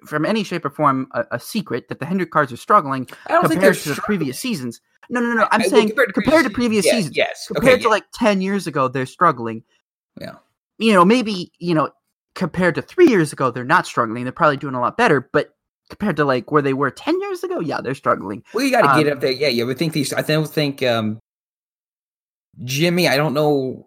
from 0.07 0.27
any 0.27 0.45
shape 0.45 0.65
or 0.65 0.70
form 0.70 1.09
a, 1.12 1.24
a 1.32 1.41
secret 1.41 1.89
that 1.89 1.99
the 2.01 2.07
Hendrick 2.07 2.31
cars 2.31 2.53
are 2.53 2.57
struggling 2.57 3.09
I 3.27 3.32
don't 3.32 3.43
think 3.43 3.55
compared 3.55 3.77
they're 3.77 3.82
to 3.82 3.95
the 3.95 4.03
previous 4.03 4.39
seasons. 4.39 4.81
No, 5.09 5.20
no, 5.20 5.32
no. 5.32 5.49
I'm 5.51 5.62
I- 5.62 5.66
saying 5.66 5.89
compared 5.89 6.15
compared 6.15 6.45
to, 6.45 6.51
previous 6.51 6.85
previous 6.85 6.85
seasons, 6.85 7.03
seasons 7.15 7.16
Yes. 7.16 7.47
compared 7.49 7.74
okay, 7.74 7.82
to 7.85 7.89
like 7.89 8.05
10 8.15 8.41
years 8.41 8.66
ago 8.66 8.89
they're 8.89 9.07
struggling 9.07 9.62
Yeah. 10.20 10.35
you 10.78 10.93
know 10.93 11.05
maybe 11.05 11.53
you 11.59 11.74
know 11.74 11.91
compared 12.35 12.74
to 12.77 12.82
three 12.82 13.09
years 13.09 13.32
ago 13.32 13.51
they're 13.51 13.65
not 13.65 13.87
struggling 13.87 14.24
they're 14.24 14.32
probably 14.32 14.57
doing 14.59 14.74
a 14.74 14.81
lot 14.81 14.97
better 14.97 15.28
but 15.32 15.55
compared 15.91 16.17
to 16.17 16.25
like 16.25 16.51
where 16.51 16.62
they 16.62 16.73
were 16.73 16.91
10 16.91 17.21
years 17.21 17.45
ago 17.45 17.61
yeah 17.61 17.81
they're 17.81 17.95
struggling 17.95 18.43
Well, 18.55 18.65
you 18.65 18.71
got 18.71 18.83
to 18.83 19.03
get 19.03 19.11
Um, 19.11 19.17
up 19.17 19.21
there. 19.21 19.33
Yeah, 19.33 19.49
you 19.49 19.67
would 19.67 19.79
think 19.79 19.93
these. 19.93 20.12
I 20.15 20.23
don't 20.23 20.49
think 20.49 20.83
um, 20.83 21.19
Jimmy. 22.65 23.09
I 23.09 23.17
don't 23.17 23.35
know. 23.35 23.87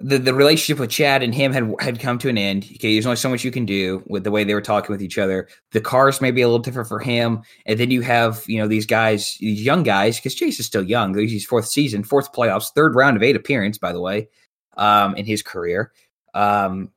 The 0.00 0.18
the 0.18 0.34
relationship 0.34 0.80
with 0.80 0.90
Chad 0.90 1.22
and 1.22 1.32
him 1.32 1.52
had 1.52 1.72
had 1.78 2.00
come 2.00 2.18
to 2.18 2.28
an 2.28 2.36
end. 2.36 2.64
Okay, 2.64 2.94
there's 2.94 3.06
only 3.06 3.16
so 3.16 3.28
much 3.28 3.44
you 3.44 3.52
can 3.52 3.64
do 3.64 4.02
with 4.06 4.24
the 4.24 4.30
way 4.32 4.42
they 4.42 4.54
were 4.54 4.60
talking 4.60 4.90
with 4.90 5.00
each 5.00 5.18
other. 5.18 5.46
The 5.70 5.80
cars 5.80 6.20
may 6.20 6.32
be 6.32 6.42
a 6.42 6.48
little 6.48 6.58
different 6.58 6.88
for 6.88 6.98
him, 6.98 7.42
and 7.64 7.78
then 7.78 7.92
you 7.92 8.00
have 8.00 8.42
you 8.48 8.58
know 8.58 8.66
these 8.66 8.86
guys, 8.86 9.36
these 9.38 9.62
young 9.62 9.84
guys, 9.84 10.16
because 10.16 10.34
Chase 10.34 10.58
is 10.58 10.66
still 10.66 10.82
young. 10.82 11.16
He's 11.16 11.46
fourth 11.46 11.66
season, 11.68 12.02
fourth 12.02 12.32
playoffs, 12.32 12.72
third 12.74 12.96
round 12.96 13.16
of 13.16 13.22
eight 13.22 13.36
appearance, 13.36 13.78
by 13.78 13.92
the 13.92 14.00
way, 14.00 14.28
um, 14.76 15.14
in 15.14 15.26
his 15.26 15.42
career. 15.42 15.92
Um, 16.34 16.90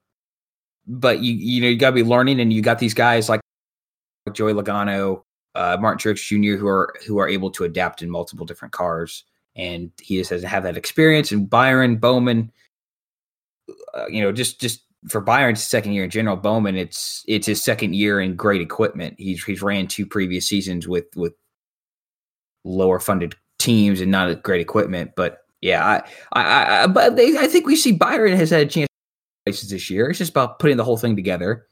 but 0.88 1.20
you 1.20 1.34
you 1.34 1.62
know 1.62 1.68
you 1.68 1.78
got 1.78 1.92
to 1.92 1.96
be 1.96 2.04
learning, 2.04 2.40
and 2.40 2.52
you 2.52 2.64
got 2.64 2.80
these 2.80 2.96
guys 2.96 3.30
like 3.30 3.42
Joey 4.34 4.54
Logano, 4.54 5.24
uh, 5.56 5.78
Martin 5.80 6.14
Truex 6.14 6.26
Jr., 6.28 6.60
who 6.60 6.68
are 6.68 6.94
who 7.06 7.18
are 7.18 7.28
able 7.28 7.52
to 7.52 7.64
adapt 7.64 8.02
in 8.02 8.10
multiple 8.10 8.45
different 8.45 8.74
cars, 8.74 9.24
and 9.56 9.91
he 10.02 10.18
just 10.18 10.30
doesn't 10.30 10.48
have 10.48 10.64
that 10.64 10.78
experience. 10.78 11.32
And 11.32 11.49
Byron 11.49 11.98
Bowman, 11.98 12.52
uh, 13.94 14.08
you 14.08 14.22
know, 14.22 14.32
just 14.32 14.62
just 14.62 14.84
for 15.10 15.22
Byron's 15.22 15.64
second 15.64 15.94
year 15.94 16.04
in 16.04 16.10
general, 16.10 16.38
Bowman, 16.38 16.76
it's 16.76 17.24
it's 17.28 17.48
his 17.48 17.64
second 17.64 17.95
year 17.95 18.22
in 18.22 18.36
great 18.36 18.62
equipment. 18.62 19.16
He's 19.18 19.44
he's 19.44 19.62
ran 19.62 19.88
two 19.88 20.06
previous 20.06 20.48
seasons 20.48 20.88
with 20.88 21.06
with 21.16 21.34
lower 22.64 22.99
funded 22.99 23.36
teams 23.60 24.02
and 24.02 24.12
not 24.12 24.44
great 24.44 24.62
equipment, 24.62 25.12
but. 25.16 25.40
Yeah, 25.60 25.84
I, 25.84 26.04
I, 26.40 26.84
I, 26.84 26.88
but 26.88 27.16
they, 27.16 27.36
I 27.36 27.48
think 27.48 27.66
we 27.66 27.76
see 27.76 27.91
Byron 27.91 28.38
has 28.38 28.52
had 28.52 28.62
a 28.62 28.66
chance 28.68 28.88
this 29.48 29.90
year. 29.90 30.08
It's 30.08 30.20
just 30.20 30.30
about 30.30 30.60
putting 30.60 30.78
the 30.78 30.84
whole 30.84 30.98
thing 30.98 31.16
together, 31.16 31.66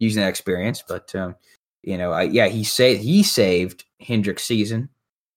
using 0.00 0.20
that 0.20 0.28
experience. 0.28 0.82
But 0.86 1.14
um, 1.14 1.36
you 1.82 1.96
know, 1.98 2.12
I, 2.12 2.22
yeah, 2.22 2.48
he 2.48 2.64
saved 2.64 3.02
he 3.02 3.22
saved 3.22 3.84
Hendrick's 4.00 4.44
season, 4.44 4.88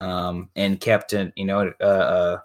um, 0.02 0.50
and 0.56 0.80
kept 0.80 1.14
an 1.14 1.32
you 1.36 1.46
know, 1.46 1.72
uh, 1.82 1.84
uh, 1.84 2.38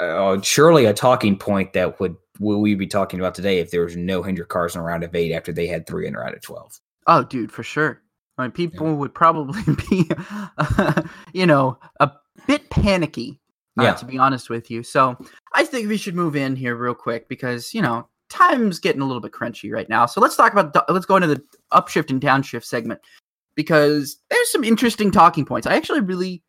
uh, 0.00 0.40
surely 0.42 0.84
a 0.86 0.94
talking 0.94 1.36
point 1.36 1.72
that 1.74 2.00
would 2.00 2.16
will 2.40 2.60
we 2.60 2.74
be 2.74 2.86
talking 2.86 3.18
about 3.20 3.34
today 3.34 3.58
if 3.58 3.70
there 3.70 3.82
was 3.84 3.96
no 3.96 4.22
Hendrick 4.22 4.48
cars 4.48 4.74
in 4.74 4.80
a 4.80 4.84
round 4.84 5.04
of 5.04 5.14
eight 5.14 5.32
after 5.32 5.52
they 5.52 5.66
had 5.66 5.86
three 5.86 6.06
in 6.06 6.14
a 6.14 6.18
round 6.18 6.34
of 6.34 6.40
twelve. 6.42 6.78
oh 7.06 7.24
dude 7.24 7.52
for 7.52 7.62
sure 7.62 8.00
I 8.38 8.42
mean, 8.42 8.52
people 8.52 8.94
would 8.94 9.12
probably 9.14 9.60
be 9.90 10.08
you 11.32 11.44
know 11.46 11.78
a 12.00 12.12
bit 12.46 12.70
panicky 12.70 13.40
uh, 13.78 13.82
Yeah. 13.82 13.94
to 13.94 14.04
be 14.06 14.16
honest 14.18 14.48
with 14.48 14.70
you 14.70 14.82
so 14.84 15.16
i 15.54 15.64
think 15.64 15.88
we 15.88 15.96
should 15.96 16.14
move 16.14 16.36
in 16.36 16.54
here 16.56 16.76
real 16.76 16.94
quick 16.94 17.28
because 17.28 17.74
you 17.74 17.82
know 17.82 18.08
time's 18.28 18.78
getting 18.78 19.00
a 19.00 19.04
little 19.06 19.20
bit 19.20 19.32
crunchy 19.32 19.72
right 19.72 19.88
now 19.88 20.06
so 20.06 20.20
let's 20.20 20.36
talk 20.36 20.52
about 20.52 20.72
the- 20.72 20.84
let's 20.92 21.06
go 21.06 21.16
into 21.16 21.26
the 21.28 21.42
upshift 21.72 22.10
and 22.10 22.20
downshift 22.20 22.64
segment 22.64 23.00
because 23.54 24.18
there's 24.30 24.50
some 24.52 24.64
interesting 24.64 25.10
talking 25.10 25.44
points 25.44 25.66
i 25.66 25.74
actually 25.74 26.00
really 26.00 26.42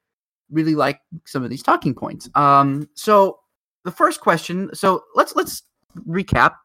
really 0.52 0.76
like 0.76 1.00
some 1.26 1.44
of 1.44 1.50
these 1.50 1.64
talking 1.64 1.94
points 1.94 2.30
um 2.36 2.88
so 2.96 3.40
the 3.86 3.92
first 3.92 4.20
question 4.22 4.70
so 4.74 5.04
let's 5.16 5.36
let's 5.36 5.64
recap 6.08 6.56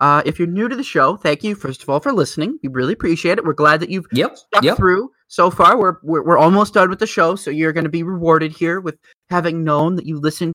uh 0.00 0.22
if 0.24 0.38
you're 0.38 0.48
new 0.48 0.68
to 0.68 0.76
the 0.76 0.82
show 0.82 1.16
thank 1.16 1.44
you 1.44 1.54
first 1.54 1.82
of 1.82 1.88
all 1.88 2.00
for 2.00 2.12
listening 2.12 2.58
we 2.62 2.68
really 2.68 2.92
appreciate 2.92 3.38
it 3.38 3.44
we're 3.44 3.52
glad 3.52 3.78
that 3.80 3.90
you've 3.90 4.06
Yep. 4.12 4.36
stuck 4.36 4.64
Yep. 4.64 4.76
through 4.76 5.10
so 5.28 5.50
far. 5.50 5.78
We're, 5.78 5.96
we're 6.02 6.22
we're 6.22 6.36
almost 6.36 6.74
done 6.74 6.90
with 6.90 6.98
the 6.98 7.06
show, 7.06 7.36
so 7.36 7.50
you're 7.50 7.72
going 7.72 7.84
to 7.84 7.90
be 7.90 8.02
rewarded 8.02 8.52
here 8.52 8.80
with 8.82 8.98
having 9.30 9.64
known 9.64 9.96
that 9.96 10.04
you 10.04 10.18
listened 10.20 10.52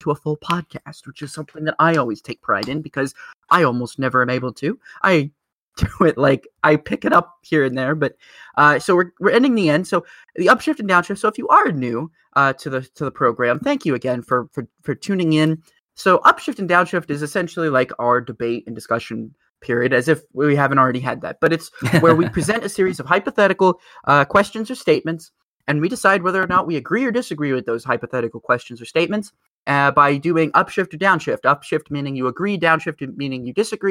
to 0.00 0.10
a 0.10 0.14
full 0.14 0.36
podcast, 0.36 1.06
which 1.06 1.22
is 1.22 1.32
something 1.32 1.64
that 1.64 1.74
I 1.78 1.96
always 1.96 2.20
take 2.20 2.42
pride 2.42 2.68
in 2.68 2.82
because 2.82 3.14
I 3.50 3.62
almost 3.62 3.98
never 3.98 4.22
am 4.22 4.30
able 4.30 4.52
to. 4.54 4.78
I 5.02 5.30
do 5.78 6.06
it 6.06 6.18
like 6.18 6.48
I 6.64 6.76
pick 6.76 7.04
it 7.04 7.12
up 7.12 7.38
here 7.42 7.64
and 7.64 7.78
there, 7.78 7.94
but 7.94 8.16
uh, 8.56 8.78
so 8.78 8.96
we're 8.96 9.12
we're 9.20 9.30
ending 9.30 9.54
the 9.54 9.70
end. 9.70 9.86
So 9.86 10.04
the 10.34 10.46
upshift 10.46 10.80
and 10.80 10.88
downshift. 10.88 11.18
So 11.18 11.28
if 11.28 11.38
you 11.38 11.46
are 11.48 11.70
new 11.70 12.10
uh, 12.34 12.52
to 12.54 12.70
the 12.70 12.82
to 12.82 13.04
the 13.04 13.10
program, 13.10 13.60
thank 13.60 13.86
you 13.86 13.94
again 13.94 14.22
for 14.22 14.48
for 14.52 14.66
for 14.82 14.94
tuning 14.94 15.34
in. 15.34 15.62
So 15.94 16.18
upshift 16.18 16.58
and 16.58 16.68
downshift 16.68 17.10
is 17.10 17.22
essentially 17.22 17.68
like 17.68 17.92
our 17.98 18.20
debate 18.20 18.64
and 18.66 18.74
discussion 18.74 19.34
period, 19.60 19.92
as 19.92 20.08
if 20.08 20.22
we 20.32 20.56
haven't 20.56 20.78
already 20.78 21.00
had 21.00 21.20
that. 21.22 21.38
But 21.40 21.52
it's 21.52 21.70
where 22.00 22.14
we 22.14 22.28
present 22.30 22.64
a 22.64 22.68
series 22.68 22.98
of 22.98 23.06
hypothetical 23.06 23.80
uh, 24.04 24.24
questions 24.24 24.70
or 24.70 24.74
statements, 24.74 25.30
and 25.68 25.80
we 25.80 25.88
decide 25.88 26.22
whether 26.22 26.42
or 26.42 26.46
not 26.46 26.66
we 26.66 26.76
agree 26.76 27.04
or 27.04 27.12
disagree 27.12 27.52
with 27.52 27.66
those 27.66 27.84
hypothetical 27.84 28.40
questions 28.40 28.80
or 28.80 28.84
statements 28.84 29.32
uh, 29.68 29.90
by 29.92 30.16
doing 30.16 30.50
upshift 30.52 30.92
or 30.94 30.98
downshift. 30.98 31.42
Upshift 31.42 31.90
meaning 31.90 32.16
you 32.16 32.26
agree, 32.26 32.58
downshift 32.58 33.16
meaning 33.16 33.46
you 33.46 33.52
disagree. 33.52 33.90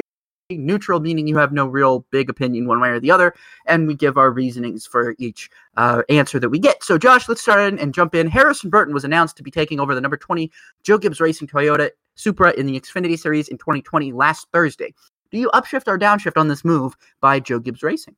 neutral 0.50 1.00
meaning 1.00 1.26
you 1.28 1.36
have 1.36 1.52
no 1.52 1.66
real 1.66 2.06
big 2.10 2.28
opinion 2.28 2.66
one 2.66 2.80
way 2.80 2.88
or 2.88 3.00
the 3.00 3.10
other, 3.10 3.34
and 3.66 3.86
we 3.86 3.94
give 3.94 4.18
our 4.18 4.30
reasonings 4.30 4.86
for 4.86 5.14
each 5.18 5.48
uh, 5.76 6.02
answer 6.08 6.38
that 6.40 6.48
we 6.48 6.58
get. 6.58 6.82
So, 6.82 6.98
Josh, 6.98 7.28
let's 7.28 7.40
start 7.40 7.60
in 7.60 7.78
and 7.78 7.94
jump 7.94 8.14
in. 8.14 8.26
Harrison 8.26 8.68
Burton 8.68 8.92
was 8.92 9.04
announced 9.04 9.36
to 9.36 9.42
be 9.42 9.50
taking 9.50 9.78
over 9.78 9.94
the 9.94 10.00
number 10.00 10.16
20 10.16 10.50
Joe 10.82 10.98
Gibbs 10.98 11.20
Racing 11.20 11.48
Toyota 11.48 11.90
Supra 12.16 12.52
in 12.52 12.66
the 12.66 12.78
Xfinity 12.78 13.18
Series 13.18 13.48
in 13.48 13.58
2020 13.58 14.12
last 14.12 14.48
Thursday. 14.52 14.92
Do 15.30 15.38
you 15.38 15.50
upshift 15.50 15.86
or 15.86 15.98
downshift 15.98 16.38
on 16.38 16.48
this 16.48 16.64
move 16.64 16.96
by 17.20 17.38
Joe 17.38 17.58
Gibbs 17.58 17.82
Racing? 17.82 18.16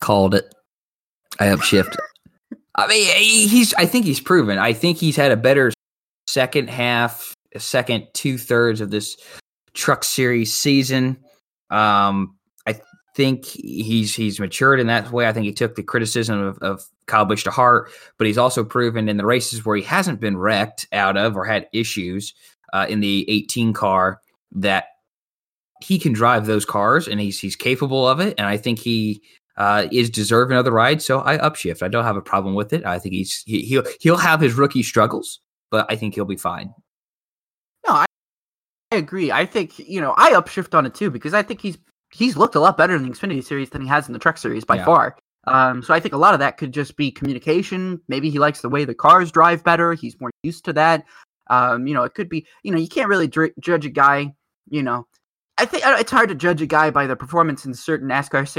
Called 0.00 0.34
it. 0.34 0.54
I 1.40 1.46
upshift. 1.46 1.96
I 2.76 2.86
mean, 2.86 3.06
he's. 3.48 3.72
I 3.74 3.86
think 3.86 4.04
he's 4.04 4.20
proven. 4.20 4.58
I 4.58 4.74
think 4.74 4.98
he's 4.98 5.16
had 5.16 5.32
a 5.32 5.36
better 5.36 5.72
second 6.26 6.68
half, 6.68 7.34
second 7.56 8.06
two 8.12 8.38
thirds 8.38 8.80
of 8.80 8.90
this 8.90 9.16
Truck 9.74 10.04
Series 10.04 10.52
season. 10.52 11.18
Um, 11.70 12.36
I 12.66 12.80
think 13.14 13.44
he's 13.44 14.14
he's 14.14 14.40
matured 14.40 14.80
in 14.80 14.86
that 14.88 15.10
way. 15.12 15.26
I 15.26 15.32
think 15.32 15.46
he 15.46 15.52
took 15.52 15.74
the 15.74 15.82
criticism 15.82 16.40
of, 16.40 16.58
of 16.58 16.84
Kyle 17.06 17.24
Busch 17.24 17.44
to 17.44 17.50
heart, 17.50 17.90
but 18.18 18.26
he's 18.26 18.38
also 18.38 18.64
proven 18.64 19.08
in 19.08 19.16
the 19.16 19.26
races 19.26 19.64
where 19.64 19.76
he 19.76 19.82
hasn't 19.82 20.20
been 20.20 20.36
wrecked 20.36 20.86
out 20.92 21.16
of 21.16 21.36
or 21.36 21.44
had 21.44 21.68
issues 21.72 22.34
uh, 22.72 22.86
in 22.88 23.00
the 23.00 23.28
18 23.28 23.72
car 23.72 24.20
that 24.52 24.86
he 25.82 25.98
can 25.98 26.12
drive 26.12 26.46
those 26.46 26.64
cars 26.64 27.06
and 27.06 27.20
he's 27.20 27.38
he's 27.38 27.56
capable 27.56 28.08
of 28.08 28.20
it. 28.20 28.34
And 28.38 28.46
I 28.46 28.56
think 28.56 28.78
he 28.78 29.20
uh, 29.56 29.88
is 29.90 30.10
deserving 30.10 30.56
of 30.56 30.64
the 30.64 30.72
ride. 30.72 31.02
So 31.02 31.20
I 31.20 31.38
upshift. 31.38 31.82
I 31.82 31.88
don't 31.88 32.04
have 32.04 32.16
a 32.16 32.22
problem 32.22 32.54
with 32.54 32.72
it. 32.72 32.84
I 32.84 32.98
think 32.98 33.14
he's 33.14 33.42
he, 33.46 33.62
he'll 33.62 33.84
he'll 34.00 34.16
have 34.16 34.40
his 34.40 34.54
rookie 34.54 34.82
struggles, 34.82 35.40
but 35.70 35.86
I 35.90 35.96
think 35.96 36.14
he'll 36.14 36.24
be 36.24 36.36
fine. 36.36 36.74
No, 37.86 37.94
I, 37.94 38.04
I 38.92 38.96
agree. 38.96 39.30
I 39.32 39.46
think 39.46 39.78
you 39.78 40.00
know 40.00 40.14
I 40.16 40.32
upshift 40.32 40.76
on 40.76 40.86
it 40.86 40.94
too 40.94 41.10
because 41.10 41.34
I 41.34 41.42
think 41.42 41.60
he's 41.60 41.78
he's 42.12 42.36
looked 42.36 42.54
a 42.54 42.60
lot 42.60 42.76
better 42.76 42.94
in 42.94 43.02
the 43.02 43.10
Xfinity 43.10 43.44
series 43.44 43.70
than 43.70 43.82
he 43.82 43.88
has 43.88 44.06
in 44.06 44.12
the 44.12 44.18
Truck 44.18 44.38
series 44.38 44.64
by 44.64 44.76
yeah. 44.76 44.84
far. 44.84 45.16
Um, 45.46 45.82
so 45.82 45.94
I 45.94 46.00
think 46.00 46.14
a 46.14 46.18
lot 46.18 46.34
of 46.34 46.40
that 46.40 46.56
could 46.56 46.72
just 46.72 46.96
be 46.96 47.10
communication. 47.10 48.00
Maybe 48.08 48.30
he 48.30 48.38
likes 48.38 48.62
the 48.62 48.68
way 48.68 48.84
the 48.84 48.94
cars 48.94 49.30
drive 49.30 49.62
better. 49.62 49.94
He's 49.94 50.20
more 50.20 50.30
used 50.42 50.64
to 50.64 50.72
that. 50.72 51.04
Um, 51.48 51.86
you 51.86 51.94
know, 51.94 52.02
it 52.02 52.14
could 52.14 52.28
be. 52.28 52.46
You 52.64 52.72
know, 52.72 52.78
you 52.78 52.88
can't 52.88 53.08
really 53.08 53.28
dr- 53.28 53.52
judge 53.60 53.86
a 53.86 53.90
guy. 53.90 54.34
You 54.68 54.82
know, 54.82 55.06
I 55.58 55.66
think 55.66 55.84
it's 55.86 56.10
hard 56.10 56.28
to 56.30 56.34
judge 56.34 56.62
a 56.62 56.66
guy 56.66 56.90
by 56.90 57.06
the 57.06 57.16
performance 57.16 57.64
in 57.64 57.74
certain 57.74 58.08
NASCAR 58.08 58.56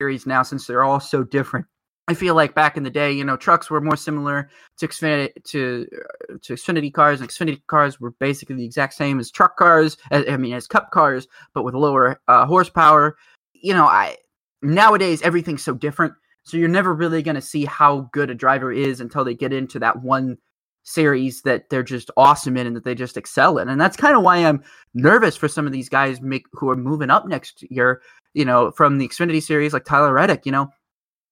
series 0.00 0.26
now 0.26 0.42
since 0.42 0.66
they're 0.66 0.84
all 0.84 1.00
so 1.00 1.24
different. 1.24 1.66
I 2.08 2.14
feel 2.14 2.36
like 2.36 2.54
back 2.54 2.76
in 2.76 2.84
the 2.84 2.90
day, 2.90 3.10
you 3.10 3.24
know, 3.24 3.36
trucks 3.36 3.68
were 3.68 3.80
more 3.80 3.96
similar 3.96 4.48
to 4.78 4.86
Xfinity 4.86 5.30
to 5.44 5.88
uh, 5.92 6.34
to 6.42 6.54
Xfinity 6.54 6.92
cars, 6.92 7.20
and 7.20 7.28
Xfinity 7.28 7.60
cars 7.66 8.00
were 8.00 8.12
basically 8.12 8.56
the 8.56 8.64
exact 8.64 8.94
same 8.94 9.18
as 9.18 9.30
truck 9.30 9.56
cars. 9.56 9.96
As, 10.12 10.24
I 10.28 10.36
mean, 10.36 10.54
as 10.54 10.68
Cup 10.68 10.92
cars, 10.92 11.26
but 11.52 11.64
with 11.64 11.74
lower 11.74 12.20
uh, 12.28 12.46
horsepower. 12.46 13.16
You 13.54 13.74
know, 13.74 13.86
I 13.86 14.16
nowadays 14.62 15.20
everything's 15.22 15.64
so 15.64 15.74
different, 15.74 16.14
so 16.44 16.56
you're 16.56 16.68
never 16.68 16.94
really 16.94 17.22
going 17.22 17.34
to 17.34 17.40
see 17.40 17.64
how 17.64 18.08
good 18.12 18.30
a 18.30 18.34
driver 18.34 18.72
is 18.72 19.00
until 19.00 19.24
they 19.24 19.34
get 19.34 19.52
into 19.52 19.80
that 19.80 20.02
one 20.02 20.38
series 20.84 21.42
that 21.42 21.68
they're 21.68 21.82
just 21.82 22.12
awesome 22.16 22.56
in 22.56 22.68
and 22.68 22.76
that 22.76 22.84
they 22.84 22.94
just 22.94 23.16
excel 23.16 23.58
in. 23.58 23.68
And 23.68 23.80
that's 23.80 23.96
kind 23.96 24.16
of 24.16 24.22
why 24.22 24.36
I'm 24.36 24.62
nervous 24.94 25.36
for 25.36 25.48
some 25.48 25.66
of 25.66 25.72
these 25.72 25.88
guys 25.88 26.20
make, 26.20 26.46
who 26.52 26.68
are 26.70 26.76
moving 26.76 27.10
up 27.10 27.26
next 27.26 27.64
year, 27.68 28.00
you 28.34 28.44
know, 28.44 28.70
from 28.70 28.98
the 28.98 29.08
Xfinity 29.08 29.42
series 29.42 29.72
like 29.72 29.84
Tyler 29.84 30.12
Reddick, 30.12 30.46
you 30.46 30.52
know. 30.52 30.70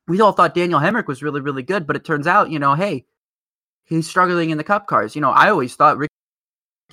We 0.06 0.20
all 0.20 0.32
thought 0.32 0.54
Daniel 0.54 0.80
Hemric 0.80 1.06
was 1.06 1.22
really, 1.22 1.40
really 1.40 1.62
good, 1.62 1.86
but 1.86 1.96
it 1.96 2.04
turns 2.04 2.26
out, 2.26 2.50
you 2.50 2.58
know, 2.58 2.74
hey, 2.74 3.06
he's 3.84 4.08
struggling 4.08 4.50
in 4.50 4.58
the 4.58 4.64
cup 4.64 4.86
cars. 4.86 5.14
You 5.14 5.22
know, 5.22 5.30
I 5.30 5.50
always 5.50 5.74
thought 5.74 5.96
Ricky 5.96 6.10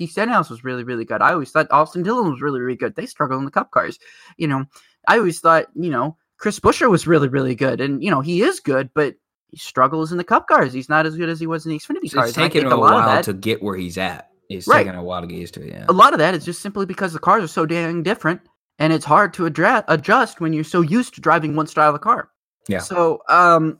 Stenhouse 0.08 0.50
was 0.50 0.64
really, 0.64 0.84
really 0.84 1.06
good. 1.06 1.22
I 1.22 1.34
always 1.34 1.52
thought 1.52 1.72
Austin 1.72 2.04
Dillon 2.04 2.32
was 2.32 2.42
really, 2.42 2.60
really 2.60 2.78
good. 2.78 2.96
They 2.96 3.06
struggle 3.06 3.38
in 3.38 3.46
the 3.46 3.52
cup 3.52 3.72
cars. 3.72 4.00
You 4.38 4.48
know, 4.48 4.66
I 5.08 5.18
always 5.18 5.40
thought, 5.40 5.66
you 5.76 5.90
know, 5.90 6.18
Chris 6.38 6.60
Buescher 6.60 6.90
was 6.90 7.06
really, 7.06 7.28
really 7.28 7.56
good. 7.56 7.82
And, 7.82 8.04
you 8.04 8.10
know, 8.10 8.22
he 8.22 8.42
is 8.42 8.60
good, 8.60 8.90
but 8.96 9.16
he 9.52 9.58
struggles 9.58 10.12
in 10.12 10.18
the 10.18 10.24
Cup 10.24 10.48
cars. 10.48 10.74
He's 10.74 10.90
not 10.90 11.06
as 11.06 11.16
good 11.16 11.30
as 11.30 11.40
he 11.40 11.46
was 11.46 11.66
in 11.66 11.72
the 11.72 11.78
Xfinity 11.78 12.12
cars. 12.12 12.30
It's 12.30 12.38
taken 12.38 12.66
a, 12.66 12.70
a 12.70 12.80
while 12.80 13.06
that, 13.06 13.26
to 13.26 13.34
get 13.34 13.62
where 13.62 13.76
he's 13.76 13.98
at. 13.98 14.30
It's 14.50 14.68
right. 14.68 14.86
taking 14.86 14.98
a 14.98 15.04
while 15.04 15.22
to 15.22 15.28
get 15.28 15.38
used 15.38 15.54
to 15.56 15.62
it. 15.62 15.70
Yeah. 15.70 15.86
A 15.88 15.94
lot 15.94 16.14
of 16.14 16.20
that 16.20 16.34
is 16.34 16.44
just 16.44 16.62
simply 16.62 16.86
because 16.86 17.14
the 17.14 17.20
cars 17.20 17.44
are 17.44 17.48
so 17.48 17.66
dang 17.66 18.02
different, 18.02 18.42
and 18.80 18.92
it's 18.92 19.06
hard 19.06 19.34
to 19.36 19.46
address, 19.46 19.84
adjust 19.88 20.42
when 20.42 20.54
you're 20.54 20.64
so 20.64 20.82
used 20.82 21.16
to 21.16 21.22
driving 21.22 21.56
one 21.56 21.68
style 21.68 21.94
of 21.94 22.02
car. 22.02 22.30
Yeah. 22.68 22.80
So, 22.80 23.22
um, 23.28 23.80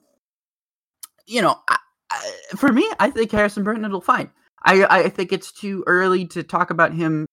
you 1.26 1.42
know, 1.42 1.56
I, 1.68 1.78
I, 2.10 2.32
for 2.56 2.72
me, 2.72 2.90
I 3.00 3.10
think 3.10 3.32
Harrison 3.32 3.64
Burton 3.64 3.86
it'll 3.86 4.02
fine. 4.02 4.30
I 4.64 4.86
I 4.86 5.10
think 5.10 5.32
it's 5.34 5.52
too 5.52 5.84
early 5.88 6.26
to 6.28 6.44
talk 6.44 6.70
about 6.70 6.94
him 6.94 7.26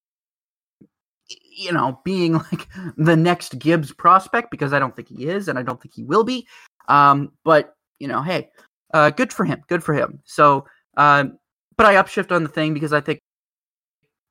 you 1.59 1.73
know, 1.73 2.01
being 2.05 2.33
like 2.53 2.69
the 2.97 3.17
next 3.17 3.59
Gibbs 3.59 3.93
prospect 3.93 4.51
because 4.51 4.73
I 4.73 4.79
don't 4.79 4.95
think 4.95 5.09
he 5.09 5.27
is, 5.27 5.49
and 5.49 5.59
I 5.59 5.63
don't 5.63 5.81
think 5.81 5.95
he 5.95 6.05
will 6.05 6.25
be. 6.25 6.47
Um, 6.89 7.33
but 7.45 7.75
you 7.99 8.09
know, 8.09 8.23
hey, 8.23 8.49
uh, 8.95 9.11
good 9.11 9.33
for 9.33 9.45
him. 9.45 9.63
Good 9.69 9.83
for 9.83 9.93
him. 9.93 10.21
So, 10.25 10.65
um, 10.97 11.39
but 11.77 11.87
I 11.87 11.95
upshift 11.95 12.33
on 12.33 12.43
the 12.43 12.49
thing 12.49 12.75
because 12.75 12.93
I 12.93 13.01
think, 13.01 13.21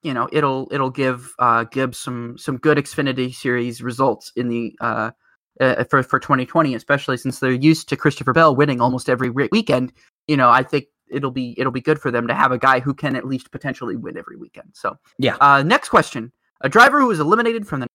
you 0.01 0.13
know, 0.13 0.27
it'll 0.31 0.67
it'll 0.71 0.89
give 0.89 1.33
uh, 1.39 1.65
Gibbs 1.65 1.99
some 1.99 2.37
some 2.37 2.57
good 2.57 2.77
Xfinity 2.77 3.33
Series 3.33 3.81
results 3.81 4.31
in 4.35 4.47
the 4.47 4.75
uh, 4.79 5.11
uh, 5.59 5.83
for 5.85 6.03
for 6.03 6.19
2020, 6.19 6.75
especially 6.75 7.17
since 7.17 7.39
they're 7.39 7.51
used 7.51 7.89
to 7.89 7.97
Christopher 7.97 8.33
Bell 8.33 8.55
winning 8.55 8.81
almost 8.81 9.09
every 9.09 9.29
weekend. 9.29 9.93
You 10.27 10.37
know, 10.37 10.49
I 10.49 10.63
think 10.63 10.85
it'll 11.09 11.31
be 11.31 11.55
it'll 11.57 11.71
be 11.71 11.81
good 11.81 11.99
for 11.99 12.11
them 12.11 12.27
to 12.27 12.33
have 12.33 12.51
a 12.51 12.57
guy 12.57 12.79
who 12.79 12.93
can 12.93 13.15
at 13.15 13.25
least 13.25 13.51
potentially 13.51 13.95
win 13.95 14.17
every 14.17 14.37
weekend. 14.37 14.69
So, 14.73 14.97
yeah. 15.17 15.37
Uh, 15.39 15.63
next 15.63 15.89
question: 15.89 16.31
A 16.61 16.69
driver 16.69 16.99
who 16.99 17.07
was 17.07 17.19
eliminated 17.19 17.67
from 17.67 17.81
the 17.81 17.87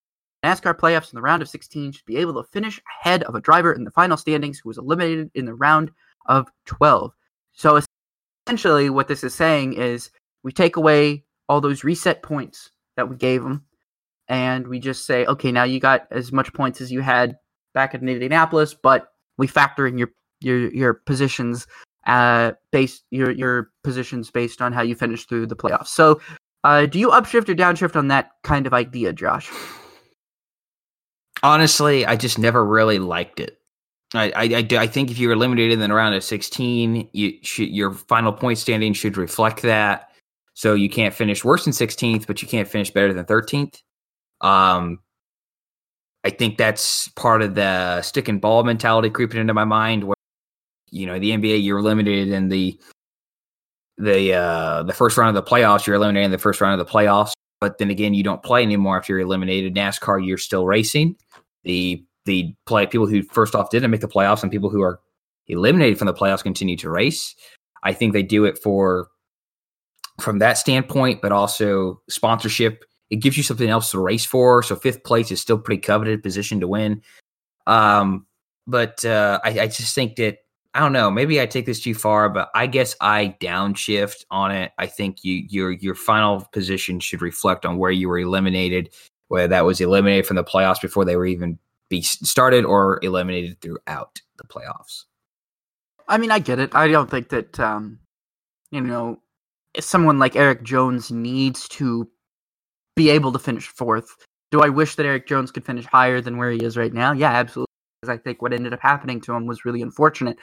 NASCAR 0.45 0.75
playoffs 0.75 1.13
in 1.13 1.17
the 1.17 1.23
round 1.23 1.41
of 1.41 1.49
16 1.49 1.93
should 1.93 2.05
be 2.05 2.17
able 2.17 2.35
to 2.35 2.49
finish 2.51 2.81
ahead 3.01 3.23
of 3.25 3.35
a 3.35 3.41
driver 3.41 3.73
in 3.73 3.85
the 3.85 3.91
final 3.91 4.17
standings 4.17 4.59
who 4.59 4.69
was 4.69 4.79
eliminated 4.79 5.31
in 5.35 5.45
the 5.45 5.55
round 5.55 5.91
of 6.27 6.51
12. 6.67 7.13
So 7.53 7.81
essentially, 8.47 8.91
what 8.91 9.09
this 9.09 9.23
is 9.23 9.35
saying 9.35 9.75
is 9.75 10.11
we 10.43 10.53
take 10.53 10.77
away 10.77 11.25
all 11.49 11.61
those 11.61 11.85
reset 11.85 12.23
points 12.23 12.71
that 12.97 13.09
we 13.09 13.17
gave 13.17 13.43
them, 13.43 13.65
and 14.29 14.67
we 14.67 14.81
just 14.81 15.07
say, 15.07 15.25
okay, 15.27 15.53
now 15.53 15.65
you 15.65 15.79
got 15.79 16.07
as 16.11 16.33
much 16.33 16.53
points 16.53 16.81
as 16.81 16.91
you 16.91 17.01
had 17.01 17.37
back 17.75 17.95
in 17.95 18.09
Indianapolis, 18.09 18.75
but 18.75 19.13
we 19.39 19.47
factor 19.47 19.87
in 19.87 19.99
your 19.99 20.11
your 20.41 20.73
your 20.73 20.95
positions 20.95 21.67
uh 22.07 22.51
based 22.73 23.05
your 23.11 23.31
your 23.31 23.71
positions 23.85 24.29
based 24.31 24.61
on 24.61 24.73
how 24.73 24.83
you 24.83 24.95
finish 24.95 25.27
through 25.27 25.47
the 25.47 25.57
playoffs. 25.57 25.89
So, 25.89 26.21
uh, 26.65 26.87
do 26.87 26.99
you 26.99 27.11
upshift 27.11 27.49
or 27.49 27.55
downshift 27.55 27.97
on 27.97 28.09
that 28.09 28.33
kind 28.43 28.67
of 28.67 28.75
idea, 28.75 29.13
Josh? 29.13 29.51
honestly, 31.43 32.07
I 32.07 32.17
just 32.17 32.39
never 32.39 32.65
really 32.65 32.99
liked 32.99 33.41
it. 33.41 33.59
I, 34.15 34.33
I, 34.37 34.77
I, 34.79 34.87
think 34.87 35.11
if 35.11 35.19
you're 35.19 35.33
eliminated 35.33 35.73
in 35.73 35.81
the 35.81 35.95
round 35.95 36.15
of 36.15 36.23
16, 36.23 37.09
you 37.13 37.33
should, 37.43 37.71
your 37.71 37.93
final 37.93 38.33
point 38.33 38.59
standing 38.59 38.93
should 38.93 39.17
reflect 39.17 39.63
that. 39.63 40.11
So 40.53 40.75
you 40.75 40.91
can't 40.91 41.15
finish 41.15 41.43
worse 41.43 41.65
than 41.65 41.73
16th, 41.73 42.27
but 42.27 42.43
you 42.43 42.49
can't 42.49 42.69
finish 42.69 42.91
better 42.91 43.15
than 43.15 43.25
13th. 43.25 43.81
Um, 44.43 44.99
I 46.25 46.31
think 46.31 46.57
that's 46.57 47.09
part 47.09 47.43
of 47.43 47.55
the 47.55 48.01
stick 48.03 48.29
and 48.29 48.41
ball 48.41 48.63
mentality 48.63 49.11
creeping 49.11 49.41
into 49.41 49.55
my 49.55 49.65
mind. 49.65 50.05
Where 50.05 50.15
you 50.91 51.07
know 51.07 51.19
the 51.19 51.31
NBA, 51.31 51.65
you're 51.65 51.79
eliminated 51.79 52.29
in 52.29 52.49
the 52.49 52.79
the 53.99 54.35
uh, 54.35 54.83
the 54.85 54.93
first 54.93 55.17
round 55.17 55.37
of 55.37 55.45
the 55.45 55.51
playoffs. 55.51 55.87
You're 55.87 55.97
eliminated 55.97 56.27
in 56.27 56.31
the 56.31 56.39
first 56.39 56.61
round 56.61 56.81
of 56.81 56.87
the 56.87 56.93
playoffs, 56.93 57.33
but 57.61 57.79
then 57.79 57.91
again, 57.91 58.15
you 58.15 58.23
don't 58.23 58.43
play 58.43 58.63
anymore 58.63 58.99
after 58.99 59.13
you're 59.13 59.21
eliminated. 59.21 59.75
NASCAR, 59.75 60.25
you're 60.25 60.39
still 60.39 60.67
racing 60.67 61.17
the 61.65 62.05
the 62.25 62.55
play 62.67 62.87
people 62.87 63.07
who 63.07 63.23
first 63.23 63.55
off 63.55 63.71
didn't 63.71 63.91
make 63.91 64.01
the 64.01 64.09
playoffs 64.09 64.43
and 64.43 64.53
people 64.53 64.71
who 64.71 64.83
are 64.83 65.01
eliminated 65.49 65.99
from 65.99 66.07
the 66.07 66.15
playoffs 66.15 66.43
continue 66.43 66.77
to 66.77 66.89
race. 66.91 67.35
I 67.83 67.93
think 67.93 68.13
they 68.13 68.23
do 68.23 68.45
it 68.45 68.59
for 68.59 69.09
from 70.21 70.39
that 70.39 70.59
standpoint, 70.59 71.21
but 71.21 71.33
also 71.33 72.01
sponsorship. 72.09 72.85
It 73.13 73.21
gives 73.21 73.37
you 73.37 73.43
something 73.43 73.69
else 73.69 73.91
to 73.93 74.01
race 74.01 74.25
for. 74.25 74.63
So 74.63 74.75
fifth 74.75 75.05
place 75.05 75.31
is 75.31 75.41
still 75.41 75.59
pretty 75.59 75.81
coveted 75.81 76.23
position 76.23 76.61
to 76.61 76.67
win. 76.67 77.03
Um, 77.67 78.27
but 78.67 79.05
uh, 79.05 79.39
I, 79.45 79.61
I 79.61 79.67
just 79.67 79.95
think 79.95 80.17
that 80.17 80.39
I 80.75 80.81
don't 80.81 80.93
know. 80.93 81.11
Maybe 81.11 81.41
I 81.41 81.47
take 81.47 81.67
this 81.67 81.81
too 81.81 81.95
far, 81.95 82.31
but 82.31 82.49
I 82.55 82.67
guess 82.67 82.97
I 83.01 83.37
downshift 83.41 84.25
on 84.31 84.51
it. 84.51 84.73
I 84.79 84.87
think 84.87 85.23
you 85.23 85.45
your 85.49 85.71
your 85.71 85.95
final 85.95 86.49
position 86.53 86.99
should 86.99 87.23
reflect 87.23 87.67
on 87.67 87.77
where 87.77 87.91
you 87.91 88.09
were 88.09 88.19
eliminated 88.19 88.91
whether 89.33 89.49
that 89.49 89.65
was 89.65 89.81
eliminated 89.81 90.27
from 90.27 90.37
the 90.37 90.45
playoffs 90.45 90.83
before 90.83 91.07
they 91.07 91.17
were 91.17 91.25
even 91.25 91.59
be 91.89 92.03
started 92.03 92.67
or 92.67 93.01
eliminated 93.03 93.59
throughout 93.63 94.21
the 94.37 94.45
playoffs. 94.45 95.05
I 96.07 96.19
mean, 96.19 96.31
I 96.31 96.39
get 96.39 96.59
it. 96.59 96.75
I 96.75 96.87
don't 96.89 97.11
think 97.11 97.31
that 97.31 97.59
um, 97.59 97.99
you 98.71 98.83
know 98.83 99.21
someone 99.81 100.19
like 100.19 100.37
Erik 100.37 100.63
Jones 100.63 101.11
needs 101.11 101.67
to 101.69 102.11
be 102.97 103.11
able 103.11 103.33
to 103.33 103.39
finish 103.39 103.67
fourth. 103.69 104.17
Do 104.51 104.63
I 104.63 104.69
wish 104.69 104.97
that 104.97 105.07
Erik 105.07 105.27
Jones 105.27 105.51
could 105.51 105.65
finish 105.65 105.87
higher 105.87 106.21
than 106.21 106.37
where 106.37 106.51
he 106.51 106.59
is 106.59 106.77
right 106.77 106.93
now? 106.93 107.13
Yeah, 107.13 107.31
absolutely. 107.31 107.67
Because 108.01 108.15
I 108.15 108.23
think 108.23 108.43
what 108.43 108.53
ended 108.53 108.75
up 108.75 108.81
happening 108.81 109.21
to 109.23 109.33
him 109.33 109.47
was 109.47 109.65
really 109.65 109.81
unfortunate. 109.81 110.39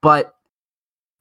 But 0.00 0.34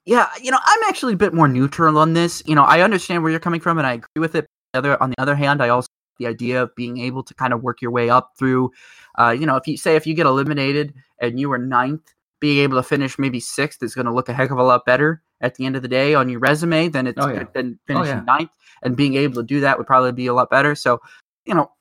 yeah, 0.06 0.28
you 0.42 0.52
know, 0.52 0.60
I'm 0.64 0.84
actually 0.88 1.14
a 1.14 1.18
bit 1.18 1.34
more 1.34 1.48
neutral 1.48 1.98
on 1.98 2.14
this. 2.14 2.42
You 2.46 2.56
know, 2.56 2.64
I 2.64 2.82
understand 2.82 3.24
where 3.24 3.32
you're 3.32 3.40
coming 3.40 3.60
from, 3.60 3.78
and 3.78 3.86
I 3.86 3.94
agree 3.94 4.20
with 4.20 4.36
it. 4.36 4.46
The 4.74 4.80
other, 4.80 5.04
on 5.04 5.10
the 5.10 5.22
other 5.22 5.36
hand, 5.36 5.62
I 5.62 5.70
also 5.70 5.88
the 6.20 6.28
idea 6.28 6.62
of 6.62 6.76
being 6.76 6.98
able 6.98 7.24
to 7.24 7.34
kind 7.34 7.54
of 7.54 7.64
work 7.64 7.82
your 7.82 7.92
way 7.92 8.10
up 8.10 8.32
through. 8.38 8.72
Uh, 9.18 9.36
you 9.38 9.46
know, 9.46 9.56
if 9.56 9.68
you 9.68 9.78
say 9.78 9.96
if 9.96 10.06
you 10.06 10.14
get 10.14 10.26
eliminated 10.26 10.94
and 11.20 11.40
you 11.40 11.50
were 11.50 11.58
ninth, 11.58 12.14
being 12.40 12.60
able 12.60 12.78
to 12.78 12.84
finish 12.84 13.18
maybe 13.20 13.40
sixth 13.40 13.84
is 13.84 13.96
going 13.96 14.06
to 14.06 14.14
look 14.14 14.30
a 14.30 14.34
heck 14.34 14.52
of 14.52 14.58
a 14.58 14.64
lot 14.64 14.86
better 14.86 15.22
at 15.42 15.56
the 15.56 15.66
end 15.66 15.76
of 15.76 15.82
the 15.82 15.88
day 15.88 16.14
on 16.14 16.30
your 16.30 16.40
resume 16.40 16.90
than 16.90 17.08
it's 17.08 17.18
Oh, 17.24 17.30
yeah. 17.30 17.46
than 17.54 17.80
Oh, 17.82 17.86
finishing 17.88 18.18
yeah. 18.18 18.24
ninth. 18.24 18.52
And 18.84 18.96
being 18.96 19.16
able 19.16 19.36
to 19.36 19.44
do 19.44 19.60
that 19.62 19.78
would 19.78 19.88
probably 19.88 20.12
be 20.12 20.28
a 20.28 20.34
lot 20.34 20.50
better. 20.50 20.76
So, 20.76 21.02
you 21.46 21.54
know, 21.54 21.72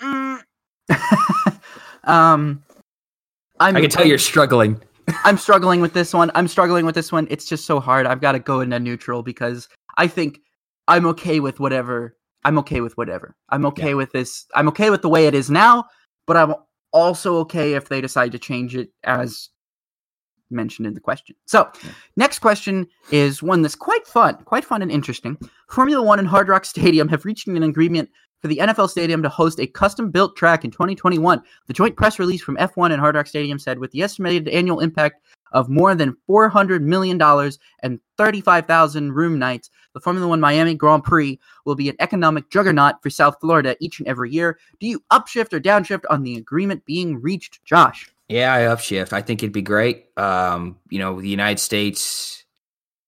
mm, 0.00 0.40
um, 2.04 2.62
I'm, 3.58 3.76
I 3.76 3.80
can 3.80 3.90
tell 3.90 4.06
you're 4.06 4.18
struggling. 4.18 4.80
I'm 5.24 5.38
struggling 5.38 5.80
with 5.80 5.92
this 5.94 6.12
one. 6.12 6.30
I'm 6.34 6.48
struggling 6.48 6.84
with 6.84 6.94
this 6.94 7.12
one. 7.12 7.26
It's 7.30 7.44
just 7.46 7.64
so 7.64 7.80
hard. 7.80 8.06
I've 8.06 8.20
got 8.20 8.32
to 8.32 8.38
go 8.38 8.60
into 8.60 8.78
neutral 8.78 9.22
because 9.22 9.68
I 9.96 10.06
think 10.06 10.40
I'm 10.88 11.06
okay 11.06 11.40
with 11.40 11.60
whatever. 11.60 12.16
I'm 12.44 12.58
okay 12.58 12.80
with 12.80 12.96
whatever. 12.96 13.34
I'm 13.48 13.64
okay 13.66 13.94
with 13.94 14.12
this. 14.12 14.46
I'm 14.54 14.68
okay 14.68 14.90
with 14.90 15.02
the 15.02 15.08
way 15.08 15.26
it 15.26 15.34
is 15.34 15.50
now, 15.50 15.86
but 16.26 16.36
I'm 16.36 16.54
also 16.92 17.36
okay 17.38 17.74
if 17.74 17.88
they 17.88 18.00
decide 18.00 18.32
to 18.32 18.38
change 18.38 18.76
it 18.76 18.90
as 19.04 19.48
mentioned 20.50 20.86
in 20.86 20.94
the 20.94 21.00
question. 21.00 21.36
So, 21.46 21.68
Yeah. 21.82 21.90
next 22.16 22.38
question 22.40 22.86
is 23.10 23.42
one 23.42 23.62
that's 23.62 23.74
quite 23.74 24.06
fun, 24.06 24.36
quite 24.44 24.64
fun 24.64 24.82
and 24.82 24.90
interesting. 24.90 25.36
Formula 25.68 26.02
One 26.02 26.18
and 26.18 26.28
Hard 26.28 26.48
Rock 26.48 26.64
Stadium 26.64 27.08
have 27.08 27.24
reached 27.24 27.48
an 27.48 27.62
agreement 27.62 28.10
for 28.40 28.48
the 28.48 28.60
NFL 28.60 28.88
Stadium 28.88 29.22
to 29.22 29.28
host 29.28 29.58
a 29.58 29.66
custom 29.66 30.10
built 30.10 30.36
track 30.36 30.64
in 30.64 30.70
2021. 30.70 31.42
The 31.66 31.72
joint 31.72 31.96
press 31.96 32.18
release 32.18 32.42
from 32.42 32.56
F1 32.58 32.92
and 32.92 33.00
Hard 33.00 33.16
Rock 33.16 33.26
Stadium 33.26 33.58
said 33.58 33.78
with 33.78 33.90
the 33.90 34.02
estimated 34.02 34.48
annual 34.48 34.80
impact 34.80 35.22
of 35.52 35.68
more 35.68 35.94
than 35.94 36.16
$400 36.28 36.82
million 36.82 37.20
and 37.82 38.00
35,000 38.18 39.12
room 39.12 39.38
nights, 39.38 39.70
the 39.94 40.00
Formula 40.00 40.28
One 40.28 40.40
Miami 40.40 40.74
Grand 40.74 41.04
Prix 41.04 41.38
will 41.64 41.74
be 41.74 41.88
an 41.88 41.96
economic 41.98 42.50
juggernaut 42.50 42.96
for 43.02 43.10
South 43.10 43.36
Florida 43.40 43.76
each 43.80 43.98
and 44.00 44.08
every 44.08 44.30
year. 44.30 44.58
Do 44.80 44.86
you 44.86 45.02
upshift 45.10 45.52
or 45.52 45.60
downshift 45.60 46.04
on 46.10 46.22
the 46.22 46.36
agreement 46.36 46.84
being 46.84 47.20
reached, 47.22 47.64
Josh? 47.64 48.10
Yeah, 48.28 48.52
I 48.52 48.60
upshift. 48.62 49.12
I 49.12 49.22
think 49.22 49.42
it'd 49.42 49.52
be 49.52 49.62
great. 49.62 50.06
Um, 50.16 50.78
you 50.90 50.98
know, 50.98 51.20
the 51.20 51.28
United 51.28 51.60
States 51.60 52.44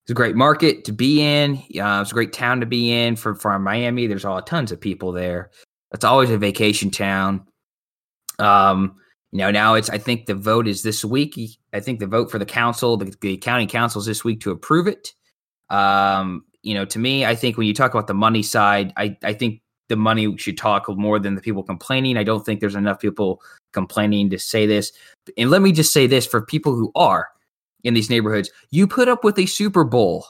is 0.06 0.12
a 0.12 0.14
great 0.14 0.36
market 0.36 0.84
to 0.84 0.92
be 0.92 1.20
in. 1.20 1.56
Uh, 1.56 2.00
it's 2.02 2.12
a 2.12 2.14
great 2.14 2.32
town 2.32 2.60
to 2.60 2.66
be 2.66 2.92
in. 2.92 3.16
For 3.16 3.34
from 3.34 3.64
Miami, 3.64 4.06
there's 4.06 4.24
all 4.24 4.40
tons 4.42 4.70
of 4.70 4.80
people 4.80 5.12
there. 5.12 5.50
It's 5.92 6.04
always 6.04 6.30
a 6.30 6.38
vacation 6.38 6.90
town. 6.90 7.46
Um, 8.38 8.96
you 9.32 9.38
know, 9.38 9.50
now 9.50 9.74
it's. 9.74 9.90
I 9.90 9.98
think 9.98 10.26
the 10.26 10.34
vote 10.34 10.68
is 10.68 10.82
this 10.82 11.04
week. 11.04 11.38
I 11.72 11.80
think 11.80 11.98
the 11.98 12.06
vote 12.06 12.30
for 12.30 12.38
the 12.38 12.46
council, 12.46 12.96
the, 12.96 13.12
the 13.20 13.36
county 13.38 13.66
council, 13.66 14.00
is 14.00 14.06
this 14.06 14.24
week 14.24 14.40
to 14.42 14.52
approve 14.52 14.86
it. 14.86 15.12
Um, 15.68 16.44
you 16.62 16.74
know, 16.74 16.84
to 16.86 16.98
me, 16.98 17.26
I 17.26 17.34
think 17.34 17.58
when 17.58 17.66
you 17.66 17.74
talk 17.74 17.92
about 17.92 18.06
the 18.06 18.14
money 18.14 18.42
side, 18.42 18.92
I 18.96 19.16
I 19.24 19.32
think 19.34 19.62
the 19.89 19.97
money 19.97 20.36
should 20.36 20.59
talk 20.59 20.89
more 20.89 21.19
than 21.19 21.35
the 21.35 21.40
people 21.40 21.62
complaining. 21.62 22.16
I 22.16 22.24
don't 22.24 22.44
think 22.44 22.60
there's 22.60 22.74
enough 22.74 23.01
people 23.01 23.40
complaining 23.73 24.31
to 24.31 24.39
say 24.39 24.66
this. 24.66 24.93
And 25.36 25.51
let 25.51 25.62
me 25.62 25.73
just 25.73 25.93
say 25.93 26.06
this 26.06 26.27
for 26.27 26.40
people 26.40 26.74
who 26.74 26.93
are 26.94 27.28
in 27.85 27.94
these 27.94 28.10
neighborhoods, 28.10 28.51
you 28.70 28.86
put 28.86 29.09
up 29.09 29.24
with 29.24 29.39
a 29.39 29.47
Super 29.47 29.85
Bowl 29.85 30.27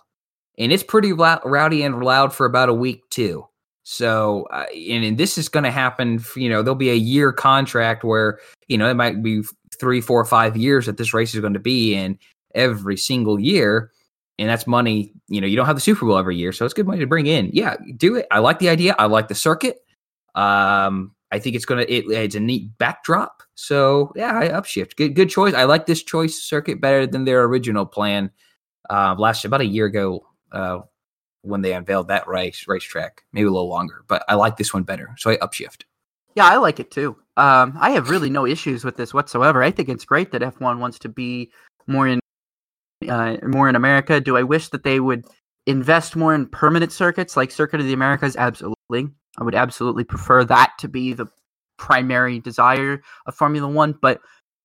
and 0.58 0.72
it's 0.72 0.82
pretty 0.82 1.12
lou- 1.12 1.38
rowdy 1.44 1.82
and 1.82 2.02
loud 2.02 2.32
for 2.32 2.46
about 2.46 2.68
a 2.68 2.74
week 2.74 3.08
too. 3.10 3.46
So, 3.84 4.46
uh, 4.50 4.66
and, 4.74 5.04
and 5.04 5.18
this 5.18 5.38
is 5.38 5.48
going 5.48 5.64
to 5.64 5.70
happen, 5.70 6.22
you 6.36 6.50
know, 6.50 6.62
there'll 6.62 6.74
be 6.74 6.90
a 6.90 6.94
year 6.94 7.32
contract 7.32 8.04
where, 8.04 8.38
you 8.66 8.76
know, 8.76 8.88
it 8.88 8.94
might 8.94 9.22
be 9.22 9.42
three, 9.80 10.02
four, 10.02 10.22
five 10.24 10.56
years 10.56 10.86
that 10.86 10.98
this 10.98 11.14
race 11.14 11.34
is 11.34 11.40
going 11.40 11.54
to 11.54 11.58
be 11.58 11.94
in 11.94 12.18
every 12.54 12.98
single 12.98 13.40
year. 13.40 13.90
And 14.38 14.48
that's 14.48 14.66
money, 14.66 15.12
you 15.26 15.40
know, 15.40 15.46
you 15.46 15.56
don't 15.56 15.66
have 15.66 15.76
the 15.76 15.80
Super 15.80 16.06
Bowl 16.06 16.16
every 16.16 16.36
year. 16.36 16.52
So 16.52 16.64
it's 16.64 16.74
good 16.74 16.86
money 16.86 17.00
to 17.00 17.06
bring 17.06 17.26
in. 17.26 17.50
Yeah, 17.52 17.76
do 17.96 18.14
it. 18.16 18.26
I 18.30 18.38
like 18.38 18.60
the 18.60 18.68
idea. 18.68 18.94
I 18.98 19.06
like 19.06 19.28
the 19.28 19.34
circuit. 19.34 19.78
Um, 20.34 21.12
I 21.30 21.38
think 21.38 21.56
it's 21.56 21.64
gonna 21.64 21.82
it, 21.82 22.04
it's 22.08 22.34
a 22.34 22.40
neat 22.40 22.76
backdrop. 22.78 23.42
So 23.54 24.12
yeah, 24.16 24.38
I 24.38 24.48
upshift. 24.48 24.96
Good 24.96 25.14
good 25.14 25.28
choice. 25.28 25.54
I 25.54 25.64
like 25.64 25.86
this 25.86 26.02
choice 26.02 26.40
circuit 26.40 26.80
better 26.80 27.06
than 27.06 27.24
their 27.24 27.44
original 27.44 27.84
plan 27.84 28.30
uh, 28.88 29.14
last 29.18 29.44
about 29.44 29.60
a 29.60 29.66
year 29.66 29.86
ago 29.86 30.26
uh, 30.52 30.78
when 31.42 31.60
they 31.60 31.74
unveiled 31.74 32.08
that 32.08 32.28
race 32.28 32.64
racetrack. 32.66 33.24
Maybe 33.32 33.46
a 33.46 33.50
little 33.50 33.68
longer, 33.68 34.04
but 34.08 34.24
I 34.28 34.34
like 34.34 34.56
this 34.56 34.72
one 34.72 34.84
better. 34.84 35.14
So 35.18 35.30
I 35.30 35.36
upshift. 35.38 35.82
Yeah, 36.34 36.46
I 36.46 36.56
like 36.56 36.80
it 36.80 36.90
too. 36.90 37.16
Um, 37.36 37.76
I 37.80 37.90
have 37.90 38.10
really 38.10 38.30
no 38.30 38.46
issues 38.46 38.84
with 38.84 38.96
this 38.96 39.12
whatsoever. 39.12 39.62
I 39.62 39.70
think 39.70 39.88
it's 39.88 40.04
great 40.04 40.30
that 40.32 40.42
F1 40.42 40.78
wants 40.78 40.98
to 41.00 41.08
be 41.08 41.50
more 41.86 42.06
in 42.06 42.20
uh, 43.08 43.36
more 43.46 43.68
in 43.68 43.76
America. 43.76 44.20
Do 44.20 44.36
I 44.36 44.42
wish 44.42 44.68
that 44.68 44.82
they 44.84 45.00
would 45.00 45.24
invest 45.66 46.16
more 46.16 46.34
in 46.34 46.46
permanent 46.46 46.92
circuits 46.92 47.36
like 47.36 47.50
Circuit 47.50 47.80
of 47.80 47.86
the 47.86 47.92
Americas? 47.92 48.36
Absolutely. 48.36 49.08
I 49.38 49.44
would 49.44 49.54
absolutely 49.54 50.04
prefer 50.04 50.44
that 50.44 50.72
to 50.78 50.88
be 50.88 51.12
the 51.12 51.26
primary 51.76 52.40
desire 52.40 53.02
of 53.26 53.34
Formula 53.34 53.68
One. 53.68 53.94
But 54.00 54.20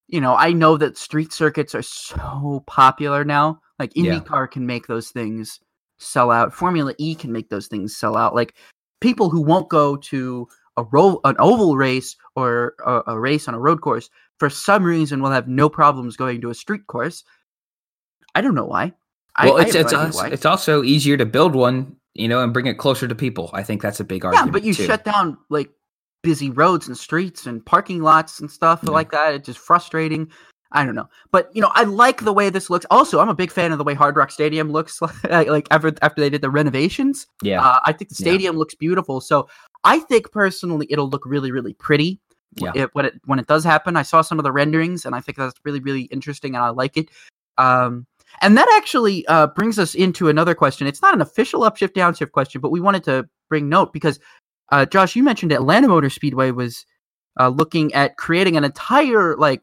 you 0.07 0.19
know, 0.19 0.35
I 0.35 0.51
know 0.51 0.77
that 0.77 0.97
street 0.97 1.31
circuits 1.31 1.73
are 1.73 1.81
so 1.81 2.63
popular 2.67 3.23
now. 3.23 3.59
Like 3.79 3.91
Yeah. 3.95 4.19
IndyCar 4.19 4.51
can 4.51 4.65
make 4.65 4.87
those 4.87 5.09
things 5.09 5.59
sell 5.97 6.31
out. 6.31 6.53
Formula 6.53 6.93
E 6.97 7.15
can 7.15 7.31
make 7.31 7.49
those 7.49 7.67
things 7.67 7.95
sell 7.95 8.17
out. 8.17 8.35
Like 8.35 8.55
people 9.01 9.29
who 9.29 9.41
won't 9.41 9.69
go 9.69 9.95
to 9.95 10.47
a 10.77 10.83
ro- 10.83 11.19
an 11.23 11.35
oval 11.39 11.77
race 11.77 12.15
or 12.35 12.73
a, 12.85 13.01
a 13.13 13.19
race 13.19 13.47
on 13.47 13.53
a 13.53 13.59
road 13.59 13.81
course 13.81 14.09
for 14.39 14.49
some 14.49 14.83
reason 14.83 15.21
will 15.21 15.29
have 15.31 15.47
no 15.47 15.69
problems 15.69 16.17
going 16.17 16.41
to 16.41 16.49
a 16.49 16.55
street 16.55 16.87
course. 16.87 17.23
I 18.35 18.41
don't 18.41 18.55
know 18.55 18.65
why. 18.65 18.93
Well, 19.43 19.57
I 19.57 19.63
it's 19.63 19.73
no 19.73 19.81
it's 20.05 20.15
why. 20.17 20.27
it's 20.29 20.45
also 20.45 20.83
easier 20.83 21.17
to 21.17 21.25
build 21.25 21.55
one, 21.55 21.95
you 22.13 22.27
know, 22.27 22.41
and 22.43 22.53
bring 22.53 22.67
it 22.67 22.75
closer 22.77 23.07
to 23.07 23.15
people. 23.15 23.49
I 23.53 23.63
think 23.63 23.81
that's 23.81 23.99
a 23.99 24.03
big 24.03 24.23
argument. 24.25 24.47
yeah, 24.47 24.51
but 24.51 24.63
you 24.63 24.73
too. 24.73 24.85
shut 24.85 25.03
down 25.03 25.37
like 25.49 25.69
busy 26.21 26.49
roads 26.49 26.87
and 26.87 26.97
streets 26.97 27.45
and 27.47 27.65
parking 27.65 28.01
lots 28.01 28.39
and 28.39 28.49
stuff 28.49 28.79
Yeah. 28.83 28.91
like 28.91 29.11
that. 29.11 29.33
It's 29.33 29.45
just 29.47 29.59
frustrating. 29.59 30.29
I 30.75 30.85
don't 30.85 30.95
know, 30.95 31.07
but 31.31 31.51
you 31.55 31.61
know, 31.61 31.69
I 31.73 31.83
like 31.83 32.21
the 32.25 32.33
way 32.33 32.49
this 32.49 32.67
looks. 32.69 32.85
Also, 32.89 33.19
I'm 33.19 33.29
a 33.29 33.35
big 33.35 33.51
fan 33.51 33.71
of 33.71 33.77
the 33.77 33.83
way 33.83 33.93
Hard 33.93 34.15
Rock 34.17 34.31
Stadium 34.31 34.71
looks 34.71 34.99
like, 35.29 35.47
like 35.47 35.67
after 35.69 35.93
after 36.01 36.19
they 36.21 36.31
did 36.31 36.41
the 36.41 36.49
renovations. 36.49 37.27
Yeah, 37.43 37.61
Uh, 37.63 37.79
I 37.85 37.91
think 37.93 38.09
the 38.09 38.15
Yeah. 38.17 38.31
stadium 38.31 38.55
looks 38.57 38.73
beautiful. 38.73 39.21
So 39.21 39.47
I 39.83 39.99
think 39.99 40.31
personally, 40.31 40.87
it'll 40.89 41.09
look 41.09 41.25
really, 41.25 41.51
really 41.51 41.73
pretty. 41.75 42.19
Yeah. 42.55 42.71
It, 42.75 42.89
when 42.93 43.05
it 43.05 43.21
when 43.25 43.37
it 43.39 43.45
does 43.47 43.63
happen, 43.63 43.95
I 43.95 44.01
saw 44.03 44.21
some 44.21 44.39
of 44.39 44.43
the 44.43 44.51
renderings, 44.51 45.05
and 45.05 45.13
I 45.15 45.21
think 45.21 45.37
that's 45.37 45.59
really, 45.63 45.79
really 45.79 46.03
interesting, 46.03 46.55
and 46.55 46.63
I 46.63 46.69
like 46.69 46.97
it. 46.97 47.09
Um, 47.59 48.07
and 48.41 48.57
that 48.57 48.67
actually 48.77 49.25
uh, 49.27 49.47
brings 49.47 49.79
us 49.79 49.95
into 49.95 50.29
another 50.29 50.55
question. 50.55 50.87
It's 50.87 51.01
not 51.01 51.13
an 51.13 51.21
official 51.21 51.61
upshift 51.61 51.93
downshift 51.93 52.31
question, 52.31 52.61
but 52.61 52.71
we 52.71 52.79
wanted 52.79 53.03
to 53.05 53.27
bring 53.49 53.69
note 53.69 53.93
because 53.93 54.19
uh, 54.71 54.85
Josh, 54.85 55.15
you 55.15 55.23
mentioned 55.23 55.51
Atlanta 55.51 55.87
Motor 55.87 56.09
Speedway 56.09 56.51
was 56.51 56.85
uh, 57.39 57.49
looking 57.49 57.93
at 57.93 58.17
creating 58.17 58.57
an 58.57 58.63
entire 58.63 59.35
like 59.37 59.61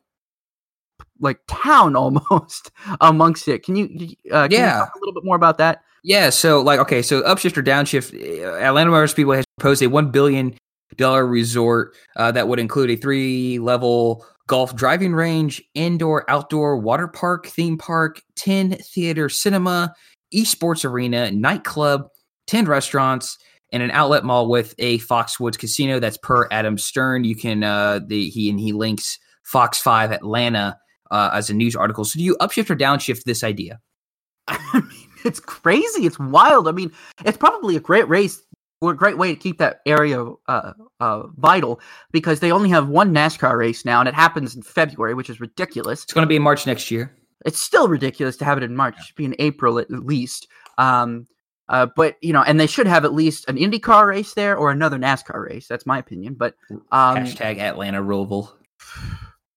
like 1.21 1.41
town 1.47 1.97
almost 1.97 2.71
amongst 3.01 3.49
it. 3.49 3.63
Can 3.63 3.77
you 3.77 3.87
uh, 4.31 4.49
can 4.49 4.51
you 4.53 4.59
Yeah. 4.59 4.79
talk 4.79 4.95
a 4.95 4.99
little 4.99 5.15
bit 5.15 5.25
more 5.25 5.37
about 5.37 5.59
that? 5.59 5.83
Yeah, 6.03 6.31
so 6.31 6.63
like 6.63 6.81
okay, 6.81 7.03
so 7.03 7.23
upshift 7.23 7.57
or 7.59 7.63
downshift, 7.63 8.15
uh, 8.15 8.55
Atlanta 8.57 8.91
Motor 8.91 9.07
Speedway 9.07 9.37
has 9.37 9.45
proposed 9.59 9.83
a 9.83 9.89
one 9.89 10.11
billion 10.11 10.57
dollar 10.97 11.27
resort 11.27 11.95
uh, 12.17 12.33
that 12.33 12.49
would 12.49 12.59
include 12.59 12.91
a 12.91 12.97
three 12.97 13.59
level 13.59 14.25
golf 14.51 14.75
driving 14.75 15.15
range, 15.15 15.63
indoor 15.75 16.29
outdoor 16.29 16.77
water 16.77 17.07
park, 17.07 17.47
theme 17.47 17.79
park, 17.79 18.21
ten 18.35 18.73
theater 18.73 19.29
cinema, 19.29 19.95
esports 20.35 20.85
arena, 20.85 21.31
nightclub, 21.31 22.09
ten 22.49 22.65
restaurants, 22.65 23.39
and 23.73 23.81
an 23.81 23.93
outlet 23.93 24.25
mall 24.25 24.49
with 24.49 24.75
a 24.81 24.99
Foxwoods 24.99 25.57
casino. 25.57 26.01
That's 26.01 26.19
per 26.19 26.49
Adam 26.51 26.79
Stern. 26.79 27.23
You 27.23 27.37
can 27.37 27.63
uh, 27.63 28.01
the 28.05 28.29
he 28.29 28.51
and 28.51 28.59
he 28.59 28.73
links 28.73 29.21
Fox 29.45 29.79
Five 29.79 30.11
Atlanta 30.11 30.77
uh, 31.13 31.31
as 31.33 31.49
a 31.49 31.55
news 31.55 31.77
article. 31.77 32.05
So 32.05 32.19
do 32.19 32.25
you 32.25 32.37
upshift 32.41 32.71
or 32.71 32.77
downshift 32.77 33.23
this 33.23 33.45
idea? 33.45 33.79
I 34.49 34.81
mean, 34.81 35.09
it's 35.25 35.39
crazy. 35.39 36.07
It's 36.07 36.19
wild. 36.19 36.67
I 36.67 36.73
mean, 36.73 36.91
it's 37.25 37.39
probably 37.39 37.77
a 37.77 37.81
great 37.81 38.09
race 38.09 38.43
or 38.81 38.93
a 38.93 38.97
great 38.97 39.19
way 39.19 39.35
to 39.35 39.39
keep 39.39 39.59
that 39.59 39.81
area 39.85 40.25
uh, 40.49 40.73
uh, 41.01 41.27
vital 41.37 41.81
because 42.13 42.41
they 42.41 42.51
only 42.51 42.71
have 42.71 42.89
one 42.89 43.15
NASCAR 43.15 43.57
race 43.59 43.85
now, 43.85 44.01
and 44.01 44.09
it 44.09 44.15
happens 44.15 44.57
in 44.57 44.63
February, 44.63 45.15
which 45.15 45.29
is 45.31 45.41
ridiculous. 45.41 46.03
It's 46.05 46.13
going 46.13 46.25
to 46.25 46.29
be 46.29 46.37
in 46.37 46.43
March 46.43 46.67
next 46.67 46.91
year. 46.91 47.15
It's 47.45 47.59
still 47.59 47.89
ridiculous 47.89 48.37
to 48.39 48.45
have 48.45 48.59
it 48.59 48.65
in 48.65 48.75
March. 48.77 48.97
It 48.99 49.05
should 49.05 49.17
be 49.17 49.25
in 49.25 49.35
April 49.39 49.79
at 49.79 49.91
least. 49.91 50.49
Um, 50.79 51.27
uh, 51.69 51.87
but 51.95 52.17
you 52.21 52.33
know, 52.33 52.43
and 52.43 52.59
they 52.59 52.67
should 52.67 52.87
have 52.87 53.05
at 53.05 53.13
least 53.15 53.49
an 53.49 53.57
IndyCar 53.57 54.07
race 54.09 54.35
there 54.35 54.57
or 54.57 54.71
another 54.71 54.99
NASCAR 54.99 55.47
race. 55.49 55.69
That's 55.69 55.87
my 55.87 55.99
opinion. 55.99 56.35
But 56.35 56.55
um, 56.71 57.17
Hashtag 57.19 57.59
Atlanta 57.59 58.03
Roval. 58.03 58.51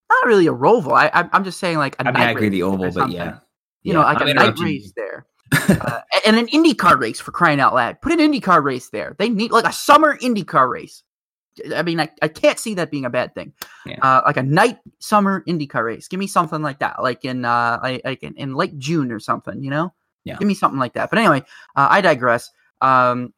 not 0.09 0.25
really 0.27 0.47
a 0.47 0.53
Roval. 0.53 0.93
I, 0.93 1.07
I, 1.13 1.29
I'm 1.33 1.43
just 1.43 1.59
saying 1.59 1.77
like 1.77 1.95
a 1.99 2.07
I 2.07 2.11
mean, 2.11 2.21
I 2.21 2.31
agree 2.31 2.49
the 2.49 2.63
oval, 2.63 2.91
but 2.91 3.09
yeah. 3.09 3.39
you 3.81 3.91
Yeah, 3.91 3.93
know, 3.93 4.01
like 4.01 4.21
I'm 4.21 4.27
a 4.27 4.33
night 4.33 4.59
race 4.59 4.93
there. 4.95 5.25
Uh, 5.69 6.01
and 6.25 6.37
an 6.37 6.47
IndyCar 6.47 6.99
race 6.99 7.19
for 7.19 7.31
crying 7.31 7.59
out 7.59 7.73
loud. 7.73 8.01
Put 8.01 8.13
an 8.13 8.19
IndyCar 8.19 8.63
race 8.63 8.89
there. 8.89 9.15
They 9.19 9.29
need 9.29 9.51
like 9.51 9.65
a 9.65 9.73
summer 9.73 10.17
IndyCar 10.17 10.69
race. 10.69 11.03
I 11.75 11.83
mean, 11.83 11.99
I, 11.99 12.09
I 12.21 12.27
can't 12.29 12.57
see 12.57 12.73
that 12.75 12.89
being 12.89 13.05
a 13.05 13.09
bad 13.09 13.35
thing. 13.35 13.53
Yeah. 13.85 13.99
Uh, 14.01 14.21
like 14.25 14.37
a 14.37 14.43
night 14.43 14.79
summer 14.99 15.43
IndyCar 15.47 15.85
race. 15.85 16.07
Give 16.07 16.19
me 16.19 16.27
something 16.27 16.61
like 16.61 16.79
that, 16.79 17.01
like 17.01 17.25
in 17.25 17.45
uh, 17.45 17.79
like, 17.83 18.01
like 18.03 18.23
in, 18.23 18.35
in 18.35 18.55
late 18.55 18.77
June 18.79 19.11
or 19.11 19.19
something. 19.19 19.61
You 19.61 19.69
know, 19.69 19.93
Yeah. 20.25 20.37
Give 20.37 20.47
me 20.47 20.53
something 20.53 20.79
like 20.79 20.93
that. 20.93 21.09
But 21.09 21.19
anyway, 21.19 21.43
uh, 21.75 21.87
I 21.89 22.01
digress. 22.01 22.49
Um, 22.81 23.33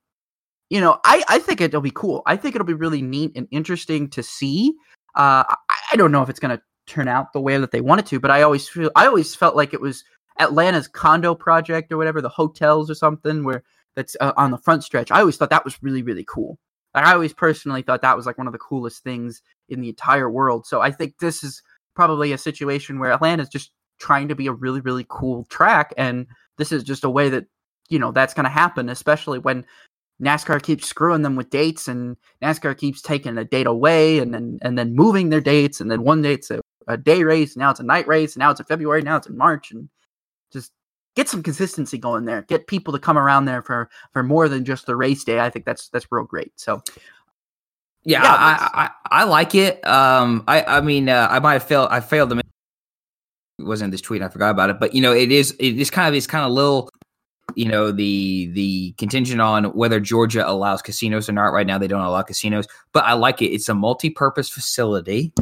you 0.70 0.80
know, 0.82 1.00
I 1.04 1.24
I 1.28 1.40
think 1.40 1.62
it'll 1.62 1.82
be 1.82 1.92
cool. 1.92 2.22
I 2.26 2.38
think 2.38 2.56
it'll 2.56 2.66
be 2.66 2.74
really 2.74 3.02
neat 3.02 3.34
and 3.36 3.48
interesting 3.52 4.10
to 4.12 4.24
see. 4.24 4.74
Uh, 5.16 5.44
I, 5.48 5.56
I 5.94 5.96
don't 5.96 6.12
know 6.12 6.22
if 6.22 6.30
it's 6.30 6.40
going 6.40 6.56
to 6.56 6.64
turn 6.88 7.08
out 7.08 7.34
the 7.34 7.42
way 7.42 7.58
that 7.58 7.72
they 7.72 7.82
wanted 7.82 8.06
to, 8.08 8.20
but 8.20 8.32
I 8.32 8.42
always 8.44 8.68
feel 8.68 8.92
I 8.96 9.06
always 9.08 9.36
felt 9.36 9.56
like 9.56 9.74
it 9.74 9.82
was 9.82 10.04
Atlanta's 10.40 10.88
condo 10.88 11.36
project 11.36 11.92
or 11.92 11.98
whatever, 11.98 12.22
the 12.22 12.30
hotels 12.30 12.90
or 12.90 12.96
something 12.96 13.44
where 13.44 13.64
that's 13.96 14.16
uh, 14.20 14.34
on 14.38 14.52
the 14.52 14.58
front 14.58 14.84
stretch. 14.84 15.12
I 15.12 15.20
always 15.22 15.38
thought 15.38 15.50
that 15.50 15.66
was 15.66 15.82
really 15.82 16.02
really 16.04 16.26
cool. 16.28 16.60
Like, 16.94 17.06
I 17.06 17.14
always 17.14 17.34
personally 17.34 17.82
thought 17.82 18.02
that 18.02 18.16
was 18.16 18.26
like 18.26 18.38
one 18.38 18.48
of 18.48 18.54
the 18.54 18.60
coolest 18.60 19.04
things 19.04 19.42
in 19.68 19.82
the 19.82 19.90
entire 19.90 20.30
world. 20.30 20.66
So 20.66 20.82
I 20.82 20.92
think 20.92 21.18
this 21.20 21.44
is 21.44 21.62
probably 21.96 22.32
a 22.32 22.38
situation 22.38 23.00
where 23.00 23.12
Atlanta's 23.12 23.50
just 23.50 23.72
trying 24.00 24.28
to 24.30 24.36
be 24.36 24.48
a 24.48 24.54
really 24.54 24.82
really 24.82 25.06
cool 25.10 25.46
track, 25.46 25.94
and 25.98 26.28
this 26.58 26.72
is 26.72 26.84
just 26.84 27.04
a 27.04 27.10
way 27.10 27.30
that 27.30 27.46
you 27.90 28.00
know 28.00 28.12
that's 28.12 28.34
going 28.34 28.46
to 28.46 28.50
happen, 28.50 28.90
especially 28.90 29.40
when 29.40 29.66
NASCAR 30.22 30.62
keeps 30.62 30.88
screwing 30.88 31.24
them 31.24 31.36
with 31.36 31.50
dates, 31.50 31.88
and 31.88 32.18
NASCAR 32.42 32.78
keeps 32.78 33.02
taking 33.02 33.38
a 33.38 33.44
date 33.46 33.68
away, 33.68 34.20
and 34.20 34.34
then 34.34 34.60
and 34.62 34.78
then 34.78 34.96
moving 34.96 35.30
their 35.30 35.42
dates, 35.42 35.82
and 35.82 35.90
then 35.92 36.04
one 36.04 36.22
date's 36.22 36.52
a, 36.52 36.62
a 36.88 36.98
day 36.98 37.24
race, 37.24 37.58
now 37.58 37.72
it's 37.72 37.80
a 37.80 37.84
night 37.84 38.08
race, 38.08 38.38
now 38.38 38.52
it's 38.52 38.60
in 38.60 38.66
February, 38.66 39.02
now 39.02 39.18
it's 39.18 39.28
in 39.28 39.38
March, 39.38 39.72
and 39.72 39.90
just 40.52 40.72
get 41.16 41.30
some 41.30 41.44
consistency 41.44 41.98
going 41.98 42.26
there. 42.26 42.44
Get 42.44 42.68
people 42.68 42.94
to 42.94 43.00
come 43.00 43.18
around 43.18 43.46
there 43.46 43.62
for 43.62 43.90
for 44.12 44.24
more 44.24 44.48
than 44.50 44.66
just 44.66 44.86
the 44.86 44.96
race 44.96 45.24
day. 45.24 45.40
I 45.40 45.50
think 45.50 45.66
that's 45.66 45.90
that's 45.90 46.08
real 46.12 46.26
great. 46.26 46.52
So. 46.56 46.82
Yeah, 48.08 48.22
yeah 48.22 48.34
I, 48.34 48.70
I, 48.84 49.22
I 49.22 49.24
like 49.24 49.56
it. 49.56 49.86
Um, 49.88 50.44
I 50.48 50.64
I 50.64 50.82
mean, 50.82 51.10
uh, 51.10 51.28
I 51.30 51.40
might 51.40 51.54
have 51.54 51.64
failed. 51.64 51.88
I 51.90 52.02
failed 52.02 52.30
to. 52.30 52.38
It 52.38 52.44
wasn't 53.64 53.90
this 53.90 54.02
tweet. 54.02 54.22
I 54.22 54.28
forgot 54.28 54.52
about 54.52 54.70
it, 54.70 54.80
but 54.80 54.94
you 54.94 55.02
know, 55.02 55.12
it 55.12 55.32
is. 55.32 55.56
It 55.60 55.80
is 55.80 55.90
kind 55.90 56.08
of 56.08 56.14
this 56.14 56.28
kind 56.28 56.46
of 56.46 56.52
little 56.52 56.92
you 57.56 57.66
know 57.66 57.92
the 57.92 58.48
the 58.54 58.92
contingent 58.98 59.42
on 59.42 59.66
whether 59.76 60.00
Georgia 60.00 60.48
allows 60.48 60.82
casinos 60.82 61.30
or 61.30 61.32
not. 61.32 61.54
Right 61.54 61.66
now, 61.66 61.78
they 61.78 61.88
don't 61.88 62.02
allow 62.02 62.22
casinos, 62.22 62.68
but 62.94 63.06
I 63.06 63.14
like 63.14 63.42
it. 63.42 63.48
It's 63.48 63.70
a 63.70 63.74
multi-purpose 63.74 64.50
facility, 64.50 65.34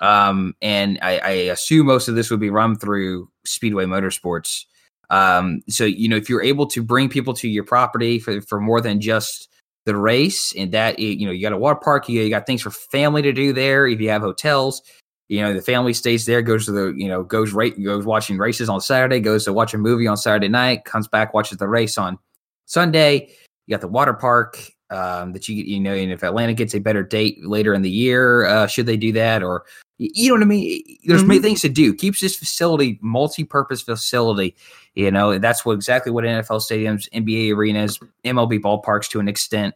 um, 0.00 0.54
and 0.62 0.98
I, 1.02 1.18
I 1.18 1.30
assume 1.30 1.86
most 1.86 2.08
of 2.08 2.14
this 2.14 2.30
would 2.30 2.40
be 2.40 2.50
run 2.50 2.76
through 2.76 3.28
Speedway 3.44 3.84
Motorsports. 3.84 4.64
Um, 5.10 5.62
so 5.68 5.84
you 5.84 6.08
know, 6.08 6.16
if 6.16 6.28
you're 6.28 6.42
able 6.42 6.66
to 6.68 6.82
bring 6.82 7.08
people 7.08 7.34
to 7.34 7.48
your 7.48 7.64
property 7.64 8.18
for 8.18 8.40
for 8.42 8.60
more 8.60 8.80
than 8.80 9.00
just 9.00 9.48
the 9.86 9.96
race, 9.96 10.54
and 10.56 10.72
that 10.72 10.98
you 10.98 11.26
know, 11.26 11.32
you 11.32 11.42
got 11.42 11.52
a 11.52 11.58
water 11.58 11.80
park, 11.82 12.08
you, 12.08 12.22
you 12.22 12.30
got 12.30 12.46
things 12.46 12.62
for 12.62 12.70
family 12.70 13.22
to 13.22 13.32
do 13.32 13.52
there. 13.52 13.86
If 13.86 14.00
you 14.00 14.10
have 14.10 14.22
hotels, 14.22 14.82
you 15.28 15.42
know 15.42 15.52
the 15.52 15.62
family 15.62 15.92
stays 15.92 16.26
there 16.26 16.42
goes 16.42 16.66
to 16.66 16.72
the 16.72 16.94
you 16.96 17.06
know 17.06 17.22
goes 17.22 17.52
right 17.52 17.80
goes 17.82 18.04
watching 18.04 18.38
races 18.38 18.68
on 18.68 18.80
saturday 18.80 19.20
goes 19.20 19.44
to 19.44 19.52
watch 19.52 19.74
a 19.74 19.78
movie 19.78 20.06
on 20.06 20.16
saturday 20.16 20.48
night 20.48 20.84
comes 20.84 21.06
back 21.06 21.32
watches 21.34 21.58
the 21.58 21.68
race 21.68 21.96
on 21.96 22.18
sunday 22.66 23.28
you 23.66 23.74
got 23.74 23.80
the 23.80 23.88
water 23.88 24.14
park 24.14 24.58
um, 24.90 25.32
that 25.34 25.48
you 25.48 25.62
you 25.62 25.78
know 25.78 25.92
and 25.92 26.10
if 26.10 26.22
atlanta 26.22 26.54
gets 26.54 26.74
a 26.74 26.80
better 26.80 27.02
date 27.02 27.44
later 27.44 27.74
in 27.74 27.82
the 27.82 27.90
year 27.90 28.46
uh, 28.46 28.66
should 28.66 28.86
they 28.86 28.96
do 28.96 29.12
that 29.12 29.42
or 29.42 29.64
you 29.98 30.28
know 30.28 30.34
what 30.34 30.42
i 30.42 30.46
mean 30.46 30.82
there's 31.04 31.20
mm-hmm. 31.20 31.28
many 31.28 31.40
things 31.40 31.60
to 31.60 31.68
do 31.68 31.92
keeps 31.92 32.20
this 32.20 32.36
facility 32.36 32.98
multi-purpose 33.02 33.82
facility 33.82 34.56
you 34.94 35.10
know 35.10 35.38
that's 35.38 35.64
what 35.64 35.72
exactly 35.72 36.12
what 36.12 36.24
nfl 36.24 36.60
stadiums 36.60 37.08
nba 37.10 37.54
arenas 37.54 37.98
mlb 38.24 38.60
ballparks 38.60 39.08
to 39.08 39.20
an 39.20 39.28
extent 39.28 39.74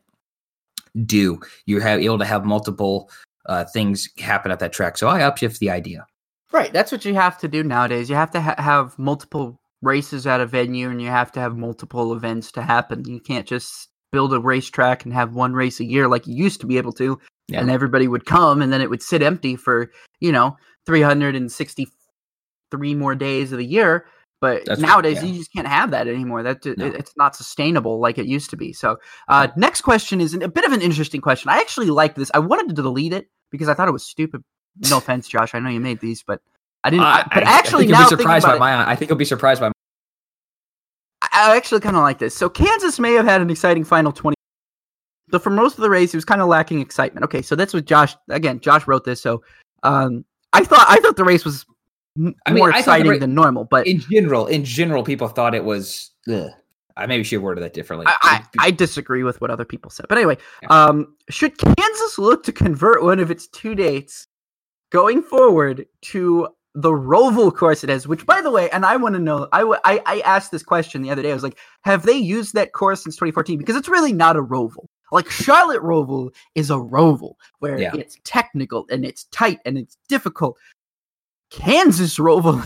do 1.05 1.41
you 1.67 1.81
have 1.81 2.01
able 2.01 2.19
to 2.19 2.25
have 2.25 2.45
multiple 2.45 3.11
uh, 3.47 3.65
things 3.65 4.09
happen 4.19 4.51
at 4.53 4.59
that 4.61 4.73
track. 4.73 4.99
So 4.99 5.09
I 5.09 5.21
upshift 5.21 5.59
the 5.59 5.71
idea. 5.71 6.07
Right. 6.53 6.73
That's 6.73 6.93
what 6.93 7.05
you 7.05 7.15
have 7.15 7.39
to 7.39 7.49
do 7.49 7.63
nowadays. 7.63 8.11
You 8.11 8.17
have 8.17 8.31
to 8.33 8.41
ha- 8.41 8.55
have 8.59 8.99
multiple 8.99 9.61
races 9.81 10.27
at 10.27 10.41
a 10.41 10.47
venue 10.47 10.91
and 10.91 11.01
you 11.01 11.09
have 11.09 11.33
to 11.33 11.41
have 11.41 11.57
multiple 11.57 12.15
events 12.15 12.53
to 12.53 12.63
happen. 12.63 13.05
You 13.05 13.21
can't 13.21 13.47
just 13.47 13.89
build 14.13 14.35
a 14.35 14.39
racetrack 14.39 15.05
and 15.05 15.15
have 15.15 15.35
one 15.35 15.55
race 15.55 15.81
a 15.81 15.85
year 15.85 16.09
like 16.09 16.27
you 16.27 16.35
used 16.35 16.61
to 16.61 16.67
be 16.67 16.77
able 16.77 16.93
to. 16.93 17.19
Yeah. 17.49 17.61
And 17.61 17.71
everybody 17.71 18.09
would 18.09 18.25
come 18.25 18.63
and 18.63 18.73
then 18.73 18.81
it 18.81 18.89
would 18.89 19.03
sit 19.03 19.23
empty 19.23 19.57
for, 19.57 19.91
you 20.21 20.33
know, 20.33 20.57
363 20.87 22.95
more 22.95 23.15
days 23.15 23.53
of 23.53 23.59
the 23.59 23.65
year. 23.65 24.07
But 24.41 24.65
That's 24.65 24.81
nowadays, 24.81 25.23
yeah. 25.23 25.29
you 25.29 25.39
just 25.39 25.53
can't 25.53 25.69
have 25.69 25.93
that 25.93 26.09
anymore. 26.09 26.43
That 26.43 26.65
no. 26.65 26.87
it's 26.87 27.17
not 27.17 27.37
sustainable 27.37 28.01
like 28.01 28.19
it 28.19 28.27
used 28.27 28.51
to 28.51 28.57
be. 28.57 28.73
So, 28.73 28.97
uh, 29.29 29.49
next 29.57 29.83
question 29.83 30.21
is 30.21 30.35
a 30.35 30.49
bit 30.49 30.65
of 30.65 30.73
an 30.73 30.83
interesting 30.83 31.21
question. 31.21 31.49
I 31.49 31.59
actually 31.59 31.91
like 31.91 32.17
this. 32.17 32.29
I 32.35 32.41
wanted 32.41 32.75
to 32.75 32.83
delete 32.83 33.13
it 33.13 33.29
because 33.53 33.69
I 33.69 33.75
thought 33.75 33.87
it 33.87 33.93
was 33.93 34.03
stupid. 34.03 34.43
No 34.91 34.99
offense, 34.99 35.29
Josh. 35.29 35.55
I 35.55 35.61
know 35.61 35.71
you 35.71 35.79
made 35.79 36.01
these, 36.01 36.25
but 36.27 36.41
I 36.83 36.91
didn't. 36.91 37.05
Uh, 37.05 37.23
but 37.33 37.45
actually, 37.45 37.85
I 37.85 37.87
think 37.87 38.11
you'll 38.11 38.19
be 38.19 38.23
surprised 38.23 38.47
by 38.47 38.59
my. 38.59 38.91
I 38.91 38.97
think 38.97 39.11
you'll 39.11 39.19
be 39.19 39.25
surprised 39.25 39.61
by. 39.61 39.71
I 41.33 41.57
actually 41.57 41.81
kind 41.81 41.97
of 41.97 42.03
like 42.03 42.19
this. 42.19 42.35
So 42.35 42.49
Kansas 42.49 42.99
may 42.99 43.13
have 43.13 43.25
had 43.25 43.41
an 43.41 43.51
exciting 43.51 43.85
final 43.85 44.11
twenty. 44.11 44.35
So 45.33 45.39
for 45.39 45.51
most 45.51 45.79
of 45.79 45.83
the 45.83 45.91
race, 45.91 46.13
he 46.13 46.17
was 46.17 46.25
kind 46.25 46.43
of 46.43 46.49
lacking 46.49 46.81
excitement. 46.81 47.25
Okay, 47.25 47.41
so 47.43 47.57
that's 47.57 47.73
what 47.73 47.87
Josh. 47.87 48.15
Again, 48.29 48.61
Josh 48.61 48.87
wrote 48.87 49.05
this. 49.05 49.21
So 49.21 49.43
um, 49.83 50.25
I 50.53 50.65
thought 50.65 50.87
I 50.89 51.01
thought 51.01 51.17
the 51.17 51.25
race 51.25 51.45
was 51.45 51.65
I 52.47 52.53
more 52.53 52.71
exciting 52.71 53.19
than 53.19 53.35
normal. 53.35 53.65
But 53.65 53.87
in 53.87 54.01
general, 54.01 54.47
in 54.47 54.65
general, 54.65 55.03
people 55.03 55.29
thought 55.29 55.55
it 55.55 55.65
was. 55.65 56.11
Ugh. 56.29 56.51
I 56.95 57.07
maybe 57.07 57.25
should 57.25 57.37
have 57.37 57.43
worded 57.43 57.65
that 57.65 57.73
differently. 57.73 58.07
I, 58.07 58.45
I, 58.59 58.67
I, 58.67 58.71
disagree 58.71 59.23
with 59.23 59.41
what 59.41 59.51
other 59.51 59.65
people 59.65 59.91
said. 59.91 60.05
But 60.11 60.19
anyway, 60.19 60.37
um, 60.69 61.17
should 61.31 61.57
Kansas 61.57 62.19
look 62.19 62.43
to 62.45 62.53
convert 62.53 63.03
one 63.03 63.19
of 63.19 63.31
its 63.31 63.47
two 63.47 63.75
dates 63.75 64.27
going 64.91 65.23
forward 65.23 65.87
to 66.03 66.49
the 66.75 66.91
Roval 66.91 67.55
course 67.57 67.83
it 67.83 67.89
is? 67.89 68.07
Which, 68.07 68.27
by 68.27 68.43
the 68.43 68.51
way, 68.51 68.69
and 68.71 68.85
I 68.85 68.97
want 68.97 69.15
to 69.15 69.21
know, 69.21 69.49
I, 69.53 69.63
I, 69.85 70.03
I 70.05 70.21
asked 70.21 70.51
this 70.51 70.63
question 70.63 71.01
the 71.01 71.09
other 71.09 71.23
day. 71.23 71.31
I 71.31 71.35
was 71.35 71.43
like, 71.43 71.57
have 71.81 72.03
they 72.03 72.19
used 72.19 72.53
that 72.53 72.75
course 72.75 73.03
since 73.03 73.17
2014? 73.17 73.57
Because 73.57 73.77
it's 73.77 73.89
really 73.89 74.13
not 74.13 74.37
a 74.37 74.43
Roval. 74.43 74.85
Like 75.13 75.31
Charlotte 75.31 75.83
Roval 75.83 76.35
is 76.55 76.71
a 76.71 76.75
Roval 76.75 77.35
where 77.59 77.79
yeah. 77.79 77.95
it's 77.95 78.19
technical 78.25 78.87
and 78.91 79.05
it's 79.05 79.25
tight 79.25 79.61
and 79.65 79.79
it's 79.79 79.99
difficult. 80.09 80.57
Kansas 81.51 82.19
Roval 82.19 82.65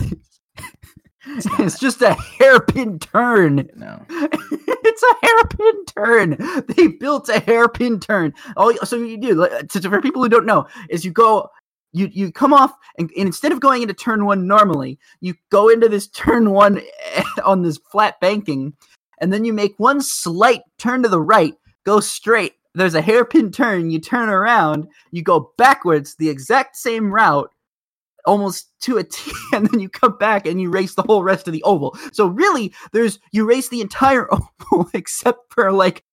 it's, 1.27 1.47
it's, 1.59 1.79
just 1.79 2.01
a 2.01 2.13
hairpin 2.13 2.99
turn. 2.99 3.69
No. 3.75 4.03
it's 4.09 5.03
a 5.03 5.25
hairpin 5.25 5.85
turn. 5.85 6.65
They 6.67 6.87
built 6.87 7.29
a 7.29 7.39
hairpin 7.39 7.99
turn. 7.99 8.33
Oh, 8.55 8.73
so 8.83 8.95
you 8.95 9.17
do 9.17 9.43
uh, 9.43 9.63
for 9.81 10.01
people 10.01 10.23
who 10.23 10.29
don't 10.29 10.45
know 10.45 10.67
is 10.89 11.03
you 11.03 11.11
go 11.11 11.49
you 11.93 12.09
you 12.11 12.31
come 12.31 12.53
off 12.53 12.73
and, 12.97 13.11
and, 13.17 13.27
instead 13.27 13.51
of 13.51 13.59
going 13.59 13.81
into 13.81 13.93
turn 13.93 14.25
one 14.25 14.47
normally, 14.47 14.99
you 15.19 15.35
go 15.49 15.69
into 15.69 15.89
this 15.89 16.07
turn 16.07 16.51
one 16.51 16.81
on 17.43 17.61
this 17.61 17.77
flat 17.77 18.19
banking, 18.19 18.73
and 19.19 19.31
then 19.31 19.45
you 19.45 19.53
make 19.53 19.73
one 19.77 20.01
slight 20.01 20.61
turn 20.77 21.03
to 21.03 21.09
the 21.09 21.21
right, 21.21 21.55
go 21.87 22.01
straight. 22.01 22.53
There's 22.75 22.95
a 22.95 23.01
hairpin 23.01 23.51
turn. 23.51 23.89
You 23.89 23.99
turn 23.99 24.29
around, 24.29 24.87
you 25.11 25.23
go 25.23 25.53
backwards 25.57 26.15
the 26.15 26.29
exact 26.29 26.75
same 26.75 27.11
route, 27.11 27.49
almost 28.25 28.69
to 28.81 28.97
a 28.97 29.03
T, 29.05 29.31
and 29.53 29.67
then 29.67 29.79
you 29.79 29.89
come 29.89 30.17
back 30.17 30.45
and 30.45 30.61
you 30.61 30.69
race 30.69 30.93
the 30.93 31.01
whole 31.01 31.23
rest 31.23 31.47
of 31.47 31.53
the 31.53 31.63
oval. 31.63 31.97
So 32.11 32.27
really, 32.27 32.73
there's 32.91 33.19
you 33.31 33.45
race 33.45 33.69
the 33.69 33.81
entire 33.81 34.27
oval 34.33 34.89
except 34.93 35.51
for 35.53 35.71
like 35.71 36.03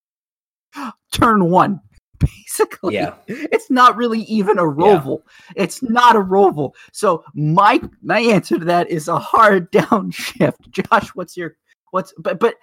turn 1.12 1.50
one. 1.50 1.80
Basically, 2.20 2.94
yeah, 2.94 3.14
it's 3.26 3.70
not 3.70 3.96
really 3.96 4.20
even 4.20 4.58
a 4.58 4.62
roval. 4.62 5.22
Yeah. 5.48 5.64
It's 5.64 5.82
not 5.82 6.14
a 6.14 6.20
roval. 6.20 6.72
So 6.92 7.24
my 7.34 7.82
my 8.02 8.20
answer 8.20 8.58
to 8.58 8.64
that 8.66 8.88
is 8.88 9.08
a 9.08 9.18
hard 9.18 9.70
downshift. 9.72 10.70
Josh, 10.70 11.08
what's 11.08 11.36
your 11.36 11.56
what's 11.94 12.12
but 12.18 12.40
but 12.40 12.56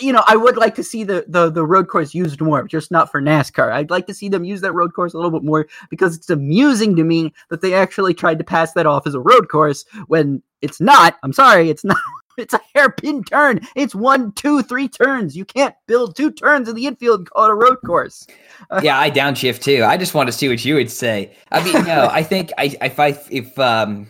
you 0.00 0.12
know, 0.12 0.24
I 0.26 0.34
would 0.34 0.56
like 0.56 0.74
to 0.76 0.82
see 0.82 1.04
the, 1.04 1.26
the 1.28 1.50
the 1.50 1.64
road 1.64 1.88
course 1.88 2.14
used 2.14 2.40
more, 2.40 2.66
just 2.66 2.90
not 2.90 3.12
for 3.12 3.20
NASCAR. 3.20 3.70
I'd 3.70 3.90
like 3.90 4.06
to 4.06 4.14
see 4.14 4.30
them 4.30 4.44
use 4.44 4.62
that 4.62 4.72
road 4.72 4.94
course 4.94 5.12
a 5.12 5.18
little 5.18 5.30
bit 5.30 5.44
more 5.44 5.68
because 5.90 6.16
it's 6.16 6.30
amusing 6.30 6.96
to 6.96 7.04
me 7.04 7.34
that 7.50 7.60
they 7.60 7.74
actually 7.74 8.14
tried 8.14 8.38
to 8.38 8.44
pass 8.44 8.72
that 8.72 8.86
off 8.86 9.06
as 9.06 9.14
a 9.14 9.20
road 9.20 9.50
course 9.50 9.84
when 10.06 10.42
it's 10.62 10.80
not. 10.80 11.16
I'm 11.22 11.32
sorry, 11.32 11.70
it's 11.70 11.84
not. 11.84 11.98
It's 12.38 12.54
a 12.54 12.60
hairpin 12.72 13.24
turn. 13.24 13.62
It's 13.74 13.96
one, 13.96 14.30
two, 14.30 14.62
three 14.62 14.86
turns. 14.86 15.36
You 15.36 15.44
can't 15.44 15.74
build 15.88 16.14
two 16.14 16.30
turns 16.30 16.68
in 16.68 16.76
the 16.76 16.86
infield 16.86 17.18
and 17.18 17.28
call 17.28 17.46
it 17.46 17.50
a 17.50 17.54
road 17.54 17.78
course. 17.84 18.28
Uh, 18.70 18.80
yeah, 18.84 18.96
I 18.96 19.10
downshift 19.10 19.60
too. 19.60 19.82
I 19.82 19.96
just 19.96 20.14
want 20.14 20.28
to 20.28 20.32
see 20.32 20.48
what 20.48 20.64
you 20.64 20.76
would 20.76 20.88
say. 20.88 21.34
I 21.50 21.64
mean, 21.64 21.84
no, 21.84 22.08
I 22.12 22.22
think 22.22 22.52
I 22.56 22.76
if 22.80 23.00
I 23.00 23.18
if 23.32 23.58
um 23.58 24.06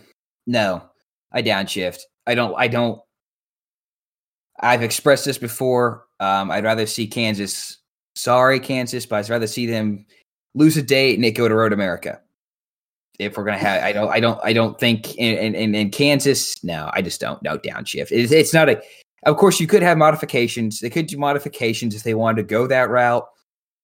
no, 0.46 0.82
I 1.32 1.42
downshift. 1.42 2.00
I 2.28 2.34
don't. 2.34 2.54
I 2.58 2.68
don't. 2.68 3.00
I've 4.60 4.82
expressed 4.82 5.24
this 5.24 5.38
before. 5.38 6.04
Um, 6.20 6.50
I'd 6.50 6.64
rather 6.64 6.86
see 6.86 7.06
Kansas. 7.06 7.78
Sorry, 8.14 8.58
Kansas, 8.58 9.06
but 9.06 9.16
I'd 9.16 9.30
rather 9.30 9.46
see 9.46 9.66
them 9.66 10.04
lose 10.54 10.76
a 10.76 10.82
date 10.82 11.16
and 11.16 11.24
it 11.24 11.32
go 11.32 11.48
to 11.48 11.54
Road 11.54 11.72
America. 11.72 12.20
If 13.18 13.36
we're 13.36 13.44
gonna 13.44 13.58
have, 13.58 13.82
I 13.82 13.92
don't, 13.92 14.08
I 14.10 14.20
don't, 14.20 14.40
I 14.44 14.52
don't 14.52 14.78
think 14.78 15.16
in 15.16 15.54
in, 15.54 15.74
in 15.74 15.90
Kansas. 15.90 16.62
No, 16.62 16.90
I 16.92 17.02
just 17.02 17.20
don't. 17.20 17.42
No 17.42 17.58
downshift. 17.58 18.08
It's, 18.10 18.32
it's 18.32 18.54
not 18.54 18.68
a. 18.68 18.80
Of 19.24 19.36
course, 19.36 19.58
you 19.58 19.66
could 19.66 19.82
have 19.82 19.98
modifications. 19.98 20.78
They 20.78 20.90
could 20.90 21.08
do 21.08 21.18
modifications 21.18 21.96
if 21.96 22.04
they 22.04 22.14
wanted 22.14 22.42
to 22.42 22.48
go 22.48 22.68
that 22.68 22.90
route. 22.90 23.26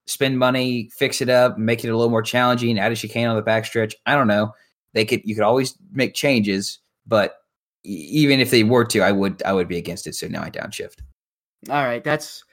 Spend 0.06 0.38
money, 0.38 0.88
fix 0.96 1.20
it 1.20 1.28
up, 1.28 1.58
make 1.58 1.82
it 1.82 1.88
a 1.88 1.96
little 1.96 2.10
more 2.10 2.22
challenging. 2.22 2.78
Add 2.78 2.92
a 2.92 2.96
chicane 2.96 3.26
on 3.26 3.34
the 3.34 3.42
backstretch. 3.42 3.94
I 4.06 4.14
don't 4.14 4.28
know. 4.28 4.52
They 4.92 5.04
could. 5.04 5.22
You 5.24 5.34
could 5.34 5.42
always 5.42 5.76
make 5.90 6.14
changes, 6.14 6.78
but 7.04 7.36
even 7.84 8.40
if 8.40 8.50
they 8.50 8.64
were 8.64 8.84
to, 8.86 9.00
I 9.00 9.12
would 9.12 9.42
I 9.44 9.52
would 9.52 9.68
be 9.68 9.78
against 9.78 10.06
it. 10.06 10.14
So 10.14 10.26
now 10.26 10.42
I 10.42 10.50
downshift. 10.50 10.98
All 11.70 11.84
right, 11.84 12.02
that's 12.02 12.44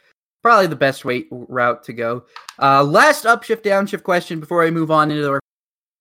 probably 0.42 0.68
the 0.68 0.76
best 0.76 1.06
way 1.06 1.26
route 1.32 1.84
to 1.84 1.94
go. 1.94 2.26
Uh, 2.62 2.84
last 2.84 3.26
upshift 3.26 3.64
downshift 3.64 4.04
question 4.04 4.40
before 4.40 4.64
I 4.64 4.72
move 4.72 4.92
on 4.92 5.12
into 5.12 5.24
the 5.24 5.40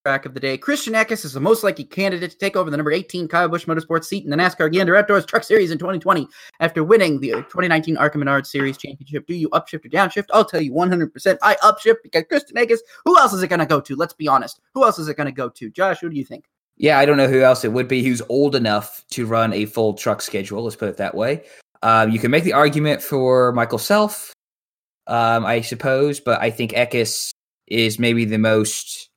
track 0.03 0.25
of 0.25 0.33
the 0.33 0.39
day. 0.39 0.57
Christian 0.57 0.93
Eckes 0.93 1.25
is 1.25 1.33
the 1.33 1.39
most 1.39 1.63
likely 1.63 1.83
candidate 1.83 2.31
to 2.31 2.37
take 2.37 2.55
over 2.55 2.71
the 2.71 2.77
number 2.77 2.91
18 2.91 3.27
Kyle 3.27 3.47
Busch 3.47 3.65
Motorsports 3.65 4.05
seat 4.05 4.23
in 4.23 4.31
the 4.31 4.35
NASCAR 4.35 4.71
Gander 4.71 4.95
Outdoors 4.95 5.25
Truck 5.25 5.43
Series 5.43 5.69
in 5.69 5.77
2020 5.77 6.27
after 6.59 6.83
winning 6.83 7.19
the 7.19 7.29
2019 7.31 7.97
ARCA 7.97 8.17
Menard 8.17 8.47
Series 8.47 8.77
Championship. 8.77 9.27
Do 9.27 9.35
you 9.35 9.49
upshift 9.49 9.85
or 9.85 9.89
downshift? 9.89 10.25
I'll 10.33 10.45
tell 10.45 10.61
you 10.61 10.73
100% 10.73 11.37
I 11.43 11.55
upshift 11.55 11.97
because 12.03 12.23
Christian 12.27 12.57
Eckes, 12.57 12.79
who 13.05 13.17
else 13.17 13.33
is 13.33 13.43
it 13.43 13.47
going 13.47 13.59
to 13.59 13.65
go 13.65 13.79
to? 13.79 13.95
Let's 13.95 14.13
be 14.13 14.27
honest. 14.27 14.59
Who 14.73 14.83
else 14.83 14.97
is 14.97 15.07
it 15.07 15.17
going 15.17 15.27
to 15.27 15.31
go 15.31 15.49
to? 15.49 15.69
Josh, 15.69 15.99
who 15.99 16.09
do 16.09 16.15
you 16.15 16.25
think? 16.25 16.45
Yeah, 16.77 16.97
I 16.97 17.05
don't 17.05 17.17
know 17.17 17.27
who 17.27 17.41
else 17.41 17.63
it 17.63 17.73
would 17.73 17.87
be 17.87 18.03
who's 18.03 18.21
old 18.29 18.55
enough 18.55 19.03
to 19.11 19.25
run 19.25 19.53
a 19.53 19.65
full 19.65 19.93
truck 19.93 20.21
schedule. 20.21 20.63
Let's 20.63 20.75
put 20.75 20.89
it 20.89 20.97
that 20.97 21.13
way. 21.15 21.43
Um, 21.83 22.11
you 22.11 22.19
can 22.19 22.31
make 22.31 22.43
the 22.43 22.53
argument 22.53 23.01
for 23.01 23.51
Michael 23.53 23.77
Self, 23.77 24.33
um, 25.07 25.45
I 25.45 25.61
suppose, 25.61 26.19
but 26.19 26.41
I 26.41 26.49
think 26.51 26.71
Eckes 26.71 27.31
is 27.67 27.99
maybe 27.99 28.25
the 28.25 28.37
most 28.37 29.09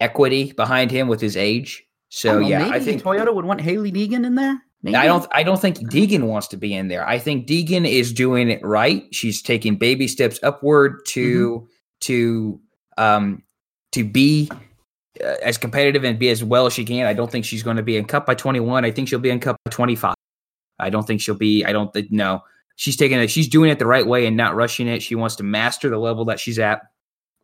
equity 0.00 0.52
behind 0.52 0.90
him 0.90 1.08
with 1.08 1.20
his 1.20 1.36
age. 1.36 1.84
So 2.08 2.38
I 2.38 2.42
yeah, 2.42 2.58
maybe 2.58 2.70
I 2.70 2.80
think 2.80 3.02
Toyota 3.02 3.34
would 3.34 3.44
want 3.44 3.60
Hailie 3.60 3.92
Deegan 3.92 4.24
in 4.26 4.34
there. 4.34 4.60
Maybe. 4.82 4.96
I 4.96 5.06
don't 5.06 5.26
I 5.32 5.42
don't 5.42 5.60
think 5.60 5.78
Deegan 5.78 6.24
wants 6.28 6.48
to 6.48 6.56
be 6.56 6.74
in 6.74 6.88
there. 6.88 7.06
I 7.06 7.18
think 7.18 7.46
Deegan 7.46 7.88
is 7.88 8.12
doing 8.12 8.50
it 8.50 8.64
right. 8.64 9.04
She's 9.12 9.42
taking 9.42 9.76
baby 9.76 10.08
steps 10.08 10.38
upward 10.42 11.04
to 11.06 11.60
Mm-hmm. 11.60 11.66
to 12.00 12.60
um 12.98 13.42
to 13.92 14.04
be 14.04 14.50
as 15.20 15.58
competitive 15.58 16.04
and 16.04 16.18
be 16.18 16.28
as 16.28 16.42
well 16.42 16.66
as 16.66 16.72
she 16.72 16.84
can. 16.84 17.06
I 17.06 17.12
don't 17.12 17.30
think 17.30 17.44
she's 17.44 17.62
going 17.62 17.76
to 17.76 17.82
be 17.82 17.96
in 17.96 18.04
cup 18.04 18.26
by 18.26 18.34
21. 18.34 18.84
I 18.84 18.90
think 18.90 19.08
she'll 19.08 19.18
be 19.18 19.30
in 19.30 19.40
cup 19.40 19.56
by 19.64 19.70
25. 19.70 20.14
I 20.78 20.90
don't 20.90 21.06
think 21.06 21.20
she'll 21.20 21.34
be 21.34 21.64
I 21.64 21.72
don't 21.72 21.92
think 21.92 22.10
no. 22.10 22.42
She's 22.76 22.96
taking 22.96 23.18
it 23.18 23.30
she's 23.30 23.48
doing 23.48 23.70
it 23.70 23.78
the 23.78 23.86
right 23.86 24.06
way 24.06 24.26
and 24.26 24.36
not 24.36 24.54
rushing 24.54 24.88
it. 24.88 25.02
She 25.02 25.14
wants 25.14 25.36
to 25.36 25.42
master 25.42 25.88
the 25.88 25.98
level 25.98 26.24
that 26.26 26.40
she's 26.40 26.58
at 26.58 26.82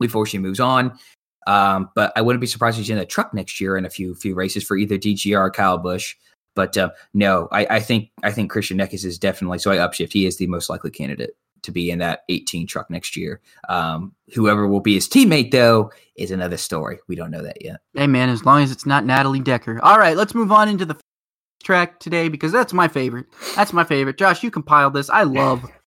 before 0.01 0.27
she 0.27 0.39
moves 0.39 0.61
on. 0.61 0.99
Um, 1.47 1.91
but 1.95 2.13
I 2.15 2.23
wouldn't 2.23 2.41
be 2.41 2.47
surprised 2.47 2.79
if 2.79 2.85
she's 2.85 2.91
in 2.91 2.99
a 2.99 3.07
truck 3.07 3.35
next 3.35 3.61
year 3.61 3.77
in 3.77 3.85
a 3.85 3.91
few 3.91 4.15
few 4.15 4.35
races 4.35 4.65
for 4.65 4.77
either 4.77 4.99
DGR 4.99 5.39
or 5.39 5.51
Kyle 5.51 5.79
Busch. 5.79 6.15
But 6.55 6.77
uh, 6.77 6.91
no, 7.15 7.49
I, 7.51 7.67
I 7.71 7.81
think 7.81 8.11
I 8.23 8.31
think 8.31 8.51
Christian 8.51 8.79
Eckes 8.79 9.05
is 9.05 9.19
definitely 9.19 9.59
so 9.59 9.71
I 9.71 9.77
upshift. 9.77 10.13
He 10.13 10.27
is 10.27 10.37
the 10.37 10.47
most 10.47 10.69
likely 10.69 10.91
candidate 10.91 11.31
to 11.63 11.73
be 11.73 11.91
in 11.91 11.99
that 12.01 12.25
18 12.29 12.67
truck 12.67 12.91
next 12.91 13.17
year. 13.17 13.41
Um, 13.69 14.13
whoever 14.35 14.67
will 14.67 14.81
be 14.81 14.95
his 14.95 15.09
teammate 15.09 15.51
though 15.51 15.91
is 16.17 16.31
another 16.31 16.57
story. 16.57 16.99
We 17.09 17.17
don't 17.17 17.31
know 17.31 17.43
that 17.43 17.63
yet. 17.63 17.81
Hey 17.95 18.07
man, 18.07 18.29
as 18.29 18.45
long 18.45 18.63
as 18.63 18.71
it's 18.71 18.87
not 18.87 19.05
Natalie 19.05 19.41
Decker. 19.41 19.83
All 19.83 19.99
right, 19.99 20.17
let's 20.17 20.35
move 20.35 20.53
on 20.53 20.69
into 20.69 20.85
the 20.85 20.97
track 21.63 22.01
today 22.01 22.29
because 22.29 22.53
that's 22.53 22.73
my 22.73 22.89
favorite. 22.89 23.27
That's 23.55 23.73
my 23.73 23.85
favorite. 23.85 24.19
Josh, 24.19 24.43
you 24.43 24.51
compiled 24.51 24.95
this. 24.95 25.11
I 25.11 25.23
love. 25.23 25.65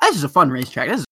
This 0.00 0.14
is 0.14 0.22
a 0.22 0.28
fun 0.28 0.48
racetrack. 0.48 0.88
This 0.88 1.00
is 1.00 1.06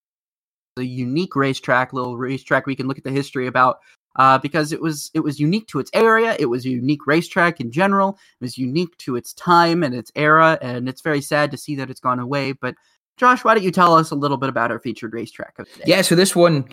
a 0.79 0.85
unique 0.85 1.35
racetrack, 1.35 1.93
little 1.93 2.17
racetrack 2.17 2.67
we 2.67 2.77
can 2.77 2.87
look 2.87 2.99
at 2.99 3.03
the 3.03 3.11
history 3.11 3.49
about. 3.49 3.81
Uh, 4.15 4.39
because 4.39 4.73
it 4.73 4.81
was 4.81 5.11
it 5.13 5.21
was 5.21 5.39
unique 5.39 5.67
to 5.67 5.79
its 5.79 5.91
area, 5.93 6.37
it 6.39 6.47
was 6.47 6.65
a 6.65 6.71
unique 6.71 7.07
racetrack 7.07 7.61
in 7.61 7.71
general. 7.71 8.19
It 8.41 8.45
was 8.45 8.57
unique 8.57 8.97
to 8.99 9.17
its 9.17 9.35
time 9.35 9.83
and 9.83 9.95
its 9.95 10.11
era, 10.17 10.59
and 10.63 10.89
it's 10.89 11.03
very 11.03 11.21
sad 11.21 11.51
to 11.51 11.59
see 11.59 11.77
that 11.77 11.91
it's 11.91 12.01
gone 12.01 12.19
away. 12.19 12.53
But 12.53 12.77
Josh, 13.17 13.45
why 13.45 13.55
don't 13.55 13.65
you 13.65 13.71
tell 13.71 13.95
us 13.95 14.11
a 14.11 14.15
little 14.15 14.37
bit 14.37 14.49
about 14.49 14.71
our 14.71 14.79
featured 14.79 15.15
racetrack 15.15 15.59
of 15.59 15.71
today? 15.73 15.85
Yeah, 15.87 16.03
so 16.03 16.15
this 16.15 16.37
one, 16.37 16.69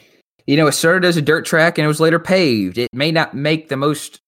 you 0.46 0.58
know, 0.58 0.68
it 0.68 0.74
started 0.74 1.06
as 1.06 1.16
a 1.16 1.22
dirt 1.22 1.46
track 1.46 1.78
and 1.78 1.86
it 1.86 1.88
was 1.88 2.02
later 2.02 2.20
paved. 2.20 2.78
It 2.78 2.90
may 2.94 3.12
not 3.12 3.34
make 3.34 3.70
the 3.70 3.78
most, 3.78 4.20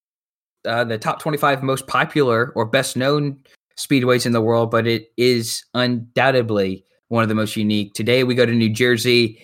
uh, 0.66 0.86
the 0.86 0.98
top 0.98 1.20
25 1.20 1.62
most 1.62 1.88
popular 1.88 2.54
or 2.56 2.66
best 2.66 2.96
known 2.96 3.40
speedways 3.78 4.26
in 4.26 4.32
the 4.32 4.42
world, 4.42 4.72
but 4.72 4.88
it 4.88 5.12
is 5.18 5.66
undoubtedly 5.74 6.86
one 7.10 7.24
of 7.24 7.30
the 7.30 7.36
most 7.36 7.58
unique. 7.58 7.94
Today 7.94 8.24
we 8.24 8.34
go 8.34 8.46
to 8.46 8.54
New 8.54 8.70
Jersey 8.70 9.42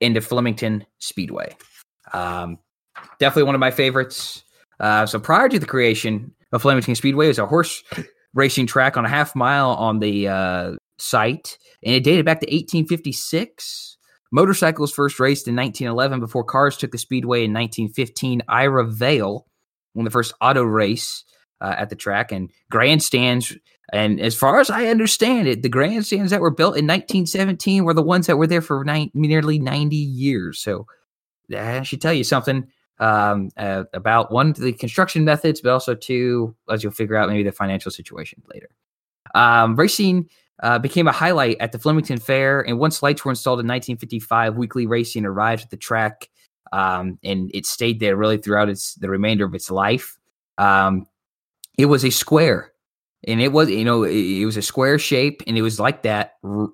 into 0.00 0.20
Flemington 0.20 0.84
Speedway. 0.98 1.56
Um, 2.12 2.58
definitely 3.20 3.44
one 3.44 3.54
of 3.54 3.60
my 3.60 3.70
favorites. 3.70 4.42
Uh, 4.80 5.06
so 5.06 5.20
prior 5.20 5.48
to 5.48 5.58
the 5.58 5.66
creation 5.66 6.32
of 6.52 6.62
Flemington 6.62 6.96
Speedway, 6.96 7.26
it 7.26 7.28
was 7.28 7.38
a 7.38 7.46
horse 7.46 7.82
racing 8.34 8.66
track 8.66 8.96
on 8.96 9.04
a 9.04 9.08
half 9.08 9.36
mile 9.36 9.70
on 9.70 10.00
the 10.00 10.28
uh, 10.28 10.72
site, 10.98 11.58
and 11.82 11.94
it 11.94 12.04
dated 12.04 12.24
back 12.24 12.40
to 12.40 12.46
1856. 12.46 13.96
Motorcycles 14.30 14.92
first 14.92 15.18
raced 15.18 15.48
in 15.48 15.56
1911 15.56 16.20
before 16.20 16.44
cars 16.44 16.76
took 16.76 16.92
the 16.92 16.98
speedway 16.98 17.38
in 17.44 17.52
1915. 17.52 18.42
Ira 18.48 18.84
Vail 18.84 19.46
won 19.94 20.04
the 20.04 20.10
first 20.10 20.34
auto 20.40 20.62
race 20.62 21.24
uh, 21.60 21.74
at 21.76 21.90
the 21.90 21.96
track, 21.96 22.32
and 22.32 22.50
grandstands. 22.70 23.56
And 23.92 24.20
as 24.20 24.34
far 24.34 24.60
as 24.60 24.70
I 24.70 24.86
understand 24.86 25.48
it, 25.48 25.62
the 25.62 25.68
grandstands 25.68 26.30
that 26.30 26.40
were 26.40 26.50
built 26.50 26.76
in 26.76 26.86
1917 26.86 27.84
were 27.84 27.94
the 27.94 28.02
ones 28.02 28.26
that 28.26 28.36
were 28.36 28.46
there 28.46 28.60
for 28.60 28.84
nine, 28.84 29.10
nearly 29.14 29.58
90 29.58 29.96
years. 29.96 30.60
So 30.60 30.86
that 31.48 31.86
should 31.86 32.00
tell 32.00 32.12
you 32.12 32.24
something 32.24 32.68
um, 33.00 33.50
uh, 33.56 33.84
about 33.92 34.30
one, 34.30 34.52
the 34.52 34.72
construction 34.72 35.24
methods, 35.24 35.60
but 35.60 35.72
also 35.72 35.94
two, 35.94 36.54
as 36.70 36.82
you'll 36.82 36.92
figure 36.92 37.16
out, 37.16 37.28
maybe 37.28 37.44
the 37.44 37.52
financial 37.52 37.90
situation 37.90 38.42
later. 38.52 38.68
Um, 39.34 39.76
racing 39.76 40.28
uh, 40.62 40.78
became 40.78 41.06
a 41.06 41.12
highlight 41.12 41.56
at 41.60 41.72
the 41.72 41.78
Flemington 41.78 42.18
Fair, 42.18 42.60
and 42.60 42.78
once 42.78 43.02
lights 43.02 43.24
were 43.24 43.30
installed 43.30 43.60
in 43.60 43.66
1955, 43.66 44.56
weekly 44.56 44.86
racing 44.86 45.24
arrived 45.24 45.64
at 45.64 45.70
the 45.70 45.76
track, 45.76 46.28
um, 46.72 47.18
and 47.22 47.50
it 47.54 47.66
stayed 47.66 48.00
there 48.00 48.16
really 48.16 48.38
throughout 48.38 48.68
its 48.68 48.94
the 48.94 49.08
remainder 49.08 49.44
of 49.44 49.54
its 49.54 49.70
life. 49.70 50.18
Um, 50.58 51.06
it 51.76 51.86
was 51.86 52.04
a 52.04 52.10
square, 52.10 52.72
and 53.26 53.40
it 53.40 53.52
was 53.52 53.70
you 53.70 53.84
know 53.84 54.02
it, 54.02 54.14
it 54.14 54.46
was 54.46 54.56
a 54.56 54.62
square 54.62 54.98
shape, 54.98 55.42
and 55.46 55.56
it 55.56 55.62
was 55.62 55.78
like 55.78 56.02
that 56.02 56.34
r- 56.42 56.68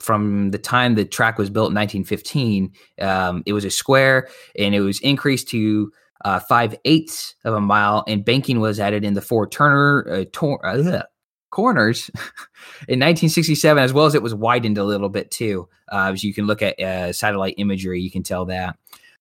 from 0.00 0.50
the 0.50 0.58
time 0.58 0.96
the 0.96 1.04
track 1.04 1.38
was 1.38 1.48
built 1.48 1.70
in 1.70 1.76
1915. 1.76 2.72
Um, 3.00 3.42
it 3.46 3.52
was 3.52 3.64
a 3.64 3.70
square, 3.70 4.28
and 4.58 4.74
it 4.74 4.80
was 4.80 5.00
increased 5.00 5.48
to 5.48 5.92
uh, 6.24 6.40
five 6.40 6.74
eighths 6.84 7.36
of 7.44 7.54
a 7.54 7.60
mile, 7.60 8.04
and 8.08 8.24
banking 8.24 8.58
was 8.60 8.80
added 8.80 9.04
in 9.04 9.14
the 9.14 9.22
four 9.22 9.46
Turner 9.48 10.06
uh, 10.10 10.24
tor- 10.32 10.64
uh, 10.66 11.02
corners 11.52 12.10
in 12.88 12.98
1967, 12.98 13.80
as 13.80 13.92
well 13.92 14.06
as 14.06 14.16
it 14.16 14.22
was 14.22 14.34
widened 14.34 14.78
a 14.78 14.84
little 14.84 15.08
bit 15.08 15.30
too. 15.30 15.68
Uh, 15.92 16.10
as 16.12 16.24
you 16.24 16.34
can 16.34 16.48
look 16.48 16.62
at 16.62 16.80
uh, 16.80 17.12
satellite 17.12 17.54
imagery, 17.58 18.00
you 18.00 18.10
can 18.10 18.24
tell 18.24 18.46
that. 18.46 18.76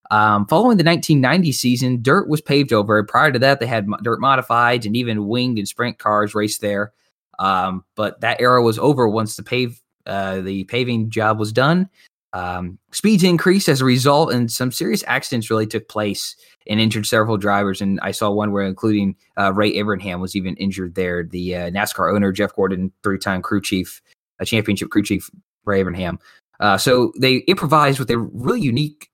Um, 0.10 0.48
following 0.48 0.78
the 0.78 0.84
1990 0.84 1.52
season, 1.52 2.02
dirt 2.02 2.28
was 2.28 2.42
paved 2.42 2.74
over. 2.74 3.02
Prior 3.04 3.32
to 3.32 3.40
that, 3.40 3.60
they 3.60 3.68
had 3.68 3.88
dirt 4.02 4.20
modifieds 4.20 4.86
and 4.86 4.98
even 4.98 5.28
winged 5.28 5.60
and 5.60 5.68
sprint 5.68 6.00
cars 6.00 6.34
raced 6.34 6.62
there. 6.62 6.92
Um, 7.38 7.86
but 7.96 8.20
that 8.22 8.42
era 8.42 8.62
was 8.62 8.80
over 8.80 9.08
once 9.08 9.36
the 9.36 9.44
pave 9.44 9.82
uh, 10.06 10.42
the 10.42 10.64
paving 10.66 11.10
job 11.10 11.40
was 11.40 11.54
done. 11.54 11.88
Um, 12.34 12.80
speeds 12.92 13.24
increased 13.24 13.68
as 13.68 13.82
a 13.82 13.86
result, 13.86 14.32
and 14.32 14.52
some 14.52 14.72
serious 14.72 15.04
accidents 15.08 15.50
really 15.50 15.68
took 15.68 15.90
place 15.90 16.36
and 16.68 16.80
injured 16.80 17.06
several 17.06 17.38
drivers. 17.38 17.82
And 17.82 18.00
I 18.02 18.12
saw 18.12 18.32
one 18.32 18.52
where, 18.52 18.64
including 18.64 19.16
uh, 19.38 19.54
Ray 19.54 19.74
Evernham, 19.74 20.22
was 20.22 20.36
even 20.36 20.56
injured 20.56 20.96
there. 20.96 21.24
The 21.24 21.56
uh, 21.56 21.72
NASCAR 21.72 22.14
owner, 22.14 22.32
Jeff 22.32 22.56
Gordon, 22.56 22.92
three-time 23.04 23.42
crew 23.42 23.62
chief, 23.62 24.02
a 24.40 24.46
championship 24.46 24.90
crew 24.90 25.04
chief, 25.04 25.30
Ray 25.66 25.84
Evernham. 25.84 26.20
Uh, 26.60 26.78
so 26.78 27.12
they 27.20 27.38
improvised 27.48 28.00
with 28.00 28.10
a 28.12 28.18
really 28.18 28.62
unique 28.62 29.10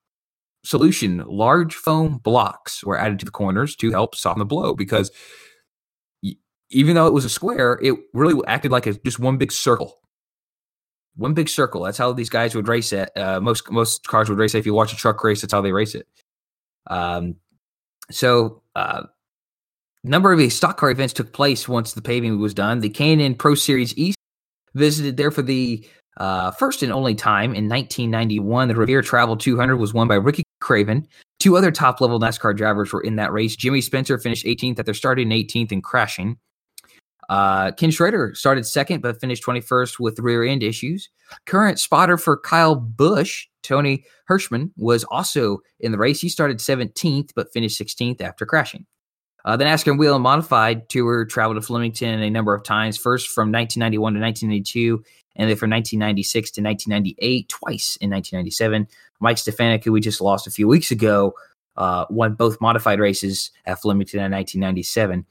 solution. 0.63 1.23
Large 1.25 1.73
foam 1.73 2.17
blocks 2.17 2.83
were 2.83 2.99
added 2.99 3.19
to 3.19 3.25
the 3.25 3.31
corners 3.31 3.75
to 3.77 3.89
help 3.91 4.15
soften 4.15 4.39
the 4.39 4.45
blow 4.45 4.75
because 4.75 5.11
even 6.69 6.95
though 6.95 7.07
it 7.07 7.13
was 7.13 7.23
a 7.23 7.29
square, 7.29 7.79
it 7.81 7.95
really 8.13 8.39
acted 8.47 8.71
like 8.71 8.85
a, 8.85 8.93
just 8.93 9.19
one 9.19 9.37
big 9.37 9.53
circle 9.53 9.99
one 11.17 11.33
big 11.33 11.49
circle. 11.49 11.81
That's 11.83 11.97
how 11.97 12.13
these 12.13 12.29
guys 12.29 12.55
would 12.55 12.67
race 12.67 12.93
it. 12.93 13.09
Uh, 13.17 13.39
most 13.39 13.69
most 13.69 14.07
cars 14.07 14.29
would 14.29 14.37
race 14.37 14.55
it. 14.55 14.59
If 14.59 14.65
you 14.65 14.73
watch 14.73 14.93
a 14.93 14.95
truck 14.95 15.23
race, 15.23 15.41
that's 15.41 15.53
how 15.53 15.61
they 15.61 15.71
race 15.71 15.95
it. 15.95 16.07
Um, 16.89 17.35
so 18.09 18.61
uh, 18.75 19.03
number 20.03 20.31
of 20.31 20.53
stock 20.53 20.77
car 20.77 20.91
events 20.91 21.13
took 21.13 21.33
place 21.33 21.67
once 21.67 21.93
the 21.93 22.01
paving 22.01 22.39
was 22.39 22.53
done. 22.53 22.79
The 22.79 22.89
K&N 22.89 23.35
Pro 23.35 23.55
Series 23.55 23.97
East 23.97 24.17
visited 24.73 25.17
there 25.17 25.31
for 25.31 25.41
the 25.41 25.85
uh, 26.17 26.51
first 26.51 26.83
and 26.83 26.91
only 26.91 27.15
time 27.15 27.53
in 27.53 27.67
1991. 27.67 28.67
The 28.67 28.75
Revere 28.75 29.01
Travel 29.01 29.37
200 29.37 29.77
was 29.77 29.93
won 29.93 30.07
by 30.07 30.15
Ricky 30.15 30.43
Craven. 30.61 31.07
Two 31.39 31.57
other 31.57 31.71
top 31.71 32.01
level 32.01 32.19
NASCAR 32.19 32.55
drivers 32.55 32.91
were 32.91 33.01
in 33.01 33.15
that 33.17 33.31
race. 33.31 33.55
Jimmy 33.55 33.81
Spencer 33.81 34.17
finished 34.17 34.45
18th 34.45 34.79
at 34.79 34.85
their 34.85 34.93
starting 34.93 35.29
18th 35.29 35.71
and 35.71 35.83
crashing. 35.83 36.37
Uh, 37.29 37.71
Ken 37.71 37.91
Schrader 37.91 38.33
started 38.35 38.65
second, 38.65 39.01
but 39.01 39.19
finished 39.19 39.43
21st 39.43 39.99
with 39.99 40.19
rear 40.19 40.43
end 40.43 40.63
issues. 40.63 41.09
Current 41.45 41.79
spotter 41.79 42.17
for 42.17 42.37
Kyle 42.37 42.75
Busch, 42.75 43.47
Tony 43.63 44.05
Hirschman, 44.29 44.71
was 44.77 45.03
also 45.05 45.59
in 45.79 45.91
the 45.91 45.97
race. 45.97 46.21
He 46.21 46.29
started 46.29 46.59
17th, 46.59 47.31
but 47.35 47.51
finished 47.51 47.79
16th 47.79 48.21
after 48.21 48.45
crashing. 48.45 48.85
Uh, 49.43 49.55
the 49.55 49.65
NASCAR 49.65 49.97
Whelen 49.97 50.21
Modified 50.21 50.89
Tour 50.89 51.25
traveled 51.25 51.55
to 51.55 51.65
Flemington 51.65 52.21
a 52.21 52.29
number 52.29 52.53
of 52.53 52.63
times, 52.63 52.97
first 52.97 53.29
from 53.29 53.51
1991 53.51 54.13
to 54.13 54.19
1992, 54.19 55.03
and 55.37 55.49
then 55.49 55.55
from 55.55 55.69
1996 55.69 56.51
to 56.51 56.61
1998, 56.61 57.47
twice 57.47 57.97
in 58.01 58.09
1997. 58.09 58.87
Mike 59.19 59.37
Stefanik, 59.37 59.83
who 59.83 59.91
we 59.91 60.01
just 60.01 60.21
lost 60.21 60.47
a 60.47 60.51
few 60.51 60.67
weeks 60.67 60.91
ago, 60.91 61.33
uh, 61.77 62.05
won 62.09 62.33
both 62.33 62.59
modified 62.59 62.99
races 62.99 63.51
at 63.65 63.79
Flemington 63.79 64.19
in 64.19 64.31
1997. 64.31 65.25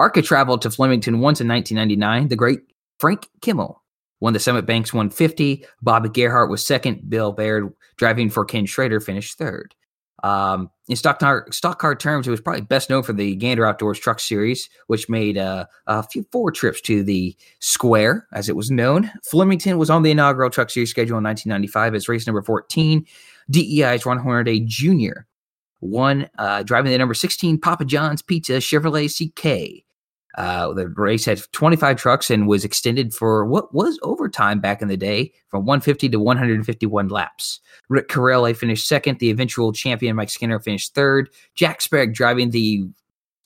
ARCA 0.00 0.22
traveled 0.22 0.62
to 0.62 0.70
Flemington 0.70 1.20
once 1.20 1.42
in 1.42 1.48
1999. 1.48 2.28
The 2.28 2.36
great 2.36 2.60
Frank 2.98 3.28
Kimmel 3.42 3.82
won 4.20 4.32
the 4.32 4.40
Summit 4.40 4.64
Banks 4.64 4.94
150. 4.94 5.66
Bobby 5.82 6.08
Gerhart 6.08 6.48
was 6.48 6.64
second. 6.64 7.10
Bill 7.10 7.32
Baird, 7.32 7.70
driving 7.98 8.30
for 8.30 8.46
Ken 8.46 8.64
Schrader, 8.64 8.98
finished 8.98 9.36
third. 9.36 9.74
Um, 10.22 10.70
in 10.88 10.96
stock 10.96 11.18
car, 11.18 11.46
stock 11.50 11.78
car 11.78 11.94
terms, 11.94 12.26
it 12.26 12.30
was 12.30 12.40
probably 12.40 12.62
best 12.62 12.88
known 12.88 13.02
for 13.02 13.12
the 13.12 13.34
Gander 13.36 13.66
Outdoors 13.66 13.98
Truck 13.98 14.20
Series, 14.20 14.70
which 14.86 15.10
made 15.10 15.36
uh, 15.36 15.66
a 15.86 16.02
few 16.02 16.26
four 16.32 16.50
trips 16.50 16.80
to 16.82 17.02
the 17.02 17.36
Square, 17.58 18.26
as 18.32 18.48
it 18.48 18.56
was 18.56 18.70
known. 18.70 19.10
Flemington 19.22 19.76
was 19.76 19.90
on 19.90 20.02
the 20.02 20.12
inaugural 20.12 20.48
Truck 20.48 20.70
Series 20.70 20.88
schedule 20.88 21.18
in 21.18 21.24
1995 21.24 21.94
as 21.94 22.08
race 22.08 22.26
number 22.26 22.40
14. 22.40 23.04
DEI's 23.50 24.06
Ron 24.06 24.18
Hornaday 24.18 24.60
Jr. 24.60 25.26
won, 25.82 26.30
uh, 26.38 26.62
driving 26.62 26.90
the 26.90 26.98
number 26.98 27.14
16 27.14 27.58
Papa 27.58 27.84
John's 27.84 28.22
Pizza 28.22 28.54
Chevrolet 28.54 29.08
CK. 29.08 29.84
Uh, 30.36 30.72
the 30.72 30.88
race 30.88 31.24
had 31.24 31.40
25 31.52 31.96
trucks 31.96 32.30
and 32.30 32.46
was 32.46 32.64
extended 32.64 33.12
for 33.12 33.44
what 33.44 33.74
was 33.74 33.98
overtime 34.02 34.60
back 34.60 34.80
in 34.80 34.88
the 34.88 34.96
day 34.96 35.32
from 35.48 35.66
150 35.66 36.08
to 36.08 36.20
151 36.20 37.08
laps. 37.08 37.60
Rick 37.88 38.08
Carelli 38.08 38.56
finished 38.56 38.86
second. 38.86 39.18
The 39.18 39.30
eventual 39.30 39.72
champion 39.72 40.16
Mike 40.16 40.30
Skinner 40.30 40.60
finished 40.60 40.94
third. 40.94 41.30
Jack 41.54 41.80
Sprague 41.80 42.14
driving 42.14 42.50
the 42.50 42.84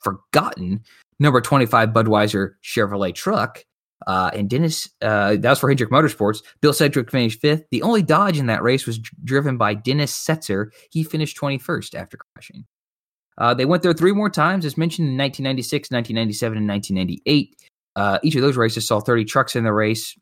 forgotten 0.00 0.82
number 1.18 1.40
25 1.40 1.90
Budweiser 1.90 2.54
Chevrolet 2.62 3.14
truck. 3.14 3.64
Uh, 4.06 4.30
and 4.34 4.50
Dennis, 4.50 4.90
uh, 5.00 5.36
that 5.36 5.48
was 5.48 5.58
for 5.58 5.68
Hendrick 5.68 5.90
Motorsports. 5.90 6.42
Bill 6.60 6.74
Sedgwick 6.74 7.10
finished 7.10 7.40
fifth. 7.40 7.64
The 7.70 7.80
only 7.82 8.02
Dodge 8.02 8.38
in 8.38 8.46
that 8.46 8.62
race 8.62 8.86
was 8.86 8.98
driven 8.98 9.56
by 9.56 9.72
Dennis 9.72 10.14
Setzer. 10.14 10.70
He 10.90 11.04
finished 11.04 11.38
21st 11.38 11.94
after 11.94 12.18
crashing. 12.18 12.66
Uh, 13.38 13.54
they 13.54 13.64
went 13.64 13.82
there 13.82 13.92
three 13.92 14.12
more 14.12 14.30
times, 14.30 14.64
as 14.64 14.76
mentioned 14.76 15.08
in 15.08 15.18
1996, 15.18 15.90
1997, 15.90 16.58
and 16.58 16.68
1998. 16.68 17.70
Uh, 17.96 18.18
each 18.22 18.34
of 18.34 18.42
those 18.42 18.56
races 18.56 18.86
saw 18.86 19.00
30 19.00 19.24
trucks 19.24 19.56
in 19.56 19.64
the 19.64 19.72
race. 19.72 20.16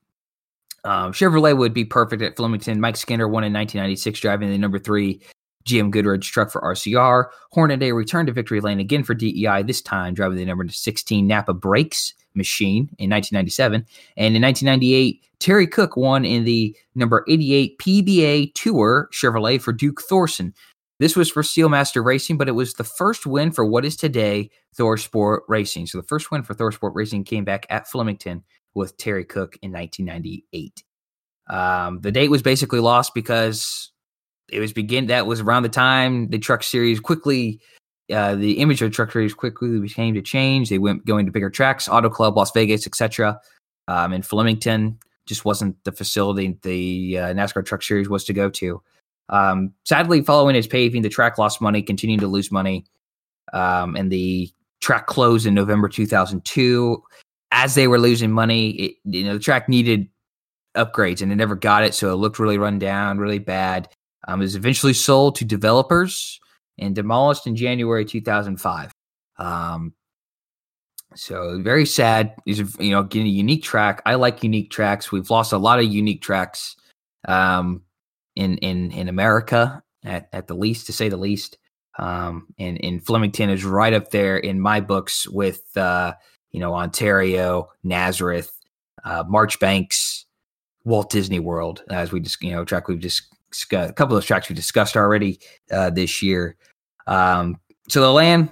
Um, 0.85 1.13
Chevrolet 1.13 1.57
would 1.57 1.73
be 1.73 1.85
perfect 1.85 2.23
at 2.23 2.37
Flemington. 2.37 2.81
Mike 2.81 2.97
Skinner 2.97 3.29
won 3.29 3.45
in 3.45 3.53
1996, 3.53 4.21
driving 4.21 4.51
the 4.51 4.59
number 4.59 4.79
three 4.79 5.23
GM 5.65 5.93
Goodwrench 5.93 6.25
truck 6.25 6.51
for 6.51 6.61
RCR. 6.61 7.27
Hornaday 7.53 7.93
returned 7.93 8.27
to 8.27 8.33
victory 8.33 8.61
lane 8.61 8.81
again 8.81 9.05
for 9.05 9.15
DEI, 9.15 9.63
this 9.63 9.81
time 9.81 10.15
driving 10.15 10.37
the 10.37 10.45
number 10.45 10.67
16 10.69 11.27
Napa 11.27 11.55
Brakes 11.55 12.15
machine 12.35 12.89
in 12.99 13.11
1997. 13.11 13.87
And 14.17 14.37
in 14.37 14.43
1998, 14.43 15.23
Terry 15.39 15.67
Cook 15.67 15.97
won 15.97 16.25
in 16.25 16.45
the 16.45 16.77
number 16.95 17.25
88 17.29 17.79
PBA 17.79 18.55
Tour 18.55 19.09
Chevrolet 19.13 19.61
for 19.61 19.73
Duke 19.73 20.01
Thorson. 20.03 20.55
This 21.03 21.17
was 21.17 21.29
for 21.29 21.43
Steelmaster 21.43 22.05
Racing, 22.05 22.37
but 22.37 22.49
it 22.49 22.53
was 22.53 22.75
the 22.75 22.85
first 22.85 23.27
win 23.27 23.51
for 23.51 23.65
what 23.65 23.85
is 23.85 23.97
today 23.97 24.51
ThorSport 24.79 25.41
Racing. 25.49 25.89
So 25.89 25.99
the 25.99 26.07
first 26.07 26.31
win 26.31 26.45
for 26.45 26.55
ThorSport 26.55 26.93
Racing 26.95 27.25
came 27.25 27.45
back 27.45 27.67
at 27.71 27.89
Flemington 27.89 28.45
with 28.75 28.97
Terry 28.99 29.25
Cook 29.25 29.59
in 29.63 29.73
1998. 29.73 30.85
Um, 31.51 32.03
the 32.03 32.13
date 32.13 32.31
was 32.31 32.41
basically 32.41 32.79
lost 32.79 33.15
because 33.15 33.91
it 34.49 34.61
was 34.61 34.73
begin. 34.73 35.07
That 35.07 35.27
was 35.27 35.41
around 35.41 35.65
the 35.65 35.71
time 35.71 36.29
the 36.29 36.39
Truck 36.39 36.63
Series 36.63 37.01
quickly, 37.01 37.61
uh, 38.09 38.37
the 38.37 38.61
image 38.61 38.81
of 38.81 38.89
the 38.89 38.95
Truck 38.95 39.11
Series 39.11 39.35
quickly 39.35 39.81
became 39.81 40.15
to 40.15 40.23
change. 40.23 40.69
They 40.69 40.79
went 40.79 41.05
going 41.05 41.27
to 41.27 41.33
bigger 41.33 41.51
tracks, 41.51 41.89
Auto 41.89 42.11
Club, 42.11 42.37
Las 42.37 42.53
Vegas, 42.53 42.87
etc. 42.87 43.41
Um, 43.89 44.13
and 44.13 44.25
Flemington 44.25 45.01
just 45.27 45.45
wasn't 45.45 45.83
the 45.83 45.91
facility 45.91 46.61
the 46.63 47.19
uh, 47.19 47.35
NASCAR 47.35 47.67
Truck 47.67 47.83
Series 47.83 48.09
was 48.09 48.23
to 48.27 48.33
go 48.33 48.49
to. 48.51 48.81
Um, 49.33 49.73
sadly, 49.85 50.21
following 50.21 50.55
his 50.55 50.67
paving, 50.67 51.03
the 51.03 51.09
track 51.09 51.39
lost 51.39 51.61
money, 51.61 51.83
continued 51.83 52.21
to 52.21 52.27
lose 52.27 52.53
money, 52.53 52.85
um, 53.53 53.97
and 53.97 54.13
the 54.13 54.51
track 54.81 55.07
closed 55.07 55.47
in 55.47 55.55
November 55.55 55.89
2002. 55.89 57.03
As 57.51 57.75
they 57.75 57.89
were 57.89 57.99
losing 57.99 58.31
money, 58.31 58.71
it, 58.71 58.95
you 59.05 59.25
know 59.25 59.35
the 59.35 59.41
track 59.41 59.69
needed 59.69 60.09
upgrades, 60.77 61.23
and 61.23 61.33
it 61.33 61.37
never 61.37 61.57
got 61.57 61.83
it, 61.83 61.95
so 61.95 62.13
it 62.13 62.17
looked 62.17 62.39
really 62.39 62.59
run 62.59 62.79
down, 62.79 63.19
really 63.19 63.39
bad. 63.39 63.89
Um, 64.29 64.41
it 64.41 64.45
was 64.45 64.55
eventually 64.55 64.93
sold 64.93 65.37
to 65.37 65.45
developers 65.45 66.39
and 66.79 66.95
demolished 66.95 67.47
in 67.47 67.57
January 67.57 68.05
2005. 68.05 68.93
Um, 69.39 69.95
so 71.15 71.61
very 71.63 71.87
sad. 71.87 72.35
Is 72.47 72.59
you 72.79 72.91
know 72.91 73.03
getting 73.03 73.29
a 73.29 73.31
unique 73.31 73.63
track. 73.63 74.03
I 74.05 74.15
like 74.17 74.43
unique 74.43 74.71
tracks. 74.71 75.11
We've 75.11 75.31
lost 75.31 75.53
a 75.53 75.59
lot 75.59 75.79
of 75.79 75.87
unique 75.87 76.21
tracks. 76.21 76.77
Um, 77.27 77.83
in 78.37 78.59
in 78.59 78.91
in 78.93 79.09
America 79.09 79.83
at, 80.05 80.29
at 80.33 80.47
the 80.47 80.55
least, 80.55 80.87
to 80.87 80.93
say 80.93 81.09
the 81.09 81.17
least. 81.17 81.59
Um, 81.99 82.47
and, 82.59 82.83
and 82.83 83.05
Flemington 83.05 83.51
is 83.51 83.65
right 83.65 83.93
up 83.93 84.11
there 84.11 84.39
in 84.39 84.61
my 84.61 84.81
books 84.81 85.29
with 85.29 85.77
uh, 85.77 86.15
you 86.51 86.61
know 86.61 86.75
Ontario, 86.75 87.69
Nazareth, 87.85 88.51
uh, 89.05 89.25
Marchbanks, 89.29 90.25
Walt 90.85 91.11
Disney 91.11 91.41
World, 91.41 91.83
as 91.91 92.13
we 92.13 92.21
just 92.21 92.43
you 92.43 92.53
know 92.53 92.65
track 92.65 92.89
we've 92.89 92.99
just 92.99 93.23
a 93.73 93.93
couple 93.93 94.17
of 94.17 94.25
tracks 94.25 94.49
we 94.49 94.55
discussed 94.55 94.97
already 94.97 95.39
uh, 95.71 95.91
this 95.91 96.23
year. 96.23 96.57
Um, 97.07 97.61
so 97.89 98.01
the 98.01 98.13
land, 98.13 98.51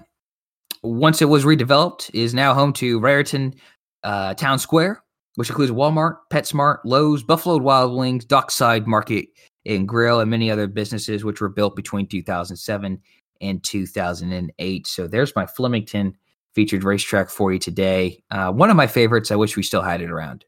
once 0.82 1.22
it 1.22 1.26
was 1.26 1.44
redeveloped, 1.44 2.10
is 2.12 2.34
now 2.34 2.52
home 2.52 2.72
to 2.74 3.00
Raritan 3.00 3.54
uh, 4.02 4.34
Town 4.34 4.58
Square, 4.58 5.02
which 5.36 5.48
includes 5.48 5.72
Walmart, 5.72 6.18
PetSmart, 6.30 6.78
Lowe's, 6.84 7.22
Buffalo 7.22 7.56
Wild 7.58 7.96
Wings, 7.96 8.24
Dockside 8.24 8.86
Market, 8.86 9.28
and 9.66 9.86
Grill 9.86 10.20
and 10.20 10.30
many 10.30 10.50
other 10.50 10.66
businesses 10.66 11.24
which 11.24 11.40
were 11.40 11.48
built 11.48 11.76
between 11.76 12.06
2007 12.06 13.00
and 13.40 13.64
2008. 13.64 14.86
So 14.86 15.06
there's 15.06 15.36
my 15.36 15.46
Flemington 15.46 16.16
featured 16.54 16.84
racetrack 16.84 17.30
for 17.30 17.52
you 17.52 17.58
today. 17.58 18.22
Uh, 18.30 18.52
one 18.52 18.70
of 18.70 18.76
my 18.76 18.86
favorites. 18.86 19.30
I 19.30 19.36
wish 19.36 19.56
we 19.56 19.62
still 19.62 19.82
had 19.82 20.00
it 20.00 20.10
around. 20.10 20.44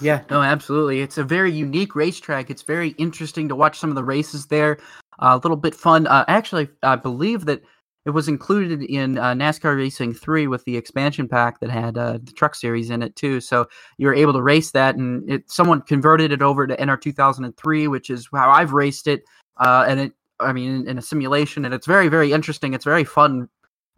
Yeah, 0.00 0.22
no, 0.28 0.42
absolutely. 0.42 1.00
It's 1.00 1.16
a 1.16 1.24
very 1.24 1.50
unique 1.50 1.94
racetrack. 1.94 2.50
It's 2.50 2.62
very 2.62 2.90
interesting 2.90 3.48
to 3.48 3.56
watch 3.56 3.78
some 3.78 3.88
of 3.90 3.96
the 3.96 4.04
races 4.04 4.46
there. 4.46 4.78
Uh, 5.18 5.38
a 5.40 5.40
little 5.42 5.56
bit 5.56 5.74
fun. 5.74 6.06
Uh, 6.06 6.24
actually, 6.28 6.68
I 6.82 6.96
believe 6.96 7.46
that 7.46 7.62
it 8.06 8.10
was 8.10 8.28
included 8.28 8.84
in 8.84 9.18
uh, 9.18 9.34
NASCAR 9.34 9.76
Racing 9.76 10.14
3 10.14 10.46
with 10.46 10.64
the 10.64 10.76
expansion 10.76 11.26
pack 11.28 11.58
that 11.58 11.70
had 11.70 11.98
uh, 11.98 12.18
the 12.22 12.32
truck 12.32 12.54
series 12.54 12.88
in 12.88 13.02
it 13.02 13.16
too. 13.16 13.40
So 13.40 13.66
you 13.98 14.06
were 14.06 14.14
able 14.14 14.32
to 14.34 14.42
race 14.42 14.70
that, 14.70 14.94
and 14.94 15.28
it 15.28 15.50
someone 15.50 15.82
converted 15.82 16.30
it 16.30 16.40
over 16.40 16.68
to 16.68 16.76
NR 16.76 17.00
2003, 17.00 17.88
which 17.88 18.08
is 18.08 18.28
how 18.32 18.50
I've 18.50 18.72
raced 18.72 19.08
it. 19.08 19.24
Uh, 19.56 19.84
and 19.88 19.98
it, 19.98 20.12
I 20.38 20.52
mean, 20.52 20.70
in, 20.70 20.88
in, 20.88 20.98
a 20.98 21.02
simulation, 21.02 21.64
and 21.64 21.74
it's 21.74 21.86
very, 21.86 22.06
very 22.06 22.32
interesting. 22.32 22.74
It's 22.74 22.84
very 22.84 23.02
fun 23.02 23.48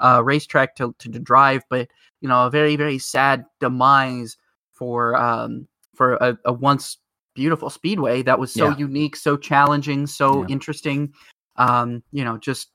uh, 0.00 0.22
racetrack 0.24 0.74
to, 0.76 0.94
to, 1.00 1.10
to 1.10 1.18
drive, 1.18 1.64
but 1.68 1.88
you 2.22 2.28
know, 2.30 2.46
a 2.46 2.50
very, 2.50 2.76
very 2.76 2.98
sad 2.98 3.44
demise 3.60 4.38
for 4.72 5.16
um, 5.16 5.68
for 5.94 6.14
a, 6.14 6.38
a 6.46 6.52
once 6.52 6.96
beautiful 7.34 7.68
speedway 7.68 8.22
that 8.22 8.38
was 8.38 8.54
so 8.54 8.70
yeah. 8.70 8.76
unique, 8.78 9.16
so 9.16 9.36
challenging, 9.36 10.06
so 10.06 10.42
yeah. 10.42 10.46
interesting. 10.48 11.12
Um, 11.56 12.02
you 12.12 12.24
know, 12.24 12.38
just 12.38 12.70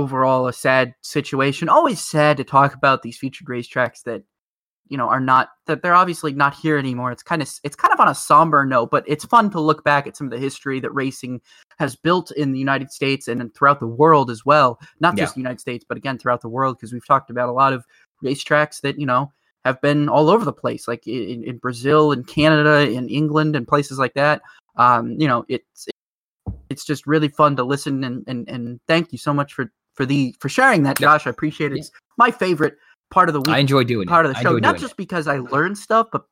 overall 0.00 0.48
a 0.48 0.52
sad 0.52 0.94
situation. 1.02 1.68
Always 1.68 2.00
sad 2.00 2.36
to 2.38 2.44
talk 2.44 2.74
about 2.74 3.02
these 3.02 3.18
featured 3.18 3.48
racetracks 3.48 4.02
that 4.04 4.22
you 4.88 4.96
know 4.96 5.08
are 5.08 5.20
not 5.20 5.50
that 5.66 5.82
they're 5.82 5.94
obviously 5.94 6.32
not 6.32 6.54
here 6.54 6.76
anymore. 6.78 7.12
It's 7.12 7.22
kind 7.22 7.42
of 7.42 7.50
it's 7.62 7.76
kind 7.76 7.92
of 7.92 8.00
on 8.00 8.08
a 8.08 8.14
somber 8.14 8.64
note, 8.66 8.90
but 8.90 9.04
it's 9.06 9.24
fun 9.24 9.50
to 9.50 9.60
look 9.60 9.84
back 9.84 10.06
at 10.06 10.16
some 10.16 10.26
of 10.26 10.32
the 10.32 10.38
history 10.38 10.80
that 10.80 10.90
racing 10.92 11.40
has 11.78 11.94
built 11.96 12.30
in 12.32 12.52
the 12.52 12.58
United 12.58 12.90
States 12.90 13.28
and 13.28 13.54
throughout 13.54 13.80
the 13.80 13.86
world 13.86 14.30
as 14.30 14.44
well. 14.44 14.80
Not 15.00 15.16
just 15.16 15.34
the 15.34 15.40
United 15.40 15.60
States, 15.60 15.84
but 15.88 15.96
again 15.96 16.18
throughout 16.18 16.40
the 16.40 16.48
world 16.48 16.76
because 16.76 16.92
we've 16.92 17.06
talked 17.06 17.30
about 17.30 17.48
a 17.48 17.52
lot 17.52 17.72
of 17.72 17.84
racetracks 18.24 18.80
that 18.80 18.98
you 18.98 19.06
know 19.06 19.32
have 19.64 19.80
been 19.80 20.08
all 20.08 20.30
over 20.30 20.44
the 20.44 20.52
place, 20.52 20.88
like 20.88 21.06
in, 21.06 21.44
in 21.44 21.58
Brazil 21.58 22.12
and 22.12 22.26
Canada 22.26 22.96
and 22.96 23.10
England 23.10 23.54
and 23.54 23.68
places 23.68 23.98
like 23.98 24.14
that. 24.14 24.40
Um, 24.76 25.16
you 25.20 25.28
know, 25.28 25.44
it's 25.48 25.88
it's 26.70 26.84
just 26.84 27.06
really 27.06 27.28
fun 27.28 27.56
to 27.56 27.64
listen 27.64 28.02
and 28.04 28.24
and 28.26 28.48
and 28.48 28.80
thank 28.86 29.12
you 29.12 29.18
so 29.18 29.34
much 29.34 29.54
for 29.54 29.70
for 29.94 30.06
the 30.06 30.34
for 30.40 30.48
sharing 30.48 30.82
that, 30.84 30.98
Josh. 30.98 31.26
I 31.26 31.30
appreciate 31.30 31.72
it. 31.72 31.78
It's 31.78 31.90
my 32.16 32.30
favorite 32.30 32.76
part 33.10 33.28
of 33.28 33.32
the 33.32 33.40
week. 33.40 33.50
I 33.50 33.58
enjoy 33.58 33.84
doing 33.84 34.08
part 34.08 34.26
it. 34.26 34.30
of 34.30 34.34
the 34.34 34.42
show, 34.42 34.58
not 34.58 34.78
just 34.78 34.92
it. 34.92 34.96
because 34.96 35.26
I 35.26 35.38
learn 35.38 35.74
stuff, 35.74 36.08
but 36.12 36.24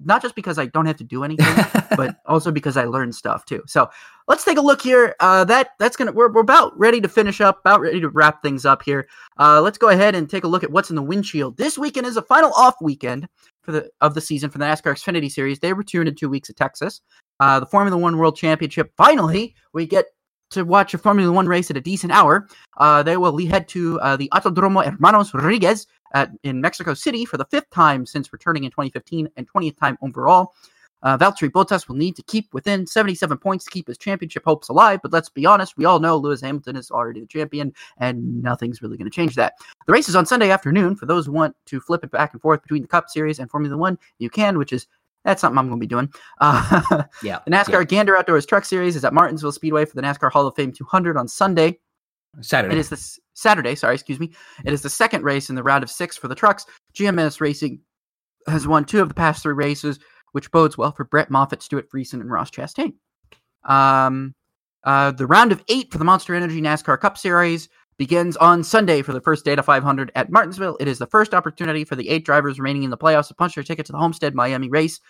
not 0.00 0.22
just 0.22 0.34
because 0.34 0.58
I 0.58 0.66
don't 0.66 0.86
have 0.86 0.96
to 0.96 1.04
do 1.04 1.24
anything, 1.24 1.54
but 1.96 2.16
also 2.26 2.50
because 2.50 2.76
I 2.76 2.84
learn 2.84 3.12
stuff 3.12 3.44
too. 3.44 3.62
So 3.66 3.88
let's 4.28 4.44
take 4.44 4.58
a 4.58 4.62
look 4.62 4.80
here. 4.80 5.14
Uh, 5.20 5.44
that 5.44 5.70
that's 5.78 5.96
gonna 5.96 6.12
we're, 6.12 6.32
we're 6.32 6.40
about 6.40 6.78
ready 6.78 7.00
to 7.00 7.08
finish 7.08 7.40
up, 7.40 7.60
about 7.60 7.80
ready 7.80 8.00
to 8.00 8.08
wrap 8.08 8.42
things 8.42 8.64
up 8.64 8.82
here. 8.82 9.08
Uh, 9.38 9.60
let's 9.60 9.78
go 9.78 9.88
ahead 9.88 10.14
and 10.14 10.28
take 10.30 10.44
a 10.44 10.48
look 10.48 10.64
at 10.64 10.70
what's 10.70 10.90
in 10.90 10.96
the 10.96 11.02
windshield. 11.02 11.56
This 11.56 11.76
weekend 11.76 12.06
is 12.06 12.16
a 12.16 12.22
final 12.22 12.52
off 12.56 12.76
weekend 12.80 13.28
for 13.62 13.72
the 13.72 13.90
of 14.00 14.14
the 14.14 14.20
season 14.20 14.50
for 14.50 14.58
the 14.58 14.64
NASCAR 14.64 14.94
Xfinity 14.94 15.30
Series. 15.30 15.58
They 15.58 15.72
return 15.72 16.08
in 16.08 16.14
two 16.14 16.28
weeks 16.28 16.48
at 16.48 16.56
Texas. 16.56 17.00
Uh, 17.38 17.60
the 17.60 17.66
Formula 17.66 17.98
One 17.98 18.16
World 18.16 18.36
Championship. 18.36 18.92
Finally, 18.96 19.54
we 19.74 19.86
get 19.86 20.06
to 20.50 20.64
watch 20.64 20.94
a 20.94 20.98
Formula 20.98 21.32
One 21.32 21.46
race 21.46 21.70
at 21.70 21.76
a 21.76 21.80
decent 21.80 22.12
hour, 22.12 22.48
uh, 22.78 23.02
they 23.02 23.16
will 23.16 23.36
head 23.46 23.68
to 23.68 24.00
uh, 24.00 24.16
the 24.16 24.28
Autodromo 24.32 24.84
Hermanos 24.84 25.34
Rodriguez 25.34 25.86
at, 26.14 26.30
in 26.42 26.60
Mexico 26.60 26.94
City 26.94 27.24
for 27.24 27.36
the 27.36 27.44
fifth 27.46 27.70
time 27.70 28.06
since 28.06 28.32
returning 28.32 28.64
in 28.64 28.70
2015 28.70 29.28
and 29.36 29.52
20th 29.52 29.78
time 29.78 29.98
overall. 30.02 30.54
Uh, 31.02 31.16
Valtteri 31.16 31.50
Bottas 31.50 31.88
will 31.88 31.94
need 31.94 32.16
to 32.16 32.22
keep 32.22 32.52
within 32.52 32.86
77 32.86 33.36
points 33.38 33.64
to 33.64 33.70
keep 33.70 33.86
his 33.86 33.98
championship 33.98 34.42
hopes 34.44 34.68
alive, 34.68 35.00
but 35.02 35.12
let's 35.12 35.28
be 35.28 35.44
honest, 35.46 35.76
we 35.76 35.84
all 35.84 36.00
know 36.00 36.16
Lewis 36.16 36.40
Hamilton 36.40 36.74
is 36.74 36.90
already 36.90 37.20
the 37.20 37.26
champion, 37.26 37.72
and 37.98 38.42
nothing's 38.42 38.82
really 38.82 38.96
going 38.96 39.08
to 39.08 39.14
change 39.14 39.34
that. 39.36 39.52
The 39.86 39.92
race 39.92 40.08
is 40.08 40.16
on 40.16 40.26
Sunday 40.26 40.50
afternoon. 40.50 40.96
For 40.96 41.06
those 41.06 41.26
who 41.26 41.32
want 41.32 41.54
to 41.66 41.80
flip 41.80 42.02
it 42.02 42.10
back 42.10 42.32
and 42.32 42.40
forth 42.40 42.62
between 42.62 42.82
the 42.82 42.88
Cup 42.88 43.08
Series 43.08 43.38
and 43.38 43.50
Formula 43.50 43.76
One, 43.76 43.98
you 44.18 44.30
can, 44.30 44.58
which 44.58 44.72
is 44.72 44.86
that's 45.26 45.40
something 45.42 45.58
I'm 45.58 45.68
going 45.68 45.78
to 45.78 45.84
be 45.84 45.88
doing. 45.88 46.10
Uh, 46.40 47.02
Yeah. 47.22 47.40
the 47.44 47.50
NASCAR 47.50 47.86
Gander 47.86 48.16
Outdoors 48.16 48.46
Truck 48.46 48.64
Series 48.64 48.96
is 48.96 49.04
at 49.04 49.12
Martinsville 49.12 49.52
Speedway 49.52 49.84
for 49.84 49.96
the 49.96 50.02
NASCAR 50.02 50.30
Hall 50.30 50.46
of 50.46 50.54
Fame 50.54 50.72
200 50.72 51.16
on 51.16 51.28
Sunday. 51.28 51.78
Saturday. 52.40 52.74
It 52.74 52.78
is 52.78 52.88
this 52.90 53.18
Saturday, 53.34 53.74
sorry, 53.74 53.94
excuse 53.94 54.20
me. 54.20 54.32
It 54.64 54.72
is 54.72 54.82
the 54.82 54.90
second 54.90 55.24
race 55.24 55.48
in 55.50 55.56
the 55.56 55.62
round 55.62 55.82
of 55.82 55.90
six 55.90 56.16
for 56.16 56.28
the 56.28 56.34
trucks. 56.34 56.64
GMS 56.94 57.40
Racing 57.40 57.80
has 58.46 58.66
won 58.68 58.84
two 58.84 59.00
of 59.02 59.08
the 59.08 59.14
past 59.14 59.42
three 59.42 59.54
races, 59.54 59.98
which 60.32 60.50
bodes 60.50 60.78
well 60.78 60.92
for 60.92 61.04
Brett 61.04 61.30
Moffitt, 61.30 61.62
Stewart 61.62 61.90
Friesen, 61.90 62.20
and 62.20 62.30
Ross 62.30 62.50
Chastain. 62.50 62.92
Um, 63.64 64.34
uh, 64.84 65.10
the 65.10 65.26
round 65.26 65.50
of 65.50 65.64
eight 65.68 65.90
for 65.90 65.98
the 65.98 66.04
Monster 66.04 66.34
Energy 66.34 66.60
NASCAR 66.60 67.00
Cup 67.00 67.18
Series 67.18 67.68
begins 67.98 68.36
on 68.36 68.62
Sunday 68.62 69.02
for 69.02 69.12
the 69.12 69.20
first 69.20 69.44
Data 69.44 69.62
500 69.62 70.12
at 70.14 70.30
Martinsville. 70.30 70.76
It 70.80 70.88
is 70.88 70.98
the 70.98 71.06
first 71.06 71.34
opportunity 71.34 71.84
for 71.84 71.96
the 71.96 72.08
eight 72.08 72.24
drivers 72.24 72.58
remaining 72.58 72.82
in 72.82 72.90
the 72.90 72.98
playoffs 72.98 73.28
to 73.28 73.34
punch 73.34 73.54
their 73.54 73.64
ticket 73.64 73.86
to 73.86 73.92
the 73.92 73.98
Homestead 73.98 74.34
Miami 74.34 74.68
race 74.68 75.00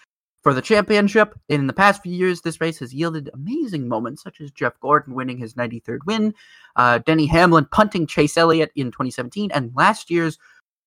for 0.43 0.55
the 0.55 0.63
championship. 0.63 1.35
In 1.49 1.67
the 1.67 1.73
past 1.73 2.03
few 2.03 2.13
years, 2.13 2.41
this 2.41 2.61
race 2.61 2.79
has 2.79 2.95
yielded 2.95 3.31
amazing 3.35 3.89
moments, 3.89 4.23
such 4.23 4.41
as 4.41 4.53
Jeff 4.53 4.79
Gordon 4.81 5.15
winning 5.15 5.39
his 5.39 5.55
93rd 5.55 5.99
win, 6.07 6.35
uh, 6.77 6.99
Denny 6.99 7.27
Hamlin 7.27 7.67
punting 7.73 8.07
Chase 8.07 8.37
Elliott 8.37 8.71
in 8.77 8.93
2017, 8.93 9.51
and 9.53 9.73
last 9.75 10.11
year's 10.11 10.39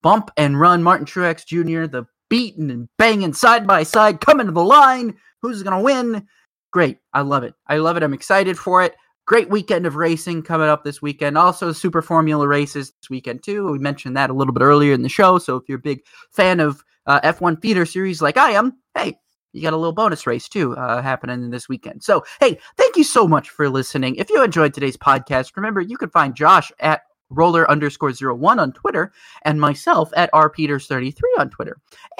bump 0.01 0.31
and 0.37 0.59
run 0.59 0.81
Martin 0.81 1.05
Truex 1.05 1.45
Jr., 1.45 1.87
the 1.87 2.05
beating 2.29 2.71
and 2.71 2.87
banging 2.97 3.33
side 3.33 3.67
by 3.67 3.83
side, 3.83 4.21
coming 4.21 4.45
to 4.45 4.53
the 4.53 4.63
line. 4.63 5.15
Who's 5.41 5.63
going 5.63 5.75
to 5.75 5.83
win? 5.83 6.27
Great. 6.71 6.99
I 7.13 7.21
love 7.21 7.43
it. 7.43 7.53
I 7.67 7.77
love 7.77 7.97
it. 7.97 8.03
I'm 8.03 8.13
excited 8.13 8.57
for 8.57 8.83
it. 8.83 8.95
Great 9.29 9.51
weekend 9.51 9.85
of 9.85 9.95
racing 9.95 10.41
coming 10.41 10.69
up 10.69 10.83
this 10.83 11.03
weekend. 11.03 11.37
Also, 11.37 11.71
Super 11.71 12.01
Formula 12.01 12.47
races 12.47 12.89
this 12.89 13.11
weekend, 13.11 13.43
too. 13.43 13.71
We 13.71 13.77
mentioned 13.77 14.17
that 14.17 14.31
a 14.31 14.33
little 14.33 14.55
bit 14.55 14.63
earlier 14.63 14.91
in 14.91 15.03
the 15.03 15.07
show. 15.07 15.37
So, 15.37 15.55
if 15.55 15.69
you're 15.69 15.77
a 15.77 15.79
big 15.79 16.01
fan 16.31 16.59
of 16.59 16.83
uh, 17.05 17.21
F1 17.21 17.61
feeder 17.61 17.85
series 17.85 18.23
like 18.23 18.37
I 18.37 18.53
am, 18.53 18.79
hey, 18.95 19.19
you 19.53 19.61
got 19.61 19.73
a 19.73 19.77
little 19.77 19.93
bonus 19.93 20.25
race 20.25 20.49
too 20.49 20.75
uh, 20.75 21.03
happening 21.03 21.51
this 21.51 21.69
weekend. 21.69 22.01
So, 22.01 22.23
hey, 22.39 22.57
thank 22.75 22.97
you 22.97 23.03
so 23.03 23.27
much 23.27 23.51
for 23.51 23.69
listening. 23.69 24.15
If 24.15 24.31
you 24.31 24.43
enjoyed 24.43 24.73
today's 24.73 24.97
podcast, 24.97 25.55
remember 25.55 25.79
you 25.79 25.95
can 25.95 26.09
find 26.09 26.33
Josh 26.33 26.71
at 26.79 27.03
roller 27.29 27.69
underscore 27.69 28.11
zero 28.11 28.35
one 28.35 28.59
on 28.59 28.71
Twitter 28.73 29.11
and 29.43 29.61
myself 29.61 30.11
at 30.15 30.31
rpeters33 30.31 31.13
on 31.37 31.49
Twitter. 31.49 31.77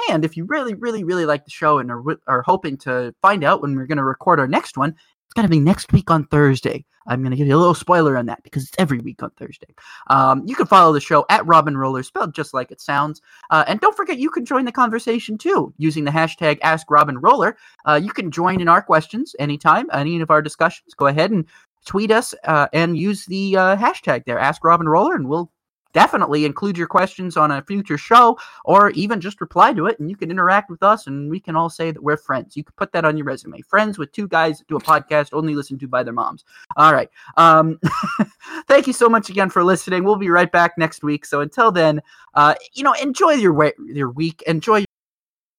And 0.10 0.23
if 0.23 0.38
you 0.38 0.45
really, 0.45 0.76
really, 0.76 1.03
really 1.03 1.26
like 1.26 1.45
the 1.45 1.52
show 1.52 1.80
and 1.80 1.91
are, 1.91 2.03
are 2.27 2.44
hoping 2.44 2.77
to 2.77 3.14
find 3.22 3.44
out 3.44 3.61
when 3.61 3.76
we're 3.76 3.88
going 3.88 3.98
to 3.98 4.03
record 4.03 4.40
our 4.40 4.48
next 4.48 4.77
one, 4.77 4.95
going 5.34 5.48
to 5.48 5.50
be 5.50 5.60
next 5.60 5.92
week 5.94 6.10
on 6.12 6.26
Thursday. 6.26 6.86
I'm 7.08 7.22
going 7.22 7.32
to 7.32 7.38
give 7.38 7.48
you 7.48 7.56
a 7.56 7.58
little 7.58 7.74
spoiler 7.74 8.18
on 8.18 8.28
that 8.28 8.44
because 8.44 8.64
it's 8.64 8.76
every 8.78 9.00
week 9.00 9.24
on 9.24 9.32
Thursday. 9.32 9.74
Um, 10.10 10.44
you 10.46 10.56
can 10.56 10.68
follow 10.68 10.94
the 10.94 11.02
show 11.02 11.26
at 11.30 11.46
Robin 11.46 11.76
Roller, 11.76 12.04
spelled 12.04 12.36
just 12.36 12.54
like 12.54 12.72
it 12.72 12.80
sounds. 12.80 13.22
Uh, 13.50 13.64
and 13.68 13.80
don't 13.80 13.98
forget, 13.98 14.20
you 14.20 14.30
can 14.30 14.46
join 14.46 14.66
the 14.66 14.72
conversation 14.72 15.38
too 15.38 15.74
using 15.78 16.04
the 16.04 16.12
hashtag 16.12 16.60
AskRobinRoller. 16.60 17.56
Uh, 17.86 18.00
you 18.02 18.12
can 18.12 18.30
join 18.30 18.62
in 18.62 18.68
our 18.68 18.82
questions 18.82 19.36
anytime, 19.40 19.88
any 19.92 20.22
of 20.22 20.30
our 20.30 20.42
discussions. 20.42 20.94
Go 20.94 21.08
ahead 21.08 21.32
and 21.32 21.46
tweet 21.86 22.12
us 22.12 22.36
uh, 22.44 22.68
and 22.74 22.98
use 22.98 23.26
the 23.26 23.58
uh, 23.58 23.76
hashtag 23.76 24.26
there, 24.26 24.38
Ask 24.38 24.64
Robin 24.64 24.88
Roller, 24.88 25.16
and 25.16 25.28
we'll 25.28 25.52
definitely 25.94 26.45
include 26.45 26.78
your 26.78 26.88
questions 26.88 27.38
on 27.38 27.52
a 27.52 27.61
future 27.61 27.98
show 27.98 28.38
or 28.66 28.91
even 28.91 29.20
just 29.20 29.41
reply 29.41 29.74
to 29.74 29.88
it 29.88 29.99
and 29.99 30.10
you 30.10 30.16
can 30.16 30.30
interact 30.32 30.70
with 30.70 30.84
us 30.84 31.07
and 31.07 31.30
we 31.30 31.40
can 31.40 31.56
all 31.56 31.70
say 31.70 31.91
that 31.91 32.02
we're 32.02 32.18
friends. 32.18 32.56
You 32.56 32.64
can 32.64 32.74
put 32.78 32.91
that 32.91 33.06
on 33.06 33.18
your 33.18 33.26
resume. 33.26 33.61
Friends 33.61 33.98
with 33.98 34.11
two 34.11 34.28
guys 34.28 34.64
do 34.68 34.76
a 34.76 34.82
podcast 34.82 35.30
only 35.34 35.56
listened 35.56 35.80
to 35.82 35.88
by 35.88 36.03
their 36.03 36.14
moms. 36.14 36.45
All 36.78 36.94
right. 36.94 37.10
Um, 37.38 37.80
thank 38.68 38.88
you 38.88 38.94
so 38.94 39.10
much 39.10 39.30
again 39.30 39.49
for 39.49 39.64
listening. 39.64 40.03
We'll 40.03 40.16
be 40.16 40.30
right 40.30 40.52
back 40.52 40.78
next 40.78 41.03
week. 41.03 41.26
So 41.26 41.41
until 41.41 41.72
then, 41.72 42.02
uh, 42.34 42.56
you 42.74 42.84
know, 42.84 42.94
enjoy 42.94 43.34
your 43.34 43.74
your 43.86 44.11
week, 44.11 44.44
enjoy 44.44 44.86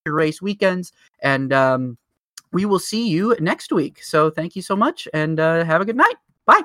your 0.07 0.15
race 0.15 0.41
weekends, 0.41 0.93
and 1.21 1.53
um, 1.53 1.99
we 2.53 2.65
will 2.65 2.79
see 2.79 3.09
you 3.09 3.37
next 3.41 3.73
week. 3.73 4.03
So 4.03 4.31
thank 4.31 4.57
you 4.57 4.63
so 4.63 4.77
much 4.77 5.09
and 5.13 5.39
uh, 5.39 5.65
have 5.65 5.81
a 5.81 5.85
good 5.85 5.97
night. 5.97 6.15
Bye. 6.47 6.63